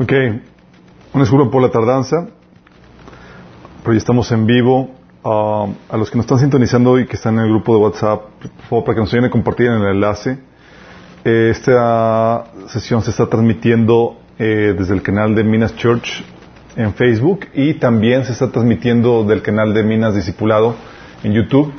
Ok, 0.00 0.12
un 1.12 1.20
disculpa 1.20 1.50
por 1.50 1.60
la 1.60 1.70
tardanza, 1.70 2.28
pero 3.82 3.92
ya 3.92 3.98
estamos 3.98 4.32
en 4.32 4.46
vivo. 4.46 4.88
Ah, 5.22 5.66
a 5.90 5.98
los 5.98 6.10
que 6.10 6.16
nos 6.16 6.24
están 6.24 6.38
sintonizando 6.38 6.98
y 6.98 7.06
que 7.06 7.16
están 7.16 7.34
en 7.34 7.44
el 7.44 7.50
grupo 7.50 7.74
de 7.74 7.82
WhatsApp, 7.82 8.22
por 8.40 8.50
favor, 8.70 8.84
para 8.84 8.94
que 8.94 9.00
nos 9.02 9.12
ayuden 9.12 9.28
a 9.28 9.30
compartir 9.30 9.66
en 9.66 9.82
el 9.82 9.88
enlace. 9.88 10.38
Eh, 11.26 11.50
esta 11.50 12.46
sesión 12.68 13.02
se 13.02 13.10
está 13.10 13.26
transmitiendo 13.26 14.16
eh, 14.38 14.74
desde 14.78 14.94
el 14.94 15.02
canal 15.02 15.34
de 15.34 15.44
Minas 15.44 15.76
Church 15.76 16.24
en 16.74 16.94
Facebook 16.94 17.48
y 17.52 17.74
también 17.74 18.24
se 18.24 18.32
está 18.32 18.50
transmitiendo 18.50 19.24
del 19.24 19.42
canal 19.42 19.74
de 19.74 19.82
Minas 19.82 20.14
Discipulado 20.14 20.74
en 21.22 21.34
YouTube. 21.34 21.70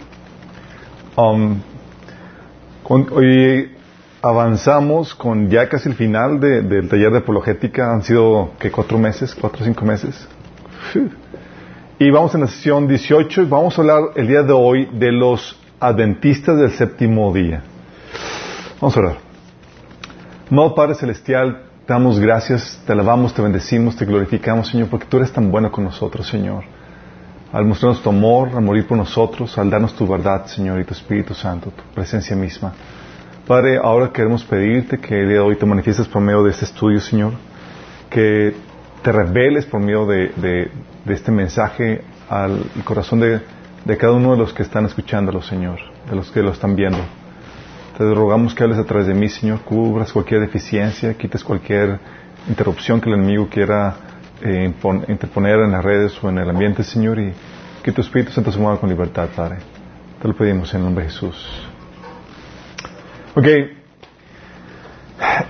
Um, 1.16 1.62
hoy 2.90 3.71
avanzamos 4.22 5.16
con 5.16 5.50
ya 5.50 5.70
casi 5.70 5.90
el 5.90 5.95
final 5.95 6.40
de- 6.40 6.62
del 6.62 6.90
taller 6.90 7.12
de 7.12 7.20
apologética. 7.20 7.94
Han 7.94 8.04
sido, 8.04 8.52
que 8.59 8.72
Cuatro 8.72 8.98
meses, 8.98 9.34
cuatro 9.40 9.62
o 9.62 9.66
cinco 9.66 9.86
meses. 9.86 10.27
Y 11.99 12.10
vamos 12.12 12.34
en 12.36 12.41
la 12.41 12.48
sesión 12.48 12.88
18 12.88 13.41
y 13.44 13.46
vamos 13.46 13.77
a 13.77 13.82
hablar 13.82 14.02
el 14.16 14.27
día 14.27 14.41
de 14.44 14.54
hoy 14.54 14.90
de 14.94 15.12
los 15.12 15.58
adventistas 15.80 16.58
del 16.58 16.72
séptimo 16.72 17.34
día. 17.34 17.62
Vamos 18.82 18.96
a 18.98 18.99
orar. 19.02 19.16
Amado 20.49 20.74
Padre 20.74 20.96
Celestial, 20.96 21.62
te 21.85 21.94
damos 21.94 22.20
gracias, 22.20 22.82
te 22.85 22.94
alabamos, 22.94 23.34
te 23.34 23.41
bendecimos, 23.41 23.96
te 23.96 24.05
glorificamos, 24.05 24.68
Señor, 24.70 24.88
porque 24.90 25.05
tú 25.08 25.18
eres 25.18 25.32
tan 25.32 25.52
bueno 25.52 25.71
con 25.71 25.84
nosotros, 25.84 26.27
Señor. 26.27 26.63
Al 27.52 27.66
mostrarnos 27.66 28.03
tu 28.03 28.09
amor, 28.09 28.49
al 28.55 28.62
morir 28.62 28.85
por 28.85 28.98
nosotros, 28.98 29.57
al 29.57 29.70
darnos 29.70 29.95
tu 29.95 30.07
verdad, 30.07 30.45
Señor, 30.45 30.80
y 30.80 30.84
tu 30.84 30.94
Espíritu 30.94 31.34
Santo, 31.34 31.71
tu 31.71 31.81
presencia 31.95 32.35
misma. 32.35 32.73
Padre, 33.48 33.80
ahora 33.81 34.12
queremos 34.12 34.44
pedirte 34.44 34.99
que 34.99 35.21
el 35.21 35.30
día 35.30 35.38
de 35.38 35.40
hoy 35.40 35.55
te 35.55 35.66
manifiestes 35.66 36.07
por 36.07 36.21
medio 36.21 36.43
de 36.43 36.52
este 36.52 36.65
estudio, 36.65 36.99
Señor, 36.99 37.34
que 38.07 38.54
te 39.01 39.12
reveles 39.12 39.65
por 39.65 39.82
medio 39.82 40.05
de, 40.05 40.70
este 41.07 41.32
mensaje 41.32 42.04
al 42.29 42.63
corazón 42.84 43.21
de, 43.21 43.41
de 43.84 43.98
cada 43.98 44.13
uno 44.13 44.34
de 44.34 44.37
los 44.37 44.54
que 44.54 44.62
están 44.62 44.85
escuchándolo, 44.85 45.41
Señor, 45.41 45.79
de 46.07 46.15
los 46.15 46.29
que 46.29 46.43
lo 46.43 46.52
están 46.52 46.76
viendo. 46.76 46.99
Te 47.98 48.13
rogamos 48.13 48.54
que 48.54 48.63
hables 48.63 48.77
a 48.77 48.84
través 48.84 49.07
de 49.07 49.15
mí, 49.15 49.27
Señor, 49.27 49.62
cubras 49.62 50.13
cualquier 50.13 50.41
deficiencia, 50.41 51.15
quites 51.15 51.43
cualquier 51.43 51.99
interrupción 52.48 53.02
que 53.02 53.09
el 53.09 53.15
enemigo 53.15 53.48
quiera 53.49 53.96
eh, 54.41 54.73
interponer 55.07 55.59
en 55.59 55.71
las 55.71 55.84
redes 55.84 56.23
o 56.23 56.29
en 56.29 56.37
el 56.37 56.49
ambiente, 56.49 56.84
Señor, 56.84 57.20
y 57.20 57.34
que 57.84 57.91
tu 57.91 58.01
Espíritu 58.01 58.32
Santo 58.32 58.51
se 58.51 58.59
mueva 58.59 58.79
con 58.79 58.90
libertad, 58.90 59.29
Padre. 59.35 59.57
Te 60.21 60.27
lo 60.27 60.35
pedimos 60.35 60.73
en 60.73 60.79
el 60.79 60.85
nombre 60.85 61.05
de 61.05 61.12
Jesús. 61.12 61.70
Ok. 63.35 63.48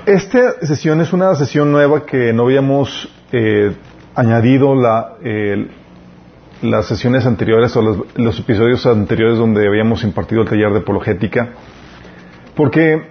Esta 0.05 0.65
sesión 0.65 1.01
es 1.01 1.13
una 1.13 1.35
sesión 1.35 1.71
nueva 1.71 2.05
que 2.05 2.33
no 2.33 2.43
habíamos 2.43 3.09
eh, 3.31 3.75
añadido 4.15 4.75
la, 4.75 5.15
eh, 5.23 5.67
las 6.61 6.87
sesiones 6.87 7.25
anteriores 7.25 7.75
o 7.75 7.81
los, 7.81 7.97
los 8.15 8.39
episodios 8.39 8.85
anteriores 8.85 9.37
donde 9.37 9.67
habíamos 9.67 10.03
impartido 10.03 10.41
el 10.41 10.49
taller 10.49 10.71
de 10.71 10.79
apologética. 10.79 11.49
Porque 12.55 13.09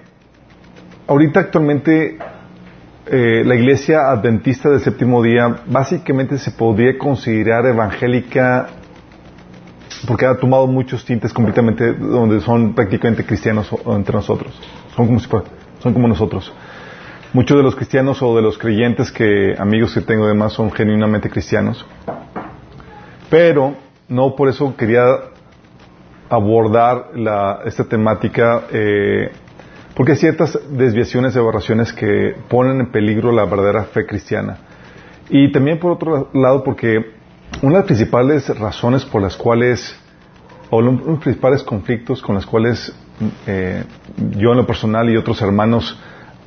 ahorita 1.06 1.40
actualmente 1.40 2.18
eh, 3.10 3.42
la 3.44 3.54
iglesia 3.54 4.10
adventista 4.10 4.68
del 4.68 4.80
séptimo 4.80 5.22
día 5.22 5.62
básicamente 5.66 6.36
se 6.36 6.50
podría 6.50 6.98
considerar 6.98 7.64
evangélica 7.64 8.68
porque 10.06 10.26
ha 10.26 10.36
tomado 10.36 10.66
muchos 10.66 11.04
tintes 11.04 11.32
completamente 11.32 11.94
donde 11.94 12.40
son 12.40 12.74
prácticamente 12.74 13.24
cristianos 13.24 13.70
entre 13.86 14.14
nosotros. 14.14 14.52
Son 14.94 15.06
como, 15.06 15.20
si 15.20 15.28
son 15.80 15.94
como 15.94 16.06
nosotros. 16.06 16.52
Muchos 17.32 17.56
de 17.56 17.62
los 17.62 17.74
cristianos 17.74 18.22
o 18.22 18.36
de 18.36 18.42
los 18.42 18.58
creyentes 18.58 19.10
que 19.10 19.54
amigos 19.58 19.94
que 19.94 20.00
tengo 20.02 20.24
además 20.24 20.52
son 20.52 20.70
genuinamente 20.70 21.30
cristianos. 21.30 21.86
Pero 23.30 23.74
no 24.08 24.34
por 24.36 24.48
eso 24.48 24.76
quería 24.76 25.04
abordar 26.28 27.10
esta 27.64 27.84
temática 27.84 28.64
eh, 28.70 29.30
porque 29.98 30.12
hay 30.12 30.18
ciertas 30.18 30.56
desviaciones 30.70 31.34
y 31.34 31.40
aberraciones 31.40 31.92
que 31.92 32.36
ponen 32.48 32.78
en 32.78 32.92
peligro 32.92 33.32
la 33.32 33.44
verdadera 33.46 33.82
fe 33.82 34.06
cristiana. 34.06 34.56
Y 35.28 35.50
también 35.50 35.80
por 35.80 35.90
otro 35.90 36.30
lado 36.34 36.62
porque 36.62 36.98
una 37.62 37.72
de 37.72 37.78
las 37.78 37.86
principales 37.86 38.48
razones 38.60 39.04
por 39.04 39.20
las 39.20 39.36
cuales, 39.36 39.98
o 40.70 40.78
uno 40.78 40.92
de 40.92 41.04
los 41.04 41.18
principales 41.18 41.64
conflictos 41.64 42.22
con 42.22 42.36
los 42.36 42.46
cuales 42.46 42.94
eh, 43.44 43.82
yo 44.36 44.52
en 44.52 44.58
lo 44.58 44.66
personal 44.68 45.10
y 45.10 45.16
otros 45.16 45.42
hermanos 45.42 45.98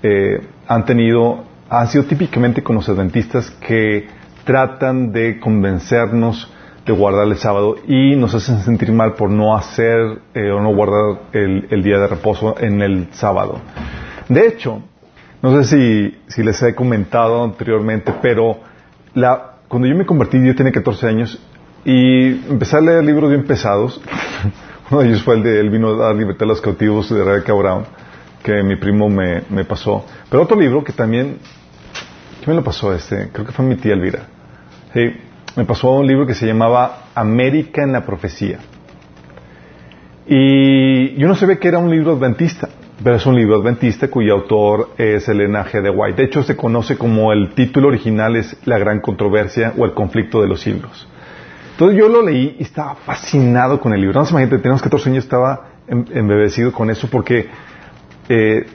eh, 0.01 0.47
han 0.65 0.85
tenido, 0.85 1.43
han 1.69 1.89
sido 1.89 2.05
típicamente 2.05 2.63
con 2.63 2.77
los 2.77 2.87
adventistas 2.87 3.51
que 3.51 4.07
tratan 4.45 5.11
de 5.11 5.41
convencernos 5.41 6.49
de 6.85 6.93
guardar 6.93 7.27
el 7.27 7.37
sábado 7.37 7.75
y 7.87 8.15
nos 8.15 8.33
hacen 8.33 8.59
sentir 8.61 8.91
mal 8.91 9.13
por 9.13 9.29
no 9.29 9.55
hacer 9.55 10.19
eh, 10.33 10.51
o 10.51 10.59
no 10.61 10.73
guardar 10.73 11.23
el, 11.33 11.67
el 11.69 11.83
día 11.83 11.99
de 11.99 12.07
reposo 12.07 12.55
en 12.59 12.81
el 12.81 13.07
sábado. 13.11 13.59
De 14.27 14.47
hecho, 14.47 14.81
no 15.41 15.61
sé 15.61 15.75
si, 15.75 16.17
si 16.27 16.43
les 16.43 16.61
he 16.61 16.75
comentado 16.75 17.43
anteriormente, 17.43 18.13
pero 18.21 18.59
la, 19.13 19.55
cuando 19.67 19.87
yo 19.87 19.95
me 19.95 20.05
convertí, 20.05 20.43
yo 20.43 20.55
tenía 20.55 20.71
14 20.71 21.07
años 21.07 21.39
y 21.83 22.27
empecé 22.49 22.77
a 22.77 22.81
leer 22.81 23.03
libros 23.03 23.29
bien 23.29 23.45
pesados. 23.45 23.99
Uno 24.91 25.01
de 25.01 25.07
ellos 25.07 25.23
fue 25.23 25.35
el 25.35 25.43
de 25.43 25.59
Él 25.59 25.69
vino 25.69 25.89
a 25.89 26.07
dar 26.07 26.15
libertad 26.15 26.43
a 26.43 26.47
los 26.49 26.61
cautivos 26.61 27.09
de 27.09 27.23
Rebecca 27.23 27.53
Brown, 27.53 27.85
que 28.43 28.61
mi 28.63 28.75
primo 28.75 29.09
me, 29.09 29.43
me 29.49 29.65
pasó. 29.65 30.05
Pero 30.29 30.43
otro 30.43 30.59
libro 30.59 30.83
que 30.83 30.93
también, 30.93 31.37
¿quién 32.39 32.49
me 32.49 32.55
lo 32.55 32.63
pasó 32.63 32.93
este? 32.93 33.29
Creo 33.31 33.45
que 33.45 33.51
fue 33.51 33.65
mi 33.65 33.75
tía 33.77 33.93
Elvira. 33.93 34.27
Sí, 34.93 35.11
me 35.55 35.65
pasó 35.65 35.91
un 35.91 36.07
libro 36.07 36.25
que 36.25 36.33
se 36.33 36.45
llamaba 36.45 37.05
América 37.15 37.83
en 37.83 37.91
la 37.91 38.05
Profecía. 38.05 38.59
Y 40.27 41.15
yo 41.17 41.27
no 41.27 41.35
sabía 41.35 41.57
que 41.57 41.67
era 41.67 41.79
un 41.79 41.89
libro 41.89 42.13
adventista, 42.13 42.69
pero 43.03 43.15
es 43.15 43.25
un 43.25 43.35
libro 43.35 43.59
adventista 43.59 44.07
cuyo 44.09 44.33
autor 44.33 44.91
es 44.97 45.27
Elena 45.27 45.65
G. 45.65 45.81
de 45.81 45.89
White. 45.89 46.21
De 46.21 46.27
hecho, 46.27 46.43
se 46.43 46.55
conoce 46.55 46.97
como 46.97 47.33
el 47.33 47.49
título 47.53 47.87
original 47.89 48.35
es 48.35 48.55
La 48.65 48.77
Gran 48.77 49.01
Controversia 49.01 49.73
o 49.77 49.85
El 49.85 49.93
Conflicto 49.93 50.41
de 50.41 50.47
los 50.47 50.61
Siglos. 50.61 51.07
Entonces 51.71 51.97
yo 51.97 52.07
lo 52.07 52.21
leí 52.21 52.57
y 52.59 52.63
estaba 52.63 52.95
fascinado 52.95 53.79
con 53.79 53.93
el 53.93 54.01
libro. 54.01 54.19
No 54.19 54.25
se 54.25 54.31
imagínate, 54.33 54.57
teníamos 54.59 54.83
14 54.83 55.09
años, 55.09 55.23
estaba 55.23 55.69
em- 55.87 56.05
embebecido 56.13 56.71
con 56.71 56.89
eso 56.91 57.07
porque 57.09 57.47
eh, 58.29 58.67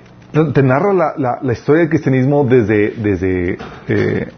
te 0.53 0.62
narra 0.62 0.93
la, 0.93 1.38
la- 1.41 1.53
historia 1.53 1.82
del 1.82 1.88
cristianismo 1.88 2.44
desde, 2.44 2.91
desde, 2.97 3.58
eh, 3.88 4.28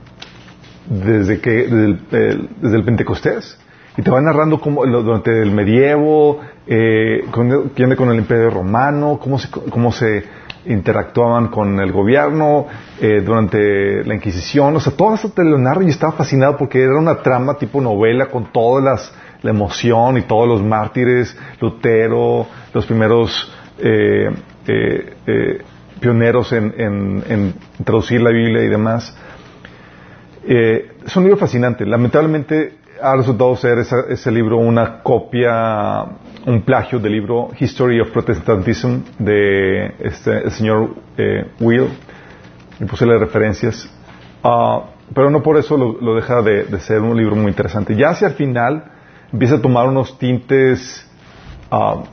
desde, 0.89 1.41
que, 1.41 1.51
desde, 1.51 1.85
el, 1.85 2.01
el- 2.13 2.49
desde 2.61 2.77
el 2.77 2.85
Pentecostés. 2.85 3.59
Y 3.97 4.03
te 4.03 4.11
va 4.13 4.21
narrando 4.21 4.61
cómo 4.61 4.87
durante 4.87 5.43
el 5.43 5.51
medievo, 5.51 6.41
eh, 6.69 7.25
con, 7.33 7.71
con 7.97 8.11
el 8.11 8.19
imperio 8.19 8.51
romano, 8.51 9.19
cómo 9.21 9.39
se, 9.41 9.51
cómo 9.51 9.91
se 9.91 10.23
interactuaban 10.67 11.49
con 11.49 11.81
el 11.81 11.91
gobierno, 11.91 12.67
eh, 13.01 13.23
durante 13.25 14.05
la 14.05 14.15
Inquisición. 14.15 14.77
O 14.77 14.81
sea, 14.81 14.93
todo 14.95 15.15
eso 15.15 15.31
te 15.31 15.43
lo 15.43 15.59
narra 15.59 15.83
y 15.83 15.89
estaba 15.89 16.13
fascinado 16.13 16.57
porque 16.57 16.81
era 16.83 16.97
una 16.97 17.17
trama 17.23 17.55
tipo 17.55 17.81
novela 17.81 18.27
con 18.27 18.53
todas 18.53 18.85
las, 18.85 19.13
la 19.43 19.51
emoción 19.51 20.17
y 20.19 20.23
todos 20.23 20.47
los 20.47 20.63
mártires, 20.63 21.37
Lutero, 21.61 22.47
los 22.73 22.87
primeros 22.87 23.53
eh, 23.81 24.31
eh, 24.69 25.15
eh, 25.27 25.59
pioneros 26.01 26.53
en, 26.53 26.73
en- 26.79 27.25
en 27.29 27.55
traducir 27.85 28.21
la 28.23 28.31
Biblia 28.31 28.63
y 28.63 28.69
demás. 28.69 29.17
Eh, 30.51 30.93
es 31.05 31.15
un 31.15 31.25
libro 31.25 31.37
fascinante. 31.37 31.85
Lamentablemente 31.85 32.79
ha 33.03 33.15
resultado 33.15 33.55
ser 33.55 33.81
ese 34.09 34.31
libro 34.33 34.57
una 34.57 35.03
copia, 35.03 36.07
un 36.47 36.63
plagio 36.63 36.99
del 36.99 37.13
libro 37.13 37.51
History 37.61 38.01
of 38.01 38.11
Protestantism 38.13 39.01
de 39.19 39.89
este, 39.99 40.45
el 40.45 40.51
señor 40.51 40.95
eh, 41.19 41.51
Will. 41.61 41.89
Y 42.81 42.85
puse 42.87 43.05
referencias. 43.05 43.91
Ah, 44.43 44.85
pero 45.15 45.29
no 45.29 45.43
por 45.43 45.59
eso 45.59 45.77
lo, 45.77 46.15
deja 46.15 46.41
de, 46.41 46.65
de 46.65 46.81
ser 46.81 47.03
un 47.03 47.15
libro 47.19 47.37
muy 47.37 47.49
interesante. 47.51 47.95
Ya 47.95 48.09
hacia 48.09 48.29
el 48.29 48.35
final 48.35 48.85
empieza 49.31 49.57
a 49.57 49.61
tomar 49.61 49.87
unos 49.87 50.19
tintes 50.19 51.07
ah, 51.71 52.05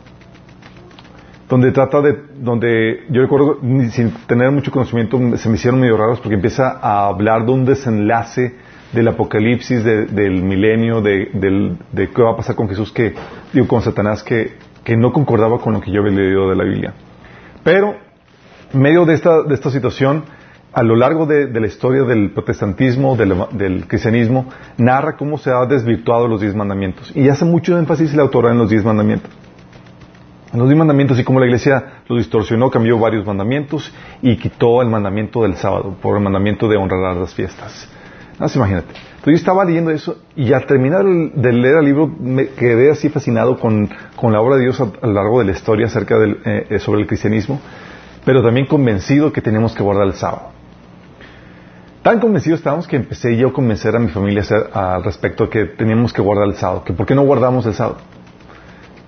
donde 1.50 1.71
trata 1.71 2.01
de, 2.01 2.18
donde 2.39 3.03
yo 3.09 3.21
recuerdo, 3.21 3.59
sin 3.92 4.12
tener 4.27 4.51
mucho 4.51 4.71
conocimiento, 4.71 5.19
se 5.38 5.47
me 5.50 5.56
hicieron 5.56 5.80
medio 5.80 5.95
raros 5.97 6.19
porque 6.19 6.36
empieza 6.36 6.80
a 6.81 7.07
hablar 7.07 7.45
de 7.45 7.51
un 7.51 7.65
desenlace 7.65 8.56
del 8.94 9.07
apocalipsis, 9.09 9.83
de- 9.83 10.06
del 10.06 10.42
milenio, 10.44 11.01
de, 11.01 11.30
del- 11.33 11.77
de 11.92 12.09
qué 12.09 12.21
va 12.21 12.31
a 12.31 12.36
pasar 12.36 12.56
con 12.56 12.68
Jesús, 12.69 12.92
que, 12.92 13.13
digo, 13.53 13.68
con 13.68 13.81
Satanás, 13.81 14.24
que, 14.24 14.53
que 14.83 14.95
no 14.97 15.12
concordaba 15.13 15.59
con 15.59 15.74
lo 15.74 15.81
que 15.81 15.92
yo 15.92 16.01
había 16.01 16.13
leído 16.13 16.50
de 16.50 16.56
la 16.56 16.63
Biblia. 16.63 16.94
Pero, 17.63 17.95
en 18.74 18.80
medio 18.81 19.06
de 19.06 19.13
esta, 19.13 19.44
de 19.44 19.53
esta 19.53 19.69
situación, 19.69 20.24
a 20.74 20.83
lo 20.83 20.95
largo 20.95 21.25
de, 21.25 21.48
la 21.59 21.68
historia 21.68 22.03
del 22.03 22.31
protestantismo, 22.31 23.15
del, 23.15 23.33
del 23.53 23.88
cristianismo, 23.88 24.48
narra 24.77 25.15
cómo 25.15 25.38
se 25.38 25.50
ha 25.51 25.65
desvirtuado 25.65 26.27
los 26.27 26.41
diez 26.41 26.56
mandamientos. 26.56 27.12
Y 27.15 27.30
hace 27.30 27.45
mucho 27.45 27.77
énfasis 27.77 28.13
la 28.13 28.24
autora 28.24 28.51
en 28.51 28.57
los 28.57 28.69
diez 28.69 28.83
mandamientos. 28.83 29.31
Los 30.56 30.68
diez 30.68 30.78
mandamientos 30.78 31.19
y 31.19 31.24
como 31.24 31.40
la 31.40 31.46
iglesia 31.46 32.02
lo 32.07 32.18
distorsionó, 32.18 32.69
cambió 32.69 32.98
varios 32.98 33.25
mandamientos 33.25 33.92
y 34.22 34.38
quitó 34.38 34.81
el 34.81 34.90
mandamiento 34.90 35.44
del 35.44 35.56
sábado 35.56 35.96
por 36.02 36.16
el 36.16 36.24
mandamiento 36.24 36.68
de 36.68 36.78
honrar 36.78 37.16
las 37.16 37.34
fiestas. 37.34 37.90
No, 38.40 38.48
imagínate. 38.54 38.88
Entonces 38.88 39.25
yo 39.25 39.36
estaba 39.36 39.66
leyendo 39.66 39.92
eso 39.92 40.18
y 40.36 40.54
al 40.54 40.66
terminar 40.66 41.04
de 41.06 41.54
leer 41.54 41.78
el 41.78 41.86
libro 41.86 42.07
me 42.07 42.50
quedé 42.50 42.92
así 42.92 43.10
fascinado 43.10 43.57
con, 43.60 43.90
la 44.22 44.42
obra 44.42 44.57
de 44.57 44.63
Dios 44.63 44.80
a, 44.80 44.86
lo 45.06 45.13
largo 45.13 45.40
de 45.40 45.46
la 45.46 45.52
historia 45.52 45.88
acerca 45.88 46.18
del, 46.18 46.40
eh, 46.46 46.68
eh, 46.69 46.80
sobre 46.80 47.01
el 47.01 47.08
cristianismo, 47.08 47.60
pero 48.24 48.44
también 48.44 48.66
convencido 48.66 49.31
que 49.31 49.42
tenemos 49.42 49.74
que 49.74 49.84
guardar 49.84 50.08
el 50.08 50.13
sábado. 50.13 50.50
Tan 52.04 52.19
convencidos 52.19 52.60
estábamos 52.60 52.88
que 52.88 52.98
empecé 52.98 53.36
yo 53.36 53.48
a 53.48 53.54
convencer 53.54 53.96
a 53.96 54.00
mi 54.00 54.10
familia 54.10 54.44
al 54.74 55.04
respecto 55.04 55.50
que 55.50 55.66
teníamos 55.66 56.13
que 56.13 56.22
guardar 56.22 56.48
el 56.48 56.54
sábado, 56.54 56.84
que 56.84 56.94
por 56.94 57.08
qué 57.08 57.16
no 57.16 57.24
guardamos 57.24 57.66
el 57.66 57.74
sábado. 57.74 57.98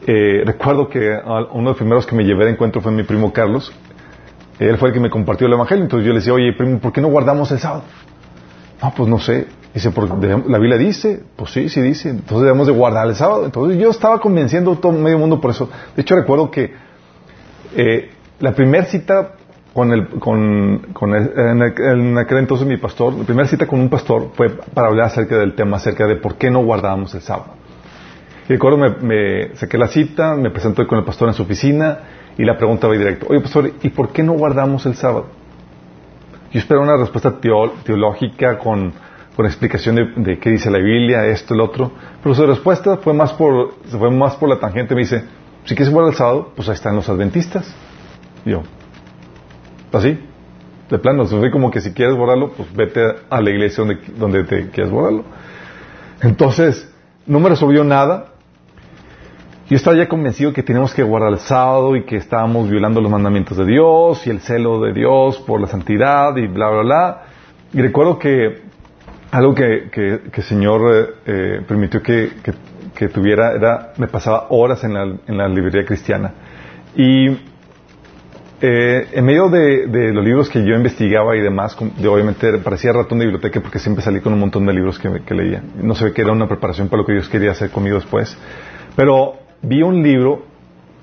Eh, 0.09 0.43
recuerdo 0.45 0.87
que 0.87 1.19
uno 1.51 1.63
de 1.63 1.65
los 1.65 1.75
primeros 1.75 2.07
que 2.07 2.15
me 2.15 2.23
llevé 2.23 2.45
de 2.45 2.51
encuentro 2.51 2.79
fue 2.81 2.93
mi 2.93 3.03
primo 3.03 3.33
Carlos. 3.33 3.73
Él 4.57 4.77
fue 4.77 4.89
el 4.89 4.93
que 4.93 5.01
me 5.01 5.09
compartió 5.09 5.47
el 5.47 5.53
Evangelio. 5.53 5.83
Entonces 5.83 6.07
yo 6.07 6.13
le 6.13 6.19
decía, 6.19 6.33
oye, 6.33 6.53
primo, 6.53 6.79
¿por 6.79 6.93
qué 6.93 7.01
no 7.01 7.09
guardamos 7.09 7.51
el 7.51 7.59
sábado? 7.59 7.83
No, 8.81 8.93
pues 8.95 9.09
no 9.09 9.19
sé. 9.19 9.47
Dice, 9.73 9.91
la 10.47 10.57
Biblia 10.57 10.77
dice, 10.77 11.21
pues 11.35 11.51
sí, 11.51 11.67
sí 11.67 11.81
dice. 11.81 12.09
Entonces 12.09 12.45
debemos 12.45 12.67
de 12.67 12.73
guardar 12.73 13.05
el 13.07 13.15
sábado. 13.15 13.43
Entonces 13.43 13.77
yo 13.77 13.89
estaba 13.89 14.19
convenciendo 14.21 14.71
a 14.71 14.75
todo 14.77 14.93
medio 14.93 15.17
mundo 15.17 15.41
por 15.41 15.51
eso. 15.51 15.69
De 15.95 16.01
hecho 16.01 16.15
recuerdo 16.15 16.49
que 16.49 16.73
eh, 17.75 18.09
la 18.39 18.53
primera 18.53 18.85
cita 18.85 19.33
con 19.73 19.91
el, 19.91 20.07
con, 20.07 20.87
con 20.93 21.13
en, 21.13 22.17
aquel 22.17 22.37
entonces 22.37 22.65
mi 22.65 22.77
pastor, 22.77 23.13
la 23.13 23.25
primera 23.25 23.47
cita 23.47 23.67
con 23.67 23.79
un 23.79 23.89
pastor 23.89 24.31
fue 24.33 24.49
para 24.49 24.87
hablar 24.87 25.07
acerca 25.07 25.37
del 25.37 25.53
tema, 25.53 25.77
acerca 25.77 26.07
de 26.07 26.15
por 26.15 26.35
qué 26.35 26.49
no 26.49 26.63
guardábamos 26.63 27.13
el 27.13 27.21
sábado. 27.21 27.56
Y 28.47 28.53
recuerdo, 28.53 28.77
me, 28.77 28.89
me 29.01 29.55
saqué 29.55 29.77
la 29.77 29.87
cita, 29.87 30.35
me 30.35 30.49
presenté 30.49 30.85
con 30.87 30.99
el 30.99 31.05
pastor 31.05 31.27
en 31.27 31.33
su 31.33 31.43
oficina 31.43 31.99
y 32.37 32.45
la 32.45 32.57
pregunta 32.57 32.87
va 32.87 32.93
directo, 32.93 33.27
oye 33.29 33.41
pastor, 33.41 33.71
¿y 33.81 33.89
por 33.89 34.09
qué 34.09 34.23
no 34.23 34.33
guardamos 34.33 34.85
el 34.85 34.95
sábado? 34.95 35.27
Yo 36.51 36.59
espero 36.59 36.81
una 36.81 36.95
respuesta 36.95 37.39
teológica 37.39 38.57
con, 38.57 38.93
con 39.35 39.45
explicación 39.45 39.95
de, 40.23 40.39
qué 40.39 40.49
dice 40.51 40.71
la 40.71 40.77
Biblia, 40.77 41.25
esto, 41.25 41.53
el 41.53 41.61
otro, 41.61 41.91
pero 42.23 42.33
su 42.33 42.45
respuesta 42.45 42.97
fue 42.97 43.13
más 43.13 43.33
por, 43.33 43.73
fue 43.89 44.11
más 44.11 44.35
por 44.35 44.47
la 44.47 44.59
tangente, 44.59 44.95
me 44.95 45.01
dice, 45.01 45.23
si 45.65 45.75
quieres 45.75 45.93
guardar 45.93 46.13
el 46.13 46.17
sábado, 46.17 46.51
pues 46.55 46.69
ahí 46.69 46.75
están 46.75 46.95
los 46.95 47.09
adventistas. 47.09 47.75
Yo, 48.45 48.61
Así, 49.91 50.19
de 50.89 50.99
plano, 50.99 51.25
como 51.51 51.71
que 51.71 51.81
si 51.81 51.93
quieres 51.93 52.15
borrarlo, 52.15 52.51
pues 52.51 52.71
vete 52.73 53.01
a 53.29 53.41
la 53.41 53.49
iglesia 53.49 53.83
donde, 53.83 53.99
donde 54.17 54.43
te 54.43 54.69
quieras 54.69 54.91
borrarlo. 54.91 55.23
Entonces, 56.21 56.93
no 57.25 57.39
me 57.39 57.49
resolvió 57.49 57.83
nada. 57.83 58.33
Yo 59.69 59.75
estaba 59.75 59.97
ya 59.97 60.07
convencido 60.07 60.53
que 60.53 60.63
teníamos 60.63 60.93
que 60.93 61.03
guardar 61.03 61.33
el 61.33 61.39
sábado 61.39 61.97
y 61.97 62.03
que 62.03 62.15
estábamos 62.15 62.69
violando 62.69 63.01
los 63.01 63.11
mandamientos 63.11 63.57
de 63.57 63.65
Dios 63.65 64.25
y 64.25 64.29
el 64.29 64.39
celo 64.39 64.79
de 64.79 64.93
Dios 64.93 65.39
por 65.39 65.59
la 65.59 65.67
santidad 65.67 66.37
y 66.37 66.47
bla, 66.47 66.69
bla, 66.69 66.81
bla. 66.83 67.21
Y 67.73 67.81
recuerdo 67.81 68.17
que 68.17 68.61
algo 69.29 69.53
que, 69.53 69.89
que, 69.91 70.21
el 70.33 70.43
Señor 70.43 70.81
eh, 70.89 71.09
eh, 71.25 71.61
permitió 71.67 72.01
que, 72.01 72.31
que, 72.95 73.09
tuviera 73.09 73.51
era, 73.51 73.91
me 73.97 74.07
pasaba 74.07 74.47
horas 74.51 74.85
en 74.85 74.93
la, 74.93 75.03
en 75.03 75.37
la 75.37 75.49
librería 75.49 75.85
cristiana. 75.85 76.31
Y 76.95 77.27
eh, 78.61 79.07
en 79.11 79.25
medio 79.25 79.49
de, 79.49 80.13
los 80.13 80.23
libros 80.23 80.49
que 80.49 80.65
yo 80.65 80.75
investigaba 80.75 81.35
y 81.35 81.41
demás, 81.41 81.77
de, 81.97 82.07
obviamente 82.07 82.57
parecía 82.59 82.93
ratón 82.93 83.19
de 83.19 83.25
biblioteca 83.25 83.59
porque 83.59 83.79
siempre 83.79 84.01
salí 84.01 84.21
con 84.21 84.31
un 84.31 84.39
montón 84.39 84.65
de 84.65 84.71
libros 84.71 84.97
que, 84.97 85.33
leía. 85.35 85.61
No 85.75 85.93
sé 85.93 86.13
qué 86.13 86.21
era 86.21 86.31
una 86.31 86.47
preparación 86.47 86.87
para 86.87 87.01
lo 87.01 87.05
que 87.05 87.11
Dios 87.11 87.27
quería 87.27 87.51
hacer 87.51 87.69
conmigo 87.69 87.97
después. 87.97 88.37
Pero 88.95 89.46
vi 89.61 89.81
un 89.81 90.03
libro, 90.03 90.45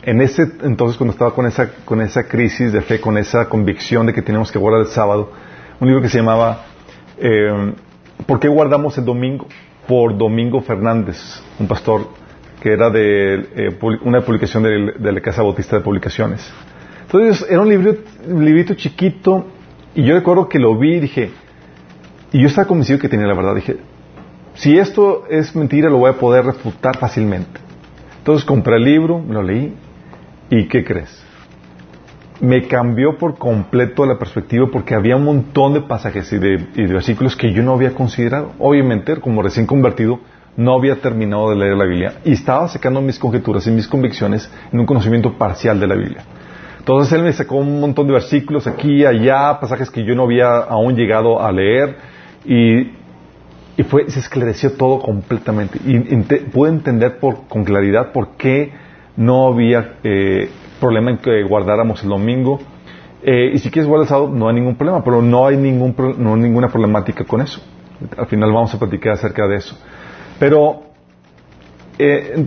en 0.02 0.20
ese 0.20 0.42
entonces 0.62 0.96
cuando 0.96 1.12
estaba 1.12 1.34
con 1.34 1.46
esa, 1.46 1.70
con 1.84 2.00
esa 2.00 2.24
crisis 2.24 2.72
de 2.72 2.82
fe, 2.82 3.00
con 3.00 3.16
esa 3.18 3.48
convicción 3.48 4.06
de 4.06 4.12
que 4.12 4.22
teníamos 4.22 4.52
que 4.52 4.58
guardar 4.58 4.82
el 4.82 4.88
sábado, 4.88 5.32
un 5.80 5.88
libro 5.88 6.02
que 6.02 6.08
se 6.08 6.18
llamaba 6.18 6.66
eh, 7.18 7.72
¿Por 8.26 8.40
qué 8.40 8.48
guardamos 8.48 8.96
el 8.98 9.04
domingo? 9.04 9.46
por 9.86 10.16
Domingo 10.16 10.60
Fernández, 10.62 11.42
un 11.58 11.68
pastor 11.68 12.08
que 12.60 12.72
era 12.72 12.88
de 12.88 13.34
eh, 13.54 13.78
una 14.02 14.22
publicación 14.22 14.62
de, 14.62 15.12
la 15.12 15.20
Casa 15.20 15.42
Bautista 15.42 15.76
de 15.76 15.82
Publicaciones. 15.82 16.50
Entonces 17.02 17.46
era 17.50 17.60
un, 17.60 17.68
libro, 17.68 17.94
librito 18.26 18.74
chiquito 18.74 19.46
y 19.94 20.02
yo 20.04 20.14
recuerdo 20.14 20.48
que 20.48 20.58
lo 20.58 20.76
vi 20.78 20.94
y 20.94 21.00
dije, 21.00 21.30
y 22.32 22.40
yo 22.40 22.48
estaba 22.48 22.66
convencido 22.66 22.98
que 22.98 23.08
tenía 23.08 23.26
la 23.26 23.34
verdad, 23.34 23.54
dije, 23.54 23.76
si 24.54 24.78
esto 24.78 25.24
es 25.28 25.54
mentira 25.54 25.90
lo 25.90 25.98
voy 25.98 26.10
a 26.10 26.14
poder 26.14 26.46
refutar 26.46 26.96
fácilmente. 26.96 27.60
Entonces 28.24 28.46
compré 28.46 28.76
el 28.76 28.84
libro, 28.84 29.22
lo 29.28 29.42
leí 29.42 29.74
y 30.48 30.66
¿qué 30.66 30.82
crees? 30.82 31.22
Me 32.40 32.66
cambió 32.66 33.18
por 33.18 33.36
completo 33.36 34.06
la 34.06 34.18
perspectiva 34.18 34.66
porque 34.72 34.94
había 34.94 35.16
un 35.16 35.24
montón 35.24 35.74
de 35.74 35.82
pasajes 35.82 36.32
y 36.32 36.38
de, 36.38 36.54
y 36.74 36.86
de 36.86 36.94
versículos 36.94 37.36
que 37.36 37.52
yo 37.52 37.62
no 37.62 37.74
había 37.74 37.92
considerado. 37.92 38.52
Obviamente, 38.58 39.14
como 39.16 39.42
recién 39.42 39.66
convertido, 39.66 40.20
no 40.56 40.72
había 40.72 41.02
terminado 41.02 41.50
de 41.50 41.56
leer 41.56 41.76
la 41.76 41.84
Biblia 41.84 42.14
y 42.24 42.32
estaba 42.32 42.66
sacando 42.68 43.02
mis 43.02 43.18
conjeturas 43.18 43.66
y 43.66 43.70
mis 43.72 43.86
convicciones 43.86 44.50
en 44.72 44.80
un 44.80 44.86
conocimiento 44.86 45.34
parcial 45.34 45.78
de 45.78 45.86
la 45.86 45.94
Biblia. 45.94 46.22
Entonces 46.78 47.12
él 47.12 47.24
me 47.24 47.32
sacó 47.34 47.56
un 47.56 47.78
montón 47.78 48.06
de 48.06 48.14
versículos 48.14 48.66
aquí 48.66 49.04
allá, 49.04 49.60
pasajes 49.60 49.90
que 49.90 50.02
yo 50.02 50.14
no 50.14 50.22
había 50.22 50.60
aún 50.60 50.96
llegado 50.96 51.42
a 51.42 51.52
leer 51.52 51.98
y, 52.46 52.90
y 53.76 53.82
fue, 53.82 54.08
se 54.10 54.20
esclareció 54.20 54.72
todo 54.72 55.00
completamente. 55.00 55.78
Y 55.84 55.98
pude 56.52 56.70
entender 56.70 57.18
por, 57.18 57.46
con 57.48 57.64
claridad 57.64 58.12
por 58.12 58.36
qué 58.36 58.72
no 59.16 59.48
había 59.48 59.98
eh, 60.02 60.48
problema 60.80 61.10
en 61.10 61.18
que 61.18 61.42
guardáramos 61.42 62.02
el 62.02 62.10
domingo. 62.10 62.60
Eh, 63.22 63.52
y 63.54 63.58
si 63.58 63.70
quieres 63.70 63.88
guardar 63.88 64.04
el 64.04 64.08
sábado, 64.08 64.28
no 64.28 64.48
hay 64.48 64.54
ningún 64.54 64.76
problema, 64.76 65.02
pero 65.02 65.22
no 65.22 65.46
hay 65.46 65.56
ningún, 65.56 65.94
no 66.18 66.36
ninguna 66.36 66.68
problemática 66.68 67.24
con 67.24 67.40
eso. 67.40 67.60
Al 68.16 68.26
final 68.26 68.52
vamos 68.52 68.74
a 68.74 68.78
platicar 68.78 69.12
acerca 69.12 69.46
de 69.48 69.56
eso. 69.56 69.78
Pero 70.38 70.82
eh, 71.98 72.46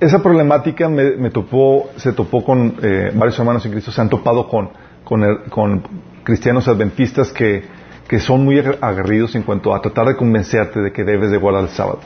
esa 0.00 0.22
problemática 0.22 0.88
me, 0.88 1.30
topó, 1.30 1.90
se 1.96 2.12
topó 2.12 2.44
con 2.44 2.76
eh, 2.82 3.10
varios 3.14 3.38
hermanos 3.38 3.64
en 3.66 3.72
Cristo, 3.72 3.90
se 3.90 4.00
han 4.00 4.08
topado 4.08 4.48
con, 4.48 4.70
con, 5.04 5.82
cristianos 6.22 6.68
adventistas 6.68 7.32
que, 7.32 7.64
que, 8.08 8.18
son 8.20 8.44
muy 8.44 8.58
aguerridos 8.58 9.34
en 9.34 9.42
cuanto 9.42 9.74
a 9.74 9.80
tratar 9.80 10.06
de 10.06 10.16
convencerte 10.16 10.80
de 10.80 10.92
que 10.92 11.04
debes 11.04 11.30
de 11.30 11.36
guardar 11.36 11.64
el 11.64 11.68
sábado. 11.68 12.00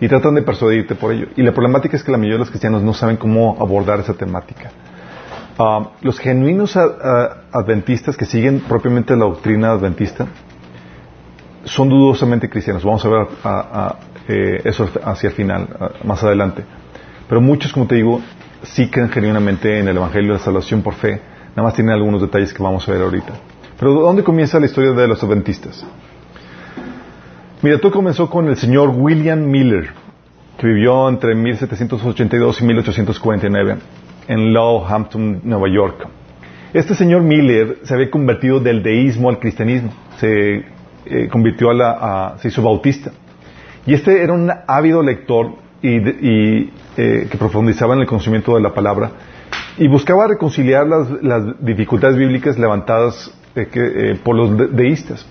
Y 0.00 0.08
tratan 0.08 0.34
de 0.34 0.42
persuadirte 0.42 0.94
por 0.94 1.12
ello. 1.12 1.28
Y 1.36 1.42
la 1.42 1.52
problemática 1.52 1.96
es 1.96 2.02
que 2.02 2.10
la 2.10 2.18
mayoría 2.18 2.36
de 2.36 2.40
los 2.40 2.50
cristianos 2.50 2.82
no 2.82 2.94
saben 2.94 3.16
cómo 3.16 3.56
abordar 3.60 4.00
esa 4.00 4.14
temática. 4.14 4.70
Ah, 5.58 5.90
los 6.00 6.18
genuinos 6.18 6.76
adventistas 6.76 8.16
que 8.16 8.24
siguen 8.24 8.60
propiamente 8.60 9.14
la 9.14 9.26
doctrina 9.26 9.72
adventista 9.72 10.26
son 11.64 11.88
dudosamente 11.88 12.48
cristianos. 12.48 12.84
Vamos 12.84 13.04
a 13.04 13.08
ver 13.08 13.26
eh, 14.28 14.62
eso 14.64 14.88
hacia 15.04 15.28
el 15.28 15.34
final, 15.34 15.68
más 16.04 16.22
adelante. 16.22 16.64
Pero 17.28 17.40
muchos, 17.40 17.72
como 17.72 17.86
te 17.86 17.96
digo, 17.96 18.20
sí 18.62 18.88
creen 18.88 19.10
genuinamente 19.10 19.78
en 19.78 19.88
el 19.88 19.96
Evangelio 19.96 20.32
de 20.32 20.38
la 20.38 20.44
salvación 20.44 20.82
por 20.82 20.94
fe. 20.94 21.20
Nada 21.50 21.62
más 21.62 21.74
tienen 21.74 21.92
algunos 21.92 22.20
detalles 22.20 22.52
que 22.54 22.62
vamos 22.62 22.88
a 22.88 22.92
ver 22.92 23.02
ahorita. 23.02 23.32
Pero 23.80 23.94
¿dónde 23.94 24.22
comienza 24.22 24.60
la 24.60 24.66
historia 24.66 24.92
de 24.92 25.08
los 25.08 25.24
adventistas? 25.24 25.82
Mira, 27.62 27.78
todo 27.78 27.90
comenzó 27.90 28.28
con 28.28 28.46
el 28.46 28.56
señor 28.56 28.90
William 28.90 29.40
Miller, 29.40 29.88
que 30.58 30.66
vivió 30.66 31.08
entre 31.08 31.34
1782 31.34 32.60
y 32.60 32.64
1849 32.66 33.76
en 34.28 34.52
Lowhampton, 34.52 35.40
Nueva 35.44 35.66
York. 35.74 36.06
Este 36.74 36.94
señor 36.94 37.22
Miller 37.22 37.78
se 37.84 37.94
había 37.94 38.10
convertido 38.10 38.60
del 38.60 38.82
deísmo 38.82 39.30
al 39.30 39.38
cristianismo, 39.38 39.90
se 40.18 40.56
eh, 41.06 41.28
convirtió 41.32 41.70
a 41.70 41.74
la, 41.74 42.34
se 42.38 42.48
hizo 42.48 42.62
bautista. 42.62 43.12
Y 43.86 43.94
este 43.94 44.22
era 44.22 44.34
un 44.34 44.52
ávido 44.66 45.02
lector 45.02 45.52
y, 45.80 45.96
eh, 45.96 47.28
que 47.30 47.38
profundizaba 47.38 47.94
en 47.94 48.00
el 48.00 48.06
conocimiento 48.06 48.54
de 48.54 48.60
la 48.60 48.74
palabra 48.74 49.10
y 49.78 49.88
buscaba 49.88 50.28
reconciliar 50.28 50.86
las, 50.86 51.64
dificultades 51.64 52.18
bíblicas 52.18 52.58
levantadas 52.58 53.32
eh, 53.54 53.68
eh, 53.74 54.18
por 54.22 54.36
los 54.36 54.76
deístas. 54.76 55.26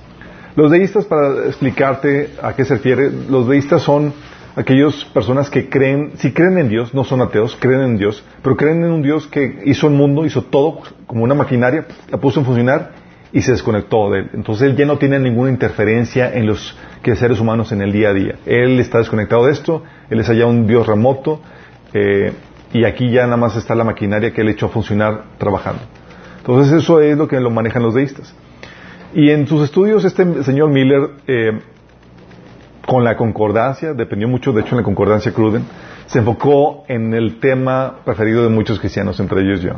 Los 0.55 0.71
deístas, 0.71 1.05
para 1.05 1.45
explicarte 1.47 2.31
a 2.41 2.53
qué 2.53 2.65
se 2.65 2.75
refiere, 2.75 3.09
los 3.29 3.47
deístas 3.47 3.81
son 3.81 4.13
aquellas 4.55 5.05
personas 5.05 5.49
que 5.49 5.69
creen, 5.69 6.11
si 6.17 6.33
creen 6.33 6.57
en 6.57 6.69
Dios, 6.69 6.93
no 6.93 7.03
son 7.03 7.21
ateos, 7.21 7.55
creen 7.59 7.81
en 7.81 7.97
Dios, 7.97 8.23
pero 8.43 8.57
creen 8.57 8.83
en 8.83 8.91
un 8.91 9.01
Dios 9.01 9.27
que 9.27 9.61
hizo 9.65 9.88
el 9.88 9.93
mundo, 9.93 10.25
hizo 10.25 10.43
todo 10.43 10.81
como 11.05 11.23
una 11.23 11.33
maquinaria, 11.33 11.85
la 12.09 12.17
puso 12.17 12.39
en 12.41 12.45
funcionar 12.45 12.91
y 13.31 13.41
se 13.41 13.51
desconectó 13.51 14.09
de 14.11 14.19
él. 14.19 14.29
Entonces 14.33 14.69
él 14.69 14.75
ya 14.75 14.85
no 14.85 14.97
tiene 14.97 15.19
ninguna 15.19 15.49
interferencia 15.49 16.33
en 16.33 16.45
los 16.47 16.75
seres 17.15 17.39
humanos 17.39 17.71
en 17.71 17.81
el 17.81 17.91
día 17.91 18.09
a 18.09 18.13
día. 18.13 18.35
Él 18.45 18.79
está 18.79 18.97
desconectado 18.97 19.45
de 19.45 19.53
esto, 19.53 19.83
él 20.09 20.19
es 20.19 20.29
allá 20.29 20.45
un 20.45 20.67
Dios 20.67 20.85
remoto 20.85 21.41
eh, 21.93 22.33
y 22.73 22.83
aquí 22.83 23.09
ya 23.09 23.23
nada 23.23 23.38
más 23.38 23.55
está 23.55 23.75
la 23.75 23.83
maquinaria 23.83 24.31
que 24.31 24.41
él 24.41 24.49
echó 24.49 24.67
a 24.67 24.69
funcionar 24.69 25.23
trabajando. 25.38 25.81
Entonces 26.50 26.82
eso 26.82 27.00
es 27.00 27.15
lo 27.15 27.27
que 27.27 27.39
lo 27.39 27.51
manejan 27.51 27.84
los 27.84 27.94
deístas. 27.94 28.34
Y 29.13 29.29
en 29.29 29.46
sus 29.46 29.63
estudios 29.63 30.03
este 30.03 30.44
señor 30.44 30.72
Miller, 30.72 31.12
eh, 31.27 31.60
con 32.88 33.03
la 33.03 33.15
concordancia, 33.15 33.94
dependió 33.94 34.27
mucho 34.27 34.51
de 34.51 34.62
hecho 34.62 34.72
en 34.72 34.77
la 34.77 34.84
concordancia 34.84 35.32
Cruden, 35.32 35.63
se 36.08 36.18
enfocó 36.18 36.86
en 36.88 37.13
el 37.13 37.39
tema 37.39 37.98
preferido 38.03 38.41
de 38.41 38.50
muchos 38.50 38.79
cristianos, 38.79 39.20
entre 39.20 39.41
ellos 39.41 39.62
yo, 39.62 39.74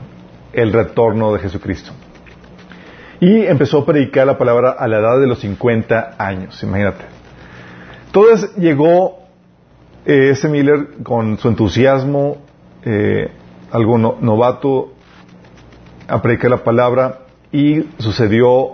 el 0.53 0.71
retorno 0.71 1.33
de 1.33 1.39
Jesucristo. 1.39 1.91
Y 3.19 3.41
empezó 3.47 3.79
a 3.79 3.85
predicar 3.85 4.25
la 4.25 4.37
palabra 4.37 4.69
a 4.71 4.87
la 4.87 4.99
edad 4.99 5.19
de 5.19 5.27
los 5.27 5.39
50 5.39 6.15
años, 6.17 6.63
imagínate. 6.63 7.03
Entonces 8.05 8.55
llegó 8.55 9.23
eh, 10.05 10.29
ese 10.31 10.47
Miller 10.47 11.03
con 11.03 11.37
su 11.37 11.49
entusiasmo, 11.49 12.37
eh, 12.85 13.29
algo 13.71 13.97
novato, 13.97 14.93
a 16.11 16.21
predicar 16.21 16.51
la 16.51 16.57
palabra 16.57 17.19
y 17.53 17.85
sucedió, 17.97 18.73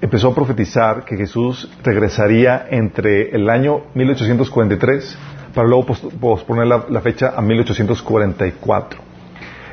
empezó 0.00 0.28
a 0.28 0.34
profetizar 0.34 1.04
que 1.06 1.16
Jesús 1.16 1.70
regresaría 1.82 2.66
entre 2.70 3.30
el 3.34 3.48
año 3.48 3.82
1843 3.94 5.18
para 5.54 5.66
luego 5.66 5.86
posponer 6.20 6.66
la, 6.66 7.00
fecha 7.00 7.32
a 7.34 7.40
1844. 7.40 9.00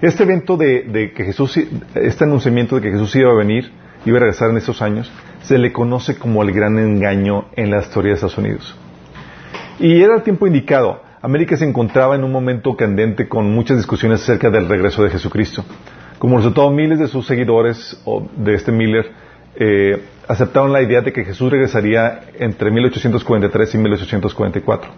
Este 0.01 0.24
evento 0.24 0.56
de, 0.56 1.12
que 1.13 1.25
Jesús, 1.25 1.60
este 1.96 2.24
anunciamiento 2.24 2.77
de 2.77 2.82
que 2.84 2.91
Jesús 2.91 3.15
iba 3.17 3.32
a 3.32 3.36
venir, 3.36 3.72
iba 4.06 4.17
a 4.17 4.22
regresar 4.22 4.50
en 4.51 4.58
esos 4.58 4.82
años, 4.82 5.12
se 5.41 5.58
le 5.58 5.74
conoce 5.74 6.17
como 6.17 6.41
el 6.41 6.53
gran 6.53 6.79
engaño 6.79 7.48
en 7.56 7.70
la 7.70 7.79
historia 7.79 8.12
de 8.12 8.15
Estados 8.15 8.38
Unidos. 8.38 8.77
Y 9.79 10.01
era 10.01 10.15
el 10.15 10.24
tiempo 10.24 10.48
indicado. 10.48 11.01
América 11.22 11.58
se 11.58 11.65
encontraba 11.65 12.15
en 12.15 12.24
un 12.24 12.32
momento 12.32 12.77
candente 12.77 13.27
con 13.27 13.51
muchas 13.53 13.77
discusiones 13.77 14.22
acerca 14.22 14.50
del 14.50 14.70
regreso 14.70 15.03
de 15.03 15.10
Jesucristo. 15.10 15.65
Como 16.19 16.38
resultado, 16.38 16.69
miles 16.71 17.00
de 17.00 17.07
sus 17.07 17.27
seguidores 17.27 18.01
de 18.38 18.53
este 18.55 18.71
Miller 18.71 19.12
eh, 19.55 20.01
aceptaron 20.27 20.74
la 20.74 20.81
idea 20.81 21.01
de 21.01 21.13
que 21.13 21.24
Jesús 21.24 21.51
regresaría 21.51 22.21
entre 22.39 22.71
1843 22.71 23.75
y 23.75 23.77
1844. 23.77 24.91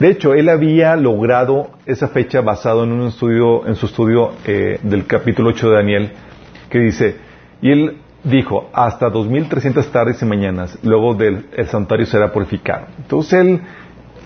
De 0.00 0.08
hecho, 0.08 0.34
él 0.34 0.48
había 0.48 0.96
logrado 0.96 1.70
esa 1.86 2.08
fecha 2.08 2.40
basado 2.40 2.84
en 2.84 2.92
un 2.92 3.08
estudio, 3.08 3.66
en 3.66 3.76
su 3.76 3.86
estudio 3.86 4.32
eh, 4.46 4.80
del 4.82 5.06
capítulo 5.06 5.50
8 5.50 5.68
de 5.70 5.76
Daniel, 5.76 6.12
que 6.70 6.78
dice, 6.78 7.16
y 7.60 7.70
él 7.70 7.98
dijo, 8.24 8.70
hasta 8.72 9.10
2300 9.10 9.86
tardes 9.92 10.22
y 10.22 10.24
mañanas, 10.24 10.78
luego 10.82 11.14
del 11.14 11.46
el 11.56 11.66
santuario 11.66 12.06
será 12.06 12.32
purificado. 12.32 12.86
Entonces 12.98 13.40
él 13.40 13.60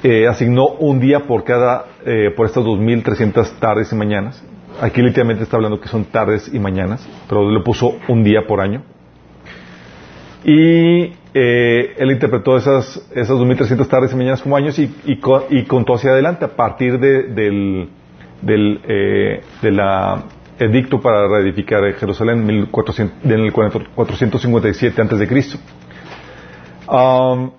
eh, 0.03 0.29
asignó 0.29 0.69
un 0.69 1.01
día 1.01 1.27
por 1.27 1.45
cada, 1.45 1.87
eh, 2.05 2.31
por 2.37 2.47
estas 2.47 2.65
2300 2.65 3.53
tardes 3.59 3.93
y 3.93 3.97
mañanas. 3.97 4.43
Aquí 4.81 5.03
literalmente 5.03 5.45
está 5.45 5.57
hablando 5.57 5.81
que 5.81 5.89
son 5.89 6.05
tardes 6.07 6.53
y 6.53 6.59
mañanas, 6.59 7.07
pero 7.29 7.51
le 7.51 7.61
puso 7.61 7.97
un 8.09 8.25
día 8.25 8.47
por 8.47 8.61
año. 8.61 8.83
Y 10.45 11.13
eh, 11.33 11.95
él 11.97 12.11
interpretó 12.11 12.57
esas, 12.57 13.09
esas 13.15 13.37
2.300 13.37 13.89
tardes 13.89 14.13
y 14.13 14.17
mañanas 14.17 14.43
como 14.43 14.57
años 14.57 14.79
y, 14.79 14.95
y, 15.07 15.65
contó 15.65 15.95
hacia 15.95 16.11
adelante 16.11 16.45
a 16.45 16.49
partir 16.49 16.99
de, 16.99 17.25
del, 17.25 17.89
del 18.43 18.81
eh, 18.87 19.43
edicto 20.59 21.01
para 21.01 21.27
reedificar 21.29 21.83
Jerusalén 21.95 22.41
en, 22.41 22.47
1400, 22.47 23.25
en 23.25 23.41
el 23.41 23.53
457 23.53 25.01
antes 25.01 25.19
de 25.19 25.27
Cristo. 25.27 25.59
Um, 26.89 27.51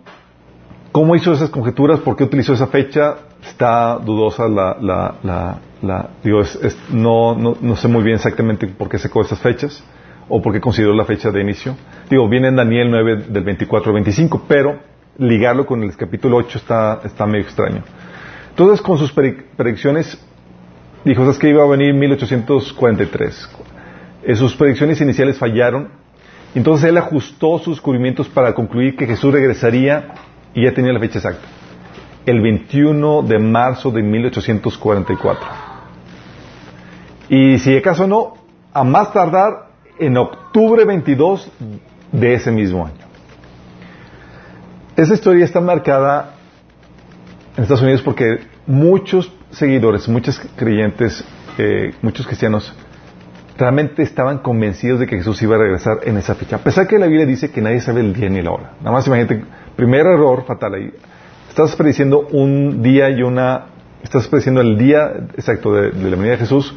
¿Cómo 0.91 1.15
hizo 1.15 1.34
esas 1.34 1.50
conjeturas? 1.50 2.00
¿Por 2.00 2.15
qué 2.15 2.24
utilizó 2.24 2.53
esa 2.53 2.67
fecha? 2.67 3.15
Está 3.45 3.98
dudosa 3.98 4.48
la, 4.48 4.77
la, 4.79 5.57
la 5.82 6.10
digo, 6.24 6.41
es, 6.41 6.77
no, 6.89 7.36
no, 7.36 7.58
no, 7.60 7.75
sé 7.75 7.88
muy 7.88 8.03
bien 8.03 8.15
exactamente 8.15 8.67
por 8.67 8.89
qué 8.89 8.98
sacó 8.98 9.22
esas 9.22 9.39
fechas 9.39 9.84
o 10.27 10.41
porque 10.41 10.60
consideró 10.60 10.94
la 10.94 11.05
fecha 11.05 11.32
de 11.32 11.41
inicio. 11.41 11.75
Digo, 12.10 12.27
viene 12.27 12.48
en 12.48 12.55
Daniel 12.55 12.89
9 12.89 13.25
del 13.29 13.44
24 13.44 13.89
al 13.89 13.94
25, 13.94 14.46
pero 14.48 14.79
ligarlo 15.17 15.65
con 15.65 15.84
el 15.84 15.96
capítulo 15.96 16.38
8 16.38 16.58
está, 16.58 17.01
está 17.03 17.25
medio 17.25 17.44
extraño. 17.44 17.84
Entonces, 18.50 18.82
con 18.82 18.98
sus 18.98 19.12
predicciones, 19.12 20.17
dijo, 21.03 21.22
¿sabes 21.24 21.38
que 21.38 21.50
iba 21.50 21.63
a 21.63 21.67
venir 21.67 21.89
en 21.89 22.00
1843? 22.00 23.50
Eh, 24.24 24.36
sus 24.36 24.55
predicciones 24.55 25.00
iniciales 25.01 25.38
fallaron, 25.38 25.89
entonces 26.55 26.89
él 26.89 26.98
ajustó 26.98 27.60
sus 27.60 27.75
descubrimientos 27.75 28.27
para 28.29 28.53
concluir 28.53 28.96
que 28.96 29.05
Jesús 29.05 29.34
regresaría 29.34 30.13
y 30.53 30.63
ya 30.63 30.74
tenía 30.74 30.94
la 30.94 31.00
fecha 31.00 31.20
exacta. 31.20 31.46
El 32.25 32.41
21 32.41 33.24
de 33.24 33.39
marzo 33.39 33.91
de 33.91 34.01
1844. 34.01 35.64
Y 37.29 37.60
si 37.60 37.75
acaso 37.77 38.08
no, 38.08 38.36
a 38.74 38.84
más 38.84 39.12
tardar 39.13 39.70
en 40.00 40.17
octubre 40.17 40.86
22 40.86 41.51
de 42.12 42.34
ese 42.34 42.51
mismo 42.51 42.86
año. 42.86 43.05
Esa 44.96 45.13
historia 45.13 45.44
está 45.44 45.60
marcada 45.60 46.36
en 47.58 47.63
Estados 47.63 47.82
Unidos 47.82 48.01
porque 48.01 48.39
muchos 48.67 49.32
seguidores, 49.51 50.08
muchos 50.08 50.39
creyentes, 50.55 51.24
eh, 51.58 51.94
muchos 52.01 52.27
cristianos, 52.27 52.74
realmente 53.58 54.03
estaban 54.03 54.39
convencidos 54.39 55.00
de 55.00 55.08
que 55.08 55.17
Jesús 55.17 55.41
iba 55.41 55.55
a 55.55 55.60
regresar 55.60 56.00
en 56.03 56.17
esa 56.17 56.36
fecha. 56.36 56.58
A 56.58 56.60
pesar 56.60 56.88
que 56.88 57.00
la 57.00 57.08
Biblia 57.08 57.25
dice 57.25 57.51
que 57.51 57.62
nadie 57.62 57.79
sabe 57.79 58.01
el 58.01 58.13
día 58.13 58.29
ni 58.29 58.41
la 58.41 58.51
hora. 58.51 58.74
Nada 58.79 58.91
más 58.91 59.08
imagínate, 59.08 59.44
primer 59.75 60.05
error 60.05 60.44
fatal 60.46 60.74
ahí. 60.75 60.91
Estás 61.50 61.75
prediciendo 61.75 62.27
un 62.32 62.82
día 62.82 63.10
y 63.10 63.24
una... 63.24 63.67
Estás 64.03 64.27
prediciendo 64.27 64.62
el 64.62 64.77
día 64.77 65.13
exacto 65.36 65.74
de, 65.74 65.91
de 65.91 66.10
la 66.10 66.15
venida 66.15 66.32
de 66.32 66.38
Jesús 66.38 66.75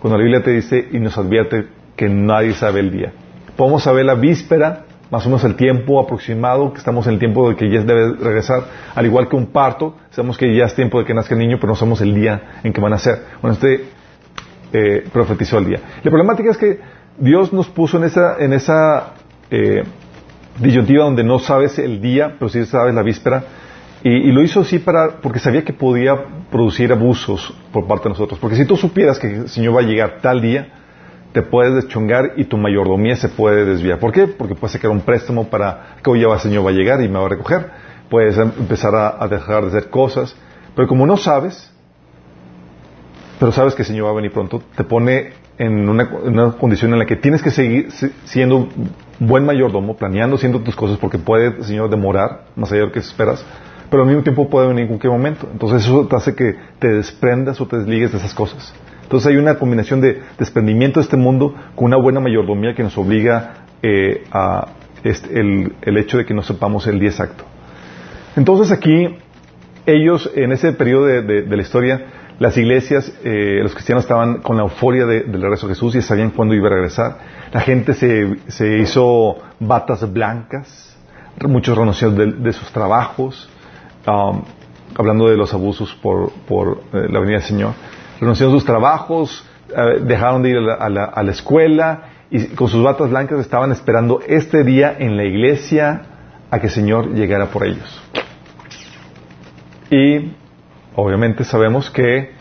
cuando 0.00 0.18
la 0.18 0.24
Biblia 0.24 0.42
te 0.42 0.50
dice 0.52 0.88
y 0.92 0.98
nos 0.98 1.16
advierte 1.18 1.66
que 1.96 2.08
nadie 2.08 2.52
sabe 2.54 2.80
el 2.80 2.90
día. 2.90 3.12
Podemos 3.56 3.82
saber 3.82 4.04
la 4.04 4.14
víspera, 4.14 4.84
más 5.10 5.24
o 5.24 5.28
menos 5.28 5.44
el 5.44 5.56
tiempo 5.56 6.00
aproximado, 6.00 6.72
que 6.72 6.78
estamos 6.78 7.06
en 7.06 7.14
el 7.14 7.18
tiempo 7.18 7.48
de 7.48 7.56
que 7.56 7.70
ya 7.70 7.80
debe 7.82 8.14
regresar, 8.16 8.64
al 8.94 9.06
igual 9.06 9.28
que 9.28 9.36
un 9.36 9.46
parto, 9.46 9.96
sabemos 10.10 10.36
que 10.36 10.54
ya 10.54 10.64
es 10.64 10.74
tiempo 10.74 10.98
de 10.98 11.06
que 11.06 11.14
nazca 11.14 11.34
el 11.34 11.40
niño, 11.40 11.56
pero 11.58 11.68
no 11.68 11.76
sabemos 11.76 12.00
el 12.00 12.14
día 12.14 12.60
en 12.62 12.72
que 12.72 12.80
van 12.80 12.92
a 12.92 12.96
nacer. 12.96 13.22
Bueno, 13.40 13.54
este 13.54 13.84
eh, 14.72 15.04
profetizó 15.12 15.58
el 15.58 15.66
día. 15.66 15.80
La 16.02 16.10
problemática 16.10 16.50
es 16.50 16.56
que 16.56 16.80
Dios 17.18 17.52
nos 17.52 17.68
puso 17.68 17.96
en 17.96 18.04
esa, 18.04 18.36
en 18.38 18.52
esa 18.52 19.14
eh, 19.50 19.84
disyuntiva 20.58 21.04
donde 21.04 21.24
no 21.24 21.38
sabes 21.38 21.78
el 21.78 22.00
día, 22.00 22.34
pero 22.38 22.48
sí 22.48 22.64
sabes 22.66 22.94
la 22.94 23.02
víspera, 23.02 23.44
y, 24.02 24.30
lo 24.30 24.42
hizo 24.42 24.60
así 24.60 24.78
para, 24.78 25.20
porque 25.20 25.38
sabía 25.38 25.64
que 25.64 25.72
podía 25.72 26.14
producir 26.50 26.92
abusos 26.92 27.52
por 27.72 27.86
parte 27.86 28.04
de 28.04 28.10
nosotros. 28.10 28.38
Porque 28.38 28.56
si 28.56 28.64
tú 28.64 28.76
supieras 28.76 29.18
que 29.18 29.26
el 29.26 29.48
Señor 29.48 29.76
va 29.76 29.80
a 29.80 29.84
llegar 29.84 30.18
tal 30.20 30.40
día, 30.40 30.68
te 31.32 31.42
puedes 31.42 31.74
deschongar 31.74 32.32
y 32.36 32.44
tu 32.44 32.56
mayordomía 32.56 33.16
se 33.16 33.28
puede 33.28 33.64
desviar. 33.64 33.98
¿Por 33.98 34.12
qué? 34.12 34.26
Porque 34.26 34.54
puede 34.54 34.72
sacar 34.72 34.90
un 34.90 35.00
préstamo 35.00 35.48
para 35.48 35.96
que 36.02 36.10
hoy 36.10 36.20
ya 36.20 36.32
el 36.32 36.38
Señor 36.38 36.64
va 36.64 36.70
a 36.70 36.72
llegar 36.72 37.02
y 37.02 37.08
me 37.08 37.18
va 37.18 37.26
a 37.26 37.28
recoger. 37.28 37.70
Puedes 38.08 38.38
empezar 38.38 38.94
a, 38.94 39.26
dejar 39.28 39.62
de 39.62 39.68
hacer 39.68 39.90
cosas. 39.90 40.36
Pero 40.74 40.86
como 40.86 41.06
no 41.06 41.16
sabes, 41.16 41.72
pero 43.40 43.52
sabes 43.52 43.74
que 43.74 43.82
el 43.82 43.86
Señor 43.86 44.06
va 44.06 44.10
a 44.10 44.14
venir 44.14 44.32
pronto, 44.32 44.62
te 44.76 44.84
pone 44.84 45.32
en 45.58 45.88
una, 45.88 46.52
condición 46.52 46.92
en 46.92 46.98
la 46.98 47.06
que 47.06 47.16
tienes 47.16 47.42
que 47.42 47.50
seguir 47.50 47.90
siendo 48.24 48.68
buen 49.18 49.44
mayordomo, 49.44 49.96
planeando, 49.96 50.36
haciendo 50.36 50.60
tus 50.60 50.76
cosas, 50.76 50.98
porque 50.98 51.18
puede 51.18 51.48
el 51.58 51.64
Señor 51.64 51.90
demorar 51.90 52.44
más 52.56 52.70
allá 52.70 52.82
de 52.82 52.86
lo 52.86 52.92
que 52.92 53.00
esperas, 53.00 53.44
pero 53.90 54.02
al 54.02 54.08
mismo 54.08 54.22
tiempo 54.22 54.48
puede 54.48 54.68
venir 54.68 54.82
en 54.82 54.88
cualquier 54.88 55.12
momento. 55.12 55.48
Entonces 55.50 55.82
eso 55.84 56.06
te 56.06 56.16
hace 56.16 56.34
que 56.34 56.56
te 56.78 56.88
desprendas 56.88 57.60
o 57.60 57.66
te 57.66 57.78
desligues 57.78 58.12
de 58.12 58.18
esas 58.18 58.34
cosas. 58.34 58.74
Entonces 59.02 59.28
hay 59.28 59.36
una 59.36 59.56
combinación 59.56 60.00
de 60.00 60.20
desprendimiento 60.38 61.00
de 61.00 61.04
este 61.04 61.16
mundo 61.16 61.54
con 61.74 61.86
una 61.86 61.96
buena 61.96 62.20
mayordomía 62.20 62.74
que 62.74 62.82
nos 62.82 62.98
obliga 62.98 63.66
eh, 63.82 64.24
a 64.32 64.68
este, 65.04 65.38
el, 65.38 65.96
hecho 65.96 66.18
de 66.18 66.24
que 66.24 66.34
no 66.34 66.42
sepamos 66.42 66.86
el 66.88 66.98
día 66.98 67.10
exacto. 67.10 67.44
Entonces 68.34 68.72
aquí 68.72 69.16
ellos, 69.86 70.30
en 70.34 70.50
ese 70.50 70.72
periodo 70.72 71.06
de, 71.06 71.46
la 71.46 71.62
historia, 71.62 72.06
las 72.40 72.56
iglesias, 72.56 73.12
eh, 73.22 73.60
los 73.62 73.72
cristianos 73.72 74.04
estaban 74.04 74.42
con 74.42 74.56
la 74.56 74.64
euforia 74.64 75.06
del 75.06 75.40
regreso 75.40 75.68
de 75.68 75.74
Jesús 75.74 75.94
y 75.94 76.02
sabían 76.02 76.30
cuándo 76.30 76.54
iba 76.54 76.66
a 76.66 76.70
regresar. 76.70 77.18
La 77.52 77.60
gente 77.60 77.94
se, 77.94 78.78
hizo 78.78 79.38
batas 79.60 80.12
blancas, 80.12 80.96
muchos 81.46 81.78
renunciaron 81.78 82.42
de, 82.42 82.52
sus 82.52 82.70
trabajos, 82.72 83.48
hablando 84.06 85.28
de 85.28 85.36
los 85.36 85.52
abusos 85.52 85.94
por, 86.02 86.32
eh, 86.92 87.06
la 87.10 87.20
venida 87.20 87.38
del 87.38 87.46
Señor 87.46 87.74
renunciaron 88.20 88.54
sus 88.54 88.64
trabajos, 88.64 89.44
eh, 89.68 90.00
dejaron 90.02 90.42
de 90.42 90.50
ir 90.50 90.56
a 90.56 90.88
la, 90.88 91.30
escuela 91.30 92.04
y 92.30 92.46
con 92.48 92.68
sus 92.68 92.82
batas 92.82 93.10
blancas 93.10 93.40
estaban 93.40 93.72
esperando 93.72 94.20
este 94.26 94.64
día 94.64 94.96
en 94.98 95.16
la 95.16 95.24
iglesia 95.24 96.02
a 96.50 96.58
que 96.58 96.66
el 96.66 96.72
Señor 96.72 97.12
llegara 97.14 97.46
por 97.46 97.64
ellos. 97.66 98.02
Y 99.90 100.32
obviamente 100.94 101.44
sabemos 101.44 101.90
que 101.90 102.32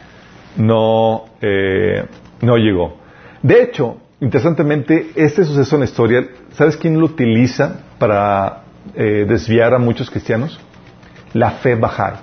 no, 0.57 1.25
eh, 1.41 2.05
no 2.41 2.57
llegó. 2.57 2.97
De 3.41 3.61
hecho, 3.61 3.97
interesantemente, 4.19 5.11
este 5.15 5.43
suceso 5.43 5.75
en 5.75 5.81
la 5.81 5.85
historia, 5.85 6.27
¿sabes 6.53 6.77
quién 6.77 6.99
lo 6.99 7.05
utiliza 7.05 7.81
para 7.99 8.63
eh, 8.95 9.25
desviar 9.27 9.73
a 9.73 9.79
muchos 9.79 10.09
cristianos? 10.09 10.59
La 11.35 11.51
fe 11.51 11.75
Bahá'í. 11.75 12.15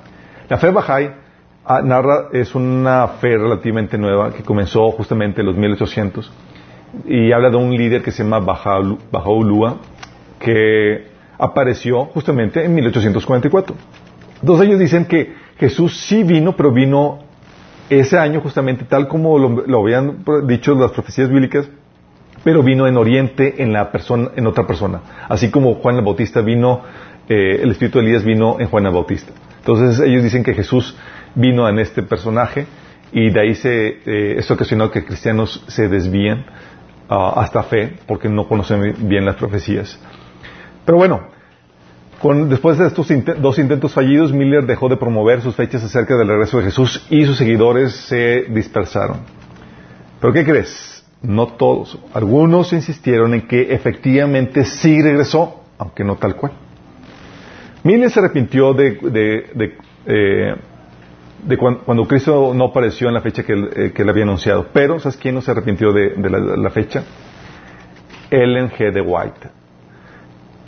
La 0.48 0.58
fe 0.58 0.72
Bahá'í 0.72 1.22
Ah, 1.64 1.80
narra, 1.80 2.28
es 2.32 2.56
una 2.56 3.06
fe 3.20 3.38
relativamente 3.38 3.96
nueva 3.96 4.32
que 4.32 4.42
comenzó 4.42 4.90
justamente 4.90 5.42
en 5.42 5.46
los 5.46 5.56
1800 5.56 6.32
y 7.04 7.30
habla 7.30 7.50
de 7.50 7.56
un 7.56 7.70
líder 7.70 8.02
que 8.02 8.10
se 8.10 8.24
llama 8.24 8.40
Baha'u'llah 8.40 9.76
que 10.40 11.06
apareció 11.38 12.06
justamente 12.06 12.64
en 12.64 12.74
1844. 12.74 13.76
Entonces 14.40 14.66
ellos 14.66 14.80
dicen 14.80 15.04
que 15.04 15.34
Jesús 15.56 15.96
sí 16.00 16.24
vino, 16.24 16.56
pero 16.56 16.72
vino 16.72 17.20
ese 17.88 18.18
año 18.18 18.40
justamente, 18.40 18.84
tal 18.84 19.06
como 19.06 19.38
lo, 19.38 19.80
habían 19.80 20.24
dicho 20.48 20.74
las 20.74 20.90
profecías 20.90 21.28
bíblicas, 21.28 21.70
pero 22.42 22.64
vino 22.64 22.88
en 22.88 22.96
Oriente 22.96 23.62
en, 23.62 23.72
la 23.72 23.92
persona, 23.92 24.30
en 24.34 24.48
otra 24.48 24.66
persona. 24.66 25.00
Así 25.28 25.48
como 25.52 25.74
Juan 25.74 25.94
el 25.94 26.04
Bautista 26.04 26.40
vino, 26.40 26.80
eh, 27.28 27.60
el 27.62 27.70
espíritu 27.70 27.98
de 27.98 28.06
Elías 28.06 28.24
vino 28.24 28.58
en 28.58 28.68
Juan 28.68 28.86
el 28.86 28.92
Bautista. 28.92 29.32
Entonces 29.58 30.00
ellos 30.00 30.22
dicen 30.22 30.42
que 30.42 30.54
Jesús 30.54 30.96
vino 31.34 31.68
en 31.68 31.78
este 31.78 32.02
personaje 32.02 32.66
y 33.12 33.30
de 33.30 33.40
ahí 33.40 33.54
se, 33.54 34.00
eh, 34.04 34.34
esto 34.38 34.54
ocasionó 34.54 34.90
que 34.90 35.04
cristianos 35.04 35.64
se 35.68 35.88
desvíen 35.88 36.44
ah, 37.08 37.34
hasta 37.36 37.62
fe 37.62 37.98
porque 38.06 38.28
no 38.28 38.48
conocen 38.48 39.08
bien 39.08 39.24
las 39.24 39.36
profecías. 39.36 39.98
Pero 40.84 40.98
bueno, 40.98 41.28
después 42.48 42.78
de 42.78 42.86
estos 42.86 43.08
dos 43.40 43.58
intentos 43.58 43.92
fallidos, 43.92 44.32
Miller 44.32 44.64
dejó 44.64 44.88
de 44.88 44.96
promover 44.96 45.42
sus 45.42 45.54
fechas 45.54 45.82
acerca 45.84 46.16
del 46.16 46.28
regreso 46.28 46.58
de 46.58 46.64
Jesús 46.64 47.06
y 47.10 47.24
sus 47.24 47.36
seguidores 47.36 47.92
se 47.92 48.46
dispersaron. 48.48 49.18
¿Pero 50.20 50.32
qué 50.32 50.44
crees? 50.44 51.04
No 51.20 51.48
todos. 51.48 51.98
Algunos 52.14 52.72
insistieron 52.72 53.34
en 53.34 53.46
que 53.46 53.74
efectivamente 53.74 54.64
sí 54.64 55.02
regresó, 55.02 55.62
aunque 55.78 56.04
no 56.04 56.16
tal 56.16 56.36
cual. 56.36 56.52
Miller 57.84 58.10
se 58.10 58.20
arrepintió 58.20 58.74
de, 58.74 59.76
eh, 60.06 60.56
cuando, 61.58 62.06
Cristo 62.06 62.52
no 62.54 62.66
apareció 62.66 63.08
en 63.08 63.14
la 63.14 63.20
fecha 63.20 63.42
que 63.42 63.52
él, 63.52 63.70
eh, 63.74 64.08
había 64.08 64.22
anunciado. 64.22 64.68
Pero, 64.72 65.00
¿sabes 65.00 65.16
quién 65.16 65.34
no 65.34 65.40
se 65.40 65.50
arrepintió 65.50 65.92
de, 65.92 66.14
la, 66.18 66.70
fecha? 66.70 67.02
Ellen 68.30 68.70
G. 68.70 68.92
de 68.92 69.00
White. 69.00 69.48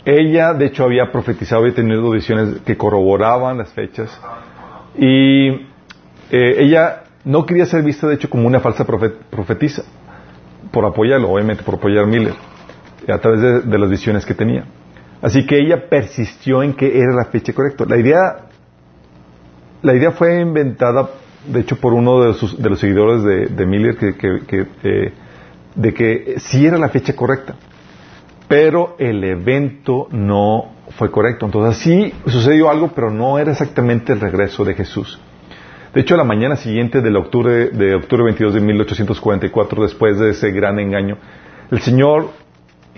Ella, 0.05 0.53
de 0.53 0.65
hecho, 0.65 0.83
había 0.83 1.11
profetizado 1.11 1.65
y 1.65 1.71
tenido 1.71 2.09
visiones 2.11 2.61
que 2.61 2.77
corroboraban 2.77 3.57
las 3.57 3.71
fechas. 3.73 4.21
Y 4.97 5.47
eh, 6.29 6.55
ella 6.59 7.03
no 7.23 7.45
quería 7.45 7.65
ser 7.65 7.83
vista, 7.83 8.07
de 8.07 8.15
hecho, 8.15 8.29
como 8.29 8.47
una 8.47 8.59
falsa 8.59 8.85
profetisa, 8.85 9.83
por 10.71 10.85
apoyarlo, 10.85 11.31
obviamente, 11.31 11.63
por 11.63 11.75
apoyar 11.75 12.03
a 12.03 12.07
Miller, 12.07 12.35
a 13.07 13.17
través 13.17 13.65
de, 13.65 13.79
las 13.79 13.89
visiones 13.89 14.25
que 14.25 14.35
tenía. 14.35 14.65
Así 15.25 15.45
que 15.47 15.57
ella 15.57 15.89
persistió 15.89 16.61
en 16.61 16.73
que 16.73 16.99
era 16.99 17.11
la 17.13 17.25
fecha 17.25 17.51
correcta. 17.51 17.85
La 17.87 17.97
idea, 17.97 18.45
la 19.81 19.95
idea 19.95 20.11
fue 20.11 20.39
inventada, 20.39 21.09
de 21.47 21.61
hecho, 21.61 21.77
por 21.77 21.93
uno 21.93 22.21
de, 22.21 22.69
los 22.69 22.79
seguidores 22.79 23.23
de, 23.23 23.65
Miller, 23.65 23.97
que, 23.97 24.67
eh, 24.83 25.13
de 25.73 25.93
que 25.95 26.35
sí 26.37 26.67
era 26.67 26.77
la 26.77 26.89
fecha 26.89 27.15
correcta 27.15 27.55
pero 28.47 28.95
el 28.99 29.23
evento 29.23 30.07
no 30.11 30.73
fue 30.97 31.11
correcto. 31.11 31.45
Entonces 31.45 31.81
sí 31.81 32.13
sucedió 32.27 32.69
algo, 32.69 32.91
pero 32.93 33.11
no 33.11 33.39
era 33.39 33.51
exactamente 33.51 34.13
el 34.13 34.19
regreso 34.19 34.63
de 34.63 34.75
Jesús. 34.75 35.19
De 35.93 36.01
hecho, 36.01 36.17
la 36.17 36.23
mañana 36.23 36.57
siguiente 36.57 37.01
del 37.01 37.15
octubre, 37.15 37.69
de 37.69 37.95
octubre 37.95 38.23
22 38.25 38.53
de 38.53 38.61
1844, 38.61 39.83
después 39.83 40.19
de 40.19 40.31
ese 40.31 40.51
gran 40.51 40.77
engaño, 40.77 41.17
el 41.71 41.79
señor 41.81 42.31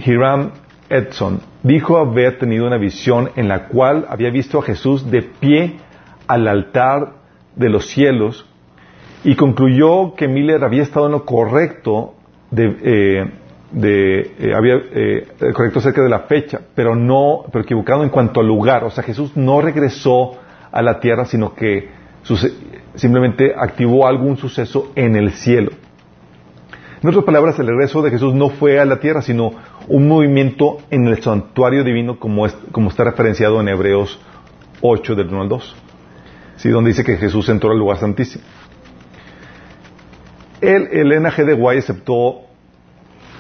Hiram 0.04 0.52
Edson 0.90 1.42
dijo 1.64 1.98
haber 1.98 2.38
tenido 2.38 2.66
una 2.66 2.78
visión 2.78 3.30
en 3.36 3.48
la 3.48 3.68
cual 3.68 4.06
había 4.10 4.30
visto 4.30 4.60
a 4.60 4.64
Jesús 4.64 5.10
de 5.10 5.22
pie 5.22 5.78
al 6.28 6.48
altar 6.48 7.14
de 7.56 7.70
los 7.70 7.88
cielos 7.88 8.46
y 9.24 9.36
concluyó 9.36 10.14
que 10.16 10.28
Miller 10.28 10.64
había 10.64 10.84
estado 10.84 11.08
en 11.08 11.12
lo 11.14 11.26
correcto 11.26 12.14
de, 12.52 12.78
eh, 12.82 13.32
de 13.72 14.20
eh, 14.40 15.28
eh, 15.42 15.54
correcto 15.54 15.80
acerca 15.80 16.02
de 16.02 16.10
la 16.10 16.20
fecha, 16.20 16.62
pero 16.76 16.96
no, 16.96 17.44
pero 17.52 17.64
equivocado 17.64 18.04
en 18.04 18.10
cuanto 18.10 18.40
al 18.40 18.48
lugar. 18.48 18.84
O 18.84 18.90
sea, 18.90 19.04
Jesús 19.04 19.36
no 19.36 19.60
regresó 19.62 20.38
a 20.72 20.82
la 20.82 21.00
tierra, 21.00 21.26
sino 21.26 21.54
que 21.54 21.90
simplemente 22.96 23.54
activó 23.58 24.08
algún 24.08 24.38
suceso 24.38 24.92
en 24.96 25.16
el 25.16 25.32
cielo. 25.32 25.72
En 27.02 27.10
otras 27.10 27.26
palabras, 27.26 27.60
el 27.60 27.68
regreso 27.68 28.02
de 28.02 28.10
Jesús 28.10 28.34
no 28.34 28.50
fue 28.50 28.80
a 28.80 28.86
la 28.86 29.00
tierra, 29.00 29.22
sino 29.22 29.52
un 29.88 30.08
movimiento 30.08 30.78
en 30.90 31.08
el 31.08 31.22
santuario 31.22 31.84
divino, 31.84 32.20
como, 32.20 32.46
como 32.72 32.90
está 32.90 33.04
referenciado 33.04 33.62
en 33.62 33.70
Hebreos 33.70 34.20
8, 34.82 35.16
del 35.16 35.28
1 35.28 35.42
al 35.42 35.50
2, 35.50 35.76
¿sí? 36.58 36.70
donde 36.70 36.90
dice 36.90 37.04
que 37.04 37.18
Jesús 37.18 37.48
entró 37.50 37.72
al 37.72 37.80
lugar 37.80 37.98
santísimo. 37.98 38.44
El, 40.60 40.88
el 40.88 41.22
NG 41.22 41.46
de 41.46 41.54
Guay 41.54 41.80
aceptó 41.80 42.42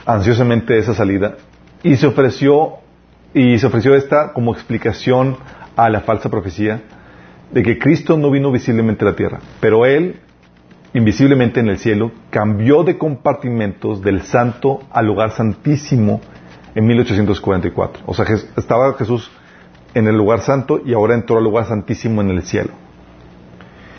ansiosamente 0.06 0.78
esa 0.78 0.94
salida 0.94 1.36
y 1.84 1.96
se 1.98 2.08
ofreció 2.08 2.76
y 3.34 3.58
se 3.60 3.68
ofreció 3.68 3.96
esta 3.96 4.34
como 4.34 4.54
explicación 4.54 5.38
a 5.76 5.90
la 5.90 6.02
falsa 6.02 6.30
profecía 6.30 6.82
de 7.52 7.64
que 7.64 7.78
Cristo 7.78 8.18
no 8.18 8.32
vino 8.32 8.52
visiblemente 8.52 9.04
a 9.06 9.10
la 9.10 9.16
tierra, 9.16 9.40
pero 9.60 9.86
él 9.86 10.20
invisiblemente 10.94 11.60
en 11.60 11.70
el 11.70 11.78
cielo 11.78 12.12
cambió 12.30 12.84
de 12.84 12.98
compartimentos 12.98 14.02
del 14.02 14.22
santo 14.22 14.82
al 14.92 15.06
lugar 15.06 15.32
santísimo 15.32 16.22
en 16.76 16.86
1844. 16.86 18.04
O 18.06 18.14
sea, 18.14 18.26
estaba 18.56 18.94
Jesús 18.94 19.32
en 19.94 20.08
el 20.08 20.16
lugar 20.16 20.42
santo 20.42 20.82
y 20.86 20.94
ahora 20.94 21.16
entró 21.16 21.38
al 21.38 21.44
lugar 21.44 21.66
santísimo 21.66 22.22
en 22.22 22.30
el 22.30 22.44
cielo. 22.44 22.72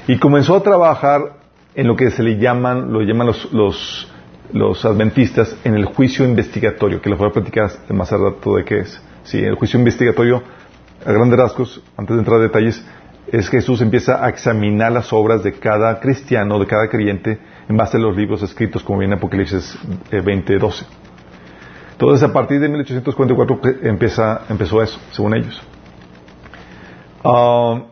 Y 0.07 0.19
comenzó 0.19 0.57
a 0.57 0.63
trabajar 0.63 1.39
en 1.75 1.87
lo 1.87 1.97
que 1.97 2.11
se 2.11 2.23
le 2.23 2.39
llaman, 2.39 2.93
lo 2.93 3.03
llaman 3.03 3.27
los, 3.27 3.53
los 3.53 4.09
los 4.53 4.85
adventistas 4.85 5.57
en 5.65 5.75
el 5.75 5.85
juicio 5.85 6.25
investigatorio, 6.25 7.01
que 7.01 7.11
les 7.11 7.19
voy 7.19 7.29
a 7.29 7.33
platicar 7.33 7.71
más 7.91 8.13
al 8.13 8.21
de 8.23 8.65
qué 8.65 8.81
es. 8.81 9.01
Sí, 9.25 9.39
el 9.39 9.57
juicio 9.57 9.79
investigatorio, 9.79 10.43
a 11.05 11.13
grandes 11.13 11.39
rasgos, 11.39 11.83
antes 11.97 12.17
de 12.17 12.21
entrar 12.21 12.39
a 12.39 12.43
detalles, 12.43 12.85
es 13.33 13.49
Jesús 13.49 13.81
empieza 13.81 14.25
a 14.25 14.29
examinar 14.29 14.93
las 14.93 15.13
obras 15.13 15.43
de 15.43 15.53
cada 15.53 16.01
cristiano, 16.01 16.59
de 16.59 16.67
cada 16.67 16.89
creyente, 16.89 17.39
en 17.69 17.77
base 17.77 17.97
a 17.97 18.01
los 18.01 18.17
libros 18.17 18.43
escritos, 18.43 18.83
como 18.83 19.01
viene 19.01 19.15
Apocalipsis 19.15 19.79
20:12. 20.11 20.83
Eh, 20.83 20.87
Entonces, 21.93 22.29
a 22.29 22.33
partir 22.33 22.61
de 22.61 22.69
1844 22.69 23.61
empieza, 23.83 24.43
empezó 24.49 24.83
eso, 24.83 24.99
según 25.11 25.35
ellos. 25.35 25.61
Uh, 27.25 27.83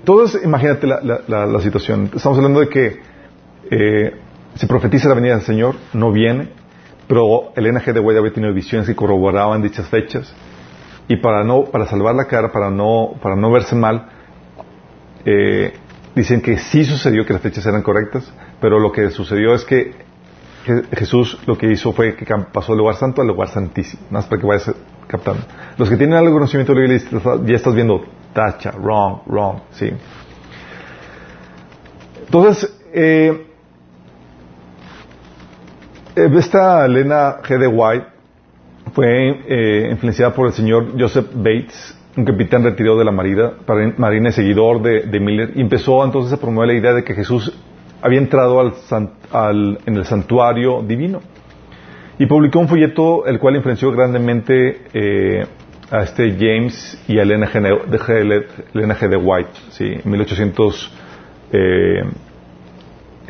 entonces, 0.00 0.42
imagínate 0.44 0.86
la, 0.86 1.60
situación. 1.60 2.10
Estamos 2.14 2.36
hablando 2.36 2.60
de 2.60 2.68
que 2.68 3.00
eh, 3.70 4.16
se 4.56 4.66
profetiza 4.66 5.08
la 5.08 5.14
venida 5.14 5.34
del 5.34 5.44
Señor, 5.44 5.76
no 5.92 6.10
viene, 6.10 6.48
pero 7.06 7.52
Elena 7.54 7.80
G. 7.80 7.92
de 7.92 8.00
Guay 8.00 8.16
había 8.16 8.32
tenido 8.32 8.52
visiones 8.52 8.88
que 8.88 8.96
corroboraban 8.96 9.62
dichas 9.62 9.88
fechas, 9.88 10.34
y 11.08 11.16
para 11.16 11.44
no, 11.44 11.64
para 11.64 11.86
salvar 11.86 12.14
la 12.14 12.24
cara, 12.24 12.50
para 12.52 12.70
no, 12.70 13.14
para 13.22 13.36
no 13.36 13.50
verse 13.52 13.76
mal, 13.76 14.08
eh, 15.24 15.72
dicen 16.14 16.40
que 16.40 16.58
sí 16.58 16.84
sucedió 16.84 17.24
que 17.24 17.32
las 17.32 17.42
fechas 17.42 17.64
eran 17.66 17.82
correctas, 17.82 18.32
pero 18.60 18.78
lo 18.78 18.92
que 18.92 19.10
sucedió 19.10 19.54
es 19.54 19.64
que 19.64 19.94
Jesús 20.92 21.38
lo 21.46 21.58
que 21.58 21.72
hizo 21.72 21.92
fue 21.92 22.14
que 22.14 22.24
pasó 22.52 22.72
del 22.72 22.78
lugar 22.78 22.94
santo 22.94 23.20
al 23.20 23.28
lugar 23.28 23.48
santísimo, 23.48 24.02
más 24.10 24.26
para 24.26 24.40
que 24.40 24.46
vayas 24.46 24.72
captando. 25.08 25.42
Los 25.76 25.88
que 25.88 25.96
tienen 25.96 26.16
algo 26.16 26.32
conocimiento 26.32 26.72
de 26.72 26.86
la 26.86 26.94
Biblia 26.94 27.42
ya 27.44 27.56
estás 27.56 27.74
viendo 27.74 28.04
tacha, 28.32 28.70
wrong, 28.72 29.22
wrong, 29.26 29.60
sí. 29.72 29.90
Entonces, 32.26 32.80
eh, 32.94 33.46
eh, 36.16 36.30
esta 36.38 36.86
Elena 36.86 37.38
G. 37.42 37.58
de 37.58 37.66
White 37.66 38.06
fue 38.94 39.40
eh, 39.48 39.88
influenciada 39.90 40.34
por 40.34 40.46
el 40.46 40.52
señor 40.52 40.98
Joseph 40.98 41.26
Bates, 41.34 41.98
un 42.16 42.24
capitán 42.24 42.62
retirado 42.62 42.98
de 42.98 43.04
la 43.04 43.12
marina, 43.12 43.52
marina 43.96 44.28
y 44.28 44.32
seguidor 44.32 44.82
de, 44.82 45.20
Miller, 45.20 45.52
y 45.54 45.60
empezó 45.60 46.04
entonces 46.04 46.32
a 46.32 46.36
promover 46.36 46.68
la 46.68 46.74
idea 46.74 46.92
de 46.92 47.04
que 47.04 47.14
Jesús 47.14 47.52
había 48.02 48.18
entrado 48.18 48.60
al, 48.60 49.78
en 49.86 49.96
el 49.96 50.04
santuario 50.04 50.82
divino. 50.82 51.20
Y 52.18 52.26
publicó 52.26 52.58
un 52.58 52.68
folleto 52.68 53.26
el 53.26 53.38
cual 53.38 53.56
influenció 53.56 53.90
grandemente 53.90 54.82
eh, 54.92 55.46
a 55.90 56.02
este 56.02 56.36
James 56.38 57.02
y 57.08 57.18
a 57.18 57.22
Elena 57.22 57.48
G. 57.48 59.08
de, 59.08 59.16
White, 59.16 59.50
sí, 59.70 59.86
en 60.04 60.10
1800, 60.10 60.92
en 61.52 62.04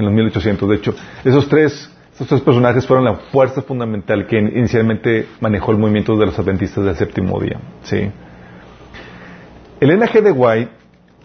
los 0.05 0.13
1800 0.13 0.69
de 0.69 0.77
hecho. 0.77 0.95
Esos 1.25 1.49
tres 1.49 1.93
estos 2.13 2.29
tres 2.29 2.41
personajes 2.43 2.87
fueron 2.87 3.07
la 3.07 3.15
fuerza 3.15 3.63
fundamental 3.63 4.27
que 4.27 4.39
inicialmente 4.39 5.29
manejó 5.41 5.73
el 5.73 5.79
movimiento 5.79 6.15
de 6.17 6.27
los 6.27 6.39
adventistas 6.39 6.85
del 6.85 6.95
séptimo 6.95 7.41
día. 7.41 7.59
¿sí? 7.83 8.11
Elena 9.83 10.07
G. 10.07 10.23
de 10.23 10.31
White 10.31 10.71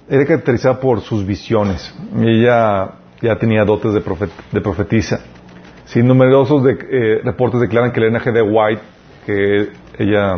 era 0.10 0.26
caracterizada 0.26 0.80
por 0.80 1.02
sus 1.02 1.24
visiones. 1.24 1.94
Ella 2.20 2.90
ya 3.22 3.36
tenía 3.38 3.64
dotes 3.64 3.94
de, 3.94 4.02
de 4.52 4.62
profetisa. 4.62 5.20
Sí, 5.86 6.02
numerosos 6.02 6.68
eh, 6.68 7.22
reportes 7.24 7.62
declaran 7.62 7.92
que 7.92 8.00
Elena 8.00 8.20
G. 8.20 8.32
de 8.34 8.42
White, 8.42 8.82
que 9.28 9.70
ella 10.00 10.38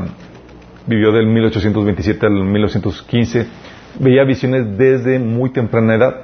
vivió 0.85 1.13
del 1.13 1.27
1827 1.27 2.25
al 2.25 2.33
1915, 2.43 3.47
veía 4.01 4.25
visiones 4.25 4.77
desde 4.77 5.17
muy 5.17 5.51
temprana 5.51 5.95
edad. 5.95 6.15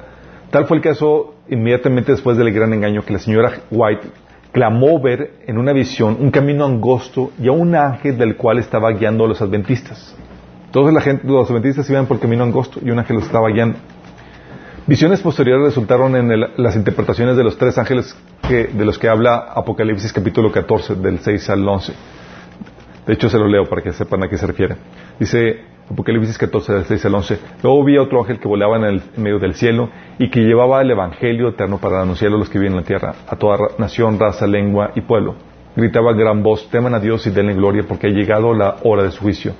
Tal 0.50 0.66
fue 0.66 0.76
el 0.76 0.82
caso 0.82 1.36
inmediatamente 1.48 2.12
después 2.12 2.36
del 2.36 2.52
gran 2.52 2.74
engaño 2.74 3.06
que 3.06 3.14
la 3.14 3.18
señora 3.20 3.52
White 3.70 4.06
clamó 4.52 5.00
ver 5.00 5.36
en 5.46 5.56
una 5.56 5.72
visión 5.72 6.18
un 6.20 6.30
camino 6.30 6.66
angosto 6.66 7.32
y 7.40 7.48
a 7.48 7.52
un 7.52 7.74
ángel 7.74 8.18
del 8.18 8.36
cual 8.36 8.58
estaba 8.58 8.90
guiando 8.90 9.24
a 9.24 9.28
los 9.28 9.40
adventistas. 9.40 10.14
Todos 10.70 10.92
la 10.92 11.00
gente, 11.00 11.26
los 11.26 11.48
adventistas 11.50 11.88
iban 11.90 12.06
por 12.06 12.16
el 12.16 12.20
camino 12.20 12.44
angosto 12.44 12.80
y 12.82 12.90
un 12.90 12.98
ángel 12.98 13.16
los 13.16 13.26
estaba 13.26 13.48
guiando. 13.48 13.78
Visiones 14.86 15.20
posteriores 15.20 15.64
resultaron 15.64 16.14
en 16.14 16.40
las 16.56 16.76
interpretaciones 16.76 17.36
de 17.36 17.42
los 17.42 17.58
tres 17.58 17.76
ángeles 17.76 18.16
de 18.48 18.84
los 18.84 18.98
que 18.98 19.08
habla 19.08 19.34
Apocalipsis 19.52 20.12
capítulo 20.12 20.52
14, 20.52 20.94
del 20.94 21.18
6 21.18 21.50
al 21.50 21.68
11. 21.68 21.92
De 23.04 23.12
hecho, 23.12 23.28
se 23.28 23.38
lo 23.38 23.48
leo 23.48 23.64
para 23.64 23.82
que 23.82 23.92
sepan 23.92 24.22
a 24.22 24.28
qué 24.28 24.38
se 24.38 24.46
refiere. 24.46 24.76
Dice 25.18 25.64
Apocalipsis 25.90 26.38
14, 26.38 26.72
del 26.72 26.84
6 26.84 27.04
al 27.06 27.14
11. 27.16 27.38
Luego 27.64 27.84
vi 27.84 27.96
a 27.96 28.02
otro 28.02 28.20
ángel 28.20 28.38
que 28.38 28.46
volaba 28.46 28.76
en, 28.76 28.84
el, 28.84 29.02
medio 29.16 29.40
del 29.40 29.54
cielo 29.54 29.90
y 30.18 30.30
que 30.30 30.40
llevaba 30.40 30.80
el 30.80 30.90
Evangelio 30.90 31.48
eterno 31.48 31.78
para 31.78 32.02
anunciarlo 32.02 32.36
a 32.36 32.40
los 32.40 32.48
que 32.48 32.58
viven 32.58 32.74
en 32.74 32.80
la 32.80 32.86
tierra, 32.86 33.14
a 33.26 33.34
toda 33.34 33.58
nación, 33.78 34.20
raza, 34.20 34.46
lengua 34.46 34.92
y 34.94 35.00
pueblo. 35.00 35.34
Gritaba 35.74 36.12
gran 36.12 36.44
voz, 36.44 36.68
teman 36.70 36.94
a 36.94 37.00
Dios 37.00 37.26
y 37.26 37.30
denle 37.30 37.54
gloria 37.54 37.84
porque 37.86 38.06
ha 38.06 38.10
llegado 38.10 38.54
la 38.54 38.76
hora 38.84 39.02
de 39.02 39.10
su 39.10 39.22
juicio. 39.22 39.52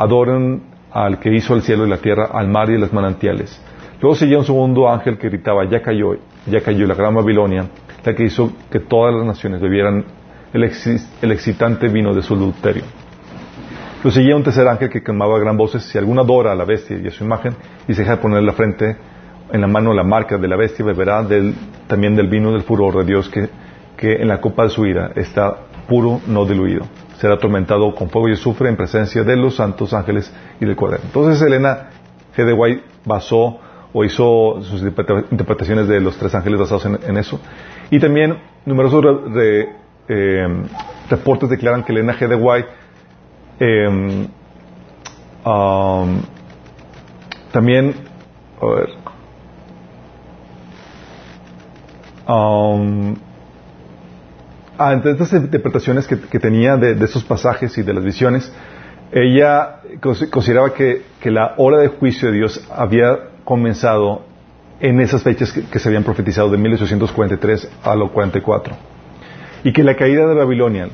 Adoren 0.00 0.62
al 0.90 1.20
que 1.20 1.32
hizo 1.32 1.54
el 1.54 1.62
cielo 1.62 1.86
y 1.86 1.88
la 1.88 1.98
tierra, 1.98 2.30
al 2.32 2.48
mar 2.48 2.68
y 2.70 2.78
las 2.78 2.92
manantiales 2.92 3.62
Luego 4.00 4.16
seguía 4.16 4.38
un 4.38 4.46
segundo 4.46 4.88
ángel 4.88 5.18
que 5.18 5.28
gritaba, 5.28 5.68
ya 5.68 5.82
cayó, 5.82 6.14
ya 6.46 6.62
cayó 6.62 6.86
la 6.86 6.94
gran 6.94 7.14
Babilonia, 7.14 7.66
la 8.02 8.14
que 8.14 8.24
hizo 8.24 8.50
que 8.70 8.80
todas 8.80 9.14
las 9.14 9.26
naciones 9.26 9.60
bebieran 9.60 10.04
el, 10.54 10.64
excitante 10.64 11.88
vino 11.88 12.14
de 12.14 12.22
su 12.22 12.34
adulterio. 12.34 12.84
Luego 13.96 14.10
seguía 14.10 14.36
un 14.36 14.42
tercer 14.42 14.66
ángel 14.66 14.88
que 14.88 15.02
quemaba 15.02 15.38
gran 15.38 15.58
voces, 15.58 15.82
si 15.82 15.98
alguno 15.98 16.22
adora 16.22 16.52
a 16.52 16.54
la 16.54 16.64
bestia 16.64 16.96
y 16.96 17.06
a 17.06 17.10
su 17.10 17.24
imagen, 17.24 17.54
y 17.86 17.92
se 17.92 18.00
deja 18.00 18.16
de 18.16 18.22
poner 18.22 18.42
la 18.42 18.52
frente 18.54 18.96
en 19.52 19.60
la 19.60 19.66
mano 19.66 19.92
la 19.92 20.02
marca 20.02 20.38
de 20.38 20.48
la 20.48 20.56
bestia, 20.56 20.82
beberá 20.82 21.22
también 21.86 22.16
del 22.16 22.28
vino 22.28 22.52
del 22.52 22.62
furor 22.62 22.96
de 22.96 23.04
Dios 23.04 23.28
que, 23.28 23.50
que 23.98 24.14
en 24.14 24.28
la 24.28 24.40
copa 24.40 24.62
de 24.62 24.70
su 24.70 24.86
ira 24.86 25.12
está 25.14 25.54
puro, 25.86 26.22
no 26.26 26.46
diluido. 26.46 26.86
Será 27.20 27.34
atormentado 27.34 27.94
con 27.94 28.08
fuego 28.08 28.30
y 28.30 28.32
azufre 28.32 28.70
en 28.70 28.76
presencia 28.76 29.22
de 29.22 29.36
los 29.36 29.56
santos 29.56 29.92
ángeles 29.92 30.32
y 30.58 30.64
del 30.64 30.74
cuaderno. 30.74 31.04
Entonces 31.04 31.42
Elena 31.42 31.90
G. 32.34 32.46
de 32.46 32.54
White 32.54 32.82
basó 33.04 33.60
o 33.92 34.04
hizo 34.04 34.62
sus 34.62 34.80
interpretaciones 34.80 35.86
de 35.86 36.00
los 36.00 36.16
tres 36.16 36.34
ángeles 36.34 36.60
basados 36.60 36.86
en, 36.86 37.16
eso. 37.18 37.38
Y 37.90 38.00
también 38.00 38.38
numerosos 38.64 39.04
eh, 40.08 40.48
reportes 41.10 41.50
declaran 41.50 41.84
que 41.84 41.92
Elena 41.92 42.14
G. 42.14 42.26
de 42.26 42.36
White 42.36 42.68
em, 43.58 44.28
um, 45.44 46.22
también, 47.52 47.94
a 48.62 48.66
ver, 48.66 48.88
um, 52.26 53.14
ah, 54.88 54.92
entre 54.92 55.12
estas 55.12 55.32
interpretaciones 55.32 56.06
que, 56.06 56.38
tenía 56.38 56.76
de, 56.76 56.94
de, 56.94 57.04
esos 57.04 57.24
pasajes 57.24 57.76
y 57.78 57.82
de 57.82 57.94
las 57.94 58.04
visiones, 58.04 58.52
ella 59.12 59.80
consideraba 60.30 60.72
que, 60.72 61.02
que 61.20 61.30
la 61.30 61.54
hora 61.56 61.78
de 61.78 61.88
juicio 61.88 62.30
de 62.30 62.36
Dios 62.36 62.66
había 62.74 63.18
comenzado 63.44 64.24
en 64.80 65.00
esas 65.00 65.22
fechas 65.22 65.52
que, 65.52 65.78
se 65.78 65.88
habían 65.88 66.04
profetizado 66.04 66.50
de 66.50 66.58
1843 66.58 67.70
a 67.82 67.94
los 67.94 68.10
44. 68.10 68.74
Y 69.64 69.72
que 69.72 69.82
la 69.82 69.94
caída 69.94 70.26
de 70.26 70.34
Babilonia 70.34 70.88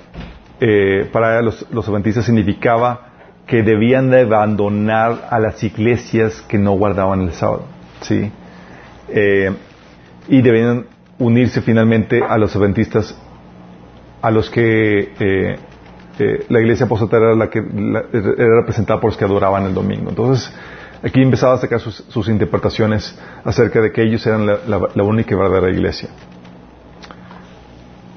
eh, 0.61 1.09
para 1.13 1.41
los, 1.43 1.67
los 1.71 1.89
adventistas 1.89 2.25
significaba 2.25 3.13
que 3.47 3.63
debían 3.63 4.11
de 4.11 4.23
abandonar 4.23 5.29
a 5.31 5.39
las 5.39 5.63
iglesias 5.63 6.43
que 6.49 6.59
no 6.59 6.73
guardaban 6.73 7.21
el 7.23 7.33
sábado. 7.33 7.67
¿sí? 8.01 8.33
Eh, 9.09 9.53
y 10.29 10.43
debían 10.43 10.87
unirse 11.19 11.63
finalmente 11.63 12.21
a 12.27 12.37
los 12.39 12.57
adventistas 12.57 13.17
a 14.27 14.31
los 14.31 14.51
que 14.51 15.13
eh, 15.21 15.57
la 16.49 16.61
iglesia 16.61 16.87
apóstata 16.87 17.19
era 17.19 17.35
la 17.35 17.51
que 17.51 17.59
era 17.59 18.61
representada 18.61 19.01
por 19.01 19.11
los 19.11 19.19
que 19.19 19.25
adoraban 19.25 19.65
el 19.65 19.75
domingo. 19.75 20.09
Entonces, 20.09 20.53
Aquí 21.03 21.23
empezaba 21.23 21.55
a 21.55 21.59
sacar 21.59 21.79
sus, 21.79 22.29
interpretaciones 22.29 23.17
acerca 23.45 23.81
de 23.81 23.93
que 23.93 24.03
ellos 24.03 24.27
eran 24.27 24.47
la, 24.47 25.03
única 25.05 25.35
y 25.35 25.39
verdadera 25.39 25.71
iglesia. 25.71 26.09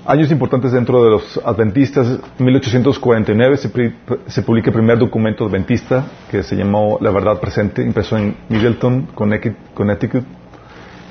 Años 0.06 0.32
importantes 0.32 0.72
dentro 0.72 1.04
de 1.04 1.12
los 1.12 1.40
adventistas. 1.46 2.20
En 2.40 2.46
1849 2.46 3.58
se, 3.58 4.42
publica 4.42 4.70
el 4.70 4.74
primer 4.74 4.98
documento 4.98 5.46
adventista 5.46 6.06
que 6.32 6.42
se 6.42 6.56
llamó 6.56 6.98
La 7.00 7.12
Verdad 7.12 7.40
Presente, 7.40 7.84
impreso 7.84 8.18
en 8.18 8.36
Middleton, 8.50 9.10
Connecticut. 9.14 10.24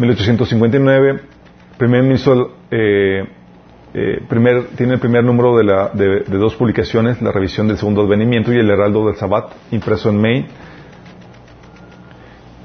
1859, 0.01 1.21
primer 1.77 2.03
ministro, 2.03 2.57
eh, 2.71 3.25
eh, 4.01 4.23
tiene 4.77 4.95
el 4.95 5.01
primer 5.01 5.25
número 5.25 5.57
de, 5.57 6.23
de, 6.25 6.39
dos 6.39 6.55
publicaciones, 6.55 7.21
la 7.21 7.33
revisión 7.33 7.67
del 7.67 7.79
segundo 7.79 8.03
advenimiento 8.03 8.53
y 8.53 8.57
el 8.57 8.71
heraldo 8.71 9.07
del 9.07 9.17
Sabbat, 9.17 9.51
impreso 9.73 10.11
en 10.11 10.21
Maine. 10.21 10.47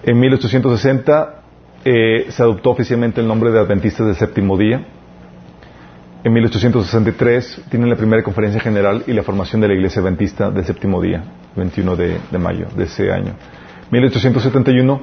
En 0.04 0.20
1860 0.20 1.42
eh, 1.86 2.28
se 2.30 2.44
adoptó 2.44 2.70
oficialmente 2.70 3.20
el 3.20 3.28
nombre 3.28 3.52
de 3.52 3.60
Adventistas 3.60 4.06
del 4.06 4.16
Séptimo 4.16 4.58
Día. 4.58 4.86
En 6.24 6.34
1863 6.34 7.64
tienen 7.72 7.90
la 7.90 7.96
primera 7.96 8.22
conferencia 8.22 8.62
general 8.62 9.04
y 9.08 9.14
la 9.14 9.24
formación 9.24 9.60
de 9.60 9.70
la 9.70 9.74
Iglesia 9.74 10.04
Adventista 10.04 10.52
del 10.52 10.66
Séptimo 10.66 11.02
Día, 11.02 11.24
21 11.56 11.96
de, 11.96 12.20
mayo 12.38 12.68
de 12.78 12.84
ese 12.84 13.12
año. 13.12 13.34
1871 13.90 15.02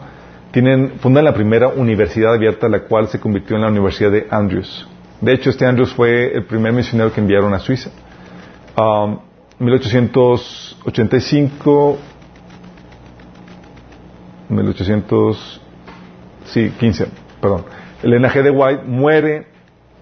tienen, 0.53 0.93
fundan 1.01 1.25
la 1.25 1.35
primera 1.35 1.69
universidad 1.69 2.35
abierta, 2.35 2.69
la 2.69 2.85
cual 2.85 3.09
se 3.09 3.19
convirtió 3.19 3.57
en 3.57 3.63
la 3.63 3.69
Universidad 3.69 4.13
de 4.13 4.29
Andrews. 4.31 4.89
De 5.21 5.35
hecho, 5.35 5.51
este 5.51 5.67
Andrews 5.67 5.93
fue 5.93 6.33
el 6.35 6.45
primer 6.45 6.73
misionero 6.73 7.13
que 7.13 7.21
enviaron 7.21 7.53
a 7.55 7.59
Suiza. 7.59 7.91
Um, 8.77 9.19
1885 9.59 11.99
1800, 14.51 15.61
sí, 16.47 16.73
15, 16.79 17.07
perdón. 17.41 17.65
Elena 18.03 18.31
G. 18.31 18.43
de 18.43 18.51
White 18.51 18.83
muere 18.85 19.47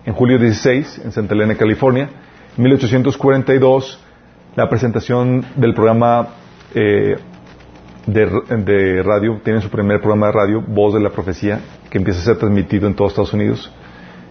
en 0.04 0.14
julio 0.14 0.38
16 0.38 1.02
en 1.04 1.12
Santa 1.12 1.34
Elena, 1.34 1.54
California. 1.54 2.08
En 2.56 2.64
1842, 2.64 4.00
la 4.56 4.68
presentación 4.68 5.44
del 5.56 5.74
programa 5.74 6.28
eh, 6.74 7.16
de, 8.06 9.02
radio, 9.02 9.40
tiene 9.44 9.60
su 9.60 9.68
primer 9.68 10.00
programa 10.00 10.26
de 10.26 10.32
radio, 10.32 10.62
Voz 10.66 10.94
de 10.94 11.00
la 11.00 11.10
Profecía, 11.10 11.60
que 11.90 11.98
empieza 11.98 12.20
a 12.20 12.24
ser 12.24 12.38
transmitido 12.38 12.86
en 12.86 12.94
todos 12.94 13.12
Estados 13.12 13.34
Unidos. 13.34 13.70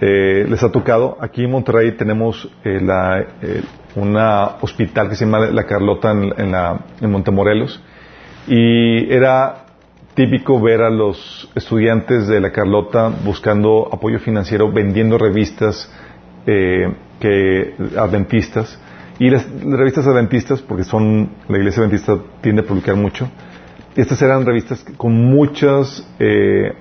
eh, 0.00 0.46
les 0.48 0.62
ha 0.62 0.70
tocado. 0.70 1.16
Aquí 1.20 1.44
en 1.44 1.50
Monterrey 1.50 1.92
tenemos 1.92 2.48
eh, 2.64 2.80
la, 2.80 3.20
eh, 3.42 3.62
una 3.96 4.56
hospital 4.60 5.08
que 5.08 5.16
se 5.16 5.24
llama 5.24 5.46
La 5.46 5.64
Carlota 5.64 6.12
en, 6.12 6.52
la, 6.52 6.80
en 7.00 7.10
Montemorelos 7.10 7.82
y 8.46 9.12
era 9.12 9.64
típico 10.14 10.60
ver 10.60 10.82
a 10.82 10.90
los 10.90 11.50
estudiantes 11.54 12.28
de 12.28 12.40
La 12.40 12.50
Carlota 12.50 13.10
buscando 13.24 13.88
apoyo 13.92 14.18
financiero, 14.18 14.70
vendiendo 14.72 15.18
revistas 15.18 15.92
que 16.44 17.74
adventistas 17.98 18.80
y 19.18 19.30
las, 19.30 19.46
revistas 19.62 20.06
adventistas, 20.06 20.60
porque 20.62 20.84
son 20.84 21.30
la 21.48 21.58
iglesia 21.58 21.82
adventista 21.82 22.18
tiende 22.40 22.62
a 22.62 22.64
publicar 22.64 22.96
mucho, 22.96 23.28
estas 23.96 24.20
eran 24.22 24.46
revistas 24.46 24.84
con 24.96 25.12
muchas 25.12 26.06
eh, 26.20 26.72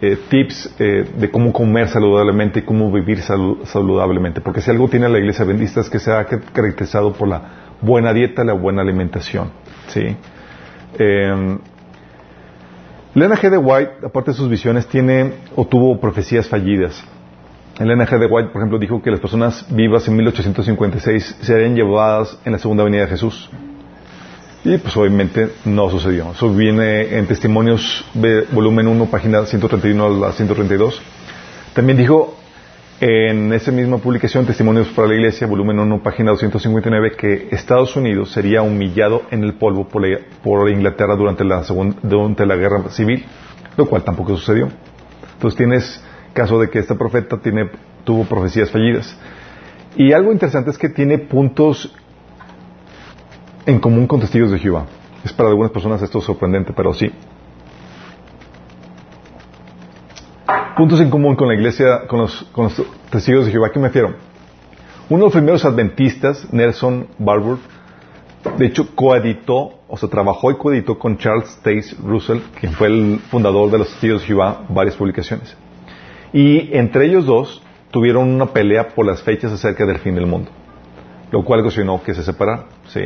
eh, 0.00 0.18
tips 0.28 0.74
eh, 0.78 1.04
de 1.18 1.30
cómo 1.30 1.52
comer 1.52 1.88
saludablemente 1.88 2.60
y 2.60 2.62
cómo 2.62 2.90
vivir 2.90 3.20
saludablemente. 3.20 4.40
Porque 4.40 4.60
si 4.60 4.70
algo 4.70 4.88
tiene 4.88 5.08
la 5.08 5.18
iglesia 5.18 5.44
adventista 5.44 5.80
es 5.80 5.90
que 5.90 5.98
se 5.98 6.12
ha 6.12 6.24
caracterizado 6.24 7.12
por 7.12 7.28
la 7.28 7.42
buena 7.80 8.12
dieta, 8.12 8.42
la 8.44 8.54
buena 8.54 8.82
alimentación. 8.82 9.50
¿sí? 9.88 10.16
Eh, 10.98 11.58
Elena 13.14 13.36
G. 13.36 13.48
de 13.48 13.56
White, 13.56 13.92
aparte 14.04 14.32
de 14.32 14.36
sus 14.36 14.48
visiones, 14.48 14.86
tiene 14.86 15.32
o 15.54 15.66
tuvo 15.66 15.98
profecías 15.98 16.48
fallidas. 16.48 17.02
Elena 17.78 18.06
G. 18.06 18.18
de 18.18 18.26
White, 18.26 18.50
por 18.50 18.62
ejemplo, 18.62 18.78
dijo 18.78 19.02
que 19.02 19.10
las 19.10 19.20
personas 19.20 19.66
vivas 19.68 20.08
en 20.08 20.16
1856 20.16 21.38
serían 21.42 21.74
llevadas 21.74 22.38
en 22.44 22.52
la 22.52 22.58
segunda 22.58 22.84
venida 22.84 23.02
de 23.02 23.08
Jesús. 23.08 23.50
Y 24.64 24.78
pues 24.78 24.96
obviamente 24.96 25.50
no 25.64 25.90
sucedió. 25.90 26.32
Eso 26.32 26.52
viene 26.52 27.16
en 27.18 27.26
Testimonios 27.26 28.04
volumen 28.50 28.88
1, 28.88 29.06
página 29.06 29.44
131 29.44 30.06
a 30.06 30.08
la 30.08 30.32
132. 30.32 31.00
También 31.74 31.98
dijo 31.98 32.36
en 32.98 33.52
esa 33.52 33.70
misma 33.70 33.98
publicación, 33.98 34.46
Testimonios 34.46 34.88
para 34.88 35.08
la 35.08 35.14
Iglesia, 35.14 35.46
volumen 35.46 35.78
1, 35.78 36.02
página 36.02 36.30
259, 36.30 37.12
que 37.16 37.48
Estados 37.50 37.94
Unidos 37.94 38.32
sería 38.32 38.62
humillado 38.62 39.22
en 39.30 39.44
el 39.44 39.54
polvo 39.54 39.86
por, 39.86 40.70
Inglaterra 40.70 41.14
durante 41.14 41.44
la, 41.44 41.62
segunda, 41.62 41.98
durante 42.02 42.46
la 42.46 42.56
guerra 42.56 42.88
civil, 42.88 43.26
lo 43.76 43.86
cual 43.86 44.02
tampoco 44.02 44.34
sucedió. 44.36 44.70
Entonces 45.34 45.58
tienes 45.58 46.02
caso 46.36 46.60
de 46.60 46.68
que 46.68 46.78
este 46.78 46.94
profeta 46.94 47.38
tiene, 47.38 47.70
tuvo 48.04 48.24
profecías 48.24 48.70
fallidas. 48.70 49.18
Y 49.96 50.12
algo 50.12 50.30
interesante 50.32 50.70
es 50.70 50.78
que 50.78 50.90
tiene 50.90 51.18
puntos 51.18 51.92
en 53.64 53.80
común 53.80 54.06
con 54.06 54.20
testigos 54.20 54.50
de 54.50 54.58
Jehová. 54.58 54.84
Es 55.24 55.32
para 55.32 55.48
algunas 55.48 55.72
personas 55.72 56.02
esto 56.02 56.20
sorprendente, 56.20 56.72
pero 56.76 56.92
sí. 56.92 57.10
puntos 60.76 61.00
en 61.00 61.08
común 61.08 61.36
con 61.36 61.48
la 61.48 61.54
iglesia, 61.54 62.06
con 62.06 62.20
los, 62.20 62.46
testigos 63.10 63.46
de 63.46 63.52
Jehová. 63.52 63.68
¿A 63.68 63.72
qué 63.72 63.78
me 63.78 63.86
refiero? 63.86 64.14
Uno 65.08 65.20
de 65.20 65.24
los 65.24 65.32
primeros 65.32 65.64
adventistas, 65.64 66.52
Nelson 66.52 67.06
Barbour, 67.18 67.58
de 68.58 68.66
hecho 68.66 68.94
coeditó, 68.94 69.80
o 69.88 69.96
sea, 69.96 70.10
trabajó 70.10 70.50
y 70.50 70.56
coeditó 70.56 70.98
con 70.98 71.16
Charles 71.16 71.58
Taze 71.62 71.96
Russell, 72.04 72.40
quien 72.60 72.72
fue 72.72 72.88
el 72.88 73.20
fundador 73.30 73.70
de 73.70 73.78
los 73.78 73.88
testigos 73.88 74.20
de 74.20 74.26
Jehová, 74.26 74.66
varias 74.68 74.96
publicaciones. 74.96 75.56
Y 76.36 76.76
entre 76.76 77.06
ellos 77.06 77.24
dos 77.24 77.62
tuvieron 77.90 78.28
una 78.28 78.52
pelea 78.52 78.88
por 78.88 79.06
las 79.06 79.22
fechas 79.22 79.50
acerca 79.52 79.86
del 79.86 80.00
fin 80.00 80.14
del 80.14 80.26
mundo, 80.26 80.50
lo 81.30 81.42
cual 81.42 81.60
ocasionó 81.60 82.02
que 82.02 82.12
se 82.12 82.22
separaran, 82.22 82.66
sí. 82.88 83.00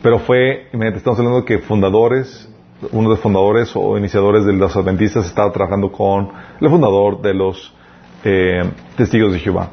Pero 0.00 0.20
fue, 0.20 0.68
estamos 0.94 1.18
hablando 1.18 1.40
de 1.40 1.46
que 1.46 1.58
fundadores 1.58 2.48
uno 2.92 3.08
de 3.08 3.14
los 3.14 3.20
fundadores 3.20 3.72
o 3.74 3.98
iniciadores 3.98 4.44
de 4.44 4.52
los 4.52 4.76
adventistas 4.76 5.26
estaba 5.26 5.50
trabajando 5.50 5.90
con 5.90 6.28
el 6.60 6.70
fundador 6.70 7.20
de 7.22 7.34
los 7.34 7.74
eh, 8.22 8.62
testigos 8.96 9.32
de 9.32 9.40
Jehová. 9.40 9.70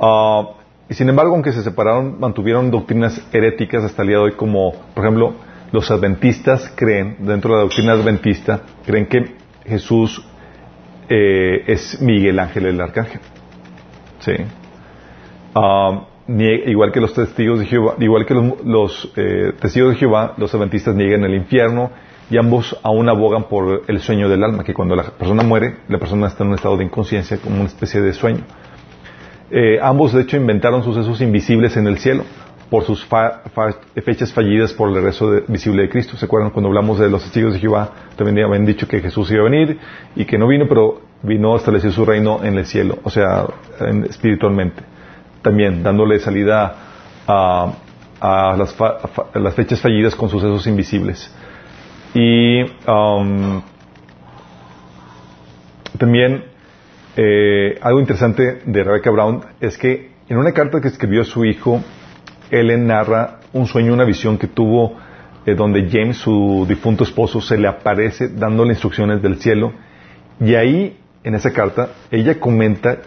Ah, 0.00 0.52
y 0.88 0.94
sin 0.94 1.10
embargo, 1.10 1.34
aunque 1.34 1.52
se 1.52 1.62
separaron, 1.62 2.18
mantuvieron 2.18 2.70
doctrinas 2.70 3.20
heréticas 3.30 3.84
hasta 3.84 4.00
el 4.00 4.08
día 4.08 4.16
de 4.16 4.22
hoy, 4.22 4.32
como, 4.36 4.72
por 4.94 5.04
ejemplo, 5.04 5.34
los 5.70 5.90
adventistas 5.90 6.72
creen, 6.74 7.16
dentro 7.18 7.50
de 7.50 7.56
la 7.56 7.62
doctrina 7.64 7.92
adventista, 7.92 8.62
creen 8.86 9.04
que 9.04 9.36
Jesús 9.66 10.24
eh, 11.10 11.64
es 11.66 12.00
Miguel 12.00 12.38
Ángel 12.38 12.66
el 12.66 12.80
Arcángel. 12.80 13.20
Sí. 14.20 14.32
Ah, 15.54 16.06
igual 16.28 16.92
que 16.92 17.00
los 17.00 17.12
testigos 17.12 17.58
de 17.58 17.66
Jehová, 17.66 17.96
igual 17.98 18.24
que 18.24 18.34
los, 18.34 19.12
eh, 19.16 19.52
testigos 19.60 19.90
de 19.90 19.96
Jehová, 19.96 20.34
los 20.36 20.54
adventistas 20.54 20.94
niegan 20.94 21.24
el 21.24 21.34
infierno 21.34 21.90
y 22.30 22.38
ambos 22.38 22.78
aún 22.84 23.08
abogan 23.08 23.48
por 23.48 23.82
el 23.88 23.98
sueño 23.98 24.28
del 24.28 24.44
alma, 24.44 24.62
que 24.62 24.72
cuando 24.72 24.94
la 24.94 25.02
persona 25.02 25.42
muere, 25.42 25.78
la 25.88 25.98
persona 25.98 26.28
está 26.28 26.44
en 26.44 26.50
un 26.50 26.54
estado 26.54 26.76
de 26.76 26.84
inconsciencia, 26.84 27.38
como 27.38 27.56
una 27.56 27.64
especie 27.64 28.00
de 28.00 28.12
sueño. 28.12 28.44
Eh, 29.50 29.80
ambos, 29.82 30.12
de 30.12 30.22
hecho, 30.22 30.36
inventaron 30.36 30.84
sucesos 30.84 31.20
invisibles 31.20 31.76
en 31.76 31.88
el 31.88 31.98
cielo 31.98 32.22
por 32.70 32.84
sus 32.84 33.04
fechas 34.04 34.32
fallidas 34.32 34.72
por 34.72 34.88
el 34.88 34.94
regreso 34.94 35.42
visible 35.48 35.82
de 35.82 35.88
Cristo. 35.88 36.16
¿Se 36.16 36.24
acuerdan 36.24 36.50
cuando 36.50 36.68
hablamos 36.68 37.00
de 37.00 37.10
los 37.10 37.22
testigos 37.24 37.54
de 37.54 37.58
Jehová? 37.58 37.90
También 38.16 38.46
habían 38.46 38.64
dicho 38.64 38.86
que 38.86 39.00
Jesús 39.00 39.30
iba 39.32 39.40
a 39.40 39.50
venir 39.50 39.78
y 40.14 40.24
que 40.24 40.38
no 40.38 40.46
vino, 40.46 40.66
pero 40.68 41.00
vino 41.22 41.54
a 41.54 41.56
establecer 41.56 41.92
su 41.92 42.04
reino 42.04 42.44
en 42.44 42.56
el 42.56 42.66
cielo, 42.66 42.98
o 43.02 43.10
sea, 43.10 43.44
espiritualmente. 44.08 44.82
También 45.42 45.82
dándole 45.82 46.20
salida 46.20 46.76
a, 47.26 47.74
las, 48.56 48.80
a 48.80 49.38
las 49.38 49.54
fechas 49.54 49.80
fallidas 49.80 50.14
con 50.14 50.28
sucesos 50.28 50.66
invisibles. 50.68 51.34
Y 52.14 52.62
um, 52.88 53.62
también 55.98 56.44
eh, 57.16 57.78
algo 57.82 58.00
interesante 58.00 58.62
de 58.64 58.84
Rebecca 58.84 59.10
Brown 59.10 59.42
es 59.60 59.76
que 59.76 60.10
en 60.28 60.38
una 60.38 60.52
carta 60.52 60.80
que 60.80 60.88
escribió 60.88 61.22
a 61.22 61.24
su 61.24 61.44
hijo, 61.44 61.82
Ellen 62.50 62.86
narra 62.86 63.40
un 63.52 63.66
sueño, 63.66 63.92
una 63.92 64.04
visión 64.04 64.38
que 64.38 64.46
tuvo 64.46 64.96
eh, 65.46 65.54
donde 65.54 65.88
James, 65.90 66.16
su 66.18 66.66
difunto 66.68 67.04
esposo, 67.04 67.40
se 67.40 67.56
le 67.56 67.68
aparece 67.68 68.28
dándole 68.28 68.72
instrucciones 68.72 69.22
del 69.22 69.40
cielo. 69.40 69.72
Y 70.40 70.54
ahí, 70.54 70.98
en 71.24 71.34
esa 71.34 71.52
carta, 71.52 71.90
ella 72.10 72.38
comenta, 72.38 72.98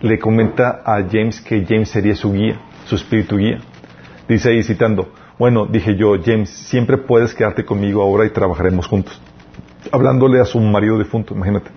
le 0.00 0.18
comenta 0.18 0.82
a 0.84 1.02
James 1.10 1.40
que 1.40 1.64
James 1.66 1.88
sería 1.88 2.14
su 2.14 2.32
guía, 2.32 2.60
su 2.86 2.96
espíritu 2.96 3.36
guía. 3.36 3.58
Dice 4.28 4.50
ahí 4.50 4.62
citando, 4.62 5.12
bueno, 5.38 5.66
dije 5.66 5.96
yo, 5.96 6.14
James, 6.22 6.50
siempre 6.50 6.98
puedes 6.98 7.34
quedarte 7.34 7.64
conmigo 7.64 8.02
ahora 8.02 8.26
y 8.26 8.30
trabajaremos 8.30 8.86
juntos. 8.86 9.20
Hablándole 9.90 10.40
a 10.40 10.44
su 10.44 10.60
marido 10.60 10.98
difunto, 10.98 11.34
imagínate. 11.34 11.70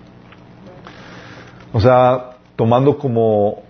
O 1.72 1.80
sea, 1.80 2.36
tomando 2.54 2.96
como 2.96 3.62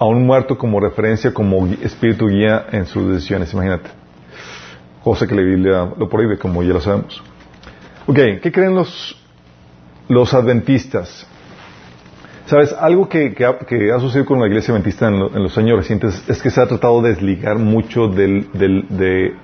a 0.00 0.06
un 0.06 0.26
muerto 0.26 0.56
como 0.56 0.80
referencia, 0.80 1.32
como 1.32 1.66
espíritu 1.82 2.26
guía 2.26 2.66
en 2.72 2.86
sus 2.86 3.12
decisiones, 3.12 3.52
imagínate. 3.52 3.90
Cosa 5.04 5.26
que 5.26 5.34
la 5.34 5.42
Biblia 5.42 5.92
lo 5.94 6.08
prohíbe, 6.08 6.38
como 6.38 6.62
ya 6.62 6.72
lo 6.72 6.80
sabemos. 6.80 7.22
Ok, 8.06 8.18
¿qué 8.42 8.50
creen 8.50 8.74
los, 8.74 9.14
los 10.08 10.32
adventistas? 10.32 11.26
Sabes, 12.46 12.72
algo 12.72 13.10
que, 13.10 13.34
ha, 13.44 14.00
sucedido 14.00 14.24
con 14.24 14.40
la 14.40 14.46
iglesia 14.46 14.72
adventista 14.72 15.06
en, 15.08 15.20
los 15.20 15.56
años 15.58 15.76
recientes 15.76 16.24
es 16.26 16.42
que 16.42 16.50
se 16.50 16.62
ha 16.62 16.66
tratado 16.66 17.02
de 17.02 17.10
desligar 17.10 17.58
mucho 17.58 18.08
de, 18.08 19.34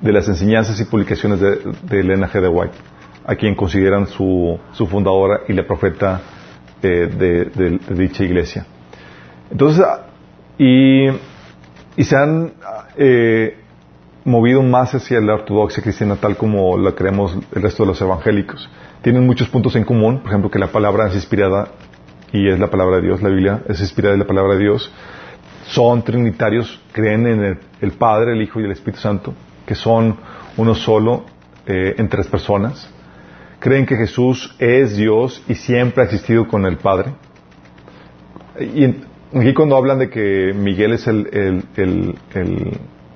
las 0.00 0.26
enseñanzas 0.26 0.80
y 0.80 0.84
publicaciones 0.86 1.38
de, 1.38 1.58
de 1.82 2.00
Elena 2.00 2.30
G. 2.30 2.40
de 2.40 2.48
White, 2.48 2.74
a 3.26 3.36
quien 3.36 3.54
consideran 3.54 4.06
su, 4.06 4.58
fundadora 4.90 5.42
y 5.48 5.52
la 5.52 5.66
profeta 5.66 6.22
eh, 6.82 7.50
de, 7.54 7.78
dicha 7.94 8.24
iglesia. 8.24 8.66
Entonces, 9.52 9.84
y, 10.58 11.08
se 12.02 12.16
han 12.16 12.54
eh, 12.96 13.58
movido 14.24 14.62
más 14.62 14.94
hacia 14.94 15.20
la 15.20 15.34
ortodoxia 15.34 15.82
cristiana 15.82 16.16
tal 16.16 16.36
como 16.38 16.78
la 16.78 16.92
creemos 16.92 17.36
el 17.54 17.62
resto 17.62 17.82
de 17.82 17.88
los 17.88 18.00
evangélicos. 18.00 18.68
Tienen 19.02 19.26
muchos 19.26 19.48
puntos 19.50 19.76
en 19.76 19.84
común, 19.84 20.20
por 20.20 20.28
ejemplo, 20.28 20.50
que 20.50 20.58
la 20.58 20.68
palabra 20.68 21.08
es 21.08 21.14
inspirada 21.14 21.68
y 22.32 22.48
es 22.48 22.58
la 22.58 22.70
palabra 22.70 22.96
de 22.96 23.02
Dios, 23.02 23.20
la 23.20 23.28
Biblia 23.28 23.62
es 23.68 23.80
inspirada 23.80 24.14
de 24.14 24.20
la 24.20 24.26
palabra 24.26 24.54
de 24.54 24.60
Dios. 24.60 24.90
Son 25.66 26.02
trinitarios, 26.02 26.80
creen 26.92 27.26
en 27.26 27.58
el, 27.80 27.92
Padre, 27.92 28.32
el 28.32 28.40
Hijo 28.40 28.58
y 28.58 28.64
el 28.64 28.72
Espíritu 28.72 29.00
Santo, 29.00 29.34
que 29.66 29.74
son 29.74 30.16
uno 30.56 30.74
solo 30.74 31.24
eh, 31.66 31.94
en 31.98 32.08
tres 32.08 32.26
personas. 32.26 32.90
Creen 33.58 33.84
que 33.84 33.96
Jesús 33.96 34.56
es 34.58 34.96
Dios 34.96 35.42
y 35.46 35.54
siempre 35.54 36.02
ha 36.02 36.06
existido 36.06 36.48
con 36.48 36.64
el 36.64 36.78
Padre. 36.78 37.12
Y 38.58 39.11
aquí 39.34 39.54
cuando 39.54 39.76
hablan 39.76 39.98
de 39.98 40.10
que 40.10 40.52
Miguel 40.54 40.92
es 40.92 41.06
el, 41.06 41.28
el, 41.76 42.14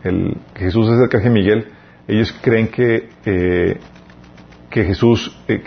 el, 0.02 0.36
que 0.54 0.64
Jesús 0.64 0.88
es 0.88 1.00
el 1.00 1.08
caje 1.08 1.30
Miguel, 1.30 1.66
ellos 2.08 2.34
creen 2.42 2.68
que 2.68 3.08
eh, 3.24 3.78
que 4.76 4.84
Jesús, 4.84 5.34
eh, 5.48 5.62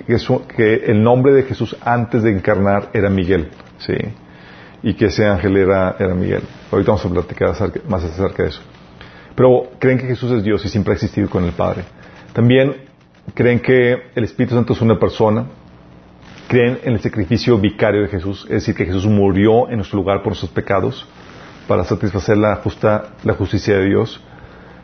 que, 0.56 0.76
el 0.86 1.02
nombre 1.02 1.34
de 1.34 1.42
Jesús 1.42 1.76
antes 1.84 2.22
de 2.22 2.32
encarnar 2.32 2.92
era 2.94 3.10
Miguel, 3.10 3.50
¿sí? 3.80 3.96
Y 4.84 4.94
que 4.94 5.06
ese 5.06 5.26
ángel 5.26 5.58
era, 5.58 5.96
era 5.98 6.14
Miguel. 6.14 6.44
Ahorita 6.72 6.92
vamos 6.92 7.06
a 7.06 7.10
platicar 7.10 7.50
más 7.88 8.04
acerca 8.04 8.44
de 8.44 8.50
eso. 8.50 8.62
Pero 9.36 9.72
creen 9.80 9.98
que 9.98 10.06
Jesús 10.06 10.32
es 10.32 10.44
Dios 10.44 10.64
y 10.64 10.70
siempre 10.70 10.94
ha 10.94 10.96
existido 10.96 11.28
con 11.28 11.44
el 11.44 11.54
Padre. 11.54 11.86
También 12.34 12.76
creen 13.34 13.60
que 13.60 13.96
el 14.14 14.24
Espíritu 14.24 14.54
Santo 14.54 14.74
es 14.74 14.82
una 14.82 15.00
persona. 15.00 15.46
Creen 16.50 16.80
en 16.84 16.94
el 16.94 17.00
sacrificio 17.00 17.60
vicario 17.60 18.02
de 18.02 18.08
Jesús, 18.08 18.44
es 18.46 18.54
decir, 18.54 18.74
que 18.74 18.84
Jesús 18.84 19.06
murió 19.06 19.70
en 19.70 19.76
nuestro 19.76 19.98
lugar 19.98 20.24
por 20.24 20.30
nuestros 20.30 20.50
pecados 20.50 21.08
para 21.68 21.84
satisfacer 21.84 22.40
la, 22.40 22.56
justa, 22.56 23.10
la 23.24 23.36
justicia 23.36 23.78
de 23.78 23.86
Dios. 23.86 24.20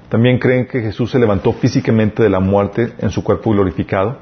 También 0.08 0.38
creen 0.38 0.68
que 0.68 0.80
Jesús 0.80 1.10
se 1.10 1.18
levantó 1.18 1.54
físicamente 1.54 2.22
de 2.22 2.30
la 2.30 2.40
muerte 2.40 2.94
en 3.00 3.10
su 3.10 3.24
cuerpo 3.24 3.50
glorificado. 3.50 4.20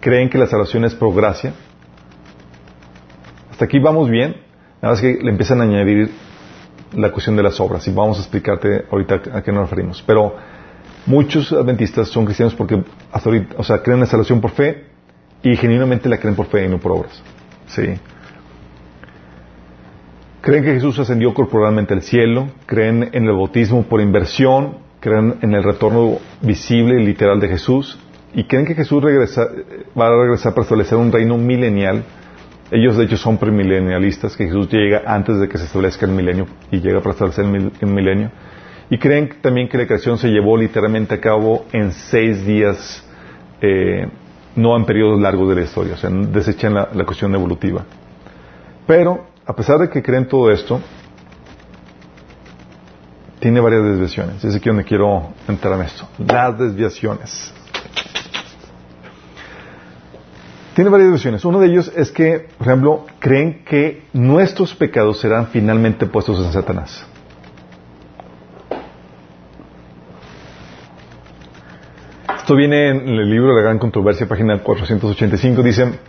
Creen 0.00 0.28
que 0.28 0.38
la 0.38 0.48
salvación 0.48 0.84
es 0.84 0.92
por 0.92 1.14
gracia. 1.14 1.52
Hasta 3.52 3.66
aquí 3.66 3.78
vamos 3.78 4.10
bien. 4.10 4.34
Nada 4.82 4.94
más 4.94 5.00
que 5.00 5.20
le 5.22 5.30
empiezan 5.30 5.60
a 5.60 5.62
añadir 5.62 6.10
la 6.96 7.12
cuestión 7.12 7.36
de 7.36 7.44
las 7.44 7.60
obras 7.60 7.86
y 7.86 7.92
vamos 7.92 8.18
a 8.18 8.22
explicarte 8.22 8.86
ahorita 8.90 9.22
a 9.34 9.42
qué 9.42 9.52
nos 9.52 9.70
referimos. 9.70 10.02
Pero 10.04 10.34
muchos 11.06 11.52
adventistas 11.52 12.08
son 12.08 12.24
cristianos 12.24 12.56
porque 12.56 12.82
hasta 13.12 13.28
ahorita, 13.28 13.54
o 13.56 13.62
sea, 13.62 13.84
creen 13.84 13.98
en 13.98 14.00
la 14.00 14.06
salvación 14.06 14.40
por 14.40 14.50
fe 14.50 14.89
y 15.42 15.56
genuinamente 15.56 16.08
la 16.08 16.18
creen 16.18 16.36
por 16.36 16.46
fe 16.46 16.64
y 16.64 16.68
no 16.68 16.78
por 16.78 16.92
obras. 16.92 17.22
Sí. 17.66 17.94
Creen 20.40 20.64
que 20.64 20.72
Jesús 20.74 20.98
ascendió 20.98 21.34
corporalmente 21.34 21.94
al 21.94 22.02
cielo, 22.02 22.48
creen 22.66 23.10
en 23.12 23.26
el 23.26 23.32
bautismo 23.32 23.82
por 23.82 24.00
inversión, 24.00 24.78
creen 25.00 25.36
en 25.42 25.54
el 25.54 25.62
retorno 25.62 26.18
visible 26.40 27.00
y 27.00 27.04
literal 27.04 27.40
de 27.40 27.48
Jesús 27.48 27.98
y 28.34 28.44
creen 28.44 28.64
que 28.64 28.74
Jesús 28.74 29.02
va 29.02 30.06
a 30.06 30.10
regresar 30.10 30.54
para 30.54 30.62
establecer 30.62 30.96
un 30.96 31.10
reino 31.10 31.36
milenial. 31.36 32.04
Ellos 32.70 32.96
de 32.96 33.04
hecho 33.04 33.16
son 33.16 33.36
premilenialistas, 33.38 34.36
que 34.36 34.44
Jesús 34.44 34.68
llega 34.70 35.02
antes 35.04 35.40
de 35.40 35.48
que 35.48 35.58
se 35.58 35.64
establezca 35.64 36.06
el 36.06 36.12
milenio 36.12 36.46
y 36.70 36.80
llega 36.80 37.00
para 37.00 37.12
establecer 37.12 37.44
el 37.44 37.88
milenio. 37.88 38.30
Y 38.88 38.98
creen 38.98 39.30
también 39.40 39.68
que 39.68 39.78
la 39.78 39.86
creación 39.86 40.18
se 40.18 40.28
llevó 40.28 40.56
literalmente 40.56 41.14
a 41.14 41.20
cabo 41.20 41.66
en 41.72 41.92
seis 41.92 42.44
días, 42.46 43.04
eh, 43.60 44.08
no 44.56 44.76
en 44.76 44.84
periodos 44.84 45.20
largos 45.20 45.48
de 45.48 45.54
la 45.56 45.62
historia, 45.62 45.94
o 45.94 45.96
sea, 45.96 46.10
desechan 46.10 46.74
la, 46.74 46.88
la 46.92 47.04
cuestión 47.04 47.34
evolutiva. 47.34 47.84
Pero 48.86 49.26
a 49.46 49.54
pesar 49.54 49.78
de 49.78 49.88
que 49.88 50.02
creen 50.02 50.28
todo 50.28 50.50
esto, 50.50 50.80
tiene 53.40 53.58
varias 53.58 53.82
desviaciones. 53.82 54.44
Es 54.44 54.54
aquí 54.54 54.68
donde 54.68 54.84
quiero 54.84 55.32
entrar 55.48 55.74
en 55.74 55.86
esto. 55.86 56.06
Las 56.18 56.58
desviaciones. 56.58 57.52
Tiene 60.74 60.90
varias 60.90 61.08
desviaciones. 61.08 61.44
Uno 61.44 61.58
de 61.58 61.66
ellos 61.66 61.90
es 61.96 62.10
que, 62.10 62.48
por 62.56 62.68
ejemplo, 62.68 63.06
creen 63.18 63.64
que 63.64 64.04
nuestros 64.12 64.74
pecados 64.74 65.18
serán 65.20 65.48
finalmente 65.48 66.06
puestos 66.06 66.44
en 66.44 66.52
Satanás. 66.52 67.04
Esto 72.50 72.58
viene 72.58 72.88
en 72.88 73.08
el 73.08 73.30
libro 73.30 73.50
de 73.50 73.62
la 73.62 73.62
gran 73.62 73.78
controversia, 73.78 74.26
página 74.26 74.58
485. 74.58 75.62
Dice, 75.62 76.00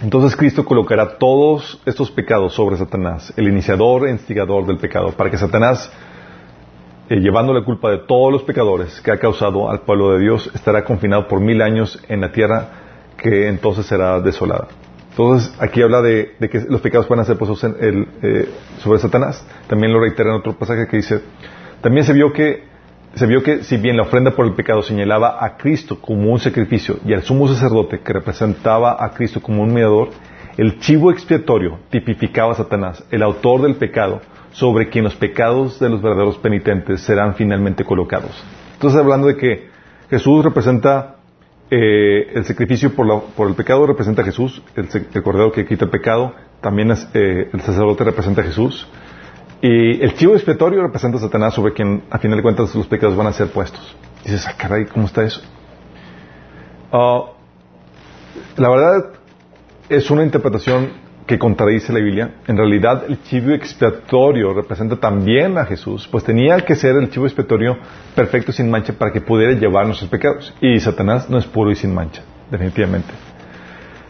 entonces 0.00 0.34
Cristo 0.34 0.64
colocará 0.64 1.18
todos 1.18 1.78
estos 1.84 2.10
pecados 2.10 2.54
sobre 2.54 2.78
Satanás, 2.78 3.34
el 3.36 3.48
iniciador 3.48 4.08
e 4.08 4.10
instigador 4.10 4.64
del 4.64 4.78
pecado, 4.78 5.12
para 5.12 5.30
que 5.30 5.36
Satanás 5.36 5.92
eh, 7.10 7.16
llevando 7.16 7.52
la 7.52 7.62
culpa 7.66 7.90
de 7.90 7.98
todos 7.98 8.32
los 8.32 8.44
pecadores 8.44 8.98
que 9.02 9.10
ha 9.10 9.18
causado 9.18 9.70
al 9.70 9.80
pueblo 9.80 10.12
de 10.12 10.20
Dios, 10.20 10.50
estará 10.54 10.84
confinado 10.84 11.28
por 11.28 11.38
mil 11.42 11.60
años 11.60 12.02
en 12.08 12.22
la 12.22 12.32
tierra 12.32 12.68
que 13.18 13.48
entonces 13.48 13.84
será 13.84 14.20
desolada. 14.20 14.68
Entonces, 15.10 15.54
aquí 15.60 15.82
habla 15.82 16.00
de, 16.00 16.34
que 16.50 16.64
los 16.66 16.80
pecados 16.80 17.10
van 17.10 17.20
a 17.20 17.24
ser 17.26 17.36
puestos 17.36 17.62
eh, 17.62 18.48
sobre 18.78 19.00
Satanás. 19.00 19.46
También 19.66 19.92
lo 19.92 20.00
reitera 20.00 20.30
en 20.30 20.36
otro 20.36 20.56
pasaje 20.56 20.86
que 20.88 20.96
dice, 20.96 21.20
también 21.82 22.06
se 22.06 22.14
vio 22.14 22.32
que 22.32 22.70
se 23.14 23.26
vio 23.26 23.42
que 23.42 23.64
si 23.64 23.76
bien 23.76 23.96
la 23.96 24.04
ofrenda 24.04 24.30
por 24.32 24.46
el 24.46 24.54
pecado 24.54 24.82
señalaba 24.82 25.44
a 25.44 25.56
Cristo 25.56 26.00
como 26.00 26.32
un 26.32 26.38
sacrificio 26.38 26.98
y 27.04 27.12
al 27.12 27.22
sumo 27.22 27.48
sacerdote 27.48 28.00
que 28.00 28.12
representaba 28.12 28.96
a 28.98 29.10
Cristo 29.10 29.40
como 29.40 29.62
un 29.62 29.72
mediador, 29.72 30.10
el 30.56 30.78
chivo 30.78 31.10
expiatorio 31.10 31.78
tipificaba 31.90 32.52
a 32.52 32.56
Satanás, 32.56 33.04
el 33.10 33.22
autor 33.22 33.62
del 33.62 33.76
pecado, 33.76 34.20
sobre 34.52 34.88
quien 34.88 35.04
los 35.04 35.14
pecados 35.14 35.78
de 35.78 35.88
los 35.88 36.02
verdaderos 36.02 36.38
penitentes 36.38 37.00
serán 37.02 37.34
finalmente 37.34 37.84
colocados. 37.84 38.30
Entonces, 38.74 38.98
hablando 38.98 39.28
de 39.28 39.36
que 39.36 39.68
Jesús 40.10 40.44
representa 40.44 41.16
eh, 41.70 42.32
el 42.34 42.44
sacrificio 42.44 42.92
por, 42.94 43.48
el 43.48 43.54
pecado, 43.54 43.86
representa 43.86 44.22
a 44.22 44.24
Jesús, 44.24 44.60
el, 44.74 45.22
cordero 45.22 45.52
que 45.52 45.66
quita 45.66 45.84
el 45.84 45.90
pecado, 45.90 46.34
también 46.60 46.90
eh, 47.14 47.48
el 47.52 47.60
sacerdote 47.60 48.04
representa 48.04 48.40
a 48.40 48.44
Jesús, 48.44 48.88
y 49.62 50.02
el 50.02 50.14
chivo 50.14 50.34
expiatorio 50.34 50.82
representa 50.82 51.18
a 51.18 51.20
Satanás, 51.20 51.54
sobre 51.54 51.72
quien, 51.72 52.04
a 52.10 52.18
final 52.18 52.38
de 52.38 52.42
cuentas, 52.42 52.74
los 52.74 52.86
pecados 52.86 53.16
van 53.16 53.26
a 53.26 53.32
ser 53.32 53.48
puestos. 53.48 53.94
dices, 54.24 54.46
ah, 54.46 54.54
caray, 54.56 54.86
¿cómo 54.86 55.06
está 55.06 55.22
eso? 55.22 55.42
Ah, 56.92 57.24
la 58.56 58.68
verdad, 58.68 59.10
es 59.88 60.10
una 60.10 60.22
interpretación 60.22 61.10
que 61.26 61.38
contradice 61.38 61.92
la 61.92 62.00
Biblia, 62.00 62.34
en 62.48 62.56
realidad 62.56 63.04
el 63.06 63.22
chivo 63.22 63.52
expiatorio 63.52 64.52
representa 64.52 64.96
también 64.96 65.56
a 65.58 65.64
Jesús, 65.64 66.08
pues 66.10 66.24
tenía 66.24 66.58
que 66.62 66.74
ser 66.74 66.96
el 66.96 67.08
chivo 67.08 67.26
expiatorio 67.26 67.78
perfecto 68.16 68.50
sin 68.50 68.68
mancha 68.68 68.92
para 68.94 69.12
que 69.12 69.20
pudiera 69.20 69.52
llevar 69.52 69.86
nuestros 69.86 70.10
pecados. 70.10 70.52
Y 70.60 70.80
Satanás 70.80 71.30
no 71.30 71.38
es 71.38 71.46
puro 71.46 71.70
y 71.70 71.76
sin 71.76 71.94
mancha, 71.94 72.22
definitivamente. 72.50 73.29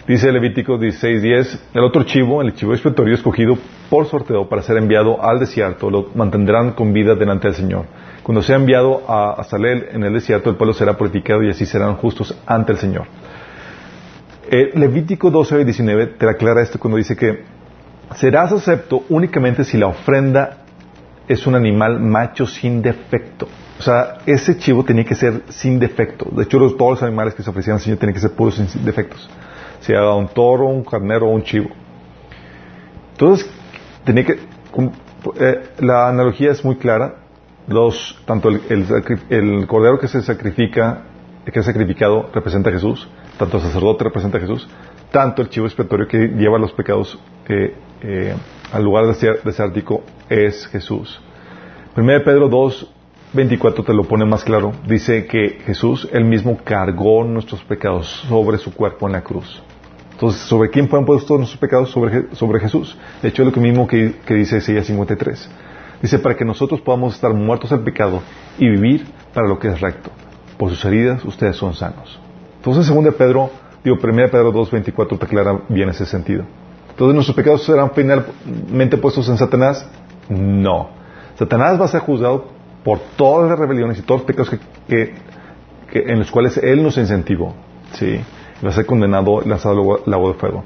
Dice 0.07 0.33
Levítico 0.33 0.79
16:10, 0.79 1.61
el 1.75 1.85
otro 1.85 2.03
chivo, 2.05 2.43
el 2.43 2.55
chivo 2.55 2.73
expiatorio 2.73 3.15
escogido 3.15 3.59
por 3.89 4.07
sorteo 4.07 4.49
para 4.49 4.63
ser 4.63 4.77
enviado 4.79 5.23
al 5.23 5.39
desierto, 5.39 5.91
lo 5.91 6.09
mantendrán 6.15 6.73
con 6.73 6.93
vida 6.93 7.15
delante 7.15 7.49
del 7.49 7.57
Señor. 7.57 7.85
Cuando 8.23 8.43
sea 8.43 8.57
enviado 8.57 9.03
a, 9.07 9.33
a 9.33 9.45
Salel 9.45 9.89
en 9.93 10.03
el 10.03 10.13
desierto, 10.15 10.51
el 10.51 10.57
pueblo 10.57 10.73
será 10.75 10.97
purificado 10.97 11.43
y 11.43 11.51
así 11.51 11.67
serán 11.67 11.97
justos 11.97 12.37
ante 12.47 12.73
el 12.73 12.79
Señor. 12.79 13.07
Eh, 14.51 14.73
Levítico 14.75 15.31
12 15.31 15.61
y 15.61 15.65
19 15.65 16.07
te 16.19 16.29
aclara 16.29 16.63
esto 16.63 16.79
cuando 16.79 16.97
dice 16.97 17.15
que 17.15 17.45
serás 18.17 18.51
acepto 18.53 19.05
únicamente 19.09 19.63
si 19.63 19.79
la 19.79 19.87
ofrenda 19.87 20.65
es 21.29 21.47
un 21.47 21.55
animal 21.55 22.01
macho 22.01 22.47
sin 22.47 22.83
defecto. 22.83 23.47
O 23.79 23.83
sea, 23.83 24.19
ese 24.27 24.59
chivo 24.59 24.85
tenía 24.85 25.05
que 25.05 25.15
ser 25.15 25.43
sin 25.49 25.79
defecto. 25.79 26.29
De 26.33 26.43
hecho, 26.43 26.59
todos 26.77 26.91
los 26.91 27.03
animales 27.05 27.35
que 27.35 27.43
se 27.45 27.51
ofrecían 27.51 27.77
al 27.77 27.81
Señor 27.81 27.99
tenían 27.99 28.15
que 28.15 28.21
ser 28.21 28.33
puros 28.33 28.57
sin 28.57 28.85
defectos. 28.85 29.31
Sea 29.81 30.15
un 30.15 30.29
toro, 30.29 30.67
un 30.67 30.85
carnero 30.85 31.27
o 31.27 31.31
un 31.31 31.43
chivo. 31.43 31.71
Entonces, 33.13 33.51
tenía 34.05 34.25
que... 34.25 34.39
Eh, 35.39 35.63
la 35.81 36.09
analogía 36.09 36.53
es 36.53 36.65
muy 36.65 36.77
clara. 36.77 37.17
Los, 37.67 38.19
tanto 38.25 38.49
el, 38.49 38.61
el 39.29 39.67
cordero 39.67 39.99
que 39.99 40.09
se 40.09 40.23
sacrifica, 40.23 41.03
que 41.45 41.59
es 41.59 41.65
sacrificado, 41.65 42.31
representa 42.33 42.71
a 42.71 42.73
Jesús 42.73 43.09
tanto 43.41 43.57
el 43.57 43.63
sacerdote 43.63 44.05
representa 44.05 44.37
a 44.37 44.41
Jesús, 44.43 44.69
tanto 45.11 45.41
el 45.41 45.49
chivo 45.49 45.65
expiatorio 45.65 46.07
que 46.07 46.19
lleva 46.19 46.59
los 46.59 46.73
pecados 46.73 47.19
eh, 47.49 48.35
al 48.71 48.85
lugar 48.85 49.07
desértico 49.07 50.03
es 50.29 50.67
Jesús. 50.67 51.19
1 51.97 52.07
Pedro 52.23 52.51
2, 52.51 52.93
24 53.33 53.83
te 53.83 53.95
lo 53.95 54.05
pone 54.05 54.27
más 54.27 54.45
claro. 54.45 54.73
Dice 54.87 55.27
que 55.27 55.59
Jesús, 55.65 56.07
él 56.13 56.27
mismo 56.27 56.59
cargó 56.63 57.25
nuestros 57.25 57.65
pecados 57.65 58.07
sobre 58.29 58.59
su 58.59 58.75
cuerpo 58.75 59.07
en 59.07 59.13
la 59.13 59.23
cruz. 59.23 59.63
Entonces, 60.21 60.43
¿sobre 60.43 60.69
quién 60.69 60.87
fueron 60.87 61.07
puestos 61.07 61.39
nuestros 61.39 61.59
pecados? 61.59 61.91
Sobre, 61.91 62.61
Jesús. 62.61 62.95
De 63.23 63.31
hecho, 63.31 63.43
es 63.43 63.57
lo 63.57 63.63
mismo 63.63 63.87
que, 63.87 64.17
que 64.27 64.35
dice 64.35 64.59
Isaías 64.59 64.85
53. 64.85 65.49
Dice, 66.03 66.19
para 66.19 66.37
que 66.37 66.45
nosotros 66.45 66.83
podamos 66.83 67.15
estar 67.15 67.33
muertos 67.33 67.73
al 67.73 67.81
pecado 67.81 68.21
y 68.59 68.69
vivir 68.69 69.07
para 69.33 69.49
lo 69.49 69.59
que 69.59 69.69
es 69.69 69.81
recto. 69.81 70.11
Por 70.59 70.69
sus 70.69 70.85
heridas 70.85 71.25
ustedes 71.25 71.57
son 71.57 71.73
sanos. 71.73 72.21
Entonces, 72.57 72.85
según 72.85 73.05
de 73.05 73.13
Pedro, 73.13 73.49
digo, 73.83 73.97
1 73.97 74.13
Pedro 74.31 74.53
2.24 74.53 75.19
te 75.19 75.25
aclara 75.25 75.59
bien 75.71 75.89
ese 75.89 76.05
sentido. 76.05 76.45
Entonces, 76.91 77.15
¿nuestros 77.15 77.35
pecados 77.35 77.65
serán 77.65 77.93
finalmente 77.93 78.99
puestos 78.99 79.27
en 79.31 79.39
Satanás? 79.39 79.89
No. 80.29 80.91
Satanás 81.39 81.81
va 81.81 81.87
a 81.87 81.89
ser 81.89 82.03
juzgado 82.03 82.45
por 82.85 82.99
todas 83.17 83.49
las 83.49 83.59
rebeliones 83.59 83.99
y 83.99 84.03
todos 84.03 84.21
los 84.21 84.27
pecados 84.27 84.55
que, 84.87 85.15
en 85.93 86.19
los 86.19 86.31
cuales 86.31 86.59
él 86.59 86.83
nos 86.83 86.99
incentivó. 86.99 87.55
¿sí? 87.95 88.21
A 88.63 88.73
ser 88.73 88.87
condenado, 88.87 89.41
lanzado 89.43 90.03
al 90.07 90.15
agua 90.15 90.33
de 90.33 90.39
fuego. 90.39 90.65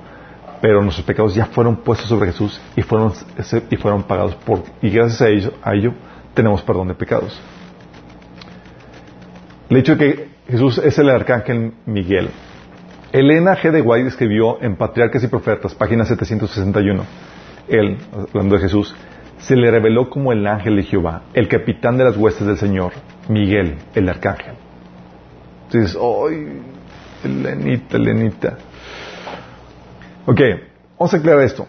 Pero 0.61 0.83
nuestros 0.83 1.07
pecados 1.07 1.35
ya 1.35 1.46
fueron 1.46 1.76
puestos 1.76 2.09
sobre 2.09 2.33
Jesús 2.33 2.61
y 2.74 2.83
fueron, 2.83 3.12
y 3.70 3.76
fueron 3.76 4.02
pagados 4.04 4.35
por, 4.37 4.62
y 4.80 4.90
gracias 4.90 5.22
a 5.22 5.28
ello, 5.28 5.52
a 5.62 5.72
tenemos 6.35 6.62
perdón 6.62 6.88
de 6.88 6.94
pecados. 6.94 7.40
El 9.68 9.76
hecho 9.76 9.96
de 9.96 9.98
que 9.98 10.28
Jesús 10.48 10.78
es 10.78 10.98
el 10.98 11.09
arcángel 11.09 11.72
Miguel. 11.87 12.28
Elena 13.12 13.57
G. 13.57 13.70
de 13.70 13.80
White 13.80 14.09
escribió 14.09 14.61
en 14.61 14.76
Patriarcas 14.76 15.22
y 15.22 15.28
Profetas, 15.28 15.74
página 15.74 16.04
761. 16.04 17.04
Él, 17.68 17.96
hablando 18.12 18.57
de 18.57 18.62
Jesús, 18.62 18.94
se 19.38 19.57
le 19.57 19.70
reveló 19.70 20.11
como 20.11 20.33
el 20.33 20.46
ángel 20.46 20.76
de 20.76 20.83
Jehová, 20.83 21.22
el 21.33 21.48
capitán 21.48 21.96
de 21.96 22.04
las 22.04 22.16
huestes 22.16 22.46
del 22.46 22.57
Señor, 22.57 22.92
Miguel, 23.28 23.76
el 23.94 24.09
arcángel. 24.09 24.54
Entonces, 25.66 25.96
¡ay! 25.96 26.73
Elenita, 27.24 27.96
Elenita. 27.96 28.56
Ok, 30.26 30.40
vamos 30.98 31.14
a 31.14 31.16
aclarar 31.16 31.42
esto. 31.42 31.66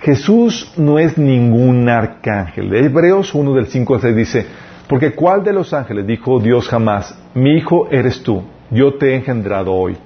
Jesús 0.00 0.72
no 0.76 0.98
es 0.98 1.16
ningún 1.16 1.88
arcángel. 1.88 2.70
De 2.70 2.84
Hebreos 2.84 3.34
1 3.34 3.54
del 3.54 3.66
5 3.66 3.94
al 3.94 4.00
6 4.00 4.16
dice, 4.16 4.46
porque 4.86 5.14
¿cuál 5.14 5.42
de 5.44 5.52
los 5.52 5.72
ángeles 5.72 6.06
dijo 6.06 6.40
Dios 6.40 6.68
jamás, 6.68 7.18
mi 7.34 7.56
hijo 7.56 7.88
eres 7.90 8.22
tú, 8.22 8.42
yo 8.70 8.94
te 8.94 9.12
he 9.12 9.16
engendrado 9.16 9.72
hoy? 9.72 9.96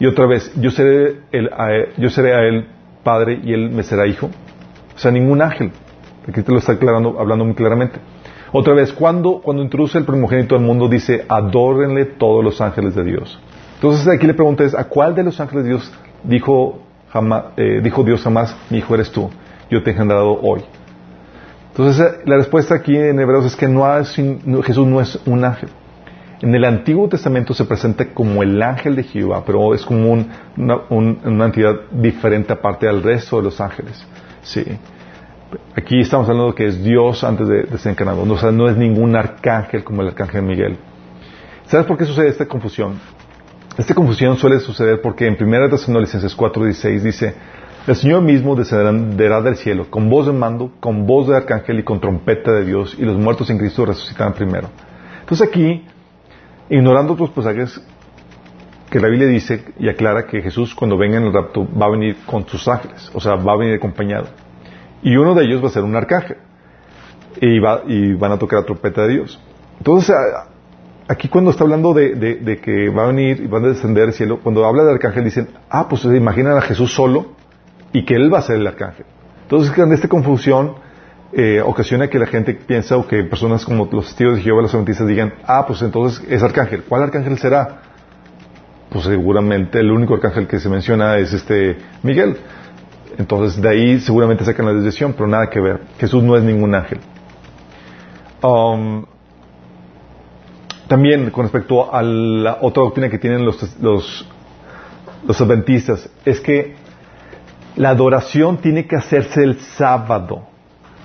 Y 0.00 0.06
otra 0.06 0.26
vez, 0.26 0.52
yo 0.60 0.70
seré, 0.70 1.20
a 1.56 1.72
él, 1.72 1.88
yo 1.96 2.10
seré 2.10 2.34
a 2.34 2.40
él 2.42 2.66
padre 3.02 3.40
y 3.42 3.52
él 3.52 3.70
me 3.70 3.82
será 3.82 4.06
hijo. 4.06 4.26
O 4.94 4.98
sea, 4.98 5.10
ningún 5.10 5.42
ángel. 5.42 5.72
Aquí 6.28 6.42
te 6.42 6.52
lo 6.52 6.58
está 6.58 6.72
aclarando, 6.72 7.18
hablando 7.18 7.44
muy 7.44 7.54
claramente. 7.54 7.98
Otra 8.52 8.74
vez, 8.74 8.92
cuando, 8.92 9.40
cuando 9.40 9.62
introduce 9.62 9.98
el 9.98 10.04
primogénito 10.04 10.54
al 10.54 10.62
mundo, 10.62 10.88
dice, 10.88 11.24
adórenle 11.28 12.04
todos 12.04 12.44
los 12.44 12.60
ángeles 12.60 12.94
de 12.94 13.04
Dios. 13.04 13.38
Entonces 13.78 14.08
aquí 14.08 14.26
le 14.26 14.34
preguntas, 14.34 14.74
¿a 14.74 14.84
cuál 14.84 15.14
de 15.14 15.22
los 15.22 15.38
ángeles 15.38 15.62
de 15.62 15.70
Dios 15.70 15.92
dijo, 16.24 16.80
jamás, 17.12 17.44
eh, 17.56 17.80
dijo 17.80 18.02
Dios 18.02 18.20
jamás, 18.22 18.56
mi 18.70 18.78
hijo 18.78 18.92
eres 18.92 19.12
tú, 19.12 19.30
yo 19.70 19.84
te 19.84 19.90
he 19.90 19.92
engendrado 19.92 20.32
hoy? 20.32 20.64
Entonces, 21.70 22.04
eh, 22.04 22.22
la 22.24 22.38
respuesta 22.38 22.74
aquí 22.74 22.96
en 22.96 23.20
Hebreos 23.20 23.44
es 23.44 23.54
que 23.54 23.68
no 23.68 23.84
Jesús 24.64 24.84
no 24.84 25.00
es 25.00 25.20
un 25.26 25.44
ángel. 25.44 25.68
En 26.40 26.52
el 26.52 26.64
Antiguo 26.64 27.08
Testamento 27.08 27.54
se 27.54 27.64
presenta 27.66 28.12
como 28.12 28.42
el 28.42 28.60
ángel 28.60 28.96
de 28.96 29.04
Jehová, 29.04 29.44
pero 29.46 29.72
es 29.72 29.84
como 29.84 30.12
una, 30.56 31.44
entidad 31.44 31.76
diferente 31.92 32.52
aparte 32.52 32.86
del 32.86 33.00
resto 33.00 33.36
de 33.36 33.44
los 33.44 33.60
ángeles. 33.60 34.04
Sí. 34.42 34.64
Aquí 35.76 36.00
estamos 36.00 36.28
hablando 36.28 36.50
de 36.50 36.56
que 36.56 36.66
es 36.66 36.82
Dios 36.82 37.22
antes 37.22 37.46
de, 37.46 37.62
de 37.62 37.78
ser 37.78 37.92
encarnado. 37.92 38.22
O 38.22 38.38
sea, 38.38 38.50
no 38.50 38.68
es 38.68 38.76
ningún 38.76 39.14
arcángel 39.14 39.84
como 39.84 40.02
el 40.02 40.08
arcángel 40.08 40.42
Miguel. 40.42 40.76
¿Sabes 41.66 41.86
por 41.86 41.96
qué 41.96 42.04
sucede 42.04 42.28
esta 42.28 42.46
confusión? 42.46 42.98
Esta 43.78 43.94
confusión 43.94 44.36
suele 44.36 44.58
suceder 44.58 45.00
porque 45.00 45.24
en 45.24 45.36
1 45.40 45.68
Tesalonicenses 45.70 46.36
4.16 46.36 47.00
dice, 47.00 47.34
el 47.86 47.94
Señor 47.94 48.22
mismo 48.22 48.56
descenderá 48.56 49.40
del 49.40 49.54
cielo 49.54 49.88
con 49.88 50.10
voz 50.10 50.26
de 50.26 50.32
mando, 50.32 50.72
con 50.80 51.06
voz 51.06 51.28
de 51.28 51.36
arcángel 51.36 51.78
y 51.78 51.84
con 51.84 52.00
trompeta 52.00 52.50
de 52.50 52.64
Dios, 52.64 52.96
y 52.98 53.02
los 53.04 53.16
muertos 53.16 53.48
en 53.50 53.58
Cristo 53.58 53.86
resucitarán 53.86 54.34
primero. 54.34 54.68
Entonces 55.20 55.46
aquí, 55.46 55.86
ignorando 56.68 57.12
otros 57.12 57.30
pasajes 57.30 57.80
que 58.90 58.98
la 58.98 59.06
Biblia 59.06 59.28
dice 59.28 59.64
y 59.78 59.88
aclara 59.88 60.26
que 60.26 60.42
Jesús 60.42 60.74
cuando 60.74 60.98
venga 60.98 61.18
en 61.18 61.26
el 61.26 61.32
rapto 61.32 61.64
va 61.80 61.86
a 61.86 61.90
venir 61.90 62.16
con 62.26 62.48
sus 62.48 62.66
ángeles, 62.66 63.08
o 63.14 63.20
sea, 63.20 63.36
va 63.36 63.52
a 63.52 63.56
venir 63.58 63.76
acompañado. 63.76 64.26
Y 65.04 65.16
uno 65.16 65.36
de 65.36 65.44
ellos 65.44 65.62
va 65.62 65.68
a 65.68 65.70
ser 65.70 65.84
un 65.84 65.94
arcángel. 65.94 66.38
Y, 67.40 67.60
va, 67.60 67.82
y 67.86 68.14
van 68.14 68.32
a 68.32 68.38
tocar 68.38 68.58
la 68.58 68.66
trompeta 68.66 69.02
de 69.02 69.12
Dios. 69.12 69.40
Entonces, 69.78 70.16
aquí 71.08 71.28
cuando 71.28 71.50
está 71.50 71.64
hablando 71.64 71.94
de, 71.94 72.60
que 72.62 72.90
va 72.90 73.04
a 73.04 73.06
venir 73.08 73.40
y 73.40 73.46
van 73.46 73.64
a 73.64 73.68
descender 73.68 74.04
del 74.04 74.12
cielo, 74.12 74.40
cuando 74.42 74.64
habla 74.64 74.84
de 74.84 74.92
arcángel 74.92 75.24
dicen, 75.24 75.48
ah, 75.70 75.88
pues 75.88 76.02
se 76.02 76.14
imaginan 76.14 76.56
a 76.56 76.60
Jesús 76.60 76.92
solo 76.94 77.32
y 77.92 78.04
que 78.04 78.14
Él 78.14 78.32
va 78.32 78.38
a 78.38 78.42
ser 78.42 78.56
el 78.56 78.66
arcángel. 78.66 79.06
Entonces, 79.42 79.76
en 79.76 79.92
esta 79.92 80.08
confusión 80.08 80.74
eh, 81.32 81.62
ocasiona 81.64 82.08
que 82.08 82.18
la 82.18 82.26
gente 82.26 82.54
piensa 82.54 82.96
o 82.96 83.06
que 83.06 83.24
personas 83.24 83.64
como 83.64 83.88
los 83.90 84.06
testigos 84.06 84.36
de 84.36 84.42
Jehová, 84.42 84.62
los 84.62 84.74
adventistas, 84.74 85.06
digan, 85.06 85.32
ah, 85.46 85.64
pues 85.66 85.80
entonces 85.80 86.22
es 86.28 86.42
arcángel. 86.42 86.84
¿Cuál 86.86 87.04
arcángel 87.04 87.38
será? 87.38 87.82
Pues 88.90 89.04
seguramente 89.04 89.80
el 89.80 89.90
único 89.90 90.14
arcángel 90.14 90.46
que 90.46 90.60
se 90.60 90.68
menciona 90.68 91.16
es 91.16 91.32
este 91.32 91.78
Miguel. 92.02 92.36
Entonces 93.16 93.60
de 93.60 93.68
ahí 93.68 94.00
seguramente 94.00 94.44
sacan 94.44 94.66
la 94.66 94.74
decisión, 94.74 95.14
pero 95.14 95.26
nada 95.26 95.48
que 95.48 95.60
ver. 95.60 95.80
Jesús 95.98 96.22
no 96.22 96.36
es 96.36 96.44
ningún 96.44 96.74
ángel. 96.74 97.00
Um, 98.42 99.04
también 100.88 101.30
con 101.30 101.44
respecto 101.44 101.94
a 101.94 102.02
la 102.02 102.58
otra 102.62 102.82
doctrina 102.82 103.08
que 103.08 103.18
tienen 103.18 103.44
los, 103.44 103.80
los, 103.80 104.26
los 105.26 105.40
adventistas, 105.40 106.10
es 106.24 106.40
que 106.40 106.74
la 107.76 107.90
adoración 107.90 108.56
tiene 108.56 108.86
que 108.86 108.96
hacerse 108.96 109.44
el 109.44 109.60
sábado. 109.60 110.42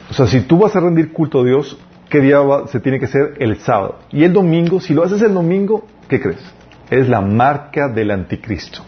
O 0.09 0.13
sea, 0.13 0.25
si 0.25 0.41
tú 0.41 0.57
vas 0.57 0.75
a 0.75 0.79
rendir 0.79 1.11
culto 1.11 1.41
a 1.41 1.43
Dios, 1.43 1.77
¿qué 2.09 2.21
día 2.21 2.39
se 2.67 2.79
tiene 2.79 2.97
que 2.99 3.05
hacer? 3.05 3.35
El 3.39 3.59
sábado. 3.59 3.99
Y 4.11 4.23
el 4.23 4.33
domingo, 4.33 4.79
si 4.79 4.93
lo 4.93 5.03
haces 5.03 5.21
el 5.21 5.33
domingo, 5.33 5.85
¿qué 6.07 6.19
crees? 6.19 6.41
Es 6.89 7.07
la 7.09 7.21
marca 7.21 7.89
del 7.89 8.11
anticristo. 8.11 8.81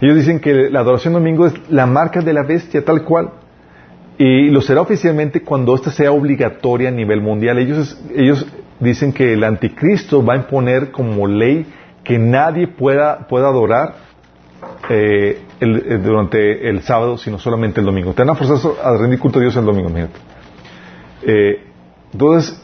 Ellos 0.00 0.16
dicen 0.16 0.40
que 0.40 0.70
la 0.70 0.80
adoración 0.80 1.12
domingo 1.12 1.46
es 1.46 1.54
la 1.70 1.86
marca 1.86 2.20
de 2.20 2.32
la 2.32 2.42
bestia 2.42 2.84
tal 2.84 3.04
cual. 3.04 3.30
Y 4.18 4.50
lo 4.50 4.60
será 4.60 4.80
oficialmente 4.80 5.42
cuando 5.42 5.74
esta 5.74 5.90
sea 5.90 6.10
obligatoria 6.10 6.88
a 6.88 6.92
nivel 6.92 7.20
mundial. 7.20 7.58
Ellos, 7.58 8.00
ellos 8.14 8.46
dicen 8.82 9.12
que 9.12 9.32
el 9.32 9.44
anticristo 9.44 10.24
va 10.24 10.34
a 10.34 10.36
imponer 10.36 10.90
como 10.90 11.26
ley 11.26 11.66
que 12.04 12.18
nadie 12.18 12.66
pueda, 12.66 13.28
pueda 13.28 13.48
adorar 13.48 13.94
eh, 14.90 15.40
eh, 15.60 15.98
durante 16.02 16.68
el 16.68 16.82
sábado, 16.82 17.16
sino 17.16 17.38
solamente 17.38 17.80
el 17.80 17.86
domingo. 17.86 18.12
Te 18.12 18.22
van 18.22 18.30
a 18.30 18.34
forzar 18.34 18.72
a 18.82 18.96
rendir 18.96 19.20
culto 19.20 19.38
a 19.38 19.42
Dios 19.42 19.56
el 19.56 19.64
domingo, 19.64 19.90
eh, 21.24 21.64
entonces, 22.12 22.60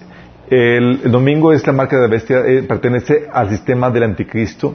el, 0.51 1.11
domingo 1.11 1.53
es 1.53 1.65
la 1.67 1.73
marca 1.73 1.99
de 2.01 2.09
bestia, 2.09 2.43
pertenece 2.67 3.29
al 3.33 3.51
sistema 3.51 3.89
del 3.91 4.03
anticristo, 4.03 4.75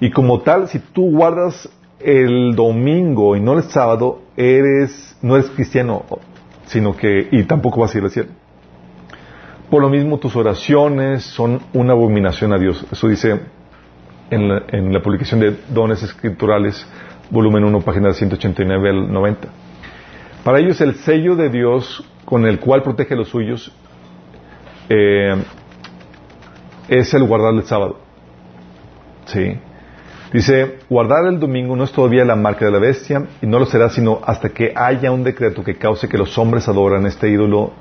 y 0.00 0.10
como 0.10 0.40
tal, 0.40 0.68
si 0.68 0.80
tú 0.80 1.10
guardas 1.12 1.68
el 2.00 2.56
domingo 2.56 3.36
y 3.36 3.40
no 3.40 3.56
el 3.56 3.62
sábado, 3.64 4.22
eres, 4.36 5.16
no 5.22 5.36
eres 5.36 5.50
cristiano, 5.50 6.04
sino 6.66 6.96
que, 6.96 7.28
y 7.30 7.44
tampoco 7.44 7.80
vas 7.80 7.94
a 7.94 7.98
ir 7.98 8.04
al 8.04 8.10
cielo. 8.10 8.30
Por 9.70 9.82
lo 9.82 9.88
mismo, 9.88 10.18
tus 10.18 10.34
oraciones 10.34 11.22
son 11.22 11.60
una 11.72 11.92
abominación 11.92 12.52
a 12.52 12.58
Dios. 12.58 12.84
Eso 12.90 13.06
dice 13.06 13.40
en 14.28 14.92
la, 14.92 15.00
publicación 15.00 15.38
de 15.38 15.56
Dones 15.68 16.02
Escriturales, 16.02 16.84
volumen 17.30 17.62
1, 17.64 17.80
página 17.80 18.12
189 18.12 18.90
al 18.90 19.12
90. 19.12 19.48
Para 20.42 20.58
ellos, 20.58 20.80
el 20.80 20.96
sello 20.96 21.36
de 21.36 21.50
Dios 21.50 22.04
con 22.24 22.46
el 22.46 22.58
cual 22.58 22.82
protege 22.82 23.14
a 23.14 23.16
los 23.18 23.28
suyos 23.28 23.72
eh, 24.88 25.36
es 26.88 27.14
el 27.14 27.22
guardar 27.24 27.54
el 27.54 27.62
sábado. 27.62 28.00
¿Sí? 29.26 29.56
Dice, 30.32 30.78
guardar 30.88 31.26
el 31.26 31.38
domingo 31.38 31.76
no 31.76 31.84
es 31.84 31.92
todavía 31.92 32.24
la 32.24 32.34
marca 32.34 32.64
de 32.64 32.72
la 32.72 32.78
bestia 32.80 33.26
y 33.40 33.46
no 33.46 33.60
lo 33.60 33.66
será 33.66 33.88
sino 33.88 34.20
hasta 34.24 34.48
que 34.48 34.72
haya 34.74 35.12
un 35.12 35.22
decreto 35.22 35.62
que 35.62 35.76
cause 35.76 36.08
que 36.08 36.18
los 36.18 36.36
hombres 36.38 36.68
adoran 36.68 37.06
este 37.06 37.28
ídolo 37.28 37.72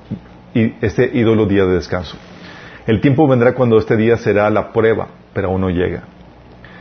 y 0.54 0.74
este 0.82 1.10
ídolo 1.14 1.46
día 1.46 1.66
de 1.66 1.76
descanso. 1.76 2.18
El 2.88 3.02
tiempo 3.02 3.28
vendrá 3.28 3.54
cuando 3.54 3.78
este 3.78 3.96
día 3.98 4.18
será 4.18 4.50
la 4.50 4.72
prueba, 4.72 5.08
pero 5.34 5.50
aún 5.50 5.62
no 5.62 5.70
llega. 5.70 6.04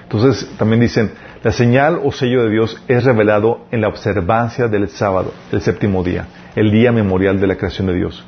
Entonces 0.05 0.51
también 0.57 0.81
dicen, 0.81 1.13
la 1.43 1.53
señal 1.53 2.01
o 2.03 2.11
sello 2.13 2.45
de 2.45 2.51
Dios 2.51 2.83
es 2.89 3.05
revelado 3.05 3.67
en 3.71 3.83
la 3.83 3.89
observancia 3.89 4.67
del 4.69 4.89
sábado, 4.89 5.35
el 5.53 5.61
séptimo 5.61 6.03
día, 6.03 6.27
el 6.57 6.71
día 6.71 6.93
memorial 6.93 7.39
de 7.39 7.47
la 7.47 7.57
creación 7.57 7.89
de 7.89 7.95
Dios. 7.95 8.25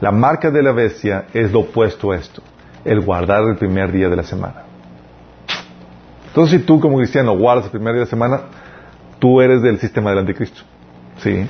La 0.00 0.12
marca 0.12 0.50
de 0.50 0.62
la 0.62 0.72
bestia 0.72 1.26
es 1.32 1.50
lo 1.50 1.60
opuesto 1.60 2.12
a 2.12 2.16
esto, 2.16 2.40
el 2.84 3.00
guardar 3.00 3.42
el 3.48 3.56
primer 3.56 3.90
día 3.90 4.08
de 4.08 4.16
la 4.16 4.22
semana. 4.22 4.62
Entonces 6.28 6.60
si 6.60 6.66
tú 6.66 6.78
como 6.78 6.98
cristiano 6.98 7.36
guardas 7.36 7.64
el 7.66 7.70
primer 7.72 7.94
día 7.94 8.00
de 8.00 8.06
la 8.06 8.10
semana, 8.10 8.40
tú 9.18 9.40
eres 9.40 9.60
del 9.60 9.78
sistema 9.78 10.10
del 10.10 10.20
anticristo. 10.20 10.62
¿Sí? 11.18 11.46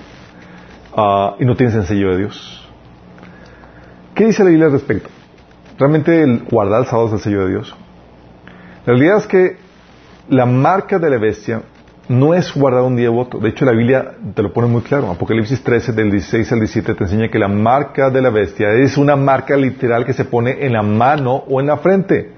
Ah, 0.97 1.37
y 1.39 1.45
no 1.45 1.57
tienes 1.57 1.75
el 1.75 1.85
sello 1.85 2.11
de 2.11 2.19
Dios. 2.19 2.64
¿Qué 4.15 4.27
dice 4.27 4.45
la 4.45 4.51
Biblia 4.51 4.67
al 4.67 4.73
respecto? 4.73 5.11
¿Realmente 5.77 6.23
el 6.23 6.45
guardar 6.49 6.83
el 6.83 6.87
sábado 6.87 7.09
es 7.09 7.15
el 7.15 7.19
sello 7.19 7.47
de 7.47 7.51
Dios? 7.51 7.75
La 8.87 8.93
realidad 8.93 9.17
es 9.17 9.27
que 9.27 9.57
la 10.29 10.47
marca 10.47 11.01
de 11.01 11.11
la 11.11 11.19
bestia 11.19 11.63
no 12.09 12.33
es 12.33 12.55
guardar 12.55 12.83
un 12.83 12.95
día 12.95 13.11
u 13.11 13.19
otro. 13.19 13.41
De 13.41 13.49
hecho, 13.49 13.65
la 13.65 13.73
Biblia 13.73 14.13
te 14.35 14.43
lo 14.43 14.53
pone 14.53 14.69
muy 14.69 14.83
claro. 14.83 15.11
Apocalipsis 15.11 15.65
13, 15.65 15.93
del 15.95 16.13
16 16.13 16.53
al 16.53 16.61
17, 16.61 16.95
te 16.95 17.05
enseña 17.05 17.29
que 17.29 17.41
la 17.41 17.49
marca 17.49 18.09
de 18.09 18.23
la 18.23 18.31
bestia 18.31 18.71
es 18.75 18.97
una 18.97 19.17
marca 19.17 19.57
literal 19.57 20.05
que 20.05 20.13
se 20.13 20.25
pone 20.25 20.65
en 20.65 20.75
la 20.75 20.83
mano 20.83 21.43
o 21.49 21.61
en 21.61 21.67
la 21.67 21.79
frente. 21.79 22.31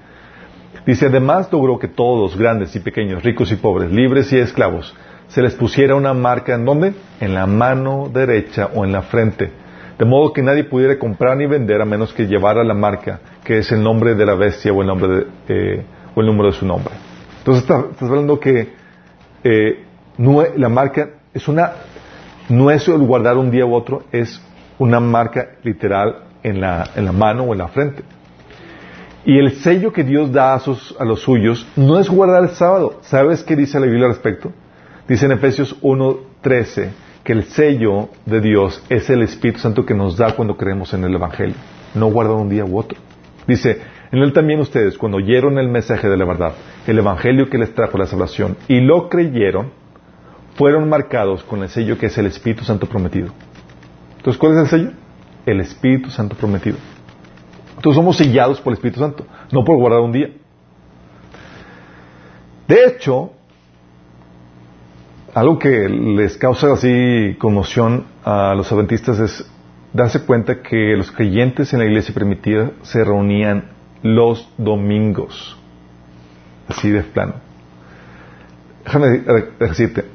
Dice, 0.83 1.07
además 1.07 1.47
logró 1.51 1.77
que 1.77 1.89
todos, 1.89 2.35
grandes 2.35 2.75
y 2.75 2.79
pequeños, 2.79 3.21
ricos 3.23 3.51
y 3.51 3.55
pobres, 3.55 3.91
libres 3.91 4.33
y 4.33 4.39
esclavos, 4.39 4.95
se 5.27 5.43
les 5.43 5.53
pusiera 5.53 5.93
una 5.93 6.15
marca 6.15 6.55
en 6.55 6.65
dónde? 6.65 6.93
En 7.19 7.35
la 7.35 7.45
mano 7.45 8.09
derecha 8.11 8.69
o 8.73 8.83
en 8.83 8.93
la 8.93 9.03
frente 9.03 9.66
de 9.97 10.05
modo 10.05 10.31
que 10.31 10.43
nadie 10.43 10.63
pudiera 10.63 10.99
comprar 10.99 11.37
ni 11.37 11.47
vender 11.47 11.81
a 11.81 11.85
menos 11.85 12.13
que 12.13 12.27
llevara 12.27 12.63
la 12.63 12.73
marca, 12.73 13.19
que 13.43 13.59
es 13.59 13.71
el 13.71 13.81
nombre 13.81 14.15
de 14.15 14.25
la 14.25 14.35
bestia 14.35 14.71
o 14.71 14.81
el, 14.81 14.87
nombre 14.87 15.07
de, 15.07 15.25
eh, 15.47 15.85
o 16.15 16.21
el 16.21 16.27
número 16.27 16.51
de 16.51 16.53
su 16.53 16.65
nombre. 16.65 16.93
Entonces 17.39 17.63
estás 17.63 18.01
hablando 18.01 18.39
que 18.39 18.73
eh, 19.43 19.83
no, 20.17 20.43
la 20.55 20.69
marca 20.69 21.09
es 21.33 21.47
una, 21.47 21.71
no 22.49 22.69
es 22.69 22.87
el 22.87 22.99
guardar 22.99 23.37
un 23.37 23.49
día 23.49 23.65
u 23.65 23.73
otro, 23.73 24.03
es 24.11 24.41
una 24.77 24.99
marca 24.99 25.49
literal 25.63 26.23
en 26.43 26.61
la, 26.61 26.89
en 26.95 27.05
la 27.05 27.11
mano 27.11 27.43
o 27.43 27.53
en 27.53 27.59
la 27.59 27.67
frente. 27.67 28.03
Y 29.25 29.39
el 29.39 29.57
sello 29.57 29.91
que 29.91 30.03
Dios 30.03 30.31
da 30.31 30.53
a, 30.53 30.59
sus, 30.59 30.95
a 30.99 31.03
los 31.03 31.21
suyos 31.21 31.67
no 31.75 31.99
es 31.99 32.07
guardar 32.09 32.43
el 32.43 32.49
sábado. 32.51 32.99
¿Sabes 33.01 33.43
qué 33.43 33.55
dice 33.55 33.79
la 33.79 33.85
Biblia 33.85 34.05
al 34.05 34.13
respecto? 34.13 34.51
Dice 35.07 35.25
en 35.25 35.33
Efesios 35.33 35.81
1.13 35.81 37.06
que 37.27 37.33
el 37.33 37.43
sello 37.43 38.07
de 38.25 38.39
Dios 38.39 38.81
es 38.87 39.09
el 39.09 39.21
Espíritu 39.21 39.59
Santo 39.59 39.85
que 39.85 39.93
nos 39.93 40.15
da 40.15 40.33
cuando 40.33 40.55
creemos 40.55 40.93
en 40.93 41.03
el 41.03 41.13
Evangelio, 41.13 41.57
no 41.93 42.07
guardar 42.07 42.37
un 42.37 42.47
día 42.47 42.63
u 42.63 42.79
otro. 42.79 42.97
Dice, 43.45 43.81
en 44.13 44.19
él 44.19 44.31
también 44.31 44.61
ustedes, 44.61 44.97
cuando 44.97 45.17
oyeron 45.17 45.59
el 45.59 45.67
mensaje 45.67 46.07
de 46.07 46.15
la 46.15 46.23
verdad, 46.23 46.53
el 46.87 46.97
Evangelio 46.97 47.49
que 47.49 47.57
les 47.57 47.75
trajo 47.75 47.97
la 47.97 48.05
salvación, 48.05 48.55
y 48.69 48.79
lo 48.79 49.09
creyeron, 49.09 49.71
fueron 50.55 50.87
marcados 50.87 51.43
con 51.43 51.63
el 51.63 51.67
sello 51.67 51.97
que 51.97 52.05
es 52.05 52.17
el 52.17 52.27
Espíritu 52.27 52.63
Santo 52.63 52.87
prometido. 52.87 53.27
Entonces, 54.15 54.39
¿cuál 54.39 54.53
es 54.53 54.59
el 54.59 54.67
sello? 54.67 54.91
El 55.45 55.59
Espíritu 55.59 56.09
Santo 56.09 56.33
prometido. 56.37 56.77
Entonces 57.75 57.97
somos 57.97 58.15
sellados 58.15 58.61
por 58.61 58.71
el 58.71 58.75
Espíritu 58.75 59.01
Santo, 59.01 59.25
no 59.51 59.65
por 59.65 59.75
guardar 59.75 59.99
un 59.99 60.13
día. 60.13 60.29
De 62.69 62.85
hecho, 62.85 63.33
algo 65.37 65.59
que 65.59 65.87
les 65.87 66.35
causa 66.35 66.73
así 66.73 67.35
conmoción 67.37 68.05
a 68.23 68.55
los 68.55 68.71
adventistas 68.71 69.19
es 69.19 69.47
darse 69.93 70.25
cuenta 70.25 70.63
que 70.63 70.95
los 70.97 71.11
creyentes 71.11 71.73
en 71.73 71.79
la 71.79 71.85
iglesia 71.85 72.11
primitiva 72.11 72.71
se 72.81 73.03
reunían 73.03 73.69
los 74.01 74.51
domingos. 74.57 75.55
Así 76.67 76.89
de 76.89 77.03
plano. 77.03 77.35
Déjame 78.83 79.21
decirte, 79.59 80.05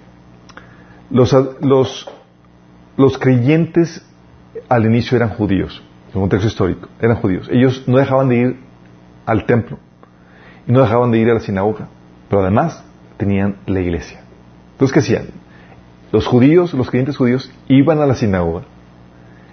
los, 1.09 1.33
los, 1.61 2.11
los 2.97 3.17
creyentes 3.17 4.05
al 4.69 4.87
inicio 4.87 5.17
eran 5.17 5.29
judíos, 5.29 5.85
en 6.11 6.17
un 6.17 6.23
contexto 6.23 6.49
histórico, 6.49 6.89
eran 7.01 7.19
judíos. 7.19 7.49
Ellos 7.53 7.85
no 7.87 7.99
dejaban 7.99 8.29
de 8.29 8.37
ir 8.39 8.57
al 9.25 9.47
templo 9.47 9.79
y 10.67 10.73
no 10.73 10.81
dejaban 10.81 11.13
de 11.13 11.19
ir 11.19 11.31
a 11.31 11.35
la 11.35 11.41
sinagoga, 11.41 11.87
pero 12.29 12.43
además 12.43 12.83
tenían 13.19 13.59
la 13.67 13.81
iglesia. 13.81 14.23
Entonces, 14.83 14.95
¿qué 14.95 15.15
hacían? 15.15 15.29
Los 16.11 16.27
judíos, 16.27 16.75
los 16.75 16.91
creyentes 16.91 17.17
judíos, 17.17 17.53
iban 17.69 18.01
a 18.01 18.07
la 18.07 18.17
sinagoga 18.17 18.63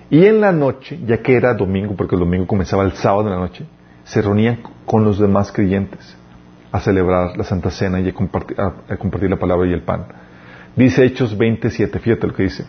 y 0.10 0.26
en 0.26 0.42
la 0.42 0.52
noche, 0.52 1.00
ya 1.06 1.22
que 1.22 1.36
era 1.36 1.54
domingo, 1.54 1.96
porque 1.96 2.16
el 2.16 2.22
domingo 2.22 2.48
comenzaba 2.48 2.82
el 2.82 2.94
sábado 2.94 3.28
en 3.28 3.34
la 3.36 3.38
noche, 3.40 3.64
se 4.06 4.24
reunían 4.24 4.64
con 4.88 5.04
los 5.04 5.20
demás 5.20 5.52
creyentes 5.52 6.18
a 6.72 6.80
celebrar 6.80 7.38
la 7.38 7.44
Santa 7.44 7.70
Cena 7.70 8.00
y 8.00 8.10
a 8.10 8.14
compartir, 8.16 9.30
la 9.30 9.38
palabra 9.38 9.70
y 9.70 9.74
el 9.74 9.84
pan. 9.84 10.08
Dice 10.76 11.06
Hechos 11.06 11.38
27, 11.38 12.00
fíjate 12.00 12.26
lo 12.26 12.34
que 12.34 12.42
dice. 12.42 12.66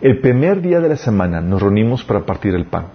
El 0.00 0.20
primer 0.20 0.60
día 0.60 0.80
de 0.80 0.88
la 0.88 0.96
semana 0.96 1.40
nos 1.40 1.62
reunimos 1.62 2.02
para 2.02 2.26
partir 2.26 2.56
el 2.56 2.66
pan. 2.66 2.86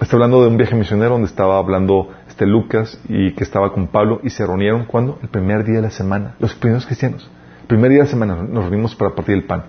Está 0.00 0.16
hablando 0.16 0.40
de 0.40 0.48
un 0.48 0.56
viaje 0.56 0.74
misionero 0.74 1.10
donde 1.10 1.28
estaba 1.28 1.58
hablando 1.58 2.08
este 2.38 2.46
Lucas 2.46 3.00
y 3.08 3.32
que 3.32 3.42
estaba 3.42 3.72
con 3.72 3.88
Pablo 3.88 4.20
y 4.22 4.30
se 4.30 4.46
reunieron 4.46 4.84
cuando? 4.84 5.18
El 5.24 5.28
primer 5.28 5.64
día 5.64 5.76
de 5.76 5.82
la 5.82 5.90
semana, 5.90 6.36
los 6.38 6.54
primeros 6.54 6.86
cristianos. 6.86 7.28
El 7.62 7.66
primer 7.66 7.90
día 7.90 7.98
de 7.98 8.04
la 8.04 8.10
semana 8.10 8.36
nos 8.36 8.62
reunimos 8.62 8.94
para 8.94 9.12
partir 9.12 9.34
el 9.34 9.42
pan. 9.42 9.64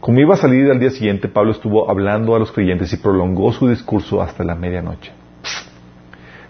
Como 0.00 0.18
iba 0.18 0.34
a 0.34 0.36
salir 0.36 0.68
al 0.72 0.80
día 0.80 0.90
siguiente, 0.90 1.28
Pablo 1.28 1.52
estuvo 1.52 1.88
hablando 1.88 2.34
a 2.34 2.40
los 2.40 2.50
creyentes 2.50 2.92
y 2.92 2.96
prolongó 2.96 3.52
su 3.52 3.68
discurso 3.68 4.20
hasta 4.20 4.42
la 4.42 4.56
medianoche. 4.56 5.12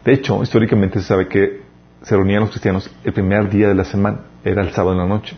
De 0.03 0.15
hecho, 0.15 0.43
históricamente 0.43 0.99
se 0.99 1.07
sabe 1.07 1.29
que 1.29 1.61
se 2.01 2.17
reunían 2.17 2.41
los 2.41 2.51
cristianos 2.51 2.91
el 3.05 3.13
primer 3.13 3.51
día 3.51 3.69
de 3.69 3.75
la 3.75 3.85
semana, 3.85 4.21
era 4.43 4.63
el 4.63 4.71
sábado 4.71 4.93
en 4.93 4.99
la 5.01 5.15
noche. 5.15 5.37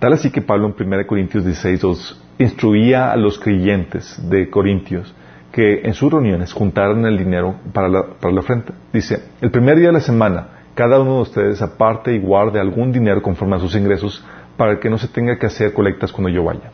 Tal 0.00 0.14
así 0.14 0.32
que 0.32 0.42
Pablo 0.42 0.74
en 0.76 0.84
1 0.84 1.06
Corintios 1.06 1.44
16 1.44 2.20
instruía 2.38 3.12
a 3.12 3.16
los 3.16 3.38
creyentes 3.38 4.18
de 4.28 4.50
Corintios 4.50 5.14
que 5.52 5.82
en 5.84 5.92
sus 5.92 6.10
reuniones 6.10 6.52
juntaran 6.52 7.04
el 7.04 7.18
dinero 7.18 7.56
para 7.72 7.88
la, 7.88 8.02
para 8.18 8.32
la 8.32 8.40
ofrenda. 8.40 8.72
Dice, 8.92 9.22
el 9.40 9.50
primer 9.50 9.76
día 9.76 9.88
de 9.88 9.92
la 9.92 10.00
semana, 10.00 10.48
cada 10.74 10.98
uno 10.98 11.16
de 11.16 11.22
ustedes 11.22 11.60
aparte 11.60 12.14
y 12.14 12.18
guarde 12.18 12.58
algún 12.58 12.90
dinero 12.90 13.22
conforme 13.22 13.56
a 13.56 13.58
sus 13.58 13.74
ingresos 13.74 14.24
para 14.56 14.80
que 14.80 14.88
no 14.88 14.96
se 14.96 15.08
tenga 15.08 15.38
que 15.38 15.46
hacer 15.46 15.74
colectas 15.74 16.10
cuando 16.10 16.30
yo 16.30 16.42
vaya. 16.42 16.70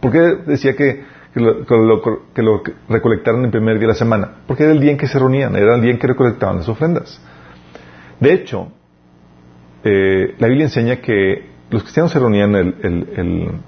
¿Por 0.00 0.10
qué 0.10 0.18
decía 0.46 0.74
que, 0.74 1.04
lo, 1.34 2.62
recolectaran 2.88 3.44
el 3.44 3.50
primer 3.50 3.74
día 3.74 3.88
de 3.88 3.92
la 3.92 3.94
semana? 3.94 4.30
Porque 4.46 4.62
era 4.62 4.72
el 4.72 4.80
día 4.80 4.92
en 4.92 4.96
que 4.96 5.06
se 5.06 5.18
reunían, 5.18 5.54
era 5.54 5.74
el 5.74 5.82
día 5.82 5.90
en 5.90 5.98
que 5.98 6.06
recolectaban 6.06 6.56
las 6.56 6.68
ofrendas. 6.68 7.20
De 8.20 8.32
hecho, 8.32 8.68
eh, 9.84 10.34
la 10.38 10.48
Biblia 10.48 10.64
enseña 10.64 10.96
que 10.96 11.50
los 11.68 11.82
cristianos 11.82 12.12
se 12.12 12.18
reunían 12.18 12.54
el, 12.54 13.60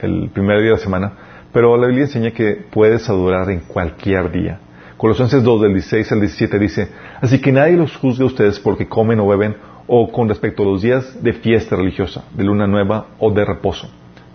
el 0.00 0.30
primer 0.30 0.58
día 0.58 0.66
de 0.66 0.76
la 0.76 0.78
semana, 0.78 1.12
pero 1.52 1.76
la 1.76 1.86
Biblia 1.86 2.04
enseña 2.04 2.30
que 2.30 2.64
puedes 2.70 3.08
adorar 3.08 3.50
en 3.50 3.60
cualquier 3.60 4.30
día. 4.30 4.60
Colosenses 4.96 5.42
2, 5.42 5.62
del 5.62 5.72
16 5.72 6.12
al 6.12 6.20
17 6.20 6.58
dice, 6.58 6.88
Así 7.20 7.40
que 7.40 7.52
nadie 7.52 7.76
los 7.76 7.96
juzgue 7.96 8.22
a 8.22 8.26
ustedes 8.26 8.60
porque 8.60 8.86
comen 8.86 9.18
o 9.20 9.26
beben, 9.26 9.56
o 9.86 10.12
con 10.12 10.28
respecto 10.28 10.62
a 10.62 10.66
los 10.66 10.82
días 10.82 11.22
de 11.22 11.32
fiesta 11.32 11.74
religiosa, 11.74 12.24
de 12.32 12.44
luna 12.44 12.66
nueva 12.66 13.06
o 13.18 13.30
de 13.30 13.44
reposo. 13.44 13.88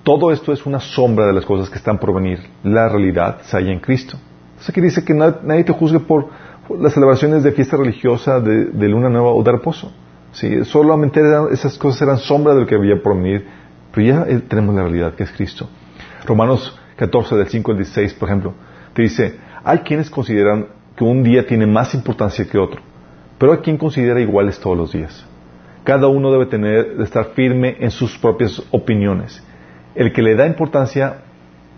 Todo 0.04 0.32
esto 0.32 0.52
es 0.52 0.66
una 0.66 0.80
sombra 0.80 1.26
de 1.28 1.34
las 1.34 1.46
cosas 1.46 1.70
que 1.70 1.78
están 1.78 1.98
por 1.98 2.14
venir. 2.14 2.40
La 2.64 2.90
realidad 2.90 3.42
se 3.44 3.58
halla 3.58 3.72
en 3.72 3.80
Cristo. 3.80 4.18
Entonces 4.50 4.70
aquí 4.70 4.82
dice 4.82 5.06
que 5.06 5.14
nadie 5.14 5.64
te 5.64 5.74
juzgue 5.74 6.00
por 6.00 6.28
las 6.80 6.94
celebraciones 6.94 7.44
de 7.44 7.52
fiesta 7.52 7.78
religiosa, 7.78 8.40
de, 8.40 8.88
luna 8.88 9.10
nueva 9.10 9.32
o 9.34 9.44
de 9.44 9.52
reposo. 9.52 9.92
Sí, 10.32 10.66
solamente 10.66 11.22
esas 11.52 11.78
cosas 11.78 12.02
eran 12.02 12.18
sombra 12.18 12.54
de 12.54 12.62
lo 12.62 12.68
que 12.68 12.76
había 12.76 13.02
por 13.02 13.16
venir, 13.16 13.48
pero 13.94 14.08
ya 14.08 14.26
eh, 14.28 14.42
tenemos 14.48 14.76
la 14.76 14.84
realidad 14.84 15.16
que 15.16 15.24
es 15.24 15.32
Cristo. 15.32 15.70
Romanos 16.26 16.78
14, 16.96 17.36
del 17.36 17.48
5 17.48 17.72
al 17.72 17.78
16, 17.78 18.14
por 18.14 18.30
ejemplo, 18.30 18.54
te 18.94 19.02
dice, 19.02 19.36
hay 19.64 19.80
quienes 19.80 20.10
consideran 20.10 20.68
que 20.96 21.04
un 21.04 21.24
día 21.24 21.46
tiene 21.46 21.68
más 21.68 21.94
importancia 21.94 22.46
que 22.46 22.58
otro, 22.58 22.82
pero 23.38 23.52
hay 23.52 23.60
quien 23.60 23.78
considera 23.78 24.22
iguales 24.22 24.60
todos 24.60 24.78
los 24.78 24.92
días. 24.94 25.26
Cada 25.84 26.08
uno 26.08 26.32
debe 26.32 26.48
tener, 26.48 26.96
estar 27.02 27.32
firme 27.36 27.78
en 27.80 27.92
sus 27.92 28.18
propias 28.18 28.62
opiniones. 28.72 29.44
El 29.94 30.12
que 30.14 30.22
le 30.22 30.36
da 30.36 30.48
importancia 30.48 31.18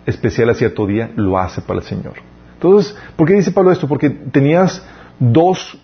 especial 0.06 0.50
a 0.50 0.54
cierto 0.54 0.88
día, 0.88 1.12
lo 1.16 1.38
hace 1.38 1.62
para 1.62 1.80
el 1.80 1.86
Señor. 1.86 2.14
Entonces, 2.54 2.98
¿por 3.16 3.28
qué 3.28 3.34
dice 3.34 3.52
Pablo 3.52 3.72
esto? 3.72 3.88
Porque 3.88 4.10
tenías 4.10 4.86
dos 5.20 5.78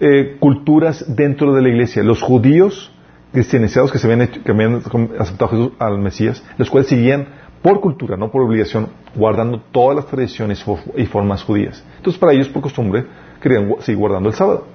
eh, 0.00 0.36
culturas 0.40 1.04
dentro 1.14 1.54
de 1.54 1.62
la 1.62 1.68
iglesia. 1.68 2.02
Los 2.02 2.20
judíos 2.20 2.92
cristianizados 3.32 3.92
que 3.92 3.98
se 3.98 4.10
habían, 4.10 4.26
que 4.28 4.50
habían 4.50 4.82
aceptado 5.18 5.44
a 5.44 5.48
Jesús 5.48 5.72
al 5.78 5.98
Mesías, 5.98 6.44
los 6.58 6.68
cuales 6.68 6.88
seguían 6.88 7.28
por 7.62 7.80
cultura, 7.80 8.16
no 8.16 8.30
por 8.30 8.42
obligación, 8.42 8.88
guardando 9.14 9.60
todas 9.70 9.96
las 9.96 10.06
tradiciones 10.06 10.64
y 10.96 11.06
formas 11.06 11.42
judías. 11.42 11.84
Entonces, 11.96 12.18
para 12.18 12.32
ellos, 12.32 12.48
por 12.48 12.62
costumbre, 12.62 13.04
querían 13.40 13.74
seguir 13.80 13.98
guardando 13.98 14.28
el 14.28 14.34
sábado. 14.34 14.66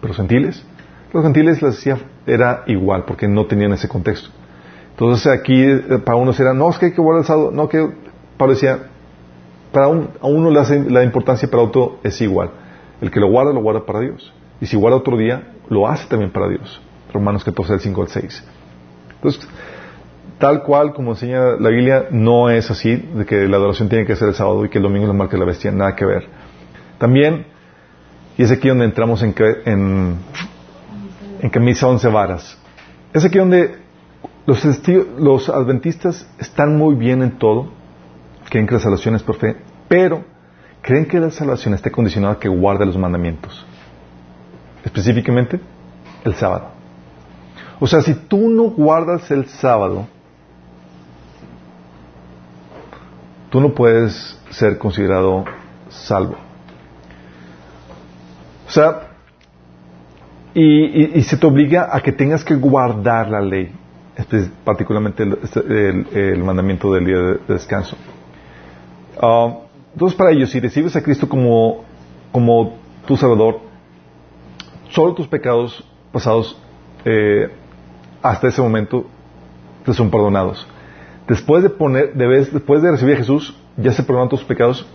Pero 0.00 0.08
los 0.08 0.16
gentiles, 0.16 0.64
los 1.12 1.24
gentiles 1.24 1.60
les 1.60 1.76
decía, 1.76 1.98
era 2.26 2.62
igual, 2.66 3.04
porque 3.04 3.26
no 3.26 3.46
tenían 3.46 3.72
ese 3.72 3.88
contexto. 3.88 4.30
Entonces, 4.90 5.26
aquí, 5.26 5.60
eh, 5.60 5.98
para 6.04 6.16
unos 6.16 6.38
era, 6.38 6.54
no, 6.54 6.70
es 6.70 6.78
que 6.78 6.86
hay 6.86 6.92
que 6.92 7.00
guardar 7.00 7.22
el 7.22 7.26
sábado, 7.26 7.50
no, 7.50 7.68
que, 7.68 7.88
Pablo 8.36 8.54
decía, 8.54 8.78
para 9.72 9.88
un, 9.88 10.10
a 10.20 10.26
uno 10.26 10.50
la 10.50 11.02
importancia, 11.02 11.48
para 11.50 11.62
otro 11.62 11.98
es 12.04 12.20
igual. 12.20 12.50
El 13.00 13.10
que 13.10 13.20
lo 13.20 13.28
guarda, 13.28 13.52
lo 13.52 13.60
guarda 13.60 13.84
para 13.84 14.00
Dios. 14.00 14.32
Y 14.60 14.66
si 14.66 14.76
guarda 14.76 14.96
otro 14.96 15.16
día, 15.16 15.52
lo 15.68 15.86
hace 15.88 16.08
también 16.08 16.30
para 16.30 16.48
Dios. 16.48 16.80
Romanos 17.12 17.44
14, 17.44 17.72
del 17.74 17.80
5 17.80 18.02
al 18.02 18.08
6. 18.08 18.44
Entonces, 19.16 19.48
tal 20.38 20.62
cual 20.62 20.92
como 20.92 21.12
enseña 21.12 21.56
la 21.58 21.68
Biblia, 21.68 22.06
no 22.10 22.48
es 22.50 22.70
así, 22.70 22.96
de 22.96 23.26
que 23.26 23.48
la 23.48 23.56
adoración 23.56 23.88
tiene 23.88 24.06
que 24.06 24.16
ser 24.16 24.28
el 24.28 24.34
sábado 24.34 24.64
y 24.64 24.68
que 24.68 24.78
el 24.78 24.84
domingo 24.84 25.04
es 25.04 25.08
la 25.08 25.14
marca 25.14 25.32
de 25.32 25.40
la 25.40 25.46
bestia, 25.46 25.70
nada 25.72 25.94
que 25.96 26.04
ver. 26.04 26.26
También, 26.98 27.46
y 28.36 28.42
es 28.42 28.50
aquí 28.50 28.68
donde 28.68 28.84
entramos 28.84 29.22
en, 29.22 29.34
en, 29.66 30.16
en 31.40 31.50
camisa 31.50 31.88
once 31.88 32.08
varas, 32.08 32.56
es 33.12 33.24
aquí 33.24 33.38
donde 33.38 33.78
los, 34.46 34.64
los 35.18 35.48
adventistas 35.48 36.28
están 36.38 36.76
muy 36.76 36.94
bien 36.94 37.22
en 37.22 37.38
todo, 37.38 37.70
creen 38.48 38.66
que 38.66 38.74
la 38.74 38.80
salvación 38.80 39.16
es 39.16 39.22
por 39.22 39.36
fe, 39.36 39.56
pero 39.88 40.24
creen 40.82 41.06
que 41.06 41.18
la 41.18 41.30
salvación 41.30 41.74
está 41.74 41.90
condicionada 41.90 42.34
a 42.34 42.38
que 42.38 42.48
guarde 42.48 42.86
los 42.86 42.96
mandamientos, 42.96 43.66
específicamente 44.84 45.60
el 46.24 46.34
sábado. 46.34 46.68
O 47.80 47.86
sea, 47.86 48.00
si 48.02 48.14
tú 48.14 48.48
no 48.48 48.70
guardas 48.70 49.30
el 49.30 49.46
sábado, 49.48 50.06
tú 53.50 53.60
no 53.60 53.74
puedes 53.74 54.38
ser 54.50 54.78
considerado 54.78 55.44
salvo. 55.88 56.36
O 58.66 58.70
sea, 58.70 59.08
y, 60.54 61.22
se 61.22 61.36
te 61.36 61.46
obliga 61.46 61.88
a 61.92 62.00
que 62.00 62.12
tengas 62.12 62.44
que 62.44 62.54
guardar 62.54 63.30
la 63.30 63.40
ley, 63.40 63.72
particularmente 64.64 65.24
este, 65.42 66.32
el, 66.32 66.42
mandamiento 66.42 66.92
del 66.92 67.04
día 67.06 67.18
de, 67.18 67.38
descanso. 67.48 67.96
Ah, 69.20 69.58
entonces, 69.92 70.16
para 70.16 70.32
ellos, 70.32 70.50
si 70.50 70.60
recibes 70.60 70.94
a 70.96 71.02
Cristo 71.02 71.28
como, 71.28 71.84
como 72.32 72.76
tu 73.06 73.16
Salvador, 73.16 73.60
solo 74.90 75.14
tus 75.14 75.28
pecados 75.28 75.84
pasados 76.12 76.60
eh, 77.04 77.50
hasta 78.22 78.48
ese 78.48 78.60
momento 78.60 79.06
te 79.84 79.92
son 79.94 80.10
perdonados. 80.10 80.66
Después 81.28 81.62
de 81.62 81.68
poner, 81.68 82.14
debes, 82.14 82.52
después 82.52 82.82
de 82.82 82.90
recibir 82.90 83.16
a 83.16 83.18
Jesús, 83.18 83.54
ya 83.76 83.92
se 83.92 84.02
perdonan 84.02 84.30
tus 84.30 84.42
pecados, 84.44 84.86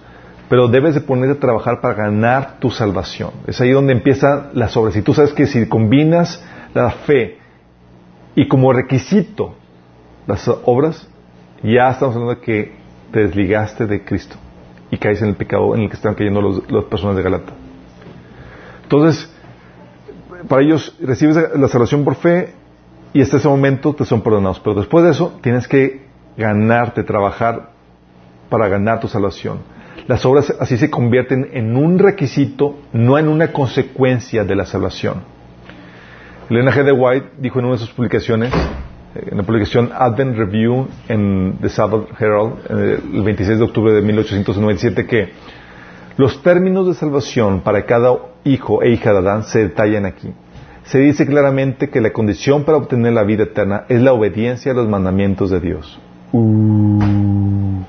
pero 0.49 0.67
debes 0.67 0.95
de 0.95 1.01
ponerte 1.01 1.37
a 1.37 1.39
trabajar 1.39 1.79
para 1.79 1.93
ganar 1.93 2.57
tu 2.59 2.71
salvación. 2.71 3.31
Es 3.45 3.61
ahí 3.61 3.69
donde 3.69 3.93
empieza 3.93 4.49
las 4.53 4.75
obras. 4.75 4.95
Y 4.95 5.03
tú 5.03 5.13
sabes 5.13 5.31
que 5.31 5.45
si 5.45 5.67
combinas 5.67 6.43
la 6.73 6.89
fe 6.89 7.37
y 8.35 8.47
como 8.47 8.73
requisito 8.73 9.53
las 10.25 10.47
obras, 10.47 11.07
ya 11.61 11.89
estamos 11.89 12.15
hablando 12.15 12.35
de 12.35 12.41
que 12.41 12.71
te 13.11 13.19
desligaste 13.27 13.85
de 13.85 14.03
Cristo 14.03 14.35
y 14.89 14.97
caes 14.97 15.21
en 15.21 15.29
el 15.29 15.35
pecado 15.35 15.75
en 15.75 15.83
el 15.83 15.89
que 15.89 15.95
están 15.95 16.15
cayendo 16.15 16.41
las 16.67 16.85
personas 16.85 17.15
de 17.15 17.21
Galata. 17.21 17.53
Entonces, 18.81 19.31
para 20.47 20.63
ellos 20.63 20.95
recibes 20.99 21.37
la 21.55 21.67
salvación 21.67 22.03
por 22.03 22.15
fe 22.15 22.53
y 23.13 23.21
hasta 23.21 23.37
ese 23.37 23.47
momento 23.47 23.93
te 23.93 24.03
son 24.03 24.21
perdonados. 24.21 24.59
Pero 24.59 24.75
después 24.75 25.05
de 25.05 25.11
eso 25.11 25.37
tienes 25.41 25.67
que 25.67 26.12
ganarte, 26.37 27.03
trabajar 27.03 27.69
para 28.49 28.67
ganar 28.67 28.99
tu 28.99 29.07
salvación. 29.07 29.59
Las 30.07 30.25
obras 30.25 30.53
así 30.59 30.77
se 30.77 30.89
convierten 30.89 31.49
en 31.53 31.77
un 31.77 31.97
requisito, 31.97 32.77
no 32.91 33.17
en 33.17 33.27
una 33.27 33.51
consecuencia 33.51 34.43
de 34.43 34.55
la 34.55 34.65
salvación. 34.65 35.23
Elena 36.49 36.71
G. 36.71 36.83
de 36.83 36.91
White 36.91 37.27
dijo 37.39 37.59
en 37.59 37.65
una 37.65 37.75
de 37.75 37.79
sus 37.79 37.91
publicaciones, 37.91 38.53
eh, 39.15 39.29
en 39.31 39.37
la 39.37 39.43
publicación 39.43 39.91
Advent 39.93 40.37
Review 40.37 40.87
en 41.07 41.57
The 41.61 41.69
Sabbath 41.69 42.09
Herald, 42.19 42.53
eh, 42.69 42.99
el 43.13 43.23
26 43.23 43.59
de 43.59 43.63
octubre 43.63 43.93
de 43.93 44.01
1897, 44.01 45.07
que 45.07 45.29
los 46.17 46.43
términos 46.43 46.85
de 46.85 46.93
salvación 46.93 47.61
para 47.61 47.85
cada 47.85 48.15
hijo 48.43 48.83
e 48.83 48.91
hija 48.91 49.13
de 49.13 49.19
Adán 49.19 49.43
se 49.43 49.59
detallan 49.59 50.05
aquí. 50.05 50.31
Se 50.83 50.99
dice 50.99 51.25
claramente 51.25 51.89
que 51.89 52.01
la 52.01 52.11
condición 52.11 52.65
para 52.65 52.77
obtener 52.77 53.13
la 53.13 53.23
vida 53.23 53.43
eterna 53.43 53.85
es 53.87 54.01
la 54.01 54.11
obediencia 54.11 54.73
a 54.73 54.75
los 54.75 54.87
mandamientos 54.87 55.49
de 55.49 55.61
Dios. 55.61 55.99
Uh. 56.33 57.83